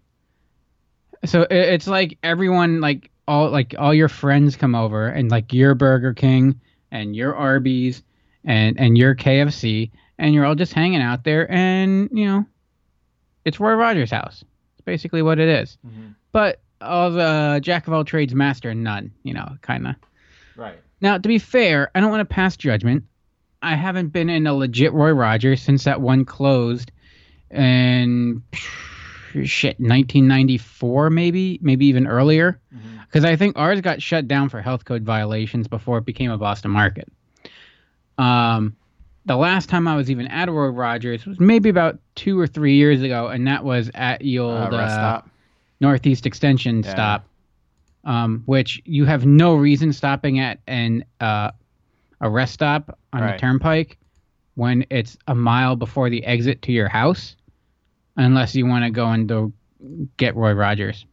So 1.25 1.43
it, 1.43 1.51
it's 1.51 1.87
like 1.87 2.17
everyone, 2.23 2.81
like 2.81 3.09
all 3.27 3.49
like 3.49 3.75
all 3.77 3.93
your 3.93 4.09
friends 4.09 4.55
come 4.55 4.75
over, 4.75 5.07
and 5.07 5.31
like 5.31 5.53
your 5.53 5.75
Burger 5.75 6.13
King 6.13 6.59
and 6.91 7.15
your 7.15 7.35
Arby's 7.35 8.03
and 8.43 8.79
and 8.79 8.97
your 8.97 9.15
KFC, 9.15 9.91
and 10.17 10.33
you're 10.33 10.45
all 10.45 10.55
just 10.55 10.73
hanging 10.73 11.01
out 11.01 11.23
there, 11.23 11.49
and 11.51 12.09
you 12.11 12.25
know, 12.25 12.45
it's 13.45 13.59
Roy 13.59 13.73
Rogers' 13.73 14.11
house. 14.11 14.43
It's 14.75 14.85
basically 14.85 15.21
what 15.21 15.39
it 15.39 15.47
is. 15.47 15.77
But 16.31 16.59
all 16.81 17.11
the 17.11 17.21
uh, 17.21 17.59
jack 17.59 17.87
of 17.87 17.93
all 17.93 18.03
trades, 18.03 18.33
master 18.33 18.71
of 18.71 18.77
none. 18.77 19.11
You 19.23 19.33
know, 19.33 19.57
kind 19.61 19.87
of. 19.87 19.95
Right. 20.55 20.79
Now, 21.01 21.17
to 21.17 21.27
be 21.27 21.39
fair, 21.39 21.91
I 21.93 21.99
don't 21.99 22.09
want 22.11 22.27
to 22.27 22.33
pass 22.33 22.57
judgment. 22.57 23.03
I 23.61 23.75
haven't 23.75 24.09
been 24.09 24.29
in 24.29 24.47
a 24.47 24.53
legit 24.53 24.93
Roy 24.93 25.11
Rogers 25.11 25.61
since 25.61 25.83
that 25.83 26.01
one 26.01 26.25
closed 26.25 26.91
and 27.49 28.41
shit 29.43 29.79
1994 29.79 31.09
maybe 31.09 31.59
maybe 31.61 31.85
even 31.85 32.07
earlier 32.07 32.59
mm-hmm. 32.73 32.97
because 33.05 33.23
i 33.23 33.35
think 33.35 33.57
ours 33.57 33.79
got 33.81 34.01
shut 34.01 34.27
down 34.27 34.49
for 34.49 34.61
health 34.61 34.85
code 34.85 35.03
violations 35.03 35.67
before 35.67 35.99
it 35.99 36.05
became 36.05 36.31
a 36.31 36.37
boston 36.37 36.71
market 36.71 37.07
um 38.17 38.75
the 39.25 39.35
last 39.35 39.69
time 39.69 39.87
i 39.87 39.95
was 39.95 40.09
even 40.09 40.27
at 40.27 40.49
roy 40.49 40.67
rogers 40.67 41.25
was 41.25 41.39
maybe 41.39 41.69
about 41.69 41.99
two 42.15 42.39
or 42.39 42.47
three 42.47 42.75
years 42.75 43.01
ago 43.01 43.27
and 43.27 43.47
that 43.47 43.63
was 43.63 43.91
at 43.93 44.15
uh, 44.15 44.23
the 44.23 44.39
old 44.39 44.73
rest 44.73 44.95
stop? 44.95 45.29
Northeast 45.79 46.25
extension 46.25 46.81
Yeah. 46.83 46.91
stop 46.91 47.27
um 48.03 48.43
which 48.45 48.81
you 48.85 49.05
have 49.05 49.25
no 49.25 49.55
reason 49.55 49.91
stopping 49.93 50.39
at 50.39 50.59
an 50.67 51.03
uh 51.19 51.51
a 52.21 52.29
rest 52.29 52.53
stop 52.53 52.97
on 53.13 53.21
Right. 53.21 53.33
the 53.33 53.39
turnpike 53.39 53.97
when 54.55 54.85
it's 54.89 55.17
a 55.27 55.35
mile 55.35 55.75
before 55.75 56.09
the 56.09 56.23
exit 56.25 56.61
to 56.63 56.71
your 56.71 56.87
house 56.89 57.35
unless 58.15 58.55
you 58.55 58.65
want 58.65 58.83
to 58.85 58.89
go 58.89 59.05
and 59.07 59.53
get 60.17 60.35
Roy 60.35 60.53
Rogers. 60.53 61.05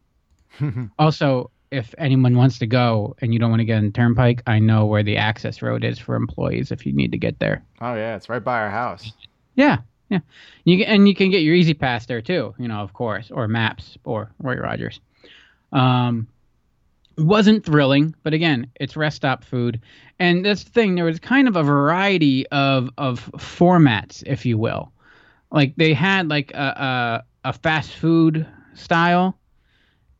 also, 0.97 1.51
if 1.69 1.93
anyone 1.99 2.35
wants 2.35 2.57
to 2.59 2.65
go 2.65 3.15
and 3.21 3.31
you 3.33 3.39
don't 3.39 3.51
want 3.51 3.59
to 3.59 3.65
get 3.65 3.77
on 3.77 3.85
the 3.85 3.91
turnpike, 3.91 4.41
I 4.47 4.57
know 4.57 4.85
where 4.87 5.03
the 5.03 5.17
access 5.17 5.61
road 5.61 5.83
is 5.83 5.99
for 5.99 6.15
employees 6.15 6.71
if 6.71 6.85
you 6.85 6.93
need 6.93 7.11
to 7.11 7.17
get 7.19 7.37
there. 7.37 7.63
Oh 7.81 7.93
yeah, 7.93 8.15
it's 8.15 8.29
right 8.29 8.43
by 8.43 8.59
our 8.61 8.71
house. 8.71 9.11
Yeah, 9.53 9.77
yeah. 10.09 10.19
You 10.63 10.77
can, 10.77 10.87
and 10.87 11.07
you 11.07 11.15
can 11.15 11.31
get 11.31 11.41
your 11.41 11.55
E-ZPass 11.55 12.07
there 12.07 12.21
too. 12.21 12.53
You 12.57 12.67
know, 12.67 12.79
of 12.79 12.93
course, 12.93 13.31
or 13.31 13.47
Maps 13.47 13.97
or 14.03 14.31
Roy 14.41 14.55
Rogers. 14.55 14.99
Um, 15.71 16.27
wasn't 17.17 17.65
thrilling, 17.65 18.15
but 18.23 18.33
again, 18.33 18.67
it's 18.75 18.95
rest 18.97 19.17
stop 19.17 19.43
food. 19.43 19.81
And 20.19 20.43
this 20.45 20.63
thing, 20.63 20.95
there 20.95 21.05
was 21.05 21.19
kind 21.19 21.47
of 21.47 21.55
a 21.55 21.63
variety 21.63 22.47
of 22.47 22.89
of 22.97 23.29
formats, 23.33 24.23
if 24.25 24.45
you 24.45 24.57
will. 24.57 24.91
Like 25.51 25.75
they 25.77 25.93
had 25.93 26.27
like 26.29 26.51
a 26.53 27.23
a, 27.43 27.49
a 27.49 27.53
fast 27.53 27.91
food 27.91 28.45
style, 28.73 29.37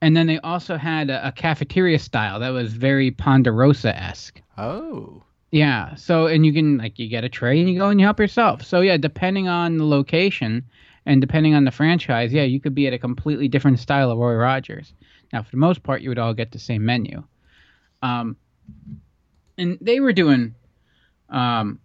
and 0.02 0.16
then 0.16 0.28
they 0.28 0.40
also 0.40 0.78
had 0.78 1.10
a, 1.10 1.28
a 1.28 1.32
cafeteria 1.32 2.00
style 2.00 2.40
that 2.40 2.50
was 2.50 2.74
very 2.74 3.12
Ponderosa 3.12 3.96
esque. 3.98 4.42
Oh. 4.58 5.24
Yeah. 5.56 5.96
So 5.96 6.28
and 6.28 6.46
you 6.46 6.52
can 6.52 6.78
like 6.78 7.00
you 7.00 7.08
get 7.08 7.24
a 7.24 7.30
tray 7.30 7.62
and 7.62 7.70
you 7.70 7.80
go 7.80 7.88
and 7.88 7.98
you 7.98 8.06
help 8.06 8.20
yourself. 8.20 8.62
So 8.62 8.82
yeah, 8.82 8.98
depending 8.98 9.48
on 9.48 9.78
the 9.78 9.86
location 9.86 10.66
and 11.06 11.22
depending 11.22 11.56
on 11.56 11.64
the 11.64 11.72
franchise, 11.72 12.34
yeah, 12.34 12.44
you 12.44 12.60
could 12.60 12.76
be 12.76 12.88
at 12.88 12.94
a 12.94 13.00
completely 13.00 13.48
different 13.48 13.80
style 13.80 14.12
of 14.12 14.18
Roy 14.18 14.34
Rogers. 14.34 14.94
Now, 15.32 15.44
for 15.44 15.52
the 15.52 15.58
most 15.58 15.82
part, 15.82 16.02
you 16.02 16.10
would 16.10 16.20
all 16.20 16.34
get 16.34 16.52
the 16.52 16.60
same 16.60 16.84
menu. 16.84 17.24
Um, 18.02 18.36
and 19.58 19.78
they 19.80 20.02
were 20.02 20.12
doing, 20.12 20.56
um, 21.30 21.80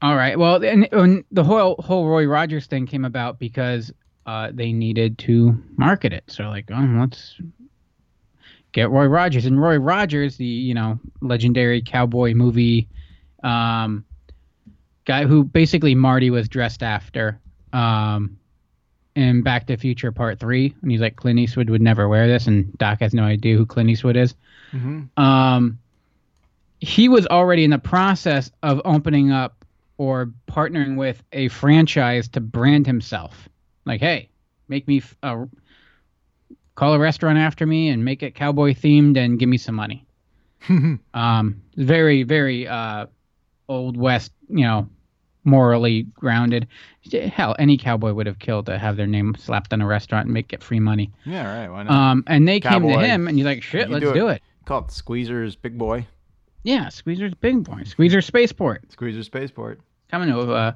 all 0.00 0.14
right. 0.14 0.38
Well, 0.38 0.64
and, 0.64 0.88
and 0.92 1.24
the 1.32 1.42
whole 1.42 1.74
whole 1.80 2.06
Roy 2.06 2.26
Rogers 2.26 2.66
thing 2.66 2.86
came 2.86 3.04
about 3.04 3.40
because 3.40 3.92
uh, 4.26 4.52
they 4.54 4.70
needed 4.70 5.18
to 5.18 5.60
market 5.76 6.12
it. 6.12 6.22
So 6.28 6.44
like, 6.44 6.70
oh, 6.72 6.96
let's 7.00 7.34
get 8.74 8.90
Roy 8.90 9.06
Rogers. 9.06 9.46
And 9.46 9.58
Roy 9.58 9.78
Rogers, 9.78 10.36
the 10.36 10.44
you 10.44 10.74
know 10.74 10.98
legendary 11.22 11.80
cowboy 11.80 12.34
movie 12.34 12.88
um, 13.42 14.04
guy 15.06 15.24
who 15.24 15.44
basically 15.44 15.94
Marty 15.94 16.30
was 16.30 16.48
dressed 16.48 16.82
after 16.82 17.40
um, 17.72 18.38
in 19.14 19.42
Back 19.42 19.66
to 19.66 19.74
the 19.74 19.80
Future 19.80 20.12
Part 20.12 20.38
Three, 20.38 20.74
and 20.82 20.90
he's 20.90 21.00
like 21.00 21.16
Clint 21.16 21.38
Eastwood 21.38 21.70
would 21.70 21.82
never 21.82 22.06
wear 22.08 22.28
this, 22.28 22.46
and 22.46 22.76
Doc 22.76 23.00
has 23.00 23.14
no 23.14 23.22
idea 23.22 23.56
who 23.56 23.64
Clint 23.64 23.88
Eastwood 23.88 24.16
is. 24.16 24.34
Mm-hmm. 24.72 25.22
Um, 25.22 25.78
he 26.80 27.08
was 27.08 27.26
already 27.28 27.64
in 27.64 27.70
the 27.70 27.78
process 27.78 28.50
of 28.62 28.82
opening 28.84 29.30
up 29.30 29.64
or 29.96 30.32
partnering 30.48 30.96
with 30.96 31.22
a 31.32 31.48
franchise 31.48 32.28
to 32.28 32.40
brand 32.40 32.86
himself. 32.86 33.48
Like, 33.86 34.00
hey, 34.00 34.28
make 34.68 34.88
me 34.88 34.98
f- 34.98 35.16
a 35.22 35.46
call 36.74 36.92
a 36.94 36.98
restaurant 36.98 37.38
after 37.38 37.66
me 37.66 37.88
and 37.88 38.04
make 38.04 38.22
it 38.22 38.34
cowboy 38.34 38.74
themed 38.74 39.16
and 39.16 39.38
give 39.38 39.48
me 39.48 39.58
some 39.58 39.74
money. 39.74 40.06
um, 41.14 41.62
very, 41.76 42.22
very 42.22 42.66
uh, 42.66 43.06
old 43.68 43.96
west, 43.96 44.32
you 44.48 44.64
know, 44.64 44.88
morally 45.44 46.04
grounded. 46.14 46.66
Hell, 47.12 47.54
any 47.58 47.76
cowboy 47.76 48.12
would 48.12 48.26
have 48.26 48.38
killed 48.38 48.66
to 48.66 48.78
have 48.78 48.96
their 48.96 49.06
name 49.06 49.34
slapped 49.38 49.72
on 49.72 49.80
a 49.82 49.86
restaurant 49.86 50.26
and 50.26 50.34
make 50.34 50.52
it 50.52 50.62
free 50.62 50.80
money. 50.80 51.12
Yeah, 51.24 51.62
right. 51.62 51.70
Why 51.70 51.82
not? 51.82 51.92
Um, 51.92 52.24
and 52.26 52.48
they 52.48 52.60
came 52.60 52.82
to 52.82 52.98
him, 52.98 53.28
and 53.28 53.36
he's 53.36 53.46
like, 53.46 53.62
"Shit, 53.62 53.88
You 53.88 53.94
let's 53.94 54.12
do 54.12 54.28
it." 54.28 54.42
Call 54.64 54.84
it 54.84 54.90
Squeezer's 54.90 55.56
Big 55.56 55.76
Boy. 55.76 56.06
Yeah, 56.62 56.88
Squeezer's 56.88 57.34
Big 57.34 57.62
Boy, 57.62 57.82
Squeezer 57.84 58.22
Spaceport, 58.22 58.90
Squeezer 58.90 59.22
Spaceport. 59.22 59.80
coming 60.10 60.30
to 60.30 60.40
uh, 60.40 60.72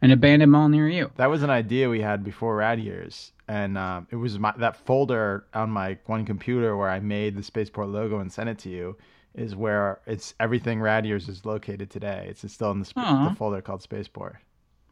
an 0.00 0.10
abandoned 0.10 0.50
mall 0.50 0.70
near 0.70 0.88
you. 0.88 1.10
That 1.16 1.28
was 1.28 1.42
an 1.42 1.50
idea 1.50 1.90
we 1.90 2.00
had 2.00 2.24
before 2.24 2.56
Rad 2.56 2.80
Years, 2.80 3.32
and 3.48 3.76
um, 3.78 4.06
it 4.10 4.16
was 4.16 4.38
my 4.38 4.52
that 4.58 4.76
folder 4.76 5.46
on 5.54 5.70
my 5.70 5.98
one 6.06 6.24
computer 6.24 6.76
where 6.76 6.88
I 6.90 7.00
made 7.00 7.36
the 7.36 7.42
Spaceport 7.42 7.88
logo 7.88 8.18
and 8.18 8.30
sent 8.32 8.48
it 8.48 8.58
to 8.60 8.68
you. 8.70 8.96
Is 9.34 9.54
where 9.54 10.00
it's 10.06 10.32
everything 10.40 10.80
Rad 10.80 11.04
Years 11.04 11.28
is 11.28 11.44
located 11.44 11.90
today. 11.90 12.26
It's 12.30 12.50
still 12.50 12.70
in 12.70 12.78
the, 12.80 12.86
sp- 12.88 12.96
the 12.96 13.34
folder 13.36 13.60
called 13.60 13.82
Spaceport. 13.82 14.36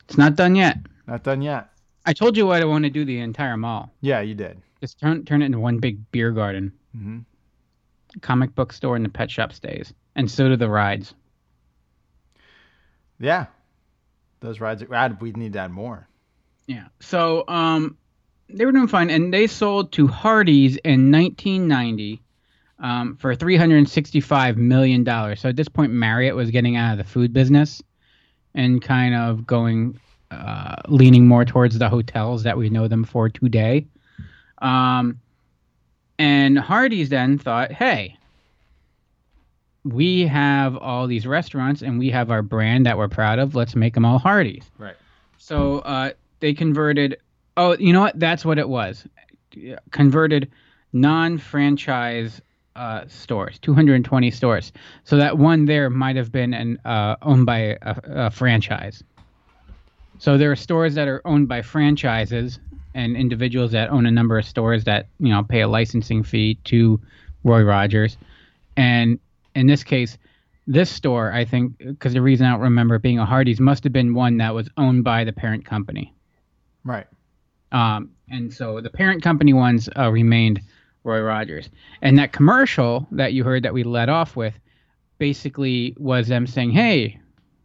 It's 0.06 0.18
not 0.18 0.36
done 0.36 0.54
yet. 0.54 0.76
Not 1.06 1.22
done 1.22 1.40
yet. 1.40 1.70
I 2.04 2.12
told 2.12 2.36
you 2.36 2.46
what 2.46 2.60
I 2.60 2.66
want 2.66 2.84
to 2.84 2.90
do 2.90 3.06
the 3.06 3.20
entire 3.20 3.56
mall. 3.56 3.90
Yeah, 4.02 4.20
you 4.20 4.34
did. 4.34 4.60
Just 4.82 5.00
turn 5.00 5.24
turn 5.24 5.40
it 5.40 5.46
into 5.46 5.58
one 5.60 5.78
big 5.78 6.10
beer 6.12 6.30
garden, 6.30 6.72
Mm-hmm. 6.94 7.20
comic 8.20 8.54
book 8.54 8.74
store, 8.74 8.96
and 8.96 9.04
the 9.04 9.08
pet 9.08 9.30
shop 9.30 9.50
stays, 9.54 9.94
and 10.14 10.30
so 10.30 10.46
do 10.48 10.56
the 10.56 10.68
rides. 10.68 11.14
Yeah, 13.18 13.46
those 14.40 14.60
rides. 14.60 14.84
Rad. 14.86 15.20
We 15.22 15.32
need 15.32 15.54
to 15.54 15.60
add 15.60 15.70
more. 15.70 16.06
Yeah. 16.66 16.88
So 17.00 17.44
um, 17.48 17.96
they 18.48 18.64
were 18.66 18.72
doing 18.72 18.88
fine, 18.88 19.10
and 19.10 19.32
they 19.32 19.46
sold 19.46 19.92
to 19.92 20.06
Hardee's 20.06 20.76
in 20.78 21.10
1990 21.10 22.22
um, 22.78 23.16
for 23.16 23.34
365 23.34 24.56
million 24.56 25.04
dollars. 25.04 25.40
So 25.40 25.48
at 25.48 25.56
this 25.56 25.68
point, 25.68 25.92
Marriott 25.92 26.36
was 26.36 26.50
getting 26.50 26.76
out 26.76 26.92
of 26.92 26.98
the 26.98 27.04
food 27.04 27.32
business 27.32 27.82
and 28.54 28.82
kind 28.82 29.14
of 29.14 29.46
going, 29.46 29.98
uh, 30.30 30.76
leaning 30.88 31.26
more 31.26 31.44
towards 31.44 31.78
the 31.78 31.88
hotels 31.88 32.42
that 32.44 32.56
we 32.56 32.70
know 32.70 32.88
them 32.88 33.04
for 33.04 33.28
today. 33.28 33.86
Um, 34.58 35.20
and 36.18 36.58
Hardee's 36.58 37.08
then 37.08 37.38
thought, 37.38 37.72
hey. 37.72 38.16
We 39.86 40.26
have 40.26 40.78
all 40.78 41.06
these 41.06 41.26
restaurants 41.26 41.82
and 41.82 41.98
we 41.98 42.08
have 42.08 42.30
our 42.30 42.40
brand 42.40 42.86
that 42.86 42.96
we're 42.96 43.08
proud 43.08 43.38
of. 43.38 43.54
Let's 43.54 43.76
make 43.76 43.92
them 43.92 44.06
all 44.06 44.18
Hardee's. 44.18 44.64
Right. 44.78 44.96
So 45.36 45.80
uh, 45.80 46.12
they 46.40 46.54
converted. 46.54 47.18
Oh, 47.56 47.76
you 47.78 47.92
know 47.92 48.00
what? 48.00 48.18
That's 48.18 48.44
what 48.44 48.58
it 48.58 48.68
was. 48.68 49.06
Converted 49.90 50.50
non-franchise 50.92 52.40
uh, 52.76 53.04
stores, 53.06 53.58
220 53.60 54.30
stores. 54.30 54.72
So 55.04 55.16
that 55.16 55.38
one 55.38 55.64
there 55.66 55.90
might 55.90 56.16
have 56.16 56.32
been 56.32 56.52
an 56.54 56.78
uh, 56.84 57.16
owned 57.22 57.46
by 57.46 57.58
a, 57.82 57.96
a 58.04 58.30
franchise. 58.30 59.02
So 60.18 60.38
there 60.38 60.50
are 60.50 60.56
stores 60.56 60.94
that 60.94 61.08
are 61.08 61.20
owned 61.24 61.48
by 61.48 61.62
franchises 61.62 62.58
and 62.94 63.16
individuals 63.16 63.72
that 63.72 63.90
own 63.90 64.06
a 64.06 64.10
number 64.10 64.38
of 64.38 64.44
stores 64.44 64.84
that 64.84 65.08
you 65.18 65.28
know 65.28 65.42
pay 65.42 65.60
a 65.60 65.68
licensing 65.68 66.22
fee 66.22 66.54
to 66.64 67.00
Roy 67.42 67.62
Rogers, 67.62 68.16
and 68.76 69.18
in 69.54 69.66
this 69.66 69.84
case, 69.84 70.16
this 70.66 70.90
store 70.90 71.32
I 71.32 71.44
think 71.44 71.78
because 71.78 72.14
the 72.14 72.22
reason 72.22 72.46
I 72.46 72.52
don't 72.52 72.60
remember 72.60 72.94
it 72.94 73.02
being 73.02 73.18
a 73.18 73.26
Hardee's 73.26 73.60
must 73.60 73.84
have 73.84 73.92
been 73.92 74.14
one 74.14 74.38
that 74.38 74.54
was 74.54 74.68
owned 74.76 75.04
by 75.04 75.24
the 75.24 75.32
parent 75.32 75.64
company. 75.64 76.14
Right. 76.84 77.06
Um, 77.74 78.10
and 78.30 78.52
so 78.54 78.80
the 78.80 78.90
parent 78.90 79.22
company 79.22 79.52
ones 79.52 79.88
uh, 79.98 80.10
remained 80.10 80.60
Roy 81.02 81.20
Rogers. 81.20 81.68
And 82.02 82.18
that 82.18 82.32
commercial 82.32 83.06
that 83.10 83.32
you 83.34 83.44
heard 83.44 83.62
that 83.64 83.74
we 83.74 83.82
led 83.82 84.08
off 84.08 84.36
with 84.36 84.54
basically 85.18 85.94
was 85.98 86.28
them 86.28 86.46
saying, 86.46 86.70
hey, 86.70 87.18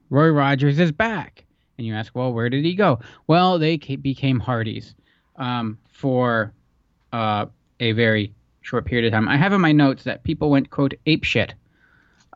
Roy 0.10 0.30
Rogers 0.30 0.80
is 0.80 0.92
back. 0.92 1.46
And 1.78 1.88
you 1.88 1.94
ask, 1.94 2.14
well, 2.16 2.34
where 2.34 2.50
did 2.50 2.66
he 2.66 2.76
go? 2.76 3.00
Well, 3.28 3.58
they 3.60 3.78
ca- 3.78 3.96
became 3.96 4.40
Hardee's 4.40 4.94
um, 5.38 5.78
for 5.90 6.52
uh, 7.14 7.46
a 7.80 7.94
very 7.94 8.34
short 8.62 8.86
period 8.86 9.06
of 9.06 9.14
time. 9.14 9.30
I 9.30 9.38
have 9.38 9.54
in 9.54 9.62
my 9.62 9.72
notes 9.72 10.04
that 10.04 10.24
people 10.24 10.50
went, 10.50 10.70
quote, 10.70 10.94
ape 11.06 11.24
shit. 11.24 11.54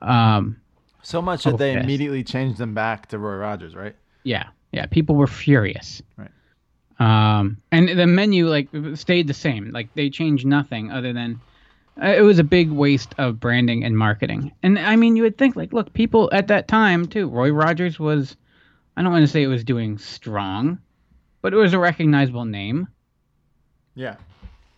Um, 0.01 0.57
So 1.01 1.21
much 1.21 1.43
that 1.43 1.55
Oh, 1.55 1.57
they 1.57 1.73
yes. 1.73 1.83
immediately 1.83 2.23
changed 2.23 2.57
them 2.57 2.73
back 2.73 3.07
to 3.09 3.19
Roy 3.19 3.35
Rogers, 3.37 3.75
right? 3.75 3.95
Yeah, 4.23 4.45
yeah. 4.71 4.85
People 4.85 5.15
were 5.15 5.27
furious. 5.27 6.01
Right. 6.17 6.31
Um, 6.99 7.57
and 7.71 7.89
the 7.89 8.07
menu 8.07 8.47
like 8.47 8.69
stayed 8.95 9.27
the 9.27 9.33
same. 9.33 9.71
Like 9.71 9.93
they 9.95 10.09
changed 10.09 10.45
nothing 10.45 10.91
other 10.91 11.13
than 11.13 11.39
uh, 12.01 12.07
it 12.07 12.21
was 12.21 12.39
a 12.39 12.43
big 12.43 12.71
waste 12.71 13.13
of 13.17 13.39
branding 13.39 13.83
and 13.83 13.97
marketing. 13.97 14.51
And 14.63 14.79
I 14.79 14.95
mean, 14.95 15.15
you 15.15 15.23
would 15.23 15.37
think 15.37 15.55
like, 15.55 15.73
look, 15.73 15.93
people 15.93 16.29
at 16.31 16.47
that 16.47 16.67
time 16.67 17.07
too. 17.07 17.27
Roy 17.27 17.51
Rogers 17.51 17.99
was, 17.99 18.35
I 18.97 19.01
don't 19.03 19.11
want 19.11 19.23
to 19.23 19.31
say 19.31 19.43
it 19.43 19.47
was 19.47 19.63
doing 19.63 19.97
strong, 19.97 20.79
but 21.41 21.53
it 21.53 21.57
was 21.57 21.73
a 21.73 21.79
recognizable 21.79 22.45
name. 22.45 22.87
Yeah. 23.95 24.15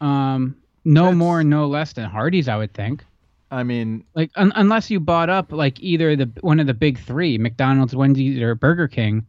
Um, 0.01 0.57
no 0.83 1.11
more, 1.13 1.43
no 1.43 1.67
less 1.67 1.93
than 1.93 2.09
Hardee's, 2.09 2.47
I 2.47 2.57
would 2.57 2.73
think. 2.73 3.03
I 3.51 3.63
mean, 3.63 4.03
Like 4.13 4.31
un- 4.35 4.53
unless 4.55 4.89
you 4.89 4.99
bought 4.99 5.29
up 5.29 5.51
like 5.51 5.79
either 5.79 6.15
the 6.15 6.29
one 6.41 6.59
of 6.59 6.67
the 6.67 6.73
big 6.73 6.99
three, 6.99 7.37
McDonald's, 7.37 7.95
Wendy's, 7.95 8.41
or 8.41 8.55
Burger 8.55 8.87
King, 8.87 9.25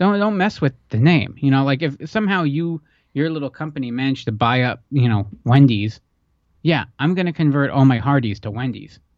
don't 0.00 0.18
don't 0.18 0.36
mess 0.36 0.60
with 0.60 0.72
the 0.88 0.98
name. 0.98 1.36
You 1.38 1.52
know, 1.52 1.62
like 1.64 1.82
if 1.82 1.96
somehow 2.10 2.42
you 2.42 2.82
your 3.14 3.30
little 3.30 3.50
company 3.50 3.92
managed 3.92 4.24
to 4.24 4.32
buy 4.32 4.62
up, 4.62 4.82
you 4.90 5.08
know, 5.08 5.28
Wendy's, 5.44 6.00
yeah, 6.62 6.86
I'm 6.98 7.14
gonna 7.14 7.32
convert 7.32 7.70
all 7.70 7.84
my 7.84 7.98
Hardee's 7.98 8.40
to 8.40 8.50
Wendy's, 8.50 8.98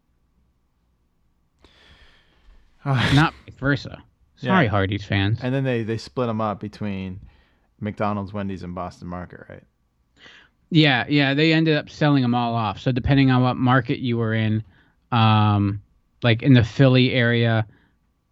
not 2.85 3.33
vice 3.45 3.55
versa. 3.59 4.03
Sorry, 4.35 4.65
Yeah. 4.65 4.71
Hardee's 4.71 5.05
fans. 5.05 5.39
and 5.41 5.53
then 5.53 5.63
they 5.63 5.83
they 5.83 5.97
split 5.97 6.27
them 6.27 6.41
up 6.41 6.59
between 6.59 7.19
McDonald's, 7.79 8.33
Wendy's, 8.33 8.63
and 8.63 8.75
Boston 8.75 9.07
Market, 9.07 9.41
right? 9.49 9.63
Yeah, 10.69 11.05
yeah, 11.07 11.33
they 11.33 11.53
ended 11.53 11.77
up 11.77 11.89
selling 11.89 12.23
them 12.23 12.33
all 12.33 12.55
off. 12.55 12.79
So 12.79 12.91
depending 12.91 13.29
on 13.29 13.43
what 13.43 13.55
market 13.57 13.99
you 13.99 14.17
were 14.17 14.33
in, 14.33 14.63
um, 15.11 15.81
like 16.23 16.41
in 16.41 16.53
the 16.53 16.63
Philly 16.63 17.13
area, 17.13 17.67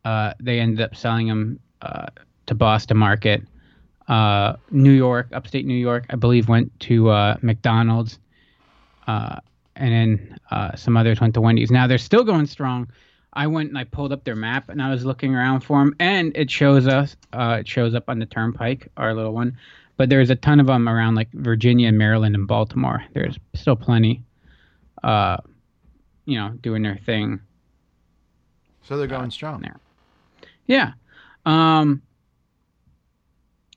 uh, 0.06 0.34
they 0.40 0.60
ended 0.60 0.82
up 0.82 0.96
selling 0.96 1.28
them 1.28 1.60
uh, 1.84 2.08
to 2.52 2.56
Boston 2.56 2.98
Market. 2.98 3.42
Uh, 4.08 4.58
New 4.72 4.92
York, 4.92 5.30
upstate 5.32 5.66
New 5.66 5.74
York, 5.74 6.06
I 6.10 6.18
believe, 6.18 6.50
went 6.50 6.68
to 6.82 7.10
uh, 7.10 7.38
McDonald's, 7.42 8.20
uh, 9.08 9.38
and 9.78 9.92
then 9.94 10.38
uh, 10.52 10.76
some 10.76 10.98
others 10.98 11.22
went 11.22 11.34
to 11.36 11.42
Wendy's. 11.42 11.72
Now 11.72 11.88
they're 11.88 11.98
still 11.98 12.26
going 12.26 12.46
strong. 12.46 12.90
I 13.34 13.48
went 13.48 13.70
and 13.70 13.78
I 13.78 13.86
pulled 13.86 14.12
up 14.12 14.26
their 14.26 14.36
map 14.36 14.68
and 14.68 14.82
I 14.82 14.90
was 14.90 15.06
looking 15.06 15.34
around 15.34 15.62
for 15.62 15.80
them, 15.80 15.96
and 16.00 16.36
it 16.36 16.52
shows 16.52 16.88
us, 16.88 17.16
uh, 17.32 17.58
it 17.62 17.68
shows 17.70 17.96
up 17.96 18.10
on 18.10 18.20
the 18.20 18.26
Turnpike, 18.26 18.90
our 18.98 19.14
little 19.14 19.32
one. 19.34 19.58
But 19.96 20.10
there's 20.10 20.30
a 20.30 20.36
ton 20.36 20.60
of 20.60 20.68
them 20.68 20.90
around 20.90 21.16
like 21.16 21.30
Virginia, 21.32 21.88
and 21.88 21.98
Maryland, 21.98 22.36
and 22.36 22.48
Baltimore. 22.48 23.02
There's 23.14 23.38
still 23.54 23.78
plenty. 23.78 24.24
uh, 25.04 25.38
you 26.26 26.38
know, 26.38 26.50
doing 26.62 26.84
their 26.84 26.98
thing. 27.06 27.40
So 28.84 28.98
they're 28.98 29.08
going 29.08 29.32
strong 29.32 29.62
there. 29.62 29.80
Yeah. 30.68 30.94
Um, 31.46 32.02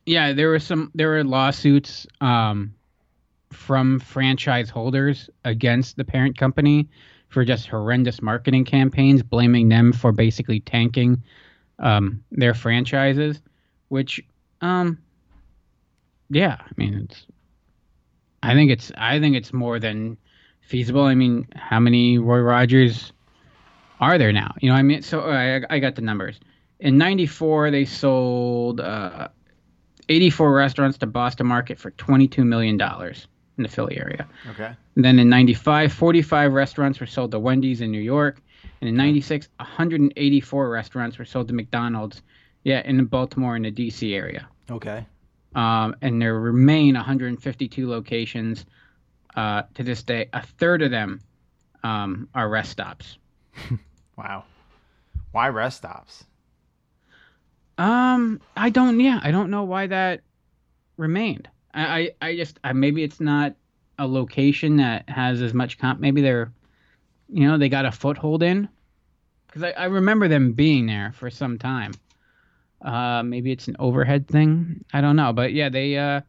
yeah, 0.07 0.33
there 0.33 0.49
were 0.49 0.59
some 0.59 0.91
there 0.95 1.09
were 1.09 1.25
lawsuits 1.25 2.07
um, 2.21 2.75
from 3.53 4.01
franchise 4.01 4.71
holders 4.71 5.31
against 5.45 5.97
the 5.97 6.05
parent 6.05 6.37
company 6.37 6.89
for 7.29 7.45
just 7.45 7.67
horrendous 7.67 8.23
marketing 8.23 8.65
campaigns, 8.65 9.23
blaming 9.23 9.69
them 9.69 9.93
for 9.93 10.13
basically 10.13 10.61
tanking 10.61 11.23
um, 11.79 12.23
their 12.31 12.55
franchises. 12.55 13.41
Which, 13.89 14.21
um, 14.61 14.99
yeah, 16.31 16.57
I 16.61 16.71
mean, 16.77 17.09
it's. 17.11 17.27
I 18.43 18.53
think 18.53 18.71
it's 18.71 18.93
I 18.99 19.21
think 19.21 19.37
it's 19.37 19.53
more 19.55 19.79
than 19.79 20.19
feasible. 20.61 21.03
I 21.03 21.15
mean, 21.15 21.49
how 21.55 21.81
many 21.81 22.19
Roy 22.19 22.41
Rogers 22.41 23.13
are 24.01 24.19
there 24.19 24.33
now? 24.33 24.55
You 24.61 24.69
know, 24.69 24.77
I 24.77 24.83
mean, 24.83 25.01
so 25.01 25.21
I, 25.21 25.63
I 25.71 25.79
got 25.79 25.95
the 25.95 26.03
numbers. 26.03 26.39
In 26.79 26.99
'94, 26.99 27.71
they 27.71 27.87
sold 27.87 28.81
uh, 28.81 29.29
84 30.09 30.55
restaurants 30.55 30.99
to 30.99 31.07
Boston 31.07 31.47
Market 31.47 31.79
for 31.79 31.91
22 31.93 32.45
million 32.45 32.77
dollars 32.77 33.27
in 33.57 33.63
the 33.63 33.69
Philly 33.69 33.97
area. 33.99 34.27
Okay. 34.51 34.73
And 34.97 35.05
then 35.05 35.19
in 35.19 35.29
95, 35.29 35.93
45 35.93 36.53
restaurants 36.53 37.01
were 37.01 37.07
sold 37.07 37.31
to 37.33 37.39
Wendy's 37.39 37.81
in 37.81 37.91
New 37.91 38.01
York. 38.01 38.41
And 38.81 38.89
in 38.89 38.97
96, 38.97 39.49
184 39.57 40.69
restaurants 40.69 41.19
were 41.19 41.25
sold 41.25 41.49
to 41.49 41.55
McDonald's, 41.55 42.23
yeah, 42.65 42.83
in 42.85 42.97
the 42.97 43.03
Baltimore 43.03 43.57
in 43.57 43.63
the 43.63 43.73
DC 43.73 44.15
area. 44.15 44.49
Okay. 44.71 45.07
Um, 45.55 45.95
and 46.03 46.21
there 46.21 46.39
remain 46.39 46.95
152 46.95 47.89
locations 47.89 48.67
uh, 49.37 49.63
to 49.75 49.83
this 49.83 50.03
day. 50.03 50.29
A 50.33 50.43
third 50.43 50.83
of 50.83 50.91
them 50.91 51.21
um, 51.83 52.29
are 52.35 52.49
rest 52.49 52.71
stops. 52.73 53.19
Wow. 54.17 54.45
Why 55.33 55.49
rest 55.49 55.79
stops? 55.79 56.25
Um, 57.79 58.41
I 58.57 58.71
don't. 58.71 59.01
Yeah, 59.01 59.21
I 59.23 59.31
don't 59.31 59.51
know 59.51 59.65
why 59.65 59.87
that 59.87 60.21
remained. 60.97 61.49
I, 61.73 62.11
I, 62.21 62.29
I 62.29 62.37
just, 62.37 62.61
I, 62.63 62.73
maybe 62.73 63.03
it's 63.03 63.21
not 63.21 63.55
a 63.99 64.07
location 64.07 64.77
that 64.77 65.09
has 65.09 65.43
as 65.43 65.53
much 65.53 65.79
comp. 65.79 66.01
Maybe 66.01 66.21
they're, 66.21 66.53
you 67.29 67.49
know, 67.49 67.59
they 67.59 67.69
got 67.69 67.85
a 67.85 67.93
foothold 67.93 68.43
in. 68.43 68.69
Because 69.47 69.65
I, 69.65 69.71
I 69.71 69.85
remember 69.87 70.29
them 70.29 70.53
being 70.53 70.87
there 70.87 71.13
for 71.17 71.31
some 71.31 71.59
time. 71.59 71.93
Uh, 72.85 73.23
maybe 73.23 73.51
it's 73.51 73.67
an 73.69 73.77
overhead 73.79 74.29
thing. 74.29 74.85
I 74.93 75.01
don't 75.01 75.17
know, 75.17 75.33
but 75.33 75.53
yeah, 75.53 75.69
they 75.69 75.97
uh, 75.97 76.21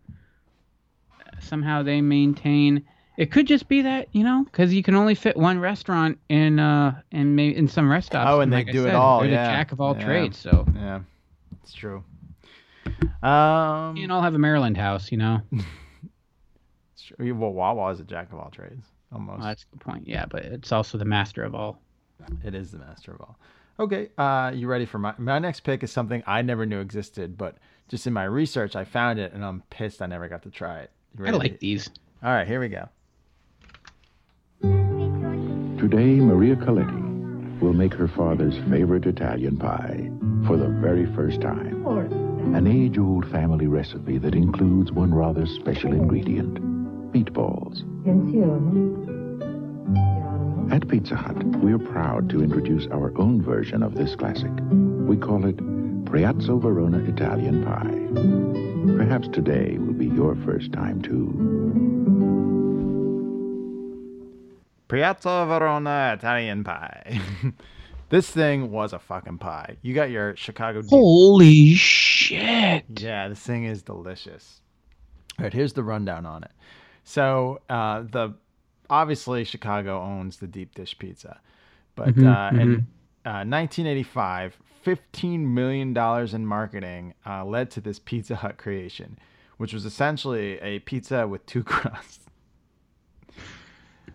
somehow 1.40 1.84
they 1.84 2.02
maintain. 2.02 2.86
It 3.18 3.32
could 3.32 3.48
just 3.48 3.68
be 3.68 3.82
that 3.82 4.08
you 4.14 4.24
know, 4.24 4.44
because 4.46 4.74
you 4.74 4.84
can 4.84 4.96
only 4.96 5.16
fit 5.16 5.36
one 5.38 5.60
restaurant 5.60 6.18
in 6.30 6.60
uh 6.60 7.02
in 7.12 7.36
maybe 7.36 7.58
in 7.58 7.68
some 7.68 7.90
rest 7.92 8.08
stops. 8.08 8.30
Oh, 8.32 8.42
and 8.42 8.52
they 8.52 8.58
like 8.58 8.72
do 8.72 8.88
it 8.88 8.96
all. 8.96 9.22
They're 9.22 9.32
yeah. 9.32 9.48
the 9.48 9.52
jack 9.52 9.72
of 9.72 9.82
all 9.82 9.96
Yeah. 9.96 10.06
trades. 10.06 10.38
So 10.38 10.66
yeah, 10.76 11.02
it's 11.66 11.74
true. 11.74 12.04
Um, 13.24 13.98
you 13.98 14.04
can 14.04 14.12
all 14.12 14.22
have 14.22 14.36
a 14.36 14.38
Maryland 14.38 14.78
house, 14.78 15.12
you 15.12 15.18
know. 15.18 15.42
it's 15.52 17.02
true. 17.02 17.34
well, 17.34 17.52
Wawa 17.52 17.90
is 17.92 18.00
a 18.00 18.04
jack 18.04 18.32
of 18.32 18.38
all 18.38 18.52
trades, 18.52 18.86
almost. 19.12 19.40
Well, 19.40 19.48
that's 19.48 19.64
a 19.64 19.66
good 19.72 19.82
point. 19.82 20.08
Yeah, 20.08 20.26
but 20.30 20.46
it's 20.46 20.72
also 20.72 21.00
the 21.00 21.06
master 21.06 21.44
of 21.44 21.56
all. 21.56 21.82
It 22.44 22.54
is 22.54 22.72
the 22.72 22.78
master 22.78 23.14
of 23.14 23.22
all. 23.22 23.40
Okay, 23.80 24.10
uh, 24.18 24.52
you 24.54 24.68
ready 24.68 24.86
for 24.86 25.00
my 25.00 25.16
my 25.18 25.40
next 25.40 25.62
pick? 25.62 25.82
Is 25.84 25.92
something 25.92 26.22
I 26.28 26.44
never 26.44 26.68
knew 26.68 26.80
existed, 26.80 27.36
but 27.36 27.58
just 27.88 28.06
in 28.06 28.14
my 28.14 28.26
research, 28.26 28.76
I 28.76 28.84
found 28.84 29.18
it, 29.18 29.34
and 29.34 29.44
I'm 29.44 29.64
pissed 29.72 30.04
I 30.04 30.06
never 30.06 30.30
got 30.30 30.44
to 30.44 30.52
try 30.52 30.82
it. 30.82 30.92
You 31.18 31.26
I 31.26 31.32
like 31.32 31.60
these. 31.60 31.90
All 32.24 32.30
right, 32.32 32.48
here 32.48 32.60
we 32.60 32.70
go. 32.70 32.88
Today, 35.80 36.20
Maria 36.20 36.56
Coletti 36.56 37.05
will 37.61 37.73
make 37.73 37.94
her 37.94 38.07
father's 38.07 38.57
favorite 38.69 39.06
Italian 39.06 39.57
pie 39.57 40.10
for 40.48 40.57
the 40.57 40.68
very 40.68 41.06
first 41.15 41.41
time. 41.41 41.86
An 42.56 42.68
age 42.68 42.98
old 42.98 43.30
family 43.32 43.68
recipe 43.68 44.18
that 44.19 44.36
includes 44.36 44.91
one 44.91 45.14
rather 45.14 45.45
special 45.45 45.91
ingredient 45.94 46.56
meatballs. 47.11 47.84
At 50.72 50.88
Pizza 50.88 51.15
Hut, 51.15 51.44
we're 51.57 51.80
proud 51.80 52.30
to 52.30 52.41
introduce 52.44 52.88
our 52.88 53.11
own 53.18 53.41
version 53.41 53.84
of 53.84 53.95
this 53.95 54.15
classic. 54.15 54.52
We 54.72 55.15
call 55.18 55.45
it 55.45 55.57
Priazzo 56.06 56.61
Verona 56.61 56.99
Italian 56.99 57.64
Pie. 57.64 58.98
Perhaps 58.98 59.27
today 59.30 59.77
will 59.77 59.94
be 59.94 60.07
your 60.07 60.36
first 60.36 60.72
time, 60.72 61.02
too. 61.02 62.05
Piazza 64.88 65.45
Verona 65.48 66.14
Italian 66.18 66.64
pie. 66.64 67.20
this 68.10 68.30
thing 68.30 68.72
was 68.72 68.94
a 68.94 68.99
fucking 68.99 69.40
pie. 69.40 69.78
You 69.82 69.94
got 69.94 70.10
your 70.12 70.36
Chicago. 70.36 70.82
deep- 70.82 70.90
Holy 70.91 71.74
shit! 71.76 72.86
Yeah, 72.99 73.28
this 73.28 73.40
thing 73.40 73.66
is 73.66 73.82
delicious. 73.82 74.62
All 75.40 75.44
right, 75.44 75.53
here's 75.53 75.74
the 75.74 75.84
rundown 75.84 76.26
on 76.26 76.44
it. 76.44 76.52
So, 77.03 77.60
uh, 77.70 78.03
the 78.03 78.36
obviously 78.90 79.44
Chicago 79.44 80.02
owns 80.02 80.38
the 80.38 80.48
deep 80.48 80.74
dish 80.76 80.98
pizza, 80.98 81.40
but 81.95 82.16
Mhm, 82.16 82.26
uh, 82.56 82.62
in 82.62 82.68
mhm. 82.68 82.80
uh, 83.26 83.44
1985, 83.45 84.57
15 84.84 85.53
million 85.53 85.94
dollars 85.94 86.34
in 86.34 86.45
marketing 86.45 87.14
uh, 87.26 87.44
led 87.44 87.72
to 87.72 87.82
this 87.82 87.99
Pizza 87.99 88.36
Hut 88.36 88.57
creation, 88.57 89.18
which 89.57 89.74
was 89.74 89.84
essentially 89.86 90.60
a 90.62 90.80
pizza 90.80 91.28
with 91.28 91.45
two 91.48 91.64
crusts. 91.72 92.20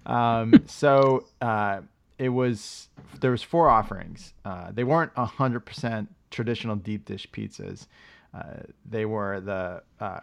Um, 0.06 0.64
so 0.66 1.26
uh, 1.40 1.80
it 2.18 2.28
was 2.28 2.88
there 3.20 3.30
was 3.30 3.42
four 3.42 3.68
offerings. 3.68 4.34
Uh, 4.44 4.70
they 4.72 4.84
weren't 4.84 5.12
hundred 5.16 5.60
percent 5.60 6.14
traditional 6.30 6.76
deep 6.76 7.04
dish 7.04 7.28
pizzas. 7.30 7.86
Uh, 8.32 8.62
they 8.88 9.04
were 9.04 9.40
the 9.40 9.82
uh, 10.00 10.20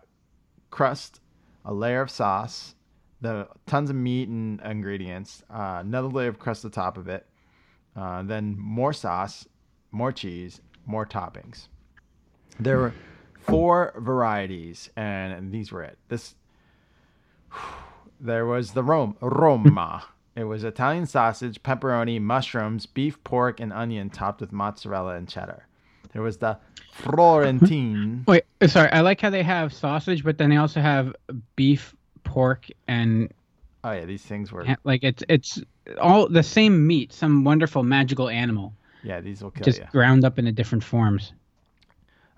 crust, 0.69 1.19
a 1.65 1.73
layer 1.73 2.01
of 2.01 2.09
sauce, 2.09 2.75
the 3.21 3.47
tons 3.65 3.89
of 3.89 3.95
meat 3.95 4.29
and 4.29 4.61
ingredients, 4.61 5.43
uh, 5.49 5.77
another 5.81 6.07
layer 6.07 6.29
of 6.29 6.39
crust 6.39 6.63
on 6.63 6.71
top 6.71 6.97
of 6.97 7.07
it, 7.07 7.25
uh, 7.95 8.23
then 8.23 8.55
more 8.57 8.93
sauce, 8.93 9.47
more 9.91 10.11
cheese, 10.11 10.61
more 10.85 11.05
toppings. 11.05 11.67
There 12.59 12.77
were 12.77 12.93
four 13.39 13.93
varieties, 13.97 14.89
and 14.95 15.51
these 15.51 15.71
were 15.71 15.83
it. 15.83 15.97
This 16.07 16.35
there 18.19 18.45
was 18.45 18.71
the 18.71 18.83
Rome, 18.83 19.15
Roma. 19.21 20.03
It 20.35 20.43
was 20.43 20.63
Italian 20.63 21.05
sausage, 21.07 21.61
pepperoni, 21.63 22.21
mushrooms, 22.21 22.85
beef, 22.85 23.23
pork, 23.23 23.59
and 23.59 23.73
onion 23.73 24.09
topped 24.09 24.39
with 24.41 24.51
mozzarella 24.51 25.15
and 25.15 25.27
cheddar. 25.27 25.65
There 26.13 26.21
was 26.21 26.37
the 26.37 26.57
Florentine. 26.91 28.23
Wait, 28.27 28.43
uh, 28.61 28.67
sorry. 28.67 28.91
I 28.91 29.01
like 29.01 29.19
how 29.21 29.29
they 29.29 29.43
have 29.43 29.73
sausage, 29.73 30.23
but 30.23 30.37
then 30.37 30.49
they 30.49 30.57
also 30.57 30.79
have 30.81 31.15
beef, 31.55 31.95
pork, 32.23 32.67
and 32.87 33.31
Oh 33.83 33.91
yeah, 33.91 34.05
these 34.05 34.23
things 34.23 34.51
were. 34.51 34.65
like 34.83 35.03
it's 35.03 35.23
it's 35.29 35.61
all 35.99 36.27
the 36.27 36.43
same 36.43 36.85
meat, 36.85 37.13
some 37.13 37.43
wonderful 37.43 37.83
magical 37.83 38.27
animal, 38.29 38.73
Yeah, 39.03 39.21
these 39.21 39.41
will 39.41 39.51
kill 39.51 39.63
just 39.63 39.79
you. 39.79 39.85
ground 39.91 40.25
up 40.25 40.37
into 40.39 40.51
different 40.51 40.83
forms. 40.83 41.33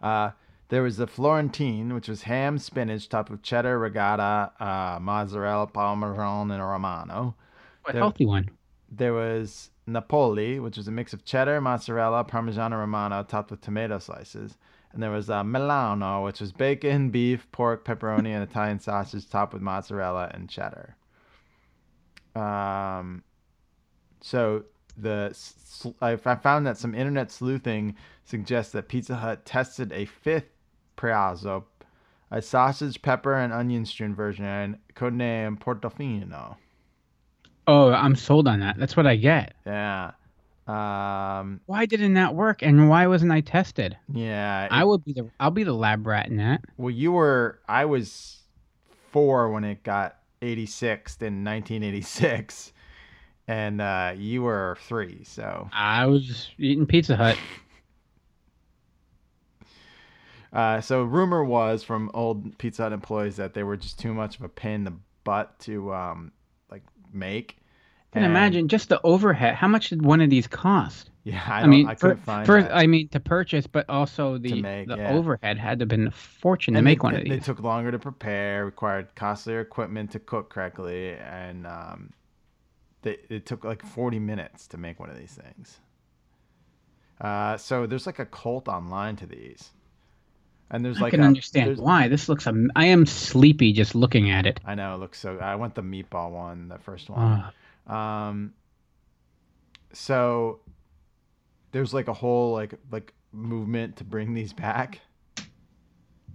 Uh, 0.01 0.31
there 0.69 0.83
was 0.83 0.97
the 0.97 1.07
Florentine, 1.07 1.93
which 1.93 2.07
was 2.07 2.23
ham, 2.23 2.57
spinach, 2.57 3.09
topped 3.09 3.29
with 3.29 3.41
cheddar, 3.43 3.77
ricotta, 3.79 4.51
uh, 4.59 4.99
mozzarella, 5.01 5.67
parmesan, 5.67 6.51
and 6.51 6.63
romano. 6.63 7.35
A 7.87 7.91
There- 7.91 8.01
healthy 8.01 8.25
one. 8.25 8.49
There 8.91 9.13
was 9.13 9.71
Napoli, 9.85 10.59
which 10.59 10.77
was 10.77 10.87
a 10.87 10.91
mix 10.91 11.13
of 11.13 11.25
cheddar, 11.25 11.59
mozzarella, 11.61 12.23
parmesan, 12.23 12.71
and 12.73 12.79
romano, 12.79 13.23
topped 13.23 13.51
with 13.51 13.61
tomato 13.61 13.99
slices. 13.99 14.57
And 14.91 15.03
there 15.03 15.11
was 15.11 15.29
uh, 15.29 15.43
Milano, 15.43 16.23
which 16.25 16.39
was 16.39 16.51
bacon, 16.51 17.11
beef, 17.11 17.51
pork, 17.51 17.85
pepperoni, 17.85 18.29
and 18.29 18.43
Italian 18.43 18.79
sausage, 18.79 19.29
topped 19.29 19.53
with 19.53 19.61
mozzarella 19.61 20.31
and 20.33 20.49
cheddar. 20.49 20.95
Um, 22.35 23.23
so 24.21 24.63
the 24.97 25.35
I 26.01 26.15
found 26.15 26.65
that 26.67 26.77
some 26.77 26.93
internet 26.95 27.31
sleuthing 27.31 27.95
suggests 28.23 28.71
that 28.73 28.87
Pizza 28.87 29.15
Hut 29.15 29.45
tested 29.45 29.91
a 29.91 30.05
fifth 30.05 30.49
Priazzo, 30.99 31.63
a 32.29 32.41
sausage, 32.41 33.01
pepper, 33.01 33.33
and 33.35 33.53
onion 33.53 33.85
strewn 33.85 34.13
version, 34.13 34.77
codenamed 34.95 35.59
Portofino. 35.59 36.57
Oh, 37.67 37.91
I'm 37.91 38.15
sold 38.15 38.47
on 38.47 38.59
that. 38.59 38.77
That's 38.77 38.97
what 38.97 39.07
I 39.07 39.15
get. 39.15 39.53
Yeah. 39.65 40.11
Um, 40.67 41.61
Why 41.65 41.85
didn't 41.87 42.13
that 42.15 42.35
work? 42.35 42.61
And 42.61 42.89
why 42.89 43.07
wasn't 43.07 43.31
I 43.31 43.41
tested? 43.41 43.97
yeah. 44.13 44.67
I 44.69 44.81
it- 44.81 44.87
would 44.87 45.03
be 45.05 45.13
the 45.13 45.29
I'll 45.39 45.49
be 45.51 45.63
the 45.63 45.73
lab 45.73 46.05
rat 46.05 46.27
in 46.27 46.37
that. 46.37 46.61
Well, 46.77 46.91
you 46.91 47.11
were. 47.11 47.59
I 47.67 47.85
was 47.85 48.37
four 49.11 49.49
when 49.51 49.63
it 49.63 49.81
got 49.83 50.17
86 50.43 51.17
in 51.21 51.43
1986, 51.43 52.71
and 53.47 53.81
uh, 53.81 54.13
you 54.15 54.43
were 54.43 54.77
three. 54.87 55.23
So, 55.23 55.69
I 55.73 56.05
was 56.05 56.49
eating 56.59 56.85
Pizza 56.85 57.15
Hut. 57.15 57.37
uh, 60.53 60.81
so 60.81 61.03
rumor 61.03 61.43
was 61.43 61.83
from 61.83 62.09
old 62.13 62.57
Pizza 62.57 62.83
Hut 62.83 62.93
employees 62.93 63.35
that 63.37 63.53
they 63.53 63.63
were 63.63 63.77
just 63.77 63.99
too 63.99 64.13
much 64.13 64.37
of 64.37 64.43
a 64.43 64.49
pain 64.49 64.75
in 64.75 64.83
the 64.85 64.93
butt 65.23 65.59
to 65.59 65.93
um, 65.93 66.31
like 66.71 66.83
make, 67.13 67.59
can 68.11 68.23
And- 68.23 68.31
imagine 68.31 68.67
just 68.67 68.89
the 68.89 68.99
overhead. 69.03 69.55
How 69.55 69.67
much 69.67 69.89
did 69.89 70.03
one 70.03 70.21
of 70.21 70.29
these 70.29 70.47
cost? 70.47 71.11
Yeah, 71.25 71.43
I, 71.45 71.57
I, 71.57 71.61
don't, 71.61 71.69
mean, 71.69 71.87
I 71.87 71.93
couldn't 71.93 72.17
find 72.23 72.47
first. 72.47 72.69
I 72.71 72.87
mean, 72.87 73.09
to 73.09 73.19
purchase, 73.19 73.67
but 73.67 73.87
also 73.87 74.39
the 74.39 74.61
make, 74.61 74.87
the 74.87 74.95
yeah. 74.95 75.11
overhead 75.11 75.59
had 75.59 75.77
to 75.77 75.83
have 75.83 75.89
been 75.89 76.07
a 76.07 76.11
fortune 76.11 76.73
to 76.73 76.79
And 76.79 76.85
make 76.85 77.01
they, 77.01 77.03
one 77.03 77.13
of 77.15 77.23
these. 77.23 77.29
They 77.29 77.39
took 77.39 77.59
longer 77.59 77.91
to 77.91 77.99
prepare, 77.99 78.65
required 78.65 79.13
costlier 79.13 79.59
equipment 79.59 80.11
to 80.11 80.19
cook 80.19 80.49
correctly, 80.49 81.13
and 81.13 81.67
um, 81.67 82.13
they, 83.03 83.17
it 83.29 83.45
took 83.45 83.63
like 83.63 83.85
40 83.85 84.17
minutes 84.17 84.65
to 84.67 84.77
make 84.77 84.99
one 84.99 85.11
of 85.11 85.19
these 85.19 85.33
things. 85.33 85.79
Uh, 87.21 87.57
so 87.57 87.85
there's 87.85 88.07
like 88.07 88.17
a 88.17 88.25
cult 88.25 88.67
online 88.67 89.15
to 89.17 89.27
these, 89.27 89.69
and 90.71 90.83
there's 90.85 90.97
I 90.97 91.01
like 91.01 91.11
can 91.11 91.21
a- 91.21 91.25
understand 91.25 91.77
why 91.77 92.07
this 92.07 92.29
looks. 92.29 92.47
I 92.47 92.85
am 92.85 93.05
sleepy 93.05 93.73
just 93.73 93.95
looking 93.95 94.29
at 94.29 94.45
it. 94.45 94.59
I 94.65 94.75
know 94.75 94.95
it 94.95 94.99
looks 94.99 95.19
so. 95.19 95.37
I 95.37 95.55
want 95.55 95.75
the 95.75 95.81
meatball 95.83 96.31
one, 96.31 96.67
the 96.67 96.77
first 96.79 97.09
one. 97.09 97.43
Um. 97.87 98.53
So 99.91 100.59
there's 101.71 101.93
like 101.93 102.07
a 102.07 102.13
whole 102.13 102.53
like 102.53 102.73
like 102.91 103.13
movement 103.31 103.97
to 103.97 104.03
bring 104.03 104.33
these 104.33 104.53
back, 104.53 104.99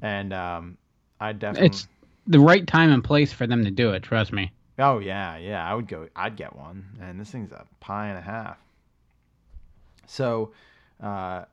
and 0.03 0.33
um, 0.33 0.77
I 1.21 1.33
definitely. 1.33 1.69
It's 1.69 1.89
the 2.27 2.41
right 2.41 2.67
time 2.67 2.91
and 2.91 3.05
place 3.05 3.33
for 3.33 3.47
them 3.47 3.65
to 3.65 3.71
do 3.71 3.91
it. 3.91 4.03
Trust 4.03 4.33
me. 4.33 4.51
Oh 4.79 4.99
yeah, 4.99 5.37
yeah. 5.37 5.65
I 5.65 5.75
would 5.75 5.89
go. 5.89 6.09
I'd 6.17 6.37
get 6.37 6.57
one, 6.57 6.85
and 7.01 7.21
this 7.21 7.31
thing's 7.31 7.53
a 7.53 7.65
pie 7.81 8.09
and 8.09 8.19
a 8.19 8.23
half. 8.23 8.59
So, 10.07 10.53
uh, 11.03 11.45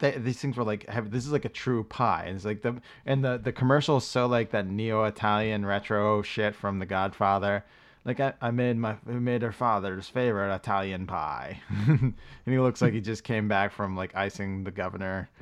they, 0.00 0.12
these 0.12 0.38
things 0.38 0.56
were 0.56 0.64
like 0.64 0.88
have 0.88 1.10
this 1.10 1.24
is 1.24 1.32
like 1.32 1.44
a 1.44 1.50
true 1.50 1.84
pie. 1.84 2.24
And 2.26 2.36
it's 2.36 2.44
like 2.44 2.62
the 2.62 2.80
and 3.06 3.24
the 3.24 3.38
the 3.38 3.52
commercial 3.52 3.98
is 3.98 4.04
so 4.04 4.26
like 4.26 4.50
that 4.50 4.66
neo 4.66 5.04
Italian 5.04 5.64
retro 5.64 6.22
shit 6.22 6.54
from 6.54 6.78
The 6.80 6.86
Godfather. 6.86 7.64
Like 8.04 8.18
I, 8.18 8.32
I 8.40 8.50
made 8.50 8.76
my 8.78 8.96
I 9.08 9.12
made 9.12 9.42
her 9.42 9.52
father's 9.52 10.08
favorite 10.08 10.54
Italian 10.54 11.06
pie, 11.06 11.60
and 11.86 12.14
he 12.46 12.58
looks 12.58 12.80
like 12.80 12.94
he 12.94 13.00
just 13.00 13.24
came 13.24 13.46
back 13.46 13.72
from 13.72 13.94
like 13.94 14.16
icing 14.16 14.64
the 14.64 14.70
governor. 14.70 15.28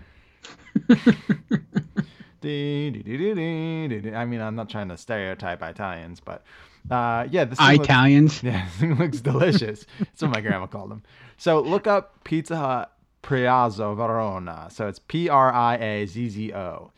I 2.43 4.25
mean, 4.25 4.41
I'm 4.41 4.55
not 4.55 4.69
trying 4.69 4.89
to 4.89 4.97
stereotype 4.97 5.63
Italians, 5.63 6.21
but 6.21 6.43
uh, 6.91 7.27
yeah, 7.31 7.45
this 7.45 7.59
thing 7.59 7.73
looks- 7.73 7.85
Italians? 7.85 8.43
yeah, 8.45 8.65
this 8.67 8.75
thing 8.81 8.95
looks 8.97 9.21
delicious. 9.21 9.87
That's 9.99 10.23
what 10.23 10.33
my 10.33 10.41
grandma 10.41 10.67
called 10.67 10.91
them. 10.91 11.03
So 11.37 11.61
look 11.61 11.87
up 11.87 12.25
Pizza 12.25 12.57
Hut 12.57 12.93
Priazzo 13.29 13.95
Verona. 13.95 14.69
So 14.71 14.89
it's 14.89 14.99
P 14.99 15.29
R 15.29 15.53
I 15.53 15.77
A 15.77 16.07
Z 16.07 16.31
Z 16.31 16.55
O. 16.55 16.91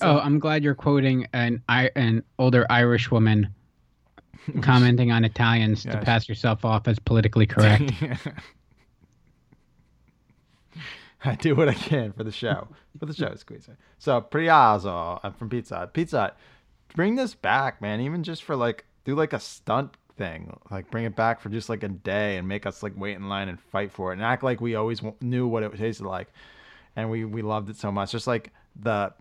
Oh, 0.00 0.18
I'm 0.18 0.40
glad 0.40 0.64
you're 0.64 0.74
quoting 0.74 1.28
an 1.32 1.62
I 1.68 1.92
an 1.94 2.24
older 2.40 2.66
Irish 2.68 3.08
woman 3.12 3.54
commenting 4.62 5.12
on 5.12 5.24
Italians 5.24 5.82
to 5.84 5.98
pass 5.98 6.28
yourself 6.28 6.64
off 6.64 6.88
as 6.88 6.98
politically 6.98 7.46
correct. 7.46 7.92
I 11.24 11.36
do 11.36 11.54
what 11.54 11.68
I 11.68 11.74
can 11.74 12.12
for 12.12 12.24
the 12.24 12.32
show. 12.32 12.66
For 12.98 13.06
the 13.06 13.14
show, 13.14 13.32
Squeezer. 13.36 13.78
So 13.98 14.20
Priazzo 14.20 15.20
I'm 15.22 15.34
from 15.34 15.48
Pizza 15.48 15.76
Hut. 15.76 15.94
Pizza 15.94 16.18
Hut, 16.20 16.36
bring 16.96 17.14
this 17.14 17.34
back, 17.34 17.80
man. 17.80 18.00
Even 18.00 18.24
just 18.24 18.42
for 18.42 18.56
like, 18.56 18.86
do 19.04 19.14
like 19.14 19.32
a 19.32 19.38
stunt 19.38 19.96
thing. 20.16 20.56
Like 20.70 20.90
bring 20.90 21.04
it 21.04 21.14
back 21.16 21.40
for 21.40 21.48
just 21.48 21.68
like 21.68 21.82
a 21.82 21.88
day 21.88 22.36
and 22.38 22.46
make 22.48 22.66
us 22.66 22.82
like 22.82 22.92
wait 22.96 23.16
in 23.16 23.28
line 23.28 23.48
and 23.48 23.60
fight 23.60 23.92
for 23.92 24.10
it 24.12 24.16
and 24.16 24.22
act 24.24 24.42
like 24.42 24.60
we 24.60 24.74
always 24.74 24.98
w- 25.00 25.16
knew 25.20 25.46
what 25.46 25.62
it 25.62 25.76
tasted 25.76 26.06
like, 26.06 26.28
and 26.96 27.10
we 27.10 27.24
we 27.24 27.42
loved 27.42 27.68
it 27.70 27.76
so 27.76 27.90
much. 27.92 28.12
Just 28.12 28.26
like 28.26 28.52
the 28.80 29.12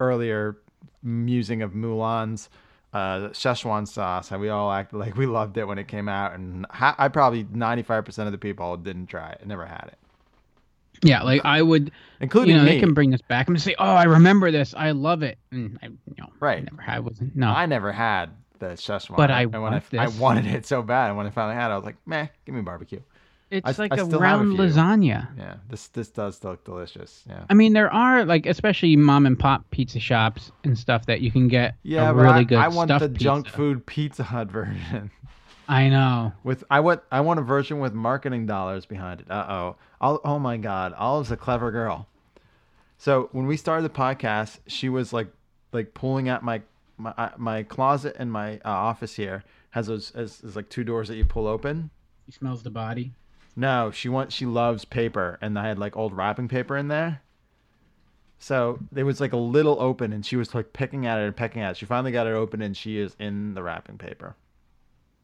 earlier 0.00 0.58
musing 1.02 1.62
of 1.62 1.72
Mulan's 1.72 2.48
uh, 2.92 3.28
Szechuan 3.30 3.86
sauce, 3.86 4.30
and 4.30 4.40
we 4.40 4.48
all 4.48 4.72
acted 4.72 4.96
like 4.96 5.16
we 5.16 5.26
loved 5.26 5.56
it 5.58 5.66
when 5.66 5.78
it 5.78 5.88
came 5.88 6.08
out, 6.08 6.32
and 6.34 6.64
ha- 6.70 6.94
I 6.98 7.08
probably 7.08 7.44
95% 7.44 8.26
of 8.26 8.32
the 8.32 8.38
people 8.38 8.76
didn't 8.76 9.06
try 9.08 9.30
it, 9.32 9.46
never 9.46 9.66
had 9.66 9.90
it. 9.92 9.98
yeah, 11.06 11.22
like 11.22 11.44
I 11.44 11.60
would, 11.62 11.90
Including 12.20 12.54
you 12.54 12.60
know, 12.60 12.64
me. 12.64 12.72
they 12.74 12.80
can 12.80 12.94
bring 12.94 13.10
this 13.10 13.20
back. 13.22 13.46
I'm 13.46 13.52
gonna 13.52 13.60
say, 13.60 13.74
oh, 13.78 13.84
I 13.84 14.04
remember 14.04 14.50
this. 14.50 14.72
I 14.76 14.92
love 14.92 15.22
it. 15.22 15.36
And 15.52 15.78
I, 15.82 15.86
you 15.86 15.98
know, 16.18 16.28
Right. 16.40 16.58
I 16.58 16.60
never 16.62 16.80
had 16.82 17.04
wasn't 17.04 17.36
no. 17.36 17.48
I 17.48 17.66
never 17.66 17.92
had 17.92 18.30
the 18.58 18.66
Szechuan, 18.70 19.16
But 19.16 19.30
I 19.30 19.42
and 19.42 19.52
when 19.52 19.62
want 19.62 19.84
I, 19.94 20.04
I 20.04 20.08
wanted 20.08 20.46
it 20.46 20.66
so 20.66 20.82
bad, 20.82 21.08
and 21.08 21.16
when 21.16 21.26
I 21.26 21.30
finally 21.30 21.54
had 21.54 21.70
it, 21.70 21.72
I 21.74 21.76
was 21.76 21.84
like, 21.84 21.96
meh, 22.06 22.26
give 22.44 22.54
me 22.54 22.60
barbecue. 22.62 23.00
It's 23.50 23.78
I- 23.78 23.82
like 23.82 23.92
I 23.94 24.02
a 24.02 24.04
round 24.04 24.56
few. 24.56 24.58
lasagna. 24.66 25.28
Yeah, 25.38 25.54
this 25.70 25.88
this 25.88 26.08
does 26.10 26.42
look 26.44 26.64
delicious. 26.64 27.24
Yeah. 27.28 27.44
I 27.48 27.54
mean, 27.54 27.72
there 27.72 27.90
are 27.92 28.24
like, 28.26 28.44
especially 28.44 28.94
mom 28.96 29.24
and 29.24 29.38
pop 29.38 29.64
pizza 29.70 29.98
shops 30.00 30.52
and 30.64 30.76
stuff 30.78 31.06
that 31.06 31.22
you 31.22 31.30
can 31.30 31.48
get 31.48 31.74
Yeah, 31.82 32.10
a 32.10 32.14
really 32.14 32.28
I, 32.40 32.44
good 32.44 32.58
I 32.58 32.68
want 32.68 32.90
the 32.98 33.08
junk 33.08 33.48
food 33.48 33.86
Pizza 33.86 34.22
Hut 34.24 34.50
version. 34.50 35.10
I 35.66 35.88
know. 35.88 36.32
With 36.44 36.62
I 36.70 36.80
want 36.80 37.00
I 37.10 37.20
want 37.22 37.40
a 37.40 37.42
version 37.42 37.78
with 37.78 37.94
marketing 37.94 38.44
dollars 38.46 38.84
behind 38.84 39.20
it. 39.20 39.30
Uh 39.30 39.46
oh. 39.48 39.76
Oh 40.24 40.38
my 40.38 40.56
God. 40.58 40.92
Olive's 40.94 41.30
a 41.30 41.36
clever 41.36 41.70
girl. 41.70 42.06
So 42.98 43.28
when 43.32 43.46
we 43.46 43.56
started 43.56 43.82
the 43.84 43.94
podcast, 43.94 44.58
she 44.66 44.88
was 44.88 45.12
like 45.12 45.28
like 45.72 45.94
pulling 45.94 46.28
at 46.28 46.42
my 46.42 46.62
my 46.98 47.14
uh, 47.16 47.30
my 47.36 47.62
closet 47.62 48.16
and 48.18 48.30
my 48.30 48.56
uh, 48.58 48.68
office 48.68 49.14
here 49.14 49.44
has 49.70 49.86
those 49.86 50.10
as, 50.12 50.42
as 50.44 50.56
like 50.56 50.68
two 50.68 50.84
doors 50.84 51.08
that 51.08 51.16
you 51.16 51.24
pull 51.24 51.46
open. 51.46 51.90
He 52.26 52.32
smells 52.32 52.62
the 52.62 52.70
body. 52.70 53.12
No, 53.56 53.90
she 53.90 54.08
wants 54.08 54.34
she 54.34 54.46
loves 54.46 54.84
paper, 54.84 55.38
and 55.40 55.58
I 55.58 55.66
had 55.66 55.78
like 55.78 55.96
old 55.96 56.12
wrapping 56.16 56.48
paper 56.48 56.76
in 56.76 56.88
there. 56.88 57.22
So 58.38 58.78
there 58.92 59.04
was 59.04 59.20
like 59.20 59.32
a 59.32 59.38
little 59.38 59.80
open, 59.80 60.12
and 60.12 60.24
she 60.24 60.36
was 60.36 60.54
like 60.54 60.72
picking 60.72 61.06
at 61.06 61.18
it 61.18 61.24
and 61.24 61.36
pecking 61.36 61.62
at 61.62 61.72
it. 61.72 61.76
She 61.76 61.86
finally 61.86 62.12
got 62.12 62.26
it 62.26 62.34
open, 62.34 62.62
and 62.62 62.76
she 62.76 62.98
is 62.98 63.16
in 63.18 63.54
the 63.54 63.62
wrapping 63.62 63.98
paper. 63.98 64.36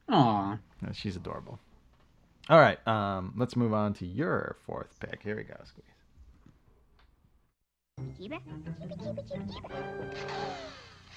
Aw. 0.08 0.58
She's 0.92 1.16
adorable. 1.16 1.58
All 2.50 2.58
right, 2.58 2.84
um, 2.86 3.32
let's 3.36 3.56
move 3.56 3.72
on 3.72 3.94
to 3.94 4.06
your 4.06 4.56
fourth 4.66 4.98
pick. 5.00 5.22
Here 5.22 5.36
we 5.36 5.44
go, 5.44 5.54
Squeeze. 5.64 5.84
Keep 8.18 8.32
it. 8.32 8.40
Keep 8.80 8.90
it, 8.90 8.98
keep 8.98 9.18
it, 9.18 9.28
keep 9.28 9.40
it, 9.40 9.48
keep 9.48 9.64
it. 9.70 10.18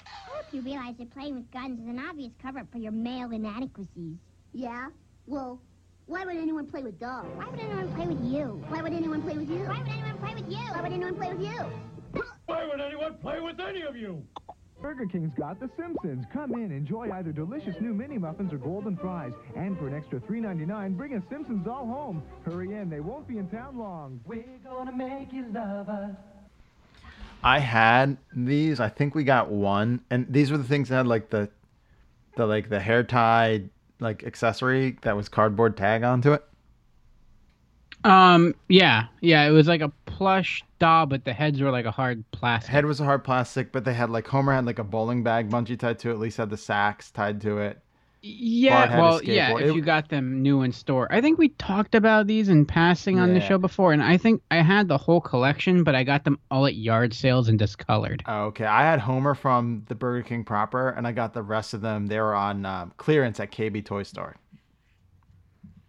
I 0.08 0.36
hope 0.36 0.46
you 0.52 0.62
realize 0.62 0.94
that 0.98 1.10
playing 1.12 1.34
with 1.36 1.50
guns 1.50 1.80
is 1.80 1.88
an 1.88 1.98
obvious 1.98 2.32
cover-up 2.42 2.70
for 2.72 2.78
your 2.78 2.92
male 2.92 3.30
inadequacies. 3.30 4.16
Yeah? 4.52 4.88
Well, 5.26 5.60
why 6.06 6.24
would 6.24 6.36
anyone 6.36 6.66
play 6.66 6.82
with 6.82 6.98
dolls? 6.98 7.26
Why 7.36 7.48
would 7.50 7.60
anyone 7.60 7.92
play 7.94 8.06
with 8.06 8.24
you? 8.24 8.64
Why 8.68 8.82
would 8.82 8.92
anyone 8.92 9.22
play 9.22 9.36
with 9.36 9.50
you? 9.50 9.58
Why 9.64 9.78
would 9.78 9.88
anyone 9.88 10.18
play 10.18 10.34
with 10.34 10.48
you? 10.50 10.58
Why 10.58 10.80
would 10.82 10.92
anyone 10.92 11.14
play 11.16 11.34
with 11.34 11.42
you? 11.42 12.22
Why 12.46 12.66
would 12.66 12.80
anyone 12.80 13.14
play 13.18 13.40
with 13.40 13.60
any 13.60 13.82
of 13.82 13.96
you? 13.96 14.22
Burger 14.80 15.06
King's 15.06 15.34
got 15.36 15.58
The 15.58 15.68
Simpsons. 15.76 16.24
Come 16.32 16.52
in, 16.54 16.70
enjoy 16.70 17.10
either 17.12 17.32
delicious 17.32 17.74
new 17.80 17.92
mini 17.92 18.16
muffins 18.16 18.52
or 18.52 18.58
golden 18.58 18.96
fries. 18.96 19.32
And 19.56 19.76
for 19.76 19.88
an 19.88 19.94
extra 19.94 20.20
$3.99, 20.20 20.96
bring 20.96 21.14
a 21.14 21.22
Simpsons 21.28 21.64
doll 21.64 21.84
home. 21.84 22.22
Hurry 22.44 22.74
in, 22.74 22.88
they 22.88 23.00
won't 23.00 23.26
be 23.26 23.38
in 23.38 23.48
town 23.48 23.76
long. 23.76 24.20
We're 24.24 24.44
gonna 24.64 24.96
make 24.96 25.32
you 25.32 25.46
love 25.52 25.88
us. 25.88 26.16
I 27.42 27.58
had 27.60 28.16
these. 28.34 28.80
I 28.80 28.88
think 28.88 29.14
we 29.14 29.24
got 29.24 29.50
one, 29.50 30.02
and 30.10 30.26
these 30.28 30.50
were 30.50 30.58
the 30.58 30.64
things 30.64 30.88
that 30.88 30.96
had 30.96 31.06
like 31.06 31.30
the, 31.30 31.48
the 32.36 32.46
like 32.46 32.68
the 32.68 32.80
hair 32.80 33.02
tie 33.04 33.62
like 34.00 34.24
accessory 34.24 34.96
that 35.02 35.16
was 35.16 35.28
cardboard 35.28 35.76
tag 35.76 36.02
onto 36.02 36.32
it. 36.32 36.44
Um. 38.04 38.54
Yeah. 38.68 39.06
Yeah. 39.20 39.44
It 39.44 39.50
was 39.50 39.66
like 39.66 39.80
a 39.80 39.92
plush 40.06 40.62
doll, 40.78 41.06
but 41.06 41.24
the 41.24 41.32
heads 41.32 41.60
were 41.60 41.70
like 41.70 41.84
a 41.84 41.90
hard 41.90 42.24
plastic. 42.30 42.70
Head 42.70 42.86
was 42.86 43.00
a 43.00 43.04
hard 43.04 43.24
plastic, 43.24 43.72
but 43.72 43.84
they 43.84 43.94
had 43.94 44.10
like 44.10 44.26
Homer 44.28 44.52
had 44.52 44.66
like 44.66 44.78
a 44.78 44.84
bowling 44.84 45.22
bag 45.22 45.50
bungee 45.50 45.78
tied 45.78 45.98
to 46.00 46.10
it. 46.10 46.18
Lisa 46.18 46.42
had 46.42 46.50
the 46.50 46.56
sax 46.56 47.10
tied 47.10 47.40
to 47.40 47.58
it. 47.58 47.80
Yeah. 48.20 48.98
Well, 49.00 49.22
yeah. 49.22 49.56
If 49.58 49.74
you 49.76 49.82
got 49.82 50.08
them 50.08 50.42
new 50.42 50.62
in 50.62 50.72
store, 50.72 51.06
I 51.10 51.20
think 51.20 51.38
we 51.38 51.50
talked 51.50 51.94
about 51.94 52.26
these 52.26 52.48
in 52.48 52.66
passing 52.66 53.18
on 53.20 53.32
the 53.34 53.40
show 53.46 53.58
before, 53.58 53.92
and 53.92 54.02
I 54.02 54.16
think 54.16 54.42
I 54.50 54.56
had 54.56 54.88
the 54.88 54.98
whole 54.98 55.20
collection, 55.20 55.84
but 55.84 55.94
I 55.94 56.02
got 56.04 56.24
them 56.24 56.38
all 56.50 56.66
at 56.66 56.74
yard 56.74 57.14
sales 57.14 57.48
and 57.48 57.58
discolored. 57.58 58.22
Oh, 58.26 58.46
okay, 58.46 58.64
I 58.64 58.82
had 58.82 58.98
Homer 59.00 59.34
from 59.34 59.84
the 59.88 59.94
Burger 59.94 60.22
King 60.26 60.44
proper, 60.44 60.88
and 60.90 61.06
I 61.06 61.12
got 61.12 61.32
the 61.32 61.42
rest 61.42 61.74
of 61.74 61.80
them. 61.80 62.06
They 62.08 62.18
were 62.18 62.34
on 62.34 62.66
um, 62.66 62.92
clearance 62.96 63.38
at 63.40 63.52
KB 63.52 63.84
Toy 63.84 64.02
Store. 64.02 64.36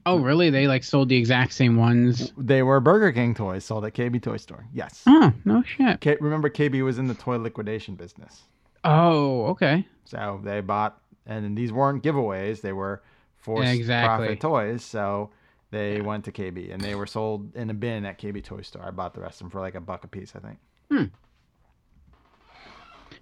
Oh, 0.05 0.17
really? 0.17 0.49
They 0.49 0.67
like 0.67 0.83
sold 0.83 1.09
the 1.09 1.17
exact 1.17 1.53
same 1.53 1.75
ones. 1.77 2.31
They 2.37 2.63
were 2.63 2.79
Burger 2.79 3.11
King 3.11 3.35
toys 3.35 3.65
sold 3.65 3.85
at 3.85 3.93
KB 3.93 4.21
Toy 4.21 4.37
Store. 4.37 4.65
Yes. 4.73 5.03
Oh, 5.05 5.33
no 5.45 5.61
shit. 5.63 5.99
K- 5.99 6.17
remember, 6.19 6.49
KB 6.49 6.83
was 6.83 6.97
in 6.97 7.07
the 7.07 7.13
toy 7.13 7.37
liquidation 7.37 7.95
business. 7.95 8.41
Oh, 8.83 9.45
okay. 9.47 9.85
So 10.05 10.39
they 10.43 10.61
bought, 10.61 10.99
and 11.25 11.57
these 11.57 11.71
weren't 11.71 12.03
giveaways; 12.03 12.61
they 12.61 12.73
were 12.73 13.01
for 13.37 13.63
exactly. 13.63 14.27
profit 14.27 14.41
toys. 14.41 14.83
So 14.83 15.29
they 15.71 16.01
went 16.01 16.25
to 16.25 16.31
KB, 16.31 16.73
and 16.73 16.81
they 16.81 16.95
were 16.95 17.05
sold 17.05 17.55
in 17.55 17.69
a 17.69 17.73
bin 17.73 18.05
at 18.05 18.19
KB 18.19 18.43
Toy 18.43 18.61
Store. 18.61 18.83
I 18.83 18.91
bought 18.91 19.13
the 19.13 19.21
rest 19.21 19.35
of 19.35 19.45
them 19.45 19.51
for 19.51 19.61
like 19.61 19.75
a 19.75 19.81
buck 19.81 20.03
a 20.03 20.07
piece, 20.07 20.33
I 20.35 20.39
think. 20.39 20.59
Hmm. 20.91 21.05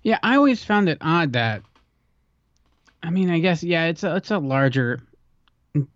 Yeah, 0.03 0.19
I 0.24 0.36
always 0.36 0.64
found 0.64 0.90
it 0.90 0.98
odd 1.02 1.34
that. 1.34 1.64
I 3.03 3.10
mean, 3.10 3.30
I 3.30 3.40
guess 3.40 3.64
yeah, 3.64 3.86
it's 3.86 4.03
a 4.03 4.15
it's 4.15 4.32
a 4.32 4.40
larger 4.40 5.02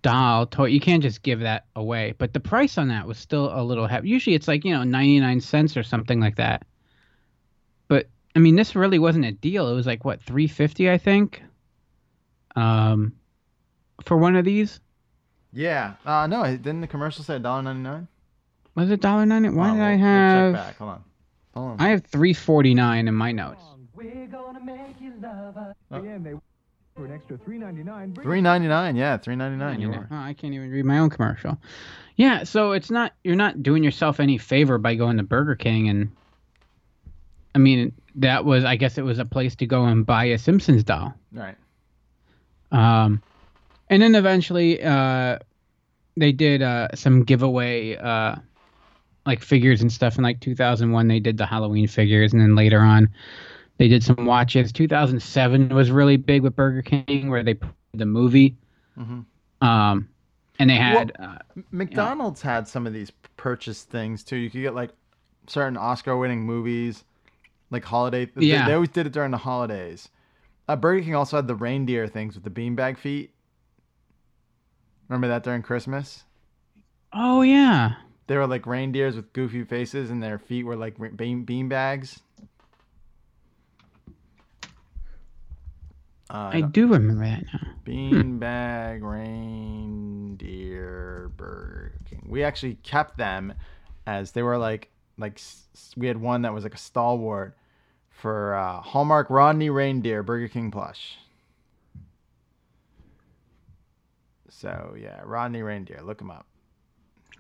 doll 0.02 0.45
toy. 0.45 0.65
You 0.65 0.80
can't 0.80 1.02
just 1.02 1.23
give 1.23 1.40
that 1.40 1.65
away, 1.76 2.14
but 2.18 2.34
the 2.34 2.40
price 2.40 2.78
on 2.78 2.90
that 2.90 3.07
was 3.07 3.18
still 3.18 3.57
a 3.57 3.64
little 3.64 3.88
heavy. 3.88 4.10
Usually, 4.10 4.36
it's 4.36 4.48
like 4.48 4.65
you 4.65 4.73
know 4.73 4.84
ninety 4.84 5.19
nine 5.19 5.40
cents 5.40 5.78
or 5.78 5.84
something 5.84 6.19
like 6.19 6.36
that. 6.36 6.65
But 7.88 8.07
I 8.36 8.40
mean, 8.40 8.56
this 8.56 8.76
really 8.76 8.99
wasn't 8.99 9.26
a 9.26 9.32
deal. 9.32 9.69
It 9.69 9.76
was 9.76 9.88
like 9.88 10.03
what 10.03 10.22
three 10.22 10.48
fifty, 10.48 10.91
I 10.91 10.98
think. 10.98 11.41
Um, 12.56 13.14
for 14.06 14.18
one 14.18 14.36
of 14.36 14.45
these. 14.45 14.80
Yeah. 15.53 15.94
Uh, 16.06 16.28
no, 16.28 16.44
didn't 16.44 16.82
the 16.82 16.88
commercial 16.88 17.23
say 17.23 17.38
$1.99? 17.38 18.07
Was 18.73 18.90
it 18.90 19.02
dollar 19.02 19.26
ninety? 19.26 19.49
Why 19.49 19.69
Oh, 19.69 19.73
did 19.73 19.78
we'll- 19.80 19.86
I 19.88 19.90
we'll 19.91 19.99
have? 19.99 20.53
check 20.56 20.65
back. 20.65 20.78
Hold 20.78 20.90
on. 20.91 21.03
Hold 21.53 21.72
on. 21.72 21.86
I 21.86 21.90
have 21.90 22.06
three 22.06 22.34
forty 22.34 22.73
nine 22.73 23.10
in 23.10 23.14
my 23.14 23.34
notes. 23.34 23.61
We're 23.94 24.28
gonna 24.28 24.61
make 24.64 25.02
you 25.02 25.14
love 25.22 25.57
us. 25.57 25.76
Again, 25.91 26.23
they 26.23 26.36
for 26.95 27.06
an 27.06 27.11
extra 27.11 27.38
three 27.38 27.57
ninety 27.57 27.84
nine. 27.84 28.15
Three 28.15 28.40
ninety 28.40 28.69
nine. 28.69 28.95
Yeah, 28.95 29.18
three 29.18 29.36
ninety 29.36 29.57
nine. 29.57 29.82
You 29.82 29.91
Yeah. 29.91 30.03
Oh, 30.10 30.15
I 30.15 30.34
can't 30.34 30.53
even 30.53 30.69
read 30.72 30.86
my 30.86 30.99
own 30.99 31.10
commercial. 31.10 31.57
Yeah, 32.15 32.44
so 32.44 32.72
it's 32.72 32.90
not 32.90 33.11
you're 33.26 33.36
not 33.36 33.61
doing 33.61 33.84
yourself 33.84 34.22
any 34.22 34.38
favor 34.38 34.78
by 34.78 34.95
going 34.95 35.18
to 35.18 35.23
Burger 35.23 35.56
King 35.56 35.90
and 35.90 36.11
I 37.53 37.57
mean 37.57 37.91
that 38.15 38.45
was 38.45 38.64
I 38.64 38.78
guess 38.78 38.98
it 38.98 39.03
was 39.03 39.19
a 39.19 39.26
place 39.26 39.56
to 39.57 39.65
go 39.65 39.84
and 39.84 40.06
buy 40.06 40.26
a 40.26 40.38
Simpsons 40.38 40.86
doll. 40.86 41.14
Right. 41.34 41.57
Um 42.72 43.22
and 43.89 44.02
then 44.02 44.15
eventually 44.15 44.81
uh 44.84 45.39
they 46.18 46.31
did 46.31 46.61
uh 46.61 46.88
some 46.95 47.23
giveaway 47.23 47.95
uh 47.98 48.35
like 49.26 49.41
figures 49.41 49.81
and 49.81 49.91
stuff 49.91 50.18
in 50.18 50.23
like 50.23 50.39
2001 50.39 51.07
they 51.07 51.19
did 51.19 51.38
the 51.38 51.45
Halloween 51.45 51.88
figures 51.88 52.34
and 52.34 52.41
then 52.41 52.56
later 52.56 52.80
on 52.80 53.07
they 53.77 53.88
did 53.88 54.03
some 54.03 54.26
watches. 54.26 54.72
2007 54.72 55.69
was 55.69 55.89
really 55.91 56.18
big 56.18 56.43
with 56.43 56.56
Burger 56.56 56.81
King 56.81 57.30
where 57.30 57.43
they 57.43 57.53
put 57.56 57.69
the 57.93 58.06
movie 58.06 58.56
Mhm. 58.98 59.26
um 59.61 60.07
and 60.60 60.69
they 60.69 60.76
had 60.76 61.11
Well, 61.19 61.30
uh, 61.31 61.38
M- 61.57 61.65
McDonald's 61.72 62.41
had 62.41 62.68
some 62.68 62.85
of 62.85 62.93
these 62.93 63.11
purchase 63.38 63.84
things 63.84 64.23
too. 64.23 64.35
You 64.35 64.49
could 64.49 64.61
get 64.61 64.76
like 64.76 64.91
certain 65.48 65.76
Oscar-winning 65.76 66.41
movies, 66.43 67.03
like 67.72 67.84
holiday. 67.84 68.26
they- 68.26 68.45
Yeah. 68.45 68.68
They, 68.68 68.73
always 68.76 68.89
did 68.89 69.07
it 69.07 69.14
during 69.14 69.31
the 69.31 69.38
holidays. 69.38 70.10
Uh, 70.72 70.76
Burger 70.77 71.03
King 71.03 71.15
also 71.15 71.35
had 71.35 71.48
the 71.48 71.56
reindeer 71.56 72.07
things 72.07 72.34
with 72.34 72.45
the 72.45 72.49
beanbag 72.49 72.98
feet. 72.98 73.34
Remember 75.10 75.27
that 75.27 75.43
during 75.43 75.64
Christmas? 75.64 76.23
Oh 77.11 77.41
yeah. 77.41 77.95
They 78.27 78.38
were 78.38 78.48
like 78.48 78.65
reindeers 78.65 79.18
with 79.18 79.34
goofy 79.34 79.65
faces, 79.65 80.10
and 80.10 80.23
their 80.23 80.39
feet 80.39 80.64
were 80.64 80.77
like 80.77 80.95
bean 81.18 81.43
bean 81.43 81.68
bags. 81.68 82.22
Uh, 86.30 86.52
I 86.53 86.61
do 86.61 86.88
remember 86.88 87.26
that 87.26 87.43
now. 87.52 87.60
Beanbag 87.85 89.02
reindeer 89.02 90.53
Burger 91.35 91.99
King. 92.10 92.26
We 92.30 92.45
actually 92.45 92.76
kept 92.76 93.18
them 93.18 93.56
as 94.07 94.31
they 94.31 94.41
were 94.41 94.57
like 94.57 94.89
like 95.18 95.41
we 95.98 96.07
had 96.07 96.15
one 96.15 96.43
that 96.43 96.53
was 96.53 96.64
like 96.64 96.76
a 96.76 96.77
stalwart 96.77 97.57
for 98.22 98.53
uh, 98.53 98.81
Hallmark 98.81 99.30
Rodney 99.30 99.69
Reindeer 99.69 100.22
Burger 100.23 100.48
King 100.48 100.72
plush. 100.72 101.18
So 104.49 104.95
yeah, 104.98 105.22
Rodney 105.26 105.64
Reindeer, 105.64 106.02
look 106.03 106.22
him 106.22 106.30
up. 106.30 106.45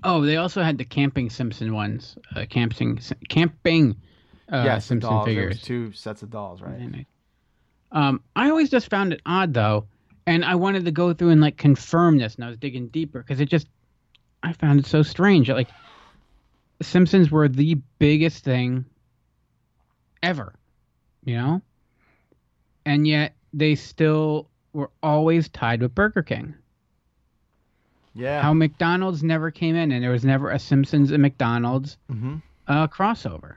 Oh, 0.03 0.25
they 0.25 0.37
also 0.37 0.63
had 0.63 0.79
the 0.79 0.85
camping 0.85 1.29
Simpson 1.29 1.73
ones. 1.73 2.17
Uh, 2.35 2.45
camping 2.49 2.99
camping 3.29 3.95
uh, 4.51 4.63
yes, 4.65 4.85
Simpson 4.87 5.09
dolls. 5.09 5.25
Figures. 5.25 5.61
two 5.61 5.91
sets 5.93 6.23
of 6.23 6.31
dolls, 6.31 6.61
right? 6.61 7.05
Um, 7.91 8.23
I 8.35 8.49
always 8.49 8.69
just 8.71 8.89
found 8.89 9.13
it 9.13 9.21
odd 9.25 9.53
though, 9.53 9.85
and 10.25 10.43
I 10.43 10.55
wanted 10.55 10.85
to 10.85 10.91
go 10.91 11.13
through 11.13 11.29
and 11.29 11.41
like 11.41 11.57
confirm 11.57 12.17
this, 12.17 12.35
and 12.35 12.43
I 12.43 12.47
was 12.47 12.57
digging 12.57 12.87
deeper 12.87 13.19
because 13.19 13.39
it 13.39 13.49
just 13.49 13.67
I 14.41 14.53
found 14.53 14.79
it 14.79 14.87
so 14.87 15.03
strange. 15.03 15.47
Like 15.49 15.69
Simpsons 16.81 17.29
were 17.29 17.47
the 17.47 17.75
biggest 17.99 18.43
thing 18.43 18.85
ever, 20.23 20.55
you 21.23 21.35
know, 21.35 21.61
and 22.85 23.07
yet 23.07 23.33
they 23.53 23.75
still 23.75 24.47
were 24.73 24.89
always 25.03 25.49
tied 25.49 25.81
with 25.81 25.93
Burger 25.93 26.23
King. 26.23 26.53
Yeah. 28.13 28.41
How 28.41 28.53
McDonald's 28.53 29.23
never 29.23 29.51
came 29.51 29.75
in, 29.75 29.91
and 29.91 30.03
there 30.03 30.11
was 30.11 30.25
never 30.25 30.49
a 30.51 30.59
Simpsons 30.59 31.11
and 31.11 31.21
McDonald's 31.21 31.97
Mm-hmm. 32.11 32.35
uh, 32.67 32.87
crossover. 32.87 33.55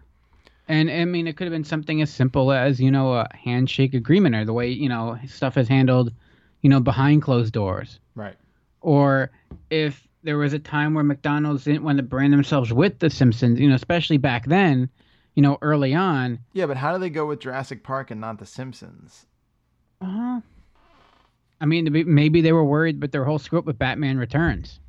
And 0.69 0.91
I 0.91 1.05
mean, 1.05 1.27
it 1.27 1.37
could 1.37 1.45
have 1.45 1.53
been 1.53 1.65
something 1.65 2.01
as 2.01 2.11
simple 2.11 2.51
as 2.53 2.81
you 2.81 2.91
know 2.91 3.15
a 3.15 3.29
handshake 3.35 3.95
agreement, 3.95 4.35
or 4.35 4.45
the 4.45 4.53
way 4.53 4.69
you 4.71 4.89
know 4.89 5.19
stuff 5.27 5.59
is 5.59 5.69
handled, 5.69 6.13
you 6.63 6.71
know, 6.71 6.81
behind 6.81 7.23
closed 7.23 7.53
doors. 7.53 7.99
Right. 8.15 8.37
Or 8.81 9.31
if 9.71 10.07
there 10.23 10.39
was 10.39 10.53
a 10.55 10.59
time 10.59 10.95
where 10.95 11.05
McDonald's 11.05 11.65
didn't 11.65 11.83
want 11.83 11.99
to 11.99 12.03
brand 12.03 12.33
themselves 12.33 12.73
with 12.73 12.99
the 12.99 13.11
Simpsons, 13.11 13.61
you 13.61 13.69
know, 13.69 13.75
especially 13.75 14.17
back 14.17 14.47
then, 14.47 14.89
you 15.35 15.43
know, 15.43 15.59
early 15.63 15.95
on. 15.95 16.39
Yeah, 16.53 16.67
but 16.67 16.77
how 16.77 16.93
do 16.93 16.99
they 16.99 17.11
go 17.11 17.27
with 17.27 17.41
Jurassic 17.41 17.83
Park 17.83 18.11
and 18.11 18.21
not 18.21 18.39
The 18.39 18.47
Simpsons? 18.47 19.27
Uh 20.01 20.07
huh. 20.07 20.41
I 21.61 21.67
mean, 21.67 21.89
maybe- 22.07 22.41
they 22.43 22.53
were 22.53 22.65
worried, 22.65 23.01
but 23.01 23.13
their 23.13 23.25
whole 23.25 23.39
script 23.39 23.67
with 23.67 23.79
Batman 23.79 24.19
Returns. 24.19 24.81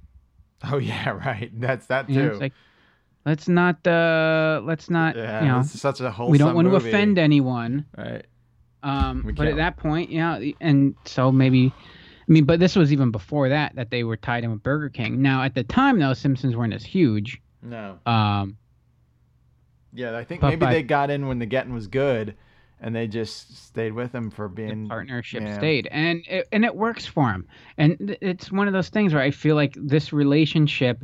Oh 0.72 0.78
yeah, 0.78 1.10
right. 1.26 1.52
That's 1.60 1.86
that 1.88 2.10
You 2.10 2.16
know, 2.16 2.22
too. 2.28 2.32
it's 2.34 2.42
like, 2.42 2.54
let's 3.26 3.48
not, 3.48 3.86
uh, 3.88 4.62
let's 4.64 4.90
not, 4.90 5.16
Yeah, 5.16 5.42
you 5.42 5.48
know, 5.48 5.62
such 5.64 6.02
a 6.02 6.12
whole. 6.12 6.30
we 6.30 6.38
don't 6.38 6.56
want 6.56 6.68
to 6.68 6.76
offend 6.76 7.18
anyone. 7.18 7.86
Right. 7.98 8.26
Um, 8.84 9.24
We 9.26 9.34
but 9.34 9.48
at 9.48 9.56
that 9.58 9.78
point, 9.78 10.10
you 10.12 10.20
know, 10.20 10.52
and 10.62 10.96
so 11.06 11.32
maybe, 11.32 11.74
I 11.76 12.32
mean, 12.32 12.46
but 12.46 12.60
this 12.60 12.76
was 12.76 12.92
even 12.94 13.10
before 13.12 13.50
that 13.50 13.76
that 13.76 13.90
they 13.90 14.04
were 14.04 14.18
tied 14.18 14.44
in 14.44 14.52
with 14.52 14.62
Burger 14.64 14.90
King. 14.90 15.22
Now, 15.22 15.44
at 15.44 15.56
the 15.56 15.64
time, 15.64 15.98
though, 16.00 16.14
Simpsons 16.14 16.56
weren't 16.56 16.74
as 16.74 16.84
huge. 16.86 17.42
No. 17.64 17.98
Um, 18.06 18.58
Yeah, 19.96 20.18
I 20.18 20.24
think 20.24 20.42
But 20.42 20.50
maybe 20.50 20.66
by- 20.66 20.74
they 20.74 20.84
got 20.84 21.10
in 21.10 21.28
when 21.28 21.40
the 21.40 21.46
getting 21.46 21.74
was 21.74 21.88
good, 21.88 22.36
and 22.82 22.94
they 22.96 23.08
just 23.08 23.56
stayed 23.66 23.94
with 23.94 24.14
him 24.14 24.30
for 24.30 24.48
being 24.50 24.90
partnership 24.90 25.42
yeah. 25.42 25.58
stayed, 25.58 25.88
and 25.92 26.22
it, 26.28 26.48
and 26.52 26.66
it 26.66 26.76
works 26.76 27.06
for 27.06 27.32
him. 27.32 27.48
And 27.78 28.18
it's 28.22 28.52
one 28.52 28.68
of 28.68 28.74
those 28.74 28.90
things 28.90 29.14
where 29.14 29.24
I 29.24 29.32
feel 29.32 29.56
like 29.56 29.74
this 29.80 30.12
relationship, 30.12 31.04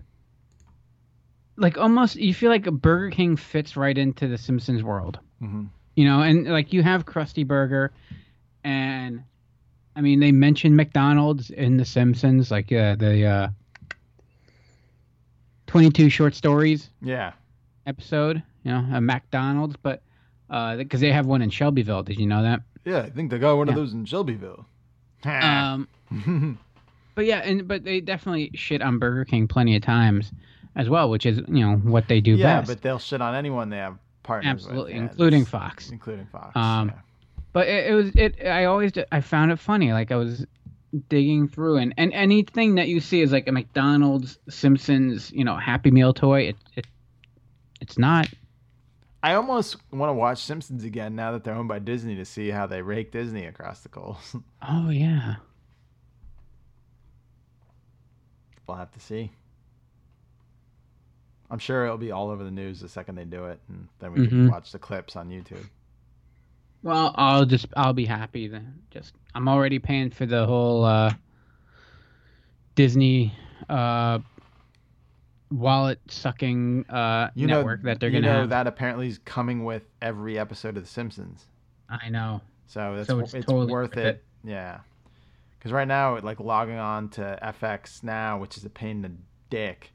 like 1.56 1.78
almost, 1.78 2.18
you 2.18 2.34
feel 2.34 2.50
like 2.50 2.66
Burger 2.66 3.10
King 3.10 3.36
fits 3.38 3.78
right 3.78 3.98
into 3.98 4.28
the 4.28 4.38
Simpsons 4.38 4.84
world. 4.84 5.20
Mhm. 5.42 5.70
You 5.96 6.06
know, 6.06 6.22
and 6.22 6.48
like 6.48 6.74
you 6.74 6.84
have 6.84 7.06
Krusty 7.06 7.46
Burger, 7.48 7.92
and 8.64 9.24
I 9.96 10.02
mean 10.02 10.20
they 10.20 10.32
mentioned 10.32 10.76
McDonald's 10.76 11.50
in 11.50 11.78
The 11.78 11.86
Simpsons, 11.86 12.52
like 12.52 12.72
uh, 12.72 12.96
the 12.96 13.26
uh, 13.26 13.48
twenty-two 15.68 16.10
short 16.10 16.36
stories 16.36 16.90
Yeah. 17.02 17.34
episode. 17.86 18.44
You 18.64 18.72
know, 18.72 18.86
a 18.94 19.02
McDonald's, 19.02 19.76
but 19.82 20.02
because 20.50 21.00
they 21.00 21.12
have 21.12 21.26
one 21.26 21.42
in 21.42 21.50
Shelbyville. 21.50 22.04
Did 22.04 22.20
you 22.20 22.28
know 22.28 22.44
that? 22.44 22.62
Yeah, 22.86 23.00
I 23.00 23.10
think 23.10 23.32
they 23.32 23.40
got 23.40 23.58
one 23.58 23.70
of 23.70 23.76
those 23.76 23.94
in 23.94 24.06
Shelbyville. 24.06 24.66
Um, 25.24 25.88
but 27.16 27.26
yeah, 27.28 27.42
and 27.44 27.68
but 27.68 27.84
they 27.84 28.02
definitely 28.02 28.50
shit 28.56 28.82
on 28.82 28.98
Burger 28.98 29.24
King 29.24 29.48
plenty 29.48 29.76
of 29.76 29.84
times 29.84 30.32
as 30.76 30.90
well, 30.90 31.12
which 31.12 31.28
is 31.28 31.38
you 31.48 31.64
know 31.64 31.76
what 31.76 32.08
they 32.08 32.22
do 32.22 32.32
yeah, 32.32 32.62
best. 32.62 32.70
Yeah, 32.70 32.74
but 32.74 32.82
they'll 32.82 32.98
shit 32.98 33.22
on 33.22 33.36
anyone 33.36 33.70
they 33.70 33.78
have 33.78 34.00
partners 34.24 34.50
Absolutely, 34.52 34.94
with. 34.94 35.04
yeah, 35.04 35.10
including 35.10 35.46
Fox. 35.46 35.92
Including 35.92 36.26
Fox. 36.32 36.56
Um, 36.56 36.90
yeah. 36.90 37.02
but 37.54 37.68
it, 37.68 37.92
it 37.92 37.94
was 37.94 38.12
it. 38.16 38.44
I 38.44 38.66
always 38.66 38.94
I 39.12 39.22
found 39.22 39.52
it 39.52 39.60
funny. 39.60 39.94
Like 39.94 40.12
I 40.12 40.16
was 40.16 40.44
digging 41.08 41.48
through, 41.48 41.78
and 41.78 41.94
and 41.98 42.12
anything 42.14 42.76
that 42.76 42.88
you 42.88 43.00
see 43.00 43.22
is 43.22 43.32
like 43.32 43.48
a 43.48 43.52
McDonald's, 43.52 44.40
Simpsons, 44.50 45.32
you 45.32 45.44
know, 45.44 45.56
Happy 45.56 45.92
Meal 45.92 46.14
toy. 46.14 46.48
It 46.48 46.56
it 46.76 46.88
it's 47.80 47.98
not. 47.98 48.28
I 49.24 49.36
almost 49.36 49.78
want 49.92 50.10
to 50.10 50.14
watch 50.14 50.40
Simpsons 50.44 50.84
again 50.84 51.16
now 51.16 51.32
that 51.34 51.44
they're 51.44 51.54
owned 51.54 51.68
by 51.68 51.78
Disney 51.80 52.16
to 52.16 52.26
see 52.26 52.50
how 52.50 52.66
they 52.66 52.82
rake 52.82 53.12
Disney 53.12 53.46
across 53.46 53.82
the 53.82 53.90
coals. 53.90 54.36
Oh 54.68 54.90
yeah. 54.90 55.36
we'll 58.68 58.78
have 58.78 58.92
to 58.94 59.00
see. 59.00 59.32
I'm 61.50 61.60
sure 61.60 61.84
it'll 61.86 61.98
be 61.98 62.12
all 62.12 62.30
over 62.30 62.44
the 62.44 62.52
news 62.52 62.80
the 62.80 62.88
second 62.88 63.16
they 63.16 63.26
do 63.26 63.46
it, 63.46 63.60
and 63.68 63.88
then 64.00 64.14
we 64.14 64.28
can 64.28 64.48
Mhm. 64.48 64.52
watch 64.52 64.72
the 64.72 64.80
clips 64.80 65.16
on 65.18 65.30
YouTube. 65.30 65.68
Well, 66.84 67.14
I'll 67.18 67.46
just 67.46 67.66
I'll 67.76 67.92
be 67.94 68.06
happy 68.06 68.48
then. 68.48 68.82
Just 68.90 69.14
I'm 69.36 69.48
already 69.50 69.78
paying 69.78 70.10
for 70.12 70.26
the 70.26 70.46
whole 70.46 70.86
uh, 70.86 71.14
Disney 72.76 73.34
uh, 73.70 74.20
wallet 75.52 76.00
sucking 76.08 76.86
uh, 76.90 77.30
You 77.36 77.48
network 77.48 77.84
know 77.84 77.90
that 77.92 78.00
they're 78.00 78.10
you 78.10 78.22
gonna 78.22 78.34
know 78.34 78.40
have. 78.42 78.50
that 78.50 78.68
apparently 78.68 79.08
is 79.08 79.18
coming 79.20 79.64
with 79.66 79.84
every 80.02 80.40
episode 80.40 80.78
of 80.78 80.84
The 80.84 80.90
Simpsons. 80.90 81.46
I 81.90 82.10
know. 82.10 82.42
So 82.68 82.96
it's 82.96 83.08
So 83.08 83.20
it's, 83.20 83.34
it's 83.34 83.46
totally 83.46 83.72
worth 83.72 83.98
it. 83.98 84.06
it. 84.06 84.24
Yeah. 84.44 84.80
Because 85.58 85.72
right 85.74 85.88
now, 85.88 86.18
like 86.20 86.40
logging 86.40 86.78
on 86.78 87.10
to 87.10 87.38
FX 87.44 88.02
now, 88.04 88.40
which 88.40 88.58
is 88.58 88.66
a 88.66 88.70
pain 88.70 88.98
in 88.98 89.02
the 89.04 89.12
dick, 89.50 89.92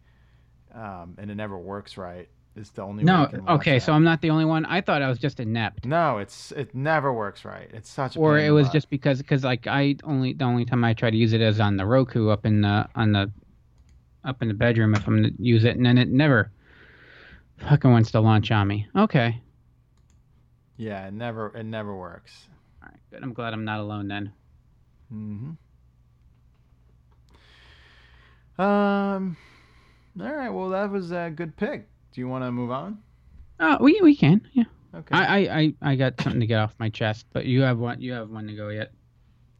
um, 0.75 1.15
and 1.19 1.31
it 1.31 1.35
never 1.35 1.59
works 1.59 1.97
right, 1.97 2.29
is 2.55 2.71
the 2.71 2.83
only 2.83 3.03
No, 3.03 3.23
you 3.23 3.29
can 3.29 3.45
watch 3.45 3.61
okay, 3.61 3.79
that. 3.79 3.85
so 3.85 3.93
I'm 3.93 4.05
not 4.05 4.21
the 4.21 4.31
only 4.31 4.45
one. 4.45 4.65
I 4.67 4.81
thought 4.81 5.03
I 5.03 5.09
was 5.09 5.19
just 5.19 5.41
inept, 5.41 5.85
No, 5.85 6.19
it's 6.19 6.53
it 6.53 6.75
never 6.75 7.13
works 7.13 7.45
right. 7.45 7.69
It's 7.73 7.91
such 7.91 8.15
a 8.15 8.19
or 8.21 8.39
it 8.39 8.51
was 8.51 8.67
butt. 8.67 8.73
just 8.75 8.91
because 8.91 9.19
because 9.19 9.43
like 9.43 9.67
I 9.67 9.97
only 10.05 10.35
the 10.35 10.45
only 10.45 10.65
time 10.67 10.85
I 10.85 10.93
try 10.95 11.11
to 11.11 11.17
use 11.17 11.33
it 11.33 11.41
is 11.41 11.59
on 11.59 11.77
the 11.79 11.87
Roku 11.87 12.29
up 12.29 12.47
in 12.47 12.61
the 12.61 12.87
on 12.95 13.13
the 13.13 13.33
up 14.27 14.43
in 14.43 14.49
the 14.49 14.55
bedroom 14.55 14.95
if 14.95 15.07
I'm 15.07 15.17
gonna 15.17 15.35
use 15.39 15.65
it, 15.65 15.77
and 15.77 15.87
then 15.87 15.99
it 15.99 16.09
never 16.09 16.51
fucking 17.69 17.91
wants 17.91 18.11
to 18.11 18.21
launch 18.21 18.51
on 18.51 18.69
me. 18.69 18.87
Okay, 18.97 19.41
yeah, 20.77 21.07
it 21.07 21.15
never 21.15 21.57
it 21.57 21.65
never 21.65 21.97
works. 21.97 22.49
all 22.83 22.89
right, 22.91 23.01
good. 23.11 23.23
I'm 23.23 23.33
glad 23.33 23.55
I'm 23.55 23.65
not 23.65 23.81
alone 23.81 24.09
then. 24.09 24.33
Mm-hmm. 25.13 25.51
Um. 28.61 29.37
All 30.21 30.33
right. 30.33 30.49
Well, 30.49 30.71
that 30.71 30.91
was 30.91 31.13
a 31.13 31.31
good 31.35 31.57
pick. 31.57 31.89
Do 32.13 32.21
you 32.21 32.29
want 32.29 32.45
to 32.45 32.53
move 32.53 32.71
on? 32.71 32.99
Uh, 33.61 33.79
we 33.81 34.01
we 34.03 34.17
can. 34.17 34.47
Yeah. 34.53 34.65
Okay. 34.95 35.15
I, 35.15 35.37
I, 35.37 35.75
I, 35.83 35.95
got 35.95 36.19
something 36.23 36.41
to 36.41 36.47
get 36.47 36.59
off 36.59 36.75
my 36.79 36.89
chest, 36.89 37.27
but 37.35 37.45
you 37.45 37.61
have 37.63 37.79
one. 37.79 38.01
You 38.01 38.13
have 38.13 38.31
one 38.31 38.47
to 38.47 38.55
go 38.55 38.71
yet. 38.71 38.93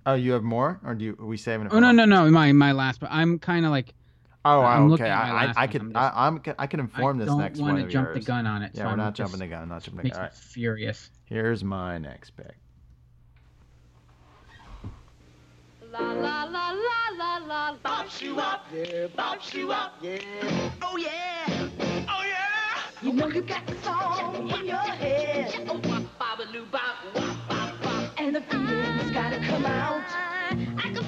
Oh, 0.07 0.15
you 0.15 0.33
have 0.33 0.43
more, 0.43 0.81
or 0.83 0.95
do 0.95 1.05
you? 1.05 1.17
Are 1.19 1.27
we 1.27 1.37
saving 1.37 1.67
it? 1.67 1.73
Oh 1.75 1.79
no 1.79 1.93
no 1.93 2.07
no 2.07 2.31
my 2.31 2.53
my 2.53 2.73
last. 2.73 3.01
But 3.01 3.11
I'm 3.13 3.39
kind 3.39 3.67
of 3.67 3.71
like. 3.71 3.93
Oh, 4.47 4.63
I'm 4.63 4.89
okay. 4.91 4.91
looking 4.91 5.07
at 5.07 5.27
my 5.27 5.47
I, 5.47 5.47
I, 5.47 5.53
I 5.57 5.67
can 5.67 5.93
I'm 5.95 5.97
I, 5.97 6.27
I'm 6.27 6.43
I 6.59 6.67
can 6.67 6.81
inform 6.81 7.19
this 7.19 7.27
next 7.29 7.31
one. 7.31 7.39
don't 7.39 7.39
next 7.39 7.61
wanna 7.61 7.75
one 7.75 7.81
of 7.83 7.89
jump 7.89 8.13
the 8.13 8.21
gun 8.21 8.47
on 8.47 8.63
it, 8.63 8.73
Yeah, 8.73 8.83
so 8.83 8.89
we're 8.89 8.93
I'm 8.93 8.99
not 8.99 9.15
jumping 9.15 9.41
the 9.41 9.49
gun. 9.49 9.69
Not 9.69 9.83
jumping 9.83 9.99
the 9.99 10.05
gun. 10.05 10.17
All 10.17 10.23
me 10.23 10.25
right. 10.25 10.35
furious. 10.35 11.11
Here's 11.25 11.65
my 11.65 11.99
next 11.99 12.31
pick. 12.31 12.57
La 15.93 16.13
la 16.13 16.45
la 16.45 16.71
la 16.71 17.11
la 17.17 17.39
la. 17.47 17.77
Bops 17.85 18.21
you 18.23 18.39
up, 18.39 18.67
yeah. 18.73 19.07
Bops 19.09 19.55
you 19.55 19.73
up, 19.73 19.95
yeah. 20.03 20.19
Oh 20.83 20.97
yeah. 20.97 21.69
Oh 22.09 22.23
yeah. 22.25 22.83
You 23.03 23.13
know 23.13 23.29
you 23.29 23.43
got 23.43 23.67
the 23.67 23.77
song 23.83 24.51
in 24.51 24.67
your 24.67 24.77
head. 24.77 25.55
Oh 25.69 25.79
bop 25.79 26.05
bop 26.19 26.39
a 26.41 26.43
loo 26.53 26.67
bop 26.67 26.97
bop 27.15 27.37
bop. 27.83 28.11
And 28.19 28.35
the 28.37 28.41
feeling's 28.43 29.11
gotta 29.13 29.41
come 29.41 29.67
out. 29.67 30.05
I 30.79 30.93
can 30.95 31.05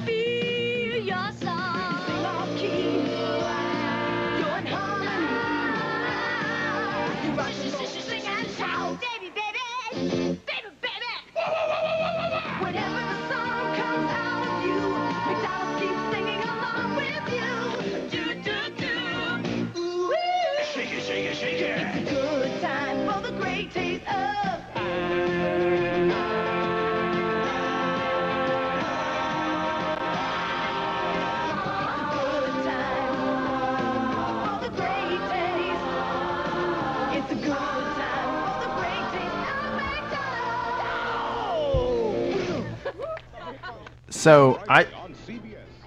So 44.19 44.61
I 44.69 44.85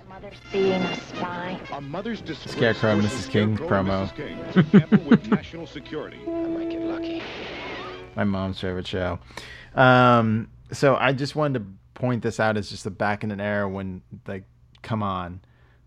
Mother's 0.07 0.39
being 0.53 0.81
a 0.81 0.95
spy. 1.01 1.59
A 1.73 1.81
mother's 1.81 2.21
disgrace 2.21 2.55
Scarecrow, 2.55 3.01
forces 3.01 3.27
Mrs. 3.27 3.29
King 3.29 3.55
Scarecrow 3.57 3.83
promo. 3.83 4.07
Mrs. 4.07 4.15
King 4.15 4.53
to 4.53 4.79
tamper 4.79 4.97
with 5.09 5.27
national 5.31 5.67
security. 5.67 6.21
I 6.25 6.29
might 6.47 6.69
get 6.69 6.81
lucky. 6.81 7.21
my 8.15 8.23
mom's 8.23 8.57
favorite 8.57 8.87
show. 8.87 9.19
Um, 9.75 10.49
so 10.71 10.95
I 10.95 11.11
just 11.11 11.35
wanted 11.35 11.59
to 11.59 11.65
point 11.93 12.23
this 12.23 12.39
out 12.39 12.55
as 12.55 12.69
just 12.69 12.85
a 12.85 12.89
back 12.89 13.25
in 13.25 13.31
an 13.31 13.41
era 13.41 13.67
when, 13.67 14.01
like, 14.25 14.45
come 14.81 15.03
on, 15.03 15.41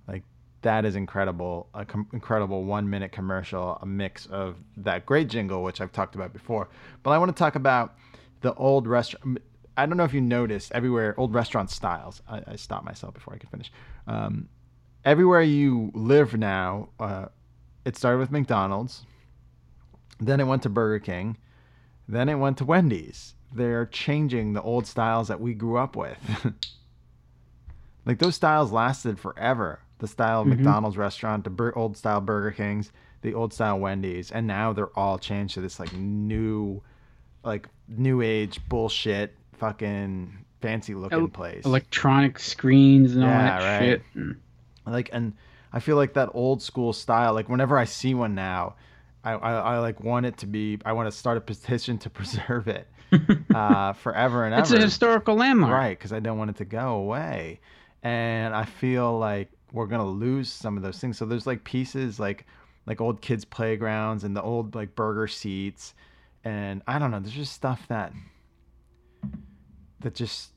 like 0.06 0.22
that 0.60 0.84
is 0.84 0.96
incredible, 0.96 1.70
a 1.72 1.86
com- 1.86 2.08
incredible 2.12 2.64
one 2.64 2.90
minute 2.90 3.10
commercial, 3.10 3.78
a 3.80 3.86
mix 3.86 4.26
of 4.26 4.56
that 4.76 5.06
great 5.06 5.28
jingle 5.28 5.62
which 5.62 5.80
I've 5.80 5.92
talked 5.92 6.14
about 6.14 6.34
before. 6.34 6.68
But 7.02 7.12
I 7.12 7.18
want 7.18 7.34
to 7.34 7.38
talk 7.38 7.54
about 7.54 7.94
the 8.42 8.52
old 8.52 8.86
restaurant. 8.86 9.38
I 9.76 9.86
don't 9.86 9.96
know 9.96 10.04
if 10.04 10.14
you 10.14 10.20
noticed 10.20 10.72
everywhere 10.72 11.14
old 11.18 11.34
restaurant 11.34 11.70
styles. 11.70 12.22
I, 12.28 12.42
I 12.46 12.56
stopped 12.56 12.84
myself 12.84 13.14
before 13.14 13.34
I 13.34 13.38
could 13.38 13.48
finish. 13.50 13.72
Um, 14.06 14.48
everywhere 15.04 15.42
you 15.42 15.90
live 15.94 16.36
now, 16.36 16.88
uh, 17.00 17.26
it 17.84 17.96
started 17.96 18.18
with 18.18 18.30
McDonald's. 18.30 19.04
Then 20.20 20.40
it 20.40 20.44
went 20.46 20.62
to 20.62 20.68
Burger 20.68 21.00
King. 21.04 21.36
Then 22.08 22.28
it 22.28 22.36
went 22.36 22.58
to 22.58 22.64
Wendy's. 22.64 23.34
They're 23.52 23.86
changing 23.86 24.52
the 24.52 24.62
old 24.62 24.86
styles 24.86 25.28
that 25.28 25.40
we 25.40 25.54
grew 25.54 25.76
up 25.78 25.96
with. 25.96 26.18
like 28.04 28.18
those 28.18 28.34
styles 28.36 28.72
lasted 28.72 29.18
forever. 29.18 29.80
The 29.98 30.08
style 30.08 30.42
of 30.42 30.46
Mhm. 30.48 30.56
McDonald's 30.56 30.96
restaurant, 30.96 31.44
the 31.44 31.50
bur- 31.50 31.72
old 31.76 31.96
style 31.96 32.20
Burger 32.20 32.50
Kings, 32.50 32.92
the 33.22 33.32
old 33.34 33.52
style 33.52 33.78
Wendy's, 33.78 34.30
and 34.30 34.46
now 34.46 34.72
they're 34.72 34.96
all 34.98 35.18
changed 35.18 35.54
to 35.54 35.60
this 35.60 35.80
like 35.80 35.92
new, 35.94 36.82
like 37.42 37.68
new 37.88 38.20
age 38.20 38.60
bullshit, 38.68 39.34
fucking 39.58 40.44
fancy 40.60 40.94
looking 40.94 41.28
place. 41.28 41.64
Electronic 41.64 42.38
screens 42.38 43.14
and 43.14 43.24
all 43.24 43.30
that 43.30 43.80
right. 43.80 44.02
shit. 44.14 44.36
Like 44.86 45.10
and 45.12 45.32
i 45.72 45.80
feel 45.80 45.96
like 45.96 46.12
that 46.14 46.28
old 46.34 46.62
school 46.62 46.92
style 46.92 47.32
like 47.34 47.48
whenever 47.48 47.76
i 47.76 47.84
see 47.84 48.14
one 48.14 48.34
now 48.34 48.76
i 49.24 49.32
i, 49.32 49.52
I 49.52 49.78
like 49.78 49.98
want 50.04 50.24
it 50.26 50.36
to 50.38 50.46
be 50.46 50.78
i 50.84 50.92
want 50.92 51.10
to 51.10 51.16
start 51.18 51.36
a 51.36 51.40
petition 51.40 51.98
to 51.98 52.10
preserve 52.18 52.68
it 52.68 52.86
uh 53.54 53.92
forever 53.94 54.44
and 54.44 54.54
ever 54.54 54.62
It's 54.62 54.70
a 54.72 54.78
historical 54.80 55.34
landmark. 55.36 55.72
right 55.72 55.98
because 55.98 56.12
i 56.12 56.20
don't 56.20 56.38
want 56.38 56.50
it 56.50 56.56
to 56.58 56.64
go 56.64 56.94
away 56.96 57.60
and 58.04 58.54
i 58.54 58.64
feel 58.64 59.18
like 59.18 59.50
we're 59.72 59.86
gonna 59.86 60.06
lose 60.08 60.48
some 60.48 60.76
of 60.76 60.82
those 60.84 60.98
things 61.00 61.18
so 61.18 61.24
there's 61.26 61.46
like 61.46 61.64
pieces 61.64 62.20
like 62.20 62.46
like 62.86 63.00
old 63.00 63.20
kids 63.20 63.44
playgrounds 63.44 64.22
and 64.22 64.36
the 64.36 64.42
old 64.42 64.74
like 64.76 64.94
burger 64.94 65.26
seats 65.26 65.94
and 66.44 66.82
i 66.86 66.98
don't 66.98 67.10
know 67.10 67.18
there's 67.20 67.32
just 67.34 67.52
stuff 67.54 67.84
that 67.88 68.12
that 70.04 70.14
just 70.14 70.50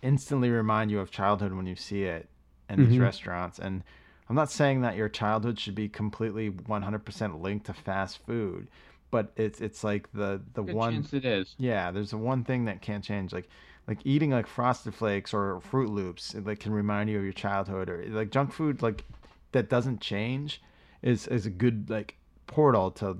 instantly 0.00 0.50
remind 0.50 0.90
you 0.90 0.98
of 0.98 1.10
childhood 1.10 1.52
when 1.52 1.66
you 1.66 1.76
see 1.76 2.04
it 2.04 2.28
in 2.68 2.82
these 2.88 2.98
Mhm. 2.98 3.02
restaurants 3.02 3.58
and 3.58 3.84
i'm 4.28 4.36
not 4.36 4.50
saying 4.50 4.80
that 4.80 4.96
your 4.96 5.08
childhood 5.08 5.58
should 5.58 5.74
be 5.74 5.88
completely 5.88 6.50
100% 6.50 7.40
linked 7.42 7.66
to 7.66 7.72
fast 7.74 8.18
food 8.24 8.66
but 9.10 9.32
it's 9.36 9.60
it's 9.60 9.84
like 9.84 10.10
the 10.12 10.40
the 10.54 10.62
Good 10.62 10.74
one 10.74 11.06
it 11.12 11.24
is. 11.24 11.54
yeah 11.58 11.90
there's 11.90 12.10
the 12.10 12.16
one 12.18 12.42
thing 12.44 12.64
that 12.64 12.80
can't 12.80 13.04
change 13.04 13.32
like 13.32 13.48
like 13.86 13.98
eating 14.04 14.30
like 14.30 14.46
frosted 14.46 14.94
flakes 14.94 15.34
or 15.34 15.60
Froot 15.70 15.88
Loops 15.90 16.34
it 16.34 16.46
like 16.46 16.60
can 16.60 16.72
remind 16.72 17.10
you 17.10 17.18
of 17.18 17.24
your 17.24 17.32
childhood 17.32 17.88
or 17.90 18.02
like 18.08 18.30
junk 18.30 18.52
food 18.52 18.80
like 18.82 19.04
that 19.52 19.68
doesn't 19.68 20.00
change 20.00 20.62
is 21.02 21.26
is 21.28 21.44
a 21.46 21.50
good 21.50 21.90
like 21.90 22.16
portal 22.46 22.90
to 22.92 23.18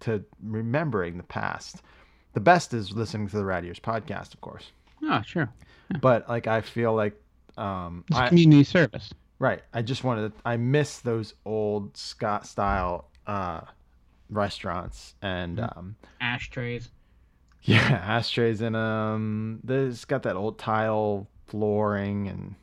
to 0.00 0.24
remembering 0.42 1.16
the 1.18 1.22
past 1.24 1.82
the 2.32 2.40
best 2.40 2.72
is 2.72 2.92
listening 2.92 3.28
to 3.28 3.36
the 3.36 3.44
Rad 3.44 3.64
Years 3.64 3.78
podcast 3.78 4.32
of 4.34 4.40
course 4.40 4.72
Oh, 5.06 5.22
sure. 5.24 5.52
but 6.00 6.28
like 6.28 6.46
I 6.46 6.60
feel 6.60 6.94
like 6.94 7.14
um 7.56 8.04
It's 8.08 8.18
I, 8.18 8.28
community 8.28 8.64
service. 8.64 9.12
right 9.38 9.62
I 9.72 9.82
just 9.82 10.02
wanted 10.04 10.34
to, 10.34 10.40
I 10.44 10.56
miss 10.56 10.98
those 11.00 11.34
old 11.44 11.96
Scott 11.96 12.46
style 12.46 13.08
uh 13.26 13.60
restaurants 14.30 15.14
and 15.22 15.58
Mm-hmm. 15.58 15.78
um 15.78 15.96
Ashtrays. 16.20 16.90
yeah 17.62 17.78
ashtrays 18.04 18.60
in 18.60 18.74
um 18.74 19.60
there's 19.64 20.04
got 20.04 20.22
that 20.24 20.36
old 20.36 20.58
tile 20.58 21.26
flooring 21.46 22.28
and 22.28 22.54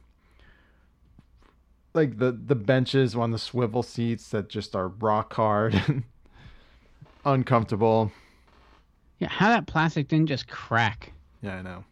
like 1.93 2.17
the 2.19 2.31
the 2.31 2.55
benches 2.55 3.15
on 3.15 3.31
the 3.31 3.39
swivel 3.39 3.83
seats 3.83 4.29
that 4.29 4.49
just 4.49 4.75
are 4.75 4.87
rock 4.89 5.33
hard 5.33 5.73
and 5.87 6.03
uncomfortable 7.25 8.11
Yeah, 9.19 9.29
how 9.29 9.49
that 9.49 9.67
plastic 9.67 10.07
didn't 10.07 10.27
just 10.27 10.47
crack. 10.47 11.13
Yeah, 11.41 11.55
I 11.57 11.61
know. 11.61 11.83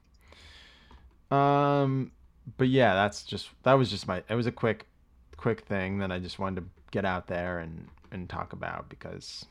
Um, 1.31 2.11
but 2.57 2.67
yeah, 2.69 2.93
that's 2.93 3.23
just 3.23 3.49
that 3.63 3.73
was 3.73 3.89
just 3.89 4.07
my 4.07 4.23
it 4.29 4.35
was 4.35 4.47
a 4.47 4.51
quick, 4.51 4.87
quick 5.37 5.61
thing 5.61 5.99
that 5.99 6.11
I 6.11 6.19
just 6.19 6.39
wanted 6.39 6.61
to 6.61 6.67
get 6.91 7.05
out 7.05 7.27
there 7.27 7.59
and 7.59 7.87
and 8.11 8.27
talk 8.29 8.53
about 8.53 8.89
because 8.89 9.45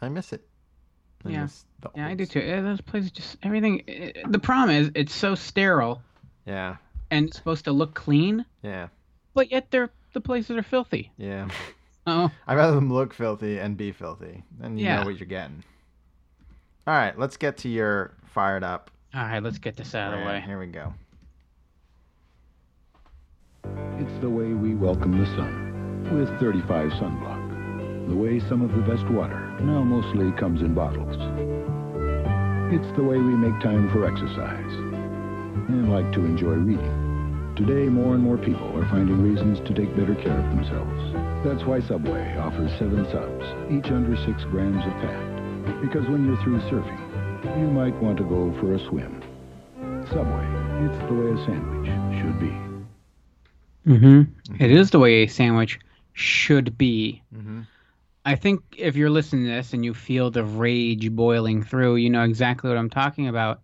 I 0.00 0.08
miss 0.08 0.32
it. 0.32 0.46
I 1.24 1.30
yeah, 1.30 1.42
miss 1.42 1.64
the 1.80 1.90
yeah, 1.94 2.06
I 2.08 2.14
do 2.14 2.26
too. 2.26 2.40
Yeah, 2.40 2.60
those 2.62 2.80
places 2.80 3.10
just 3.10 3.36
everything. 3.42 3.82
eh, 3.88 4.12
The 4.28 4.38
problem 4.38 4.76
is 4.76 4.90
it's 4.94 5.14
so 5.14 5.34
sterile 5.34 6.02
Yeah, 6.46 6.76
and 7.10 7.28
it's 7.28 7.36
supposed 7.36 7.64
to 7.66 7.72
look 7.72 7.94
clean, 7.94 8.44
yeah, 8.62 8.88
but 9.34 9.50
yet 9.50 9.70
they're 9.70 9.90
the 10.12 10.20
places 10.20 10.56
are 10.56 10.62
filthy. 10.62 11.10
yeah. 11.16 11.48
Oh, 12.06 12.30
I'd 12.46 12.56
rather 12.56 12.74
them 12.74 12.92
look 12.92 13.14
filthy 13.14 13.58
and 13.58 13.78
be 13.78 13.90
filthy, 13.90 14.44
and 14.60 14.78
you 14.78 14.84
Yeah. 14.84 14.96
know 15.00 15.04
what 15.06 15.18
you're 15.18 15.26
getting. 15.26 15.64
All 16.86 16.92
right, 16.94 17.18
let's 17.18 17.38
get 17.38 17.56
to 17.58 17.68
your 17.70 18.12
fired 18.26 18.62
up. 18.62 18.90
All 19.14 19.22
right, 19.22 19.42
let's 19.42 19.58
get 19.58 19.76
this 19.76 19.94
out 19.94 20.12
of 20.12 20.18
the 20.20 20.26
rant. 20.26 20.42
way. 20.42 20.46
Here 20.46 20.58
we 20.58 20.66
go. 20.66 20.92
It's 23.98 24.20
the 24.20 24.28
way 24.28 24.52
we 24.52 24.74
welcome 24.74 25.18
the 25.18 25.26
sun 25.36 26.10
with 26.12 26.28
35 26.40 26.90
sunblock. 26.92 28.08
The 28.08 28.16
way 28.16 28.40
some 28.40 28.60
of 28.62 28.72
the 28.72 28.82
best 28.82 29.08
water 29.10 29.38
now 29.60 29.82
mostly 29.84 30.32
comes 30.32 30.62
in 30.62 30.74
bottles. 30.74 31.16
It's 32.74 32.96
the 32.96 33.04
way 33.04 33.18
we 33.18 33.36
make 33.36 33.60
time 33.62 33.88
for 33.90 34.04
exercise 34.04 34.72
and 35.68 35.92
like 35.92 36.10
to 36.12 36.24
enjoy 36.24 36.54
reading. 36.54 37.54
Today, 37.56 37.88
more 37.88 38.14
and 38.14 38.22
more 38.22 38.36
people 38.36 38.76
are 38.76 38.88
finding 38.90 39.22
reasons 39.22 39.60
to 39.60 39.72
take 39.72 39.94
better 39.94 40.16
care 40.16 40.36
of 40.36 40.56
themselves. 40.56 41.14
That's 41.46 41.64
why 41.64 41.80
Subway 41.80 42.36
offers 42.36 42.72
seven 42.80 43.06
subs, 43.12 43.46
each 43.70 43.92
under 43.92 44.16
six 44.26 44.42
grams 44.50 44.84
of 44.84 44.92
fat. 45.00 45.80
Because 45.80 46.08
when 46.08 46.26
you're 46.26 46.42
through 46.42 46.58
surfing, 46.62 47.03
you 47.44 47.66
might 47.68 47.94
want 48.02 48.16
to 48.18 48.24
go 48.24 48.52
for 48.58 48.74
a 48.74 48.78
swim. 48.78 49.22
Subway, 50.10 50.46
it's 50.84 50.98
the 51.06 51.14
way 51.14 51.30
a 51.30 51.44
sandwich 51.44 51.86
should 52.20 52.38
be. 52.40 52.64
Mm-hmm. 53.86 54.62
It 54.62 54.70
is 54.70 54.90
the 54.90 54.98
way 54.98 55.22
a 55.22 55.26
sandwich 55.26 55.78
should 56.12 56.76
be. 56.78 57.22
Mm-hmm. 57.34 57.62
I 58.24 58.36
think 58.36 58.62
if 58.78 58.96
you're 58.96 59.10
listening 59.10 59.44
to 59.44 59.50
this 59.50 59.74
and 59.74 59.84
you 59.84 59.92
feel 59.92 60.30
the 60.30 60.44
rage 60.44 61.10
boiling 61.10 61.62
through, 61.62 61.96
you 61.96 62.08
know 62.08 62.22
exactly 62.22 62.70
what 62.70 62.78
I'm 62.78 62.90
talking 62.90 63.28
about. 63.28 63.60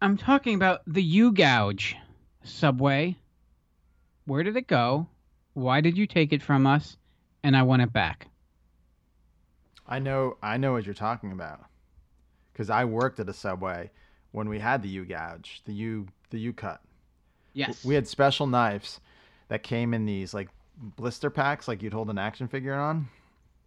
I'm 0.00 0.16
talking 0.16 0.54
about 0.54 0.82
the 0.86 1.02
U 1.02 1.32
gouge 1.32 1.96
subway. 2.44 3.16
Where 4.26 4.44
did 4.44 4.56
it 4.56 4.68
go? 4.68 5.08
Why 5.54 5.80
did 5.80 5.98
you 5.98 6.06
take 6.06 6.32
it 6.32 6.42
from 6.42 6.66
us? 6.66 6.96
And 7.42 7.56
I 7.56 7.62
want 7.62 7.82
it 7.82 7.92
back. 7.92 8.28
I 9.86 9.98
know 9.98 10.36
I 10.42 10.58
know 10.58 10.72
what 10.72 10.84
you're 10.84 10.94
talking 10.94 11.32
about. 11.32 11.64
Cuz 12.58 12.68
I 12.70 12.84
worked 12.84 13.20
at 13.20 13.28
a 13.28 13.32
Subway 13.32 13.90
when 14.32 14.48
we 14.48 14.58
had 14.58 14.82
the 14.82 14.88
U 14.88 15.04
gouge, 15.06 15.62
the 15.64 15.72
U 15.72 16.08
the 16.30 16.38
U 16.40 16.52
cut. 16.52 16.82
Yes. 17.54 17.84
We 17.84 17.94
had 17.94 18.06
special 18.06 18.46
knives 18.46 19.00
that 19.46 19.62
came 19.62 19.94
in 19.94 20.04
these 20.04 20.34
like 20.34 20.48
blister 20.76 21.30
packs 21.30 21.68
like 21.68 21.82
you'd 21.82 21.92
hold 21.94 22.10
an 22.10 22.18
action 22.18 22.48
figure 22.48 22.74
on. 22.74 23.08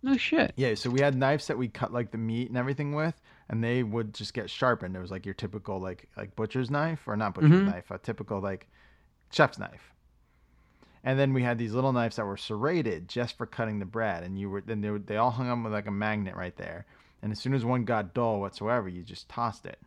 No 0.03 0.17
shit. 0.17 0.51
Yeah, 0.57 0.75
so 0.75 0.89
we 0.89 0.99
had 0.99 1.15
knives 1.15 1.47
that 1.47 1.57
we 1.57 1.67
cut 1.69 1.93
like 1.93 2.11
the 2.11 2.17
meat 2.17 2.49
and 2.49 2.57
everything 2.57 2.93
with, 2.93 3.19
and 3.49 3.63
they 3.63 3.81
would 3.83 4.13
just 4.13 4.33
get 4.33 4.49
sharpened. 4.49 4.95
It 4.95 4.99
was 4.99 5.11
like 5.11 5.25
your 5.25 5.35
typical 5.35 5.79
like 5.79 6.09
like 6.17 6.35
butcher's 6.35 6.69
knife 6.69 7.07
or 7.07 7.15
not 7.15 7.33
butcher's 7.33 7.51
Mhm. 7.51 7.65
knife, 7.71 7.91
a 7.91 7.97
typical 7.97 8.41
like 8.41 8.67
chef's 9.31 9.57
knife. 9.57 9.93
And 11.03 11.17
then 11.17 11.33
we 11.33 11.43
had 11.43 11.57
these 11.57 11.73
little 11.73 11.93
knives 11.93 12.17
that 12.17 12.25
were 12.25 12.37
serrated 12.37 13.07
just 13.07 13.37
for 13.37 13.45
cutting 13.45 13.79
the 13.79 13.85
bread, 13.85 14.23
and 14.23 14.37
you 14.37 14.49
were 14.49 14.61
then 14.61 14.81
they, 14.81 14.89
were, 14.89 14.99
they 14.99 15.17
all 15.17 15.31
hung 15.31 15.49
up 15.49 15.63
with 15.63 15.71
like 15.73 15.87
a 15.87 15.91
magnet 15.91 16.35
right 16.35 16.55
there. 16.57 16.85
And 17.21 17.31
as 17.31 17.39
soon 17.39 17.53
as 17.53 17.63
one 17.63 17.85
got 17.85 18.13
dull 18.13 18.39
whatsoever, 18.39 18.89
you 18.89 19.03
just 19.03 19.29
tossed 19.29 19.65
it. 19.65 19.79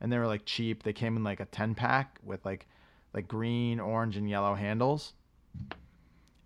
And 0.00 0.10
they 0.10 0.18
were 0.18 0.26
like 0.26 0.46
cheap. 0.46 0.82
They 0.82 0.94
came 0.94 1.16
in 1.16 1.24
like 1.24 1.40
a 1.40 1.44
ten 1.44 1.74
pack 1.74 2.18
with 2.24 2.44
like 2.44 2.66
like 3.12 3.28
green, 3.28 3.80
orange, 3.80 4.16
and 4.16 4.28
yellow 4.28 4.54
handles 4.54 5.12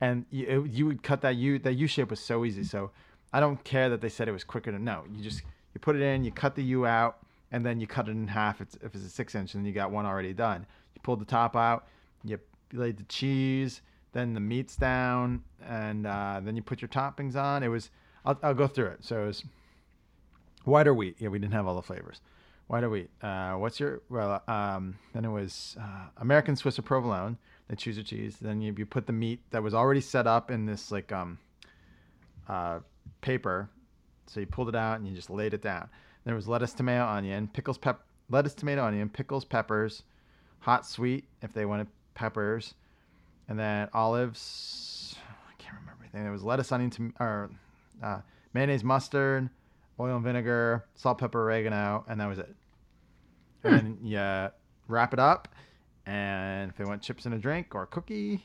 and 0.01 0.27
you, 0.31 0.69
you 0.71 0.87
would 0.87 1.03
cut 1.03 1.23
that 1.23 1.37
U 1.37 1.59
that 1.61 1.75
U 1.75 1.87
shape 1.87 2.11
was 2.11 2.21
so 2.21 2.45
easy. 2.45 2.65
So 2.65 2.91
I 3.33 3.41
don't 3.41 3.63
care 3.65 3.89
that 3.89 4.01
they 4.01 4.09
said 4.09 4.29
it 4.29 4.33
was 4.33 4.45
quicker 4.45 4.71
to 4.71 4.79
no. 4.79 5.05
You 5.11 5.23
just 5.23 5.43
you 5.73 5.81
put 5.81 5.97
it 5.97 6.03
in, 6.03 6.25
you 6.25 6.31
cut 6.31 6.55
the 6.55 6.63
U 6.65 6.87
out, 6.87 7.19
and 7.51 7.65
then 7.65 7.81
you 7.81 7.87
cut 7.87 8.09
it 8.09 8.13
in 8.13 8.29
half. 8.29 8.61
It's, 8.61 8.77
if 8.77 8.95
it's 8.95 9.05
a 9.05 9.09
six 9.09 9.35
inch, 9.35 9.55
and 9.55 9.67
you 9.67 9.73
got 9.73 9.91
one 9.91 10.07
already 10.07 10.33
done. 10.33 10.67
You 10.95 11.01
pulled 11.03 11.21
the 11.21 11.25
top 11.25 11.57
out, 11.57 11.87
you 12.23 12.39
laid 12.73 12.99
the 12.99 13.05
cheese, 13.05 13.81
then 14.13 14.35
the 14.35 14.41
meat's 14.41 14.77
down, 14.77 15.43
and 15.67 16.07
uh, 16.07 16.41
then 16.43 16.55
you 16.55 16.63
put 16.63 16.83
your 16.83 16.89
toppings 16.89 17.35
on. 17.35 17.63
It 17.63 17.69
was 17.69 17.91
I'll, 18.25 18.39
I'll 18.43 18.55
go 18.55 18.67
through 18.67 18.87
it. 18.89 19.05
So 19.05 19.23
it 19.23 19.27
was 19.27 19.45
whiter 20.65 20.95
wheat. 20.95 21.17
Yeah, 21.19 21.29
we 21.29 21.39
didn't 21.39 21.53
have 21.55 21.67
all 21.67 21.77
the 21.77 21.83
flavors. 21.83 22.21
Whiter 22.67 22.89
wheat. 22.89 23.11
Uh, 23.23 23.55
what's 23.55 23.79
your 23.79 24.01
well? 24.09 24.43
Um, 24.49 24.97
then 25.13 25.25
it 25.25 25.31
was 25.31 25.77
uh, 25.81 26.07
American 26.19 26.57
Swiss 26.57 26.79
or 26.79 26.83
provolone. 26.83 27.37
The 27.69 27.77
choose 27.77 27.97
your 27.97 28.05
cheese. 28.05 28.37
Then 28.41 28.61
you, 28.61 28.75
you 28.77 28.87
put 28.87 29.07
the 29.07 29.13
meat 29.13 29.41
that 29.51 29.63
was 29.63 29.75
already 29.75 30.01
set 30.01 30.27
up 30.27 30.51
in 30.51 30.67
this 30.67 30.91
like 30.91 31.13
um, 31.13 31.39
uh, 32.49 32.81
paper. 33.21 33.69
So 34.27 34.41
you 34.41 34.47
pulled 34.47 34.69
it 34.69 34.75
out 34.75 34.99
and 34.99 35.07
you 35.07 35.15
just 35.15 35.31
laid 35.31 35.55
it 35.55 35.63
down. 35.63 35.89
There 36.25 36.35
was 36.35 36.49
lettuce, 36.49 36.73
tomato, 36.73 37.05
onion, 37.05 37.49
pickles, 37.53 37.77
pep, 37.77 38.01
lettuce, 38.31 38.55
tomato, 38.55 38.85
onion, 38.85 39.11
pickles, 39.11 39.45
peppers, 39.45 40.03
hot, 40.61 40.87
sweet 40.87 41.27
if 41.43 41.53
they 41.53 41.67
wanted 41.67 41.87
peppers, 42.15 42.73
and 43.49 43.59
then 43.59 43.91
olives. 43.93 45.17
I 45.29 45.63
can't 45.63 45.77
remember 45.81 46.03
anything. 46.03 46.23
There 46.23 46.33
was 46.33 46.43
lettuce, 46.43 46.73
onion, 46.73 46.91
tom- 46.91 47.15
or 47.21 47.51
uh, 48.03 48.21
mayonnaise, 48.53 48.85
mustard, 48.85 49.49
oil 50.01 50.17
and 50.17 50.25
vinegar, 50.25 50.85
salt, 50.95 51.19
pepper, 51.19 51.43
oregano, 51.43 52.05
and 52.09 52.21
that 52.21 52.29
was 52.29 52.39
it. 52.39 52.55
And 53.63 53.75
then 53.75 53.99
you 54.03 54.51
wrap 54.89 55.13
it 55.13 55.19
up, 55.21 55.49
and 56.07 56.71
if 56.71 56.77
they 56.77 56.85
want 56.85 57.03
chips 57.03 57.25
and 57.25 57.35
a 57.35 57.39
drink 57.39 57.75
or 57.75 57.83
a 57.83 57.87
cookie, 57.87 58.45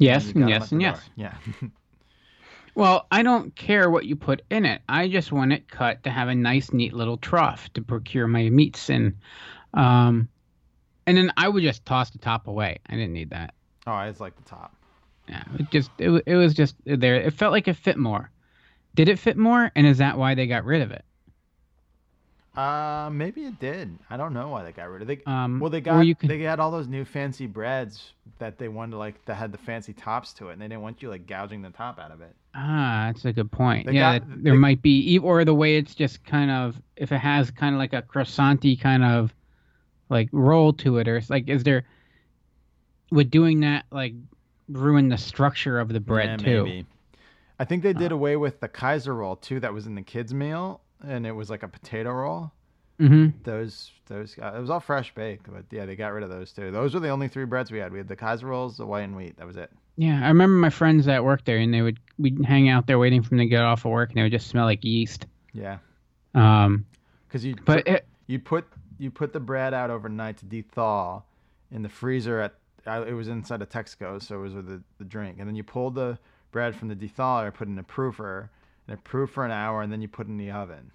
Yes, 0.00 0.28
'em 0.34 0.46
yes, 0.48 0.70
and 0.72 0.80
yes. 0.80 1.00
Yeah. 1.16 1.34
Well, 2.74 3.08
I 3.10 3.24
don't 3.24 3.56
care 3.56 3.90
what 3.90 4.04
you 4.06 4.14
put 4.14 4.42
in 4.50 4.64
it. 4.64 4.82
I 4.88 5.08
just 5.08 5.32
want 5.32 5.52
it 5.52 5.68
cut 5.68 6.04
to 6.04 6.10
have 6.10 6.28
a 6.28 6.34
nice, 6.34 6.72
neat 6.72 6.92
little 6.92 7.16
trough 7.16 7.72
to 7.72 7.82
procure 7.82 8.28
my 8.28 8.50
meats 8.50 8.88
in. 8.88 9.16
Um, 9.74 10.28
and 11.04 11.16
then 11.16 11.32
I 11.36 11.48
would 11.48 11.64
just 11.64 11.84
toss 11.84 12.10
the 12.10 12.18
top 12.18 12.46
away. 12.46 12.78
I 12.86 12.92
didn't 12.92 13.14
need 13.14 13.30
that. 13.30 13.54
oh, 13.88 13.92
I 13.92 14.08
just 14.08 14.20
like 14.20 14.36
the 14.36 14.44
top. 14.48 14.76
Yeah, 15.28 15.42
it 15.58 15.70
just 15.70 15.90
it, 15.98 16.22
it 16.24 16.36
was 16.36 16.54
just 16.54 16.76
there. 16.84 17.16
It 17.16 17.32
felt 17.34 17.50
like 17.52 17.66
it 17.66 17.74
fit 17.74 17.96
more. 17.98 18.30
Did 18.98 19.08
it 19.08 19.20
fit 19.20 19.36
more? 19.36 19.70
And 19.76 19.86
is 19.86 19.98
that 19.98 20.18
why 20.18 20.34
they 20.34 20.48
got 20.48 20.64
rid 20.64 20.82
of 20.82 20.90
it? 20.90 21.04
Uh, 22.56 23.08
maybe 23.12 23.42
it 23.42 23.60
did. 23.60 23.96
I 24.10 24.16
don't 24.16 24.34
know 24.34 24.48
why 24.48 24.64
they 24.64 24.72
got 24.72 24.90
rid 24.90 25.02
of 25.02 25.10
it. 25.10 25.24
Um, 25.24 25.60
well, 25.60 25.70
they 25.70 25.80
got 25.80 26.04
they 26.20 26.40
got 26.40 26.58
all 26.58 26.72
those 26.72 26.88
new 26.88 27.04
fancy 27.04 27.46
breads 27.46 28.14
that 28.40 28.58
they 28.58 28.66
wanted 28.66 28.96
like 28.96 29.24
that 29.26 29.36
had 29.36 29.52
the 29.52 29.58
fancy 29.58 29.92
tops 29.92 30.32
to 30.32 30.48
it, 30.48 30.54
and 30.54 30.62
they 30.62 30.66
didn't 30.66 30.82
want 30.82 31.00
you 31.00 31.10
like 31.10 31.28
gouging 31.28 31.62
the 31.62 31.70
top 31.70 32.00
out 32.00 32.10
of 32.10 32.20
it. 32.22 32.34
Ah, 32.56 33.12
that's 33.12 33.24
a 33.24 33.32
good 33.32 33.52
point. 33.52 33.86
They 33.86 33.92
yeah, 33.92 34.18
got- 34.18 34.42
there 34.42 34.56
might 34.56 34.82
be, 34.82 35.16
or 35.20 35.44
the 35.44 35.54
way 35.54 35.76
it's 35.76 35.94
just 35.94 36.24
kind 36.24 36.50
of, 36.50 36.82
if 36.96 37.12
it 37.12 37.18
has 37.18 37.52
kind 37.52 37.76
of 37.76 37.78
like 37.78 37.92
a 37.92 38.02
croissanty 38.02 38.80
kind 38.80 39.04
of 39.04 39.32
like 40.10 40.28
roll 40.32 40.72
to 40.72 40.98
it, 40.98 41.06
or 41.06 41.18
it's 41.18 41.30
like, 41.30 41.48
is 41.48 41.62
there, 41.62 41.84
would 43.12 43.30
doing 43.30 43.60
that 43.60 43.84
like 43.92 44.14
ruin 44.68 45.08
the 45.08 45.18
structure 45.18 45.78
of 45.78 45.88
the 45.90 46.00
bread 46.00 46.30
Yeah, 46.30 46.36
too? 46.44 46.64
maybe. 46.64 46.86
I 47.58 47.64
think 47.64 47.82
they 47.82 47.92
did 47.92 48.12
away 48.12 48.36
with 48.36 48.60
the 48.60 48.68
Kaiser 48.68 49.14
roll 49.14 49.36
too. 49.36 49.60
That 49.60 49.72
was 49.74 49.86
in 49.86 49.94
the 49.94 50.02
kids' 50.02 50.32
meal, 50.32 50.80
and 51.06 51.26
it 51.26 51.32
was 51.32 51.50
like 51.50 51.62
a 51.62 51.68
potato 51.68 52.12
roll. 52.12 52.52
Mhm. 53.00 53.32
Those 53.44 53.92
those 54.06 54.36
uh, 54.40 54.52
it 54.56 54.60
was 54.60 54.70
all 54.70 54.80
fresh 54.80 55.14
baked, 55.14 55.50
but 55.52 55.64
yeah, 55.70 55.86
they 55.86 55.94
got 55.96 56.12
rid 56.12 56.22
of 56.24 56.30
those 56.30 56.52
too. 56.52 56.70
Those 56.70 56.94
were 56.94 57.00
the 57.00 57.08
only 57.10 57.28
three 57.28 57.44
breads 57.44 57.70
we 57.70 57.78
had. 57.78 57.92
We 57.92 57.98
had 57.98 58.08
the 58.08 58.16
Kaiser 58.16 58.46
rolls, 58.46 58.76
the 58.76 58.86
white 58.86 59.02
and 59.02 59.16
wheat. 59.16 59.36
That 59.36 59.46
was 59.46 59.56
it. 59.56 59.70
Yeah, 59.96 60.20
I 60.24 60.28
remember 60.28 60.56
my 60.56 60.70
friends 60.70 61.06
that 61.06 61.24
worked 61.24 61.44
there, 61.46 61.58
and 61.58 61.72
they 61.72 61.82
would 61.82 61.98
we'd 62.18 62.44
hang 62.44 62.68
out 62.68 62.86
there 62.86 62.98
waiting 62.98 63.22
for 63.22 63.30
them 63.30 63.38
to 63.38 63.46
get 63.46 63.62
off 63.62 63.84
of 63.84 63.92
work, 63.92 64.10
and 64.10 64.18
they 64.18 64.22
would 64.22 64.32
just 64.32 64.48
smell 64.48 64.64
like 64.64 64.84
yeast. 64.84 65.26
Yeah. 65.52 65.78
Um, 66.34 66.86
Because 67.28 67.44
you 67.44 67.54
But 67.64 67.84
put, 67.84 67.88
it- 67.88 68.06
you 68.26 68.38
put 68.38 68.66
you 68.98 69.10
put 69.12 69.32
the 69.32 69.40
bread 69.40 69.74
out 69.74 69.90
overnight 69.90 70.38
to 70.38 70.44
dethaw 70.46 71.22
in 71.70 71.82
the 71.82 71.88
freezer 71.88 72.40
at 72.40 72.54
I- 72.86 73.02
it 73.06 73.12
was 73.12 73.28
inside 73.28 73.62
a 73.62 73.66
Texaco, 73.66 74.20
so 74.22 74.38
it 74.38 74.42
was 74.42 74.54
with 74.54 74.66
the, 74.66 74.82
the 74.98 75.04
drink, 75.04 75.36
and 75.38 75.46
then 75.48 75.54
you 75.54 75.62
pulled 75.62 75.94
the 75.94 76.18
bread 76.50 76.74
from 76.76 76.88
the 76.88 76.94
dethaler, 76.96 77.52
put 77.52 77.68
in 77.68 77.78
a 77.78 77.82
proofer, 77.82 78.48
and 78.86 78.98
it 78.98 79.04
proofed 79.04 79.34
for 79.34 79.44
an 79.44 79.50
hour, 79.50 79.82
and 79.82 79.92
then 79.92 80.00
you 80.02 80.08
put 80.08 80.26
it 80.26 80.30
in 80.30 80.38
the 80.38 80.50
oven. 80.50 80.90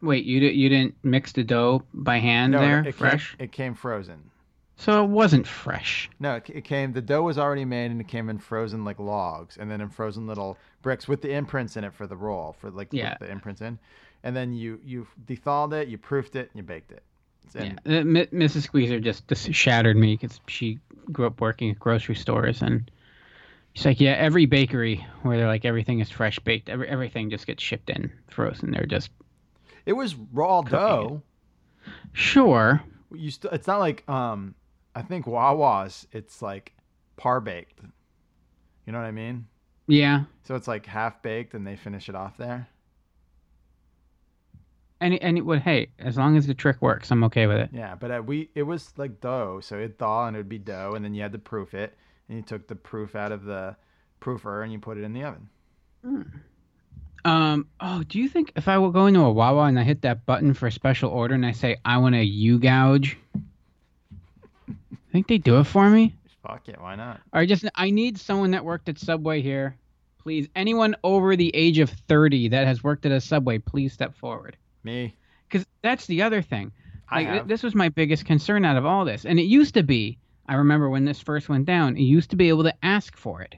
wait, 0.00 0.24
you 0.24 0.40
di- 0.40 0.52
you 0.54 0.68
didn't 0.68 0.94
mix 1.02 1.32
the 1.32 1.44
dough 1.44 1.82
by 1.92 2.18
hand 2.18 2.52
no, 2.52 2.60
there, 2.60 2.86
it 2.86 2.94
fresh? 2.94 3.36
Came, 3.36 3.44
it 3.44 3.52
came 3.52 3.74
frozen. 3.74 4.30
So 4.76 5.02
it 5.02 5.08
wasn't 5.08 5.46
fresh. 5.46 6.08
No, 6.20 6.36
it, 6.36 6.48
it 6.50 6.64
came. 6.64 6.92
The 6.92 7.02
dough 7.02 7.22
was 7.24 7.36
already 7.36 7.64
made, 7.64 7.90
and 7.90 8.00
it 8.00 8.06
came 8.06 8.28
in 8.28 8.38
frozen 8.38 8.84
like 8.84 9.00
logs, 9.00 9.56
and 9.56 9.68
then 9.70 9.80
in 9.80 9.88
frozen 9.88 10.26
little 10.28 10.56
bricks 10.82 11.08
with 11.08 11.20
the 11.20 11.32
imprints 11.32 11.76
in 11.76 11.82
it 11.82 11.92
for 11.92 12.06
the 12.06 12.16
roll, 12.16 12.54
for 12.60 12.70
like 12.70 12.88
Yeah. 12.92 13.16
the 13.18 13.28
imprints 13.30 13.60
in, 13.60 13.78
and 14.22 14.36
then 14.36 14.52
you 14.52 14.80
you 14.84 15.06
thawed 15.42 15.72
it, 15.72 15.88
you 15.88 15.98
proofed 15.98 16.36
it, 16.36 16.48
and 16.52 16.56
you 16.56 16.62
baked 16.62 16.92
it. 16.92 17.02
And 17.56 17.80
Yeah, 17.84 17.98
uh, 17.98 18.02
Mrs. 18.02 18.62
Squeezer 18.62 19.00
just, 19.00 19.26
just 19.26 19.52
shattered 19.54 19.96
me 19.96 20.14
because 20.16 20.40
she 20.46 20.78
grew 21.10 21.26
up 21.26 21.40
working 21.40 21.70
at 21.70 21.78
grocery 21.80 22.14
stores, 22.14 22.62
and 22.62 22.88
she's 23.78 23.86
like, 23.86 24.00
yeah, 24.00 24.12
every 24.12 24.44
bakery 24.46 25.06
where 25.22 25.38
they're 25.38 25.46
like 25.46 25.64
everything 25.64 26.00
is 26.00 26.10
fresh 26.10 26.38
baked, 26.40 26.68
every, 26.68 26.88
everything 26.88 27.30
just 27.30 27.46
gets 27.46 27.62
shipped 27.62 27.90
in 27.90 28.10
frozen. 28.28 28.72
They're 28.72 28.86
just 28.86 29.10
It 29.86 29.92
was 29.92 30.14
raw 30.16 30.62
dough. 30.62 31.22
sure. 32.12 32.82
You 33.14 33.30
still. 33.30 33.50
It's 33.52 33.66
not 33.66 33.78
like 33.78 34.08
um. 34.08 34.54
I 34.94 35.02
think 35.02 35.26
Wawa's. 35.26 36.06
It's 36.12 36.42
like 36.42 36.72
par 37.16 37.40
baked. 37.40 37.80
You 38.84 38.92
know 38.92 38.98
what 38.98 39.06
I 39.06 39.12
mean? 39.12 39.46
Yeah, 39.86 40.24
So 40.42 40.54
it's 40.54 40.68
like 40.68 40.84
half 40.86 41.22
baked, 41.22 41.54
and 41.54 41.66
they 41.66 41.76
finish 41.76 42.08
it 42.08 42.14
off 42.14 42.36
there. 42.36 42.68
and 45.00 45.14
and 45.22 45.38
it 45.38 45.42
would 45.46 45.60
hey, 45.60 45.88
as 45.98 46.16
long 46.16 46.36
as 46.36 46.46
the 46.46 46.54
trick 46.54 46.82
works, 46.82 47.10
I'm 47.10 47.24
okay 47.24 47.46
with 47.46 47.58
it. 47.58 47.70
Yeah, 47.72 47.94
but 47.94 48.10
uh, 48.10 48.22
we 48.24 48.50
it 48.54 48.64
was 48.64 48.92
like 48.98 49.20
dough, 49.20 49.60
so 49.62 49.76
it'd 49.76 49.98
thaw 49.98 50.26
and 50.26 50.36
it 50.36 50.40
would 50.40 50.48
be 50.48 50.58
dough, 50.58 50.92
and 50.94 51.04
then 51.04 51.14
you 51.14 51.22
had 51.22 51.32
to 51.32 51.38
proof 51.38 51.72
it, 51.74 51.96
and 52.28 52.36
you 52.38 52.42
took 52.42 52.66
the 52.68 52.74
proof 52.76 53.14
out 53.14 53.32
of 53.32 53.44
the 53.44 53.76
proofer 54.20 54.62
and 54.62 54.72
you 54.72 54.78
put 54.78 54.98
it 54.98 55.04
in 55.04 55.12
the 55.12 55.24
oven. 55.24 55.48
Um. 57.24 57.66
Oh, 57.80 58.02
do 58.04 58.18
you 58.18 58.28
think 58.28 58.52
if 58.56 58.68
I 58.68 58.78
will 58.78 58.90
go 58.90 59.06
into 59.06 59.20
a 59.20 59.32
Wawa 59.32 59.64
and 59.64 59.78
I 59.78 59.82
hit 59.82 60.02
that 60.02 60.24
button 60.24 60.54
for 60.54 60.66
a 60.66 60.72
special 60.72 61.10
order 61.10 61.34
and 61.34 61.44
I 61.44 61.52
say 61.52 61.76
I 61.84 61.98
want 61.98 62.14
a 62.14 62.24
U 62.24 62.58
gouge, 62.58 63.16
I 64.68 64.72
think 65.12 65.26
they 65.26 65.38
do 65.38 65.58
it 65.58 65.64
for 65.64 65.88
me? 65.90 66.14
Fuck 66.46 66.68
it, 66.68 66.80
why 66.80 66.94
not? 66.94 67.20
I 67.32 67.44
just 67.44 67.64
I 67.74 67.90
need 67.90 68.18
someone 68.18 68.52
that 68.52 68.64
worked 68.64 68.88
at 68.88 68.98
Subway 68.98 69.42
here. 69.42 69.76
Please, 70.22 70.48
anyone 70.54 70.94
over 71.04 71.36
the 71.36 71.54
age 71.54 71.78
of 71.78 71.90
30 71.90 72.48
that 72.48 72.66
has 72.66 72.84
worked 72.84 73.04
at 73.06 73.12
a 73.12 73.20
Subway, 73.20 73.58
please 73.58 73.92
step 73.92 74.14
forward. 74.14 74.56
Me. 74.84 75.14
Because 75.48 75.66
that's 75.82 76.06
the 76.06 76.22
other 76.22 76.42
thing. 76.42 76.70
I 77.08 77.16
Like, 77.16 77.26
th- 77.26 77.38
have. 77.38 77.48
this 77.48 77.62
was 77.62 77.74
my 77.74 77.88
biggest 77.88 78.26
concern 78.26 78.64
out 78.64 78.76
of 78.76 78.84
all 78.86 79.04
this. 79.04 79.24
And 79.24 79.38
it 79.38 79.44
used 79.44 79.74
to 79.74 79.82
be, 79.82 80.18
I 80.48 80.54
remember 80.54 80.88
when 80.88 81.04
this 81.04 81.20
first 81.20 81.48
went 81.48 81.66
down, 81.66 81.96
it 81.96 82.02
used 82.02 82.30
to 82.30 82.36
be 82.36 82.48
able 82.48 82.64
to 82.64 82.74
ask 82.82 83.16
for 83.16 83.42
it. 83.42 83.54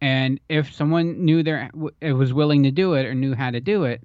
And 0.00 0.40
if 0.48 0.72
someone 0.72 1.24
knew 1.24 1.42
there 1.42 1.70
it 2.00 2.12
was 2.12 2.32
willing 2.32 2.62
to 2.64 2.70
do 2.70 2.94
it 2.94 3.06
or 3.06 3.14
knew 3.14 3.34
how 3.34 3.50
to 3.50 3.60
do 3.60 3.84
it, 3.84 4.02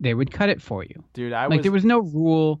they 0.00 0.14
would 0.14 0.30
cut 0.30 0.48
it 0.48 0.62
for 0.62 0.84
you. 0.84 1.04
Dude, 1.12 1.32
I 1.32 1.46
like 1.46 1.58
was 1.58 1.62
there 1.64 1.72
was 1.72 1.84
no 1.84 1.98
rule 2.00 2.60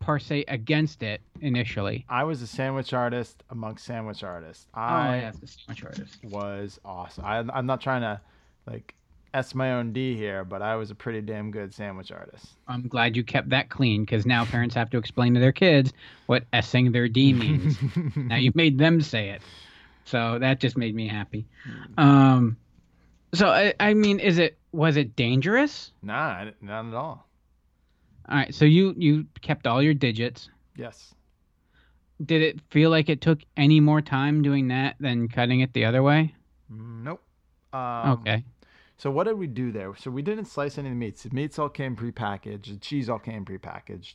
per 0.00 0.18
se 0.18 0.44
against 0.48 1.02
it. 1.02 1.22
initially. 1.40 2.04
I 2.08 2.24
was 2.24 2.42
a 2.42 2.46
sandwich 2.46 2.92
artist 2.92 3.42
amongst 3.50 3.84
sandwich 3.86 4.22
artists. 4.22 4.66
Oh, 4.74 4.80
I 4.80 5.08
oh, 5.08 5.20
yes, 5.20 5.38
the 5.38 5.46
sandwich 5.46 5.84
artist. 5.84 6.24
was 6.24 6.78
awesome. 6.84 7.24
I, 7.24 7.38
I'm 7.38 7.66
not 7.66 7.80
trying 7.80 8.02
to 8.02 8.20
like 8.66 8.94
s 9.34 9.54
my 9.54 9.72
own 9.72 9.92
d 9.92 10.16
here, 10.16 10.44
but 10.44 10.62
I 10.62 10.76
was 10.76 10.90
a 10.90 10.94
pretty 10.94 11.20
damn 11.20 11.50
good 11.50 11.74
sandwich 11.74 12.12
artist. 12.12 12.46
I'm 12.68 12.88
glad 12.88 13.16
you 13.16 13.24
kept 13.24 13.50
that 13.50 13.68
clean 13.68 14.04
because 14.04 14.24
now 14.24 14.44
parents 14.44 14.74
have 14.74 14.90
to 14.90 14.98
explain 14.98 15.34
to 15.34 15.40
their 15.40 15.52
kids 15.52 15.92
what 16.26 16.44
essing 16.52 16.92
their 16.92 17.08
D 17.08 17.32
means. 17.32 17.76
now 18.16 18.36
you 18.36 18.52
made 18.54 18.78
them 18.78 19.00
say 19.00 19.30
it, 19.30 19.42
so 20.04 20.38
that 20.38 20.60
just 20.60 20.76
made 20.76 20.94
me 20.94 21.08
happy. 21.08 21.46
Um, 21.98 22.56
so 23.34 23.48
I, 23.48 23.74
I 23.80 23.94
mean, 23.94 24.20
is 24.20 24.38
it 24.38 24.56
was 24.72 24.96
it 24.96 25.16
dangerous? 25.16 25.90
Nah, 26.02 26.50
not 26.60 26.86
at 26.86 26.94
all. 26.94 27.26
All 28.28 28.36
right, 28.36 28.54
so 28.54 28.64
you 28.64 28.94
you 28.96 29.26
kept 29.42 29.66
all 29.66 29.82
your 29.82 29.94
digits. 29.94 30.48
Yes. 30.76 31.12
Did 32.24 32.42
it 32.42 32.60
feel 32.70 32.90
like 32.90 33.08
it 33.08 33.20
took 33.20 33.40
any 33.56 33.80
more 33.80 34.00
time 34.00 34.42
doing 34.42 34.68
that 34.68 34.94
than 35.00 35.28
cutting 35.28 35.60
it 35.60 35.72
the 35.72 35.84
other 35.84 36.02
way? 36.02 36.34
Mm, 36.72 37.02
Nope. 37.02 37.22
Um, 37.72 38.12
Okay. 38.12 38.44
So 38.96 39.10
what 39.10 39.24
did 39.24 39.38
we 39.38 39.46
do 39.46 39.72
there? 39.72 39.94
So 39.96 40.10
we 40.10 40.22
didn't 40.22 40.46
slice 40.46 40.78
any 40.78 40.88
of 40.88 40.94
the 40.94 40.98
meats. 40.98 41.24
The 41.24 41.30
meats 41.30 41.58
all 41.58 41.68
came 41.68 41.96
prepackaged. 41.96 42.66
The 42.66 42.76
cheese 42.76 43.08
all 43.08 43.18
came 43.18 43.44
prepackaged. 43.44 44.14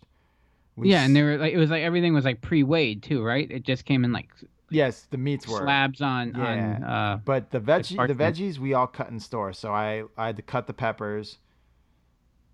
We 0.76 0.90
yeah, 0.90 1.04
and 1.04 1.16
they 1.16 1.22
were 1.22 1.38
like 1.38 1.54
it 1.54 1.58
was 1.58 1.70
like 1.70 1.84
everything 1.84 2.14
was 2.14 2.26
like 2.26 2.42
pre-weighed 2.42 3.04
too, 3.04 3.24
right? 3.24 3.50
It 3.52 3.64
just 3.64 3.86
came 3.86 4.06
in 4.06 4.14
like 4.14 4.30
yes, 4.70 5.08
the 5.10 5.18
meats 5.18 5.48
were 5.48 5.60
slabs 5.60 6.02
on 6.02 6.36
on. 6.36 6.58
Yeah. 6.58 6.90
Uh, 6.90 7.18
but 7.18 7.52
the 7.52 7.60
veggie, 7.60 7.90
the 7.90 7.96
parchment. 7.96 8.20
veggies 8.20 8.58
we 8.58 8.74
all 8.74 8.88
cut 8.88 9.10
in 9.10 9.20
store. 9.20 9.52
So 9.52 9.74
I 9.74 10.04
I 10.18 10.28
had 10.28 10.38
to 10.38 10.42
cut 10.42 10.68
the 10.68 10.74
peppers. 10.74 11.38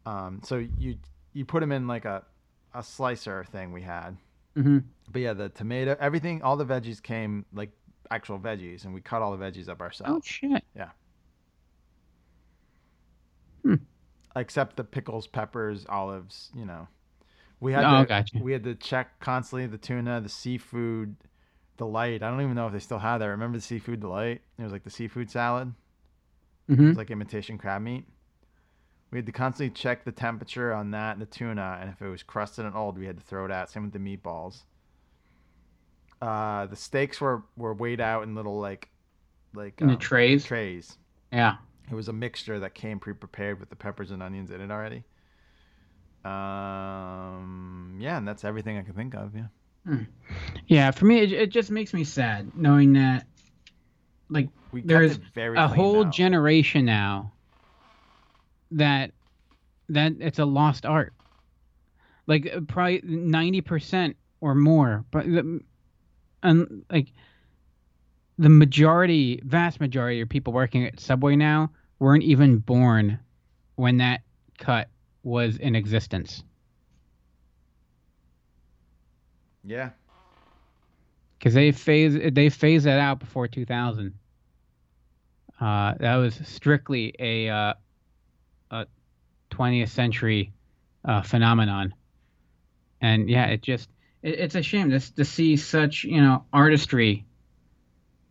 Um, 0.06 0.42
so 0.44 0.58
you 0.80 0.98
you 1.34 1.46
put 1.46 1.60
them 1.60 1.72
in 1.72 1.88
like 1.88 2.06
a 2.06 2.24
a 2.74 2.82
slicer 2.82 3.44
thing 3.44 3.72
we 3.72 3.82
had. 3.82 4.18
Mhm. 4.58 4.84
But 5.12 5.22
yeah, 5.22 5.34
the 5.34 5.50
tomato, 5.50 5.96
everything, 6.00 6.42
all 6.42 6.58
the 6.58 6.66
veggies 6.66 7.02
came 7.04 7.46
like 7.54 7.72
actual 8.10 8.40
veggies, 8.40 8.86
and 8.86 8.94
we 8.94 9.02
cut 9.02 9.22
all 9.22 9.36
the 9.36 9.44
veggies 9.44 9.70
up 9.70 9.82
ourselves. 9.82 10.14
Oh 10.16 10.22
shit! 10.24 10.64
Yeah. 10.76 10.90
Hmm. 13.66 13.76
Except 14.36 14.76
the 14.76 14.84
pickles, 14.84 15.28
peppers, 15.28 15.86
olives, 15.90 16.52
you 16.56 16.66
know. 16.66 16.88
We 17.60 17.74
had 17.74 17.86
Oh, 17.86 18.02
to, 18.02 18.06
gotcha. 18.06 18.38
we 18.40 18.52
had 18.52 18.64
to 18.66 18.76
check 18.76 19.20
constantly 19.20 19.66
the 19.66 19.78
tuna, 19.78 20.22
the 20.22 20.30
seafood 20.30 21.16
delight. 21.78 22.22
I 22.22 22.30
don't 22.30 22.42
even 22.42 22.54
know 22.56 22.68
if 22.68 22.74
they 22.74 22.80
still 22.80 23.00
have 23.00 23.22
that. 23.22 23.28
Remember 23.28 23.58
the 23.58 23.64
seafood 23.64 24.02
delight? 24.02 24.42
It 24.60 24.64
was 24.64 24.72
like 24.72 24.84
the 24.84 24.90
seafood 24.90 25.32
salad. 25.32 25.74
It 26.68 26.74
Mhm. 26.74 26.88
was 26.90 26.98
like 26.98 27.12
imitation 27.12 27.58
crab 27.58 27.82
meat. 27.82 28.06
We 29.12 29.18
had 29.20 29.26
to 29.28 29.32
constantly 29.32 29.74
check 29.74 30.04
the 30.04 30.12
temperature 30.12 30.74
on 30.74 30.92
that 30.92 31.14
and 31.14 31.22
the 31.22 31.26
tuna, 31.26 31.78
and 31.80 31.90
if 31.90 32.02
it 32.02 32.10
was 32.10 32.24
crusted 32.24 32.66
and 32.66 32.76
old, 32.76 32.98
we 32.98 33.06
had 33.06 33.18
to 33.18 33.24
throw 33.24 33.46
it 33.46 33.52
out. 33.52 33.70
Same 33.70 33.84
with 33.84 33.94
the 33.94 34.00
meatballs. 34.00 34.64
Uh, 36.22 36.66
the 36.66 36.76
steaks 36.76 37.22
were, 37.22 37.44
were 37.56 37.74
weighed 37.74 38.02
out 38.02 38.24
in 38.24 38.36
little 38.36 38.60
like 38.60 38.90
like 39.54 39.80
In 39.80 39.88
the 39.88 39.94
um, 39.94 40.00
trays? 40.00 40.44
Trays. 40.46 40.98
Yeah. 41.32 41.58
It 41.90 41.94
was 41.94 42.08
a 42.08 42.14
mixture 42.14 42.60
that 42.60 42.74
came 42.74 43.00
pre-prepared 43.00 43.60
with 43.60 43.70
the 43.70 43.76
peppers 43.76 44.12
and 44.12 44.24
onions 44.24 44.50
in 44.50 44.60
it 44.60 44.72
already. 44.72 45.04
Um, 46.24 47.98
yeah, 48.00 48.18
and 48.18 48.28
that's 48.28 48.44
everything 48.44 48.78
I 48.78 48.82
can 48.82 48.96
think 48.96 49.14
of. 49.14 49.36
Yeah. 49.36 49.48
Hmm. 49.86 50.04
Yeah, 50.68 50.90
for 50.90 51.06
me, 51.06 51.20
it, 51.20 51.32
it 51.32 51.50
just 51.52 51.70
makes 51.70 51.94
me 51.94 52.04
sad 52.04 52.52
knowing 52.56 52.94
that, 52.94 53.28
like, 54.30 54.50
We 54.72 54.82
there's 54.82 55.20
a 55.38 55.68
whole 55.68 56.06
generation 56.06 56.86
now 56.86 57.34
that 58.72 59.12
that 59.90 60.14
it's 60.20 60.40
a 60.40 60.46
lost 60.46 60.88
art. 60.88 61.14
Like, 62.26 62.52
probably 62.68 63.02
ninety 63.04 63.62
percent 63.62 64.18
or 64.42 64.56
more, 64.56 65.06
but 65.12 65.28
and 66.42 66.86
like 66.90 67.10
the 68.38 68.50
majority, 68.50 69.42
vast 69.44 69.80
majority 69.80 70.22
of 70.22 70.30
people 70.30 70.54
working 70.54 70.86
at 70.86 71.00
Subway 71.00 71.36
now 71.36 71.72
weren't 72.00 72.24
even 72.24 72.58
born 72.58 73.20
when 73.76 73.98
that 73.98 74.22
cut 74.58 74.90
was 75.24 75.58
in 75.58 75.76
existence. 75.76 76.44
Yeah. 79.64 79.90
because 81.40 81.54
they 81.54 81.72
phase 81.72 82.18
they 82.34 82.50
phased 82.50 82.86
that 82.86 83.00
out 83.00 83.20
before 83.20 83.48
2000. 83.48 84.14
Uh, 85.60 85.94
that 86.00 86.16
was 86.18 86.36
strictly 86.44 87.14
a 87.20 87.50
uh, 87.50 87.74
a 88.72 88.86
20th 89.52 89.90
century 89.90 90.52
uh, 91.06 91.22
phenomenon, 91.22 91.94
and 93.02 93.30
yeah, 93.30 93.46
it 93.46 93.62
just 93.62 93.90
it, 94.22 94.40
it's 94.40 94.56
a 94.56 94.62
shame 94.62 94.90
to 94.92 95.00
to 95.16 95.26
see 95.26 95.56
such 95.58 96.04
you 96.04 96.22
know 96.22 96.46
artistry, 96.54 97.26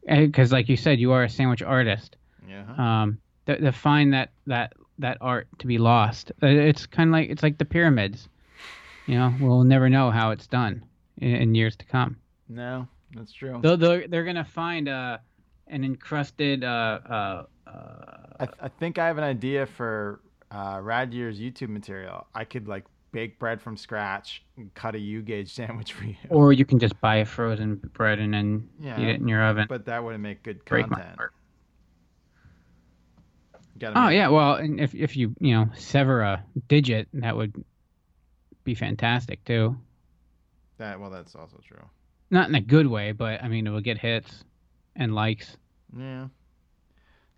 because 0.06 0.52
like 0.52 0.68
you 0.68 0.76
said, 0.76 0.98
you 0.98 1.12
are 1.12 1.24
a 1.24 1.28
sandwich 1.28 1.62
artist. 1.62 2.16
Yeah. 2.48 2.64
Um, 2.76 3.18
to, 3.46 3.58
to 3.58 3.72
find 3.72 4.12
that 4.14 4.30
that 4.46 4.72
that 4.98 5.18
art 5.20 5.48
to 5.58 5.66
be 5.66 5.78
lost, 5.78 6.32
Uh, 6.42 6.46
it's 6.46 6.86
kind 6.86 7.10
of 7.10 7.12
like 7.12 7.30
it's 7.30 7.42
like 7.42 7.58
the 7.58 7.64
pyramids. 7.64 8.28
You 9.06 9.16
know, 9.18 9.34
we'll 9.40 9.64
never 9.64 9.88
know 9.90 10.10
how 10.10 10.30
it's 10.30 10.46
done 10.46 10.84
in, 11.18 11.34
in 11.34 11.54
years 11.54 11.76
to 11.76 11.84
come. 11.84 12.16
No, 12.48 12.88
that's 13.14 13.32
true. 13.32 13.58
They're, 13.62 13.76
they're, 13.76 14.08
they're 14.08 14.24
gonna 14.24 14.44
find 14.44 14.88
uh, 14.88 15.18
an 15.66 15.84
encrusted 15.84 16.64
uh, 16.64 17.00
uh, 17.08 17.44
uh, 17.66 18.24
I, 18.40 18.48
I 18.62 18.68
think 18.68 18.98
I 18.98 19.06
have 19.06 19.18
an 19.18 19.24
idea 19.24 19.66
for 19.66 20.20
uh, 20.50 20.80
Rad 20.82 21.12
Year's 21.12 21.38
YouTube 21.38 21.68
material. 21.68 22.26
I 22.34 22.44
could 22.44 22.68
like 22.68 22.84
bake 23.14 23.38
bread 23.38 23.62
from 23.62 23.76
scratch 23.76 24.42
and 24.56 24.74
cut 24.74 24.94
a 24.96 24.98
U 24.98 25.22
gouge 25.22 25.48
sandwich 25.54 25.92
for 25.92 26.04
you. 26.04 26.16
or 26.28 26.52
you 26.52 26.64
can 26.66 26.78
just 26.80 27.00
buy 27.00 27.16
a 27.16 27.24
frozen 27.24 27.76
bread 27.76 28.18
and 28.18 28.34
then 28.34 28.68
Yeah, 28.80 29.00
eat 29.00 29.08
it 29.08 29.20
in 29.20 29.28
your 29.28 29.42
oven. 29.42 29.66
But 29.68 29.86
that 29.86 30.02
wouldn't 30.04 30.22
make 30.22 30.42
good 30.42 30.64
Break 30.64 30.88
content. 30.88 31.18
Oh 33.82 34.06
make- 34.06 34.14
yeah, 34.16 34.28
well, 34.28 34.54
and 34.54 34.80
if 34.80 34.94
if 34.94 35.16
you 35.16 35.34
you 35.40 35.54
know 35.54 35.68
sever 35.76 36.20
a 36.22 36.44
digit, 36.68 37.08
that 37.14 37.36
would 37.36 37.54
be 38.64 38.74
fantastic 38.74 39.44
too. 39.44 39.76
That 40.78 41.00
well, 41.00 41.10
that's 41.10 41.34
also 41.34 41.58
true. 41.66 41.82
Not 42.30 42.48
in 42.48 42.54
a 42.54 42.60
good 42.60 42.86
way, 42.86 43.12
but 43.12 43.42
I 43.42 43.48
mean 43.48 43.66
it 43.66 43.70
will 43.70 43.80
get 43.80 43.98
hits 43.98 44.44
and 44.96 45.14
likes. 45.14 45.56
Yeah, 45.96 46.28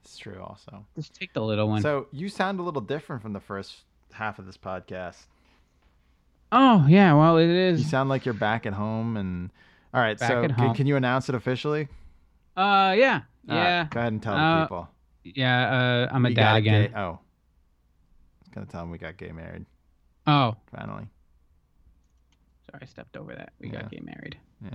it's 0.02 0.16
true. 0.16 0.40
Also, 0.42 0.86
Just 0.94 1.14
take 1.14 1.32
the 1.34 1.42
little 1.42 1.68
one. 1.68 1.82
So 1.82 2.06
you 2.12 2.28
sound 2.28 2.60
a 2.60 2.62
little 2.62 2.80
different 2.80 3.20
from 3.22 3.32
the 3.34 3.40
first 3.40 3.82
half 4.12 4.38
of 4.38 4.46
this 4.46 4.56
podcast. 4.56 5.26
Oh 6.58 6.86
yeah, 6.88 7.12
well 7.14 7.36
it 7.38 7.48
is. 7.50 7.80
You 7.82 7.88
sound 7.88 8.08
like 8.08 8.24
you're 8.24 8.34
back 8.34 8.66
at 8.66 8.72
home. 8.72 9.16
And 9.16 9.50
all 9.94 10.00
right, 10.00 10.18
Back 10.18 10.28
so 10.28 10.48
can, 10.48 10.74
can 10.74 10.86
you 10.86 10.96
announce 10.96 11.28
it 11.28 11.34
officially? 11.34 11.88
Uh 12.56 12.94
yeah, 12.96 13.20
All 13.48 13.56
right, 13.56 13.62
yeah. 13.64 13.86
go 13.90 14.00
ahead 14.00 14.12
and 14.12 14.22
tell 14.22 14.34
Uh, 14.34 14.58
the 14.60 14.64
people. 14.64 14.88
Yeah, 15.24 16.06
uh, 16.08 16.14
I'm 16.14 16.24
a 16.24 16.28
We 16.28 16.34
dad 16.34 16.56
again. 16.56 16.86
Gay, 16.90 16.92
oh, 16.96 17.00
I 17.00 17.10
was 18.40 18.48
gonna 18.54 18.66
tell 18.66 18.80
them 18.82 18.90
we 18.90 18.98
got 18.98 19.16
gay 19.16 19.32
married. 19.32 19.66
Oh, 20.26 20.56
Finally. 20.74 21.06
sorry, 22.70 22.82
I 22.82 22.84
stepped 22.86 23.16
over 23.16 23.34
that. 23.34 23.52
We 23.60 23.68
Yeah. 23.68 23.82
got 23.82 23.90
gay 23.90 24.00
married. 24.02 24.38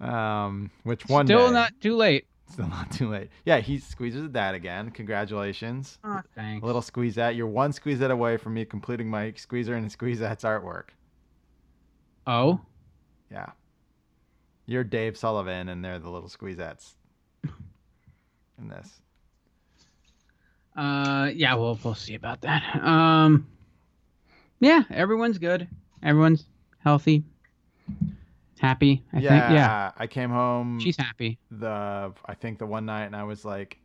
um, 0.46 0.70
which 0.84 1.06
one? 1.06 1.26
Still 1.26 1.48
day- 1.48 1.52
not 1.54 1.72
too 1.80 1.96
late. 1.96 2.26
Still 2.50 2.68
not 2.68 2.90
too 2.90 3.08
late. 3.10 3.28
Yeah, 3.44 3.58
he 3.60 3.78
squeezes 3.78 4.24
a 4.24 4.28
dad 4.28 4.54
again. 4.54 4.90
Congratulations. 4.90 5.98
Oh, 6.02 6.20
thanks. 6.34 6.62
A 6.62 6.66
little 6.66 6.82
squeezette. 6.82 7.36
You're 7.36 7.46
one 7.46 7.72
squeezette 7.72 8.10
away 8.10 8.36
from 8.36 8.54
me 8.54 8.64
completing 8.64 9.08
my 9.08 9.32
squeezer 9.36 9.74
and 9.74 9.88
squeezette's 9.98 10.42
artwork. 10.44 10.88
Oh, 12.26 12.60
Yeah. 13.30 13.50
You're 14.66 14.84
Dave 14.84 15.16
Sullivan 15.16 15.68
and 15.68 15.84
they're 15.84 15.98
the 15.98 16.10
little 16.10 16.28
squeezettes. 16.28 16.92
in 18.58 18.68
this. 18.68 19.00
Uh, 20.76 21.30
yeah, 21.34 21.54
we'll 21.54 21.78
we'll 21.82 21.94
see 21.94 22.14
about 22.14 22.42
that. 22.42 22.62
Um, 22.82 23.48
yeah, 24.60 24.82
everyone's 24.90 25.38
good. 25.38 25.66
Everyone's 26.02 26.44
healthy, 26.78 27.24
happy. 28.60 29.02
I 29.12 29.18
yeah, 29.20 29.28
think. 29.28 29.54
Yeah, 29.56 29.92
I 29.96 30.06
came 30.06 30.30
home. 30.30 30.78
she's 30.80 30.96
happy. 30.96 31.38
the 31.50 32.12
I 32.26 32.34
think 32.34 32.58
the 32.58 32.66
one 32.66 32.86
night 32.86 33.04
and 33.06 33.16
I 33.16 33.24
was 33.24 33.44
like, 33.44 33.78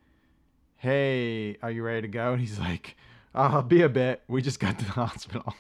"Hey, 0.78 1.58
are 1.62 1.72
you 1.72 1.84
ready 1.84 2.02
to 2.02 2.08
go?" 2.08 2.34
And 2.34 2.42
he's 2.42 2.60
like, 2.60 2.96
"Oh, 3.34 3.42
"I'll 3.44 3.62
be 3.64 3.82
a 3.84 3.90
bit. 3.90 4.22
We 4.28 4.42
just 4.42 4.60
got 4.60 4.78
to 4.80 4.86
the 4.86 4.92
hospital." 5.06 5.54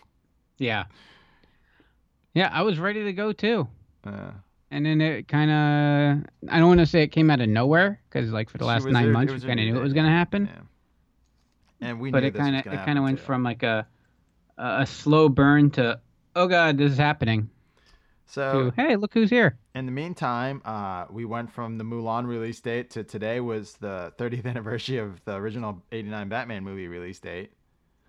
Yeah. 0.58 0.86
Yeah, 2.34 2.50
I 2.52 2.64
was 2.64 2.80
ready 2.80 3.04
to 3.06 3.14
go 3.14 3.32
too, 3.32 3.68
Uh, 4.06 4.32
and 4.72 4.86
then 4.86 5.00
it 5.00 5.28
kind 5.30 5.52
of. 5.52 6.30
I 6.52 6.60
don't 6.60 6.68
want 6.68 6.82
to 6.82 6.86
say 6.86 7.02
it 7.04 7.08
came 7.10 7.30
out 7.32 7.40
of 7.40 7.48
nowhere 7.48 8.02
because 8.10 8.32
like 8.32 8.50
for 8.50 8.58
the 8.58 8.66
last 8.66 8.86
nine 8.86 9.06
there- 9.06 9.14
months 9.14 9.34
we 9.34 9.40
kind 9.40 9.60
of 9.60 9.66
knew 9.66 9.78
it 9.78 9.82
was 9.84 9.94
gonna 9.94 10.10
happen. 10.10 10.50
Yeah. 11.82 11.88
and 11.90 12.00
we 12.00 12.12
but 12.12 12.22
knew 12.22 12.28
it 12.28 12.36
kind 12.36 12.56
of 12.58 12.66
it 12.74 12.86
kind 12.86 12.98
of 12.98 13.04
went 13.04 13.20
too. 13.20 13.24
from 13.26 13.44
like 13.44 13.64
a 13.64 13.88
a 14.58 14.86
slow 14.86 15.28
burn 15.30 15.70
to 15.72 16.00
oh 16.38 16.48
god 16.48 16.78
this 16.78 16.92
is 16.94 16.98
happening 16.98 17.50
So 18.26 18.72
to 18.72 18.76
hey 18.76 18.96
look 18.96 19.14
who's 19.14 19.30
here. 19.30 19.58
in 19.74 19.86
the 19.86 19.92
meantime, 19.92 20.62
uh, 20.66 21.06
we 21.10 21.26
went 21.26 21.52
from 21.52 21.78
the 21.78 21.84
Mulan 21.84 22.26
release 22.28 22.60
date 22.60 22.90
to 22.92 23.04
today 23.04 23.40
was 23.40 23.74
the 23.76 24.14
30th 24.18 24.46
anniversary 24.54 24.98
of 24.98 25.24
the 25.26 25.36
original 25.36 25.84
'89 25.92 26.30
Batman 26.30 26.64
movie 26.64 26.88
release 26.88 27.20
date. 27.20 27.52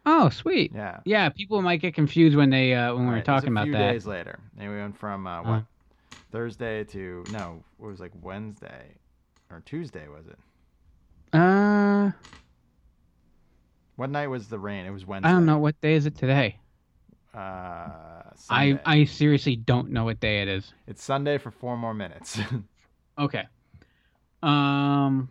Oh, 0.09 0.29
sweet. 0.29 0.73
Yeah. 0.75 1.01
Yeah, 1.05 1.29
people 1.31 1.61
might 1.63 1.81
get 1.81 1.95
confused 1.95 2.37
when 2.37 2.51
they 2.51 2.75
uh, 2.75 2.95
when 2.95 3.05
we 3.05 3.11
were 3.11 3.17
Right, 3.17 3.25
talking 3.25 3.49
a 3.49 3.53
about 3.53 3.65
few 3.65 3.73
that. 3.73 3.93
days 3.93 4.07
later. 4.07 4.39
And 4.59 4.71
we 4.71 4.77
went 4.77 4.97
from 4.97 5.27
uh, 5.27 5.41
Uh. 5.41 5.45
what 5.45 5.65
Thursday 6.33 6.85
to 6.85 7.27
no, 7.29 7.65
it 7.81 7.85
was 7.85 8.01
like 8.01 8.13
Wednesday 8.21 8.95
or 9.51 9.61
Tuesday 9.65 10.07
was 10.09 10.27
it? 10.27 10.39
Uh, 11.33 12.11
What 13.97 14.11
night 14.11 14.29
was 14.29 14.49
the 14.49 14.59
rain? 14.59 14.87
It 14.87 14.91
was 14.91 15.07
Wednesday. 15.07 15.29
I 15.31 15.33
don't 15.33 15.47
know 15.47 15.59
what 15.59 15.81
day 15.81 15.95
is 15.95 16.07
it 16.07 16.17
today. 16.17 16.59
Uh, 17.37 17.41
I 17.41 18.33
Sunday. 18.71 18.83
I 18.87 19.05
seriously 19.05 19.57
don't 19.57 19.91
know 19.91 20.05
what 20.05 20.21
day 20.21 20.41
it 20.43 20.49
is. 20.49 20.73
It's 20.87 21.03
Sunday 21.05 21.39
for 21.39 21.51
four 21.51 21.77
more 21.77 21.95
minutes. 21.95 22.39
Okay. 23.19 23.45
Um. 24.43 25.31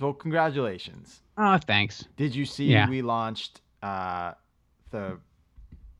well, 0.00 0.12
congratulations. 0.12 1.22
Oh, 1.36 1.58
thanks. 1.58 2.04
Did 2.16 2.36
you 2.36 2.44
see 2.44 2.66
Yeah. 2.66 2.88
we 2.88 3.02
launched 3.02 3.60
uh, 3.82 4.34
the 4.90 5.18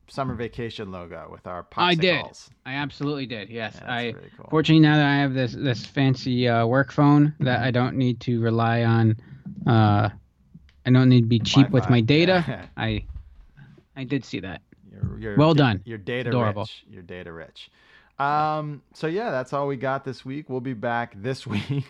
summer 0.07 0.35
vacation 0.35 0.89
logo 0.89 1.27
with 1.29 1.47
our 1.47 1.63
popsicles? 1.63 1.81
I 1.81 1.95
did. 1.95 2.25
I 2.65 2.73
absolutely 2.75 3.25
did. 3.25 3.49
Yes. 3.49 3.73
Yeah, 3.75 3.79
that's 3.81 3.91
I 3.91 4.11
cool. 4.37 4.47
fortunately 4.49 4.79
now 4.79 4.95
that 4.95 5.05
I 5.05 5.15
have 5.17 5.33
this 5.33 5.51
this 5.53 5.85
fancy 5.85 6.47
uh, 6.47 6.65
work 6.65 6.93
phone 6.93 7.33
that 7.41 7.59
I 7.61 7.71
don't 7.71 7.97
need 7.97 8.21
to 8.21 8.39
rely 8.39 8.83
on. 8.83 9.17
Uh, 9.67 10.09
I 10.85 10.89
don't 10.91 11.09
need 11.09 11.21
to 11.23 11.27
be 11.27 11.39
cheap 11.39 11.71
with 11.71 11.83
Wi-Fi, 11.83 11.89
my 11.91 11.99
data. 12.01 12.69
I 12.77 13.03
I 13.97 14.05
did 14.05 14.23
see 14.23 14.39
that. 14.39 14.61
You're, 15.01 15.19
you're, 15.19 15.37
well 15.37 15.49
you're- 15.49 15.57
done. 15.57 15.81
You're 15.85 15.97
data 15.97 16.29
Adorable. 16.29 16.63
rich. 16.63 16.83
You're 16.89 17.01
data 17.03 17.31
rich. 17.31 17.69
Um, 18.19 18.81
so 18.93 19.07
yeah, 19.07 19.31
that's 19.31 19.51
all 19.53 19.67
we 19.67 19.77
got 19.77 20.05
this 20.05 20.23
week. 20.23 20.49
We'll 20.49 20.59
be 20.61 20.73
back 20.73 21.13
this 21.21 21.47
week 21.47 21.85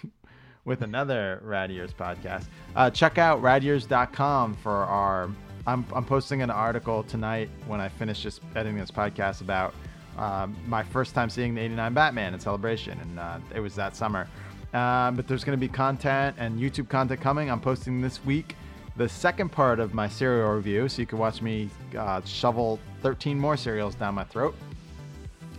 with 0.65 0.81
another 0.81 1.41
Rad 1.43 1.71
Years 1.71 1.91
podcast. 1.93 2.45
Uh, 2.75 2.89
check 2.89 3.17
out 3.17 3.41
radyears.com 3.41 4.55
for 4.55 4.71
our. 4.71 5.29
I'm, 5.67 5.85
I'm 5.93 6.05
posting 6.05 6.41
an 6.41 6.49
article 6.49 7.03
tonight 7.03 7.49
when 7.67 7.79
I 7.81 7.89
finish 7.89 8.21
just 8.21 8.41
editing 8.55 8.79
this 8.79 8.89
podcast 8.89 9.41
about 9.41 9.75
um, 10.17 10.55
my 10.65 10.81
first 10.83 11.13
time 11.13 11.29
seeing 11.29 11.53
the 11.53 11.61
89 11.61 11.93
Batman 11.93 12.33
in 12.33 12.39
celebration, 12.39 12.99
and 12.99 13.19
uh, 13.19 13.37
it 13.53 13.59
was 13.59 13.75
that 13.75 13.95
summer. 13.95 14.27
Um, 14.73 15.15
but 15.15 15.27
there's 15.27 15.43
going 15.43 15.57
to 15.59 15.59
be 15.59 15.67
content 15.71 16.35
and 16.39 16.59
YouTube 16.59 16.87
content 16.89 17.21
coming. 17.21 17.51
I'm 17.51 17.59
posting 17.59 18.01
this 18.01 18.23
week 18.25 18.55
the 18.95 19.07
second 19.07 19.49
part 19.51 19.79
of 19.79 19.93
my 19.93 20.07
cereal 20.07 20.51
review, 20.51 20.87
so 20.89 21.01
you 21.01 21.05
can 21.05 21.17
watch 21.17 21.41
me 21.41 21.69
uh, 21.97 22.21
shovel 22.25 22.79
13 23.01 23.39
more 23.39 23.55
cereals 23.57 23.95
down 23.95 24.15
my 24.15 24.23
throat. 24.25 24.55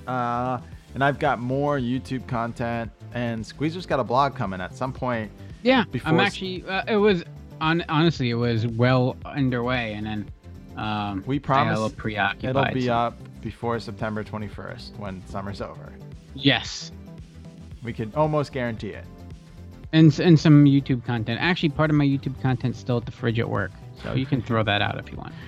Uh, 0.06 0.58
and 0.94 1.02
I've 1.02 1.18
got 1.18 1.38
more 1.40 1.78
YouTube 1.78 2.26
content, 2.26 2.90
and 3.14 3.44
Squeezer's 3.44 3.86
got 3.86 4.00
a 4.00 4.04
blog 4.04 4.34
coming 4.34 4.60
at 4.60 4.74
some 4.74 4.92
point. 4.92 5.30
Yeah, 5.62 5.84
Before 5.90 6.10
I'm 6.10 6.20
actually. 6.20 6.64
Uh, 6.66 6.82
it 6.88 6.96
was 6.96 7.22
on. 7.60 7.84
Honestly, 7.88 8.30
it 8.30 8.34
was 8.34 8.66
well 8.66 9.16
underway, 9.24 9.94
and 9.94 10.06
then 10.06 10.30
um, 10.76 11.22
We 11.26 11.38
promise 11.38 11.78
a 11.78 11.82
little 11.82 11.96
preoccupied. 11.96 12.50
it'll 12.68 12.74
be 12.74 12.86
so- 12.86 12.92
up 12.94 13.40
before 13.40 13.78
September 13.80 14.22
21st 14.24 14.98
when 14.98 15.24
summer's 15.26 15.60
over. 15.60 15.92
Yes, 16.34 16.92
We 17.82 17.92
can 17.92 18.12
almost 18.14 18.52
guarantee 18.52 18.90
it. 18.90 19.04
And 19.92 20.18
and 20.20 20.38
some 20.38 20.64
YouTube 20.64 21.04
content. 21.04 21.38
Actually, 21.40 21.68
part 21.70 21.90
of 21.90 21.96
my 21.96 22.04
YouTube 22.04 22.40
content's 22.42 22.78
still 22.78 22.96
at 22.98 23.04
the 23.06 23.12
fridge 23.12 23.38
at 23.38 23.48
work, 23.48 23.70
so 24.02 24.14
you 24.14 24.26
can 24.26 24.40
throw 24.42 24.62
that 24.62 24.82
out 24.82 24.98
if 24.98 25.10
you 25.10 25.16
want. 25.18 25.32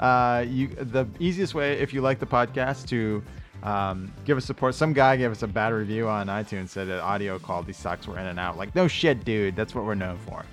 Uh, 0.00 0.44
you 0.48 0.66
the 0.68 1.06
easiest 1.20 1.54
way 1.54 1.74
if 1.74 1.94
you 1.94 2.00
like 2.02 2.18
the 2.18 2.26
podcast 2.26 2.86
to 2.88 3.22
um, 3.62 4.12
give 4.24 4.36
us 4.36 4.44
support. 4.44 4.74
Some 4.74 4.92
guy 4.92 5.16
gave 5.16 5.30
us 5.30 5.42
a 5.42 5.46
bad 5.46 5.72
review 5.72 6.08
on 6.08 6.26
iTunes. 6.26 6.70
Said 6.70 6.88
that 6.88 7.00
audio 7.00 7.38
quality 7.38 7.72
sucks. 7.72 8.06
We're 8.08 8.18
in 8.18 8.26
and 8.26 8.38
out. 8.38 8.58
Like 8.58 8.74
no 8.74 8.88
shit, 8.88 9.24
dude. 9.24 9.54
That's 9.56 9.74
what 9.74 9.84
we're 9.84 9.94
known 9.94 10.18
for. 10.18 10.44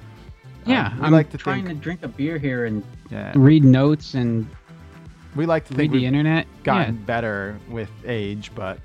Yeah, 0.65 0.91
Um, 0.93 1.05
I'm 1.05 1.11
like 1.11 1.31
to 1.31 1.37
trying 1.39 1.65
think- 1.65 1.79
to 1.79 1.83
drink 1.83 2.03
a 2.03 2.07
beer 2.07 2.37
here 2.37 2.65
and 2.65 2.83
Yeah. 3.09 3.33
read 3.35 3.63
notes 3.63 4.13
and 4.13 4.47
We 5.35 5.47
like 5.47 5.65
to 5.65 5.73
read 5.73 5.77
think 5.89 5.93
the 5.93 6.05
internet. 6.05 6.45
gotten 6.63 6.95
Yeah, 6.95 7.01
better 7.05 7.59
with 7.67 7.89
age, 8.05 8.51
but 8.53 8.79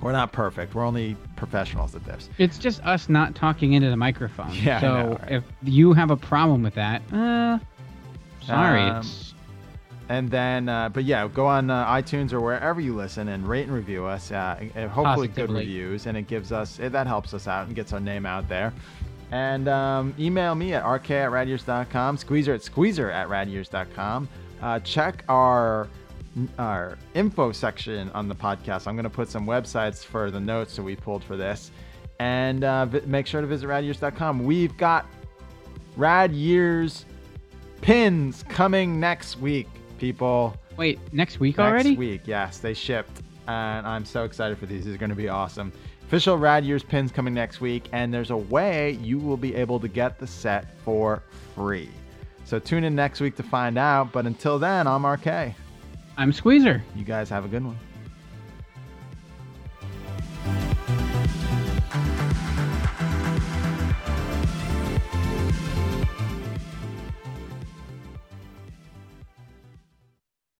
we're 0.00 0.12
not 0.12 0.32
perfect. 0.32 0.74
We're 0.74 0.86
only 0.86 1.16
professionals 1.36 1.94
at 1.94 2.04
this. 2.04 2.28
it's 2.38 2.58
just 2.58 2.82
us 2.84 3.08
not 3.08 3.34
talking 3.34 3.74
into 3.74 3.90
the 3.90 3.96
microphone. 3.96 4.52
Yeah, 4.54 4.80
So 4.80 4.86
know, 4.88 5.08
right? 5.22 5.32
if 5.32 5.44
you 5.62 5.92
have 5.92 6.10
a 6.10 6.16
problem 6.16 6.62
with 6.62 6.74
that, 6.74 7.02
uh, 7.12 7.58
sorry. 8.44 8.82
Um, 8.82 9.06
And 10.08 10.30
then, 10.30 10.68
uh, 10.68 10.88
but 10.88 11.02
yeah, 11.02 11.26
go 11.26 11.46
on 11.46 11.68
uh, 11.68 11.84
iTunes 11.86 12.32
or 12.32 12.40
wherever 12.40 12.80
you 12.80 12.94
listen 12.94 13.26
and 13.28 13.46
rate 13.48 13.64
and 13.66 13.72
review 13.74 14.04
us. 14.04 14.30
Uh, 14.30 14.56
and 14.76 14.88
hopefully, 14.88 15.26
good 15.26 15.50
reviews, 15.50 16.06
and 16.06 16.16
it 16.16 16.28
gives 16.28 16.52
us 16.52 16.78
it, 16.78 16.92
that 16.92 17.08
helps 17.08 17.34
us 17.34 17.48
out 17.48 17.66
and 17.66 17.74
gets 17.74 17.92
our 17.92 17.98
name 17.98 18.24
out 18.24 18.48
there. 18.48 18.72
And 19.32 19.66
um, 19.66 20.14
email 20.16 20.54
me 20.54 20.74
at 20.74 20.84
rk 20.84 21.10
at 21.10 21.30
radyears.com, 21.32 22.18
squeezer 22.18 22.54
at 22.54 22.62
squeezer 22.62 23.10
at 23.10 23.26
radyears.com. 23.28 24.28
Uh, 24.62 24.78
check 24.80 25.24
our 25.28 25.88
our 26.58 26.98
info 27.14 27.52
section 27.52 28.10
on 28.10 28.28
the 28.28 28.34
podcast. 28.34 28.86
I'm 28.86 28.94
going 28.94 29.04
to 29.04 29.10
put 29.10 29.28
some 29.28 29.46
websites 29.46 30.04
for 30.04 30.30
the 30.30 30.40
notes 30.40 30.76
that 30.76 30.82
we 30.82 30.96
pulled 30.96 31.24
for 31.24 31.36
this, 31.36 31.70
and 32.18 32.64
uh, 32.64 32.86
vi- 32.86 33.00
make 33.06 33.26
sure 33.26 33.40
to 33.40 33.46
visit 33.46 33.66
radyears.com. 33.68 34.44
We've 34.44 34.76
got 34.76 35.06
Rad 35.96 36.32
Years 36.32 37.04
pins 37.80 38.44
coming 38.48 38.98
next 39.00 39.38
week, 39.38 39.68
people. 39.98 40.54
wait 40.76 40.98
next 41.12 41.40
week 41.40 41.58
Next 41.58 41.66
already. 41.68 41.90
Next 41.90 41.98
week, 41.98 42.20
yes, 42.26 42.58
they 42.58 42.74
shipped, 42.74 43.22
and 43.48 43.86
I'm 43.86 44.04
so 44.04 44.24
excited 44.24 44.58
for 44.58 44.66
these. 44.66 44.84
These 44.84 44.94
are 44.94 44.98
going 44.98 45.10
to 45.10 45.16
be 45.16 45.28
awesome. 45.28 45.72
Official 46.06 46.38
Rad 46.38 46.64
Years 46.64 46.82
pins 46.84 47.10
coming 47.10 47.34
next 47.34 47.60
week, 47.60 47.88
and 47.92 48.14
there's 48.14 48.30
a 48.30 48.36
way 48.36 48.92
you 49.02 49.18
will 49.18 49.36
be 49.36 49.54
able 49.56 49.80
to 49.80 49.88
get 49.88 50.18
the 50.20 50.26
set 50.26 50.78
for 50.84 51.22
free. 51.54 51.88
So 52.44 52.60
tune 52.60 52.84
in 52.84 52.94
next 52.94 53.20
week 53.20 53.34
to 53.36 53.42
find 53.42 53.76
out. 53.76 54.12
But 54.12 54.24
until 54.24 54.56
then, 54.56 54.86
I'm 54.86 55.04
RK. 55.04 55.54
I'm 56.18 56.32
Squeezer. 56.32 56.82
You 56.94 57.04
guys 57.04 57.28
have 57.28 57.44
a 57.44 57.48
good 57.48 57.64
one. 57.64 57.76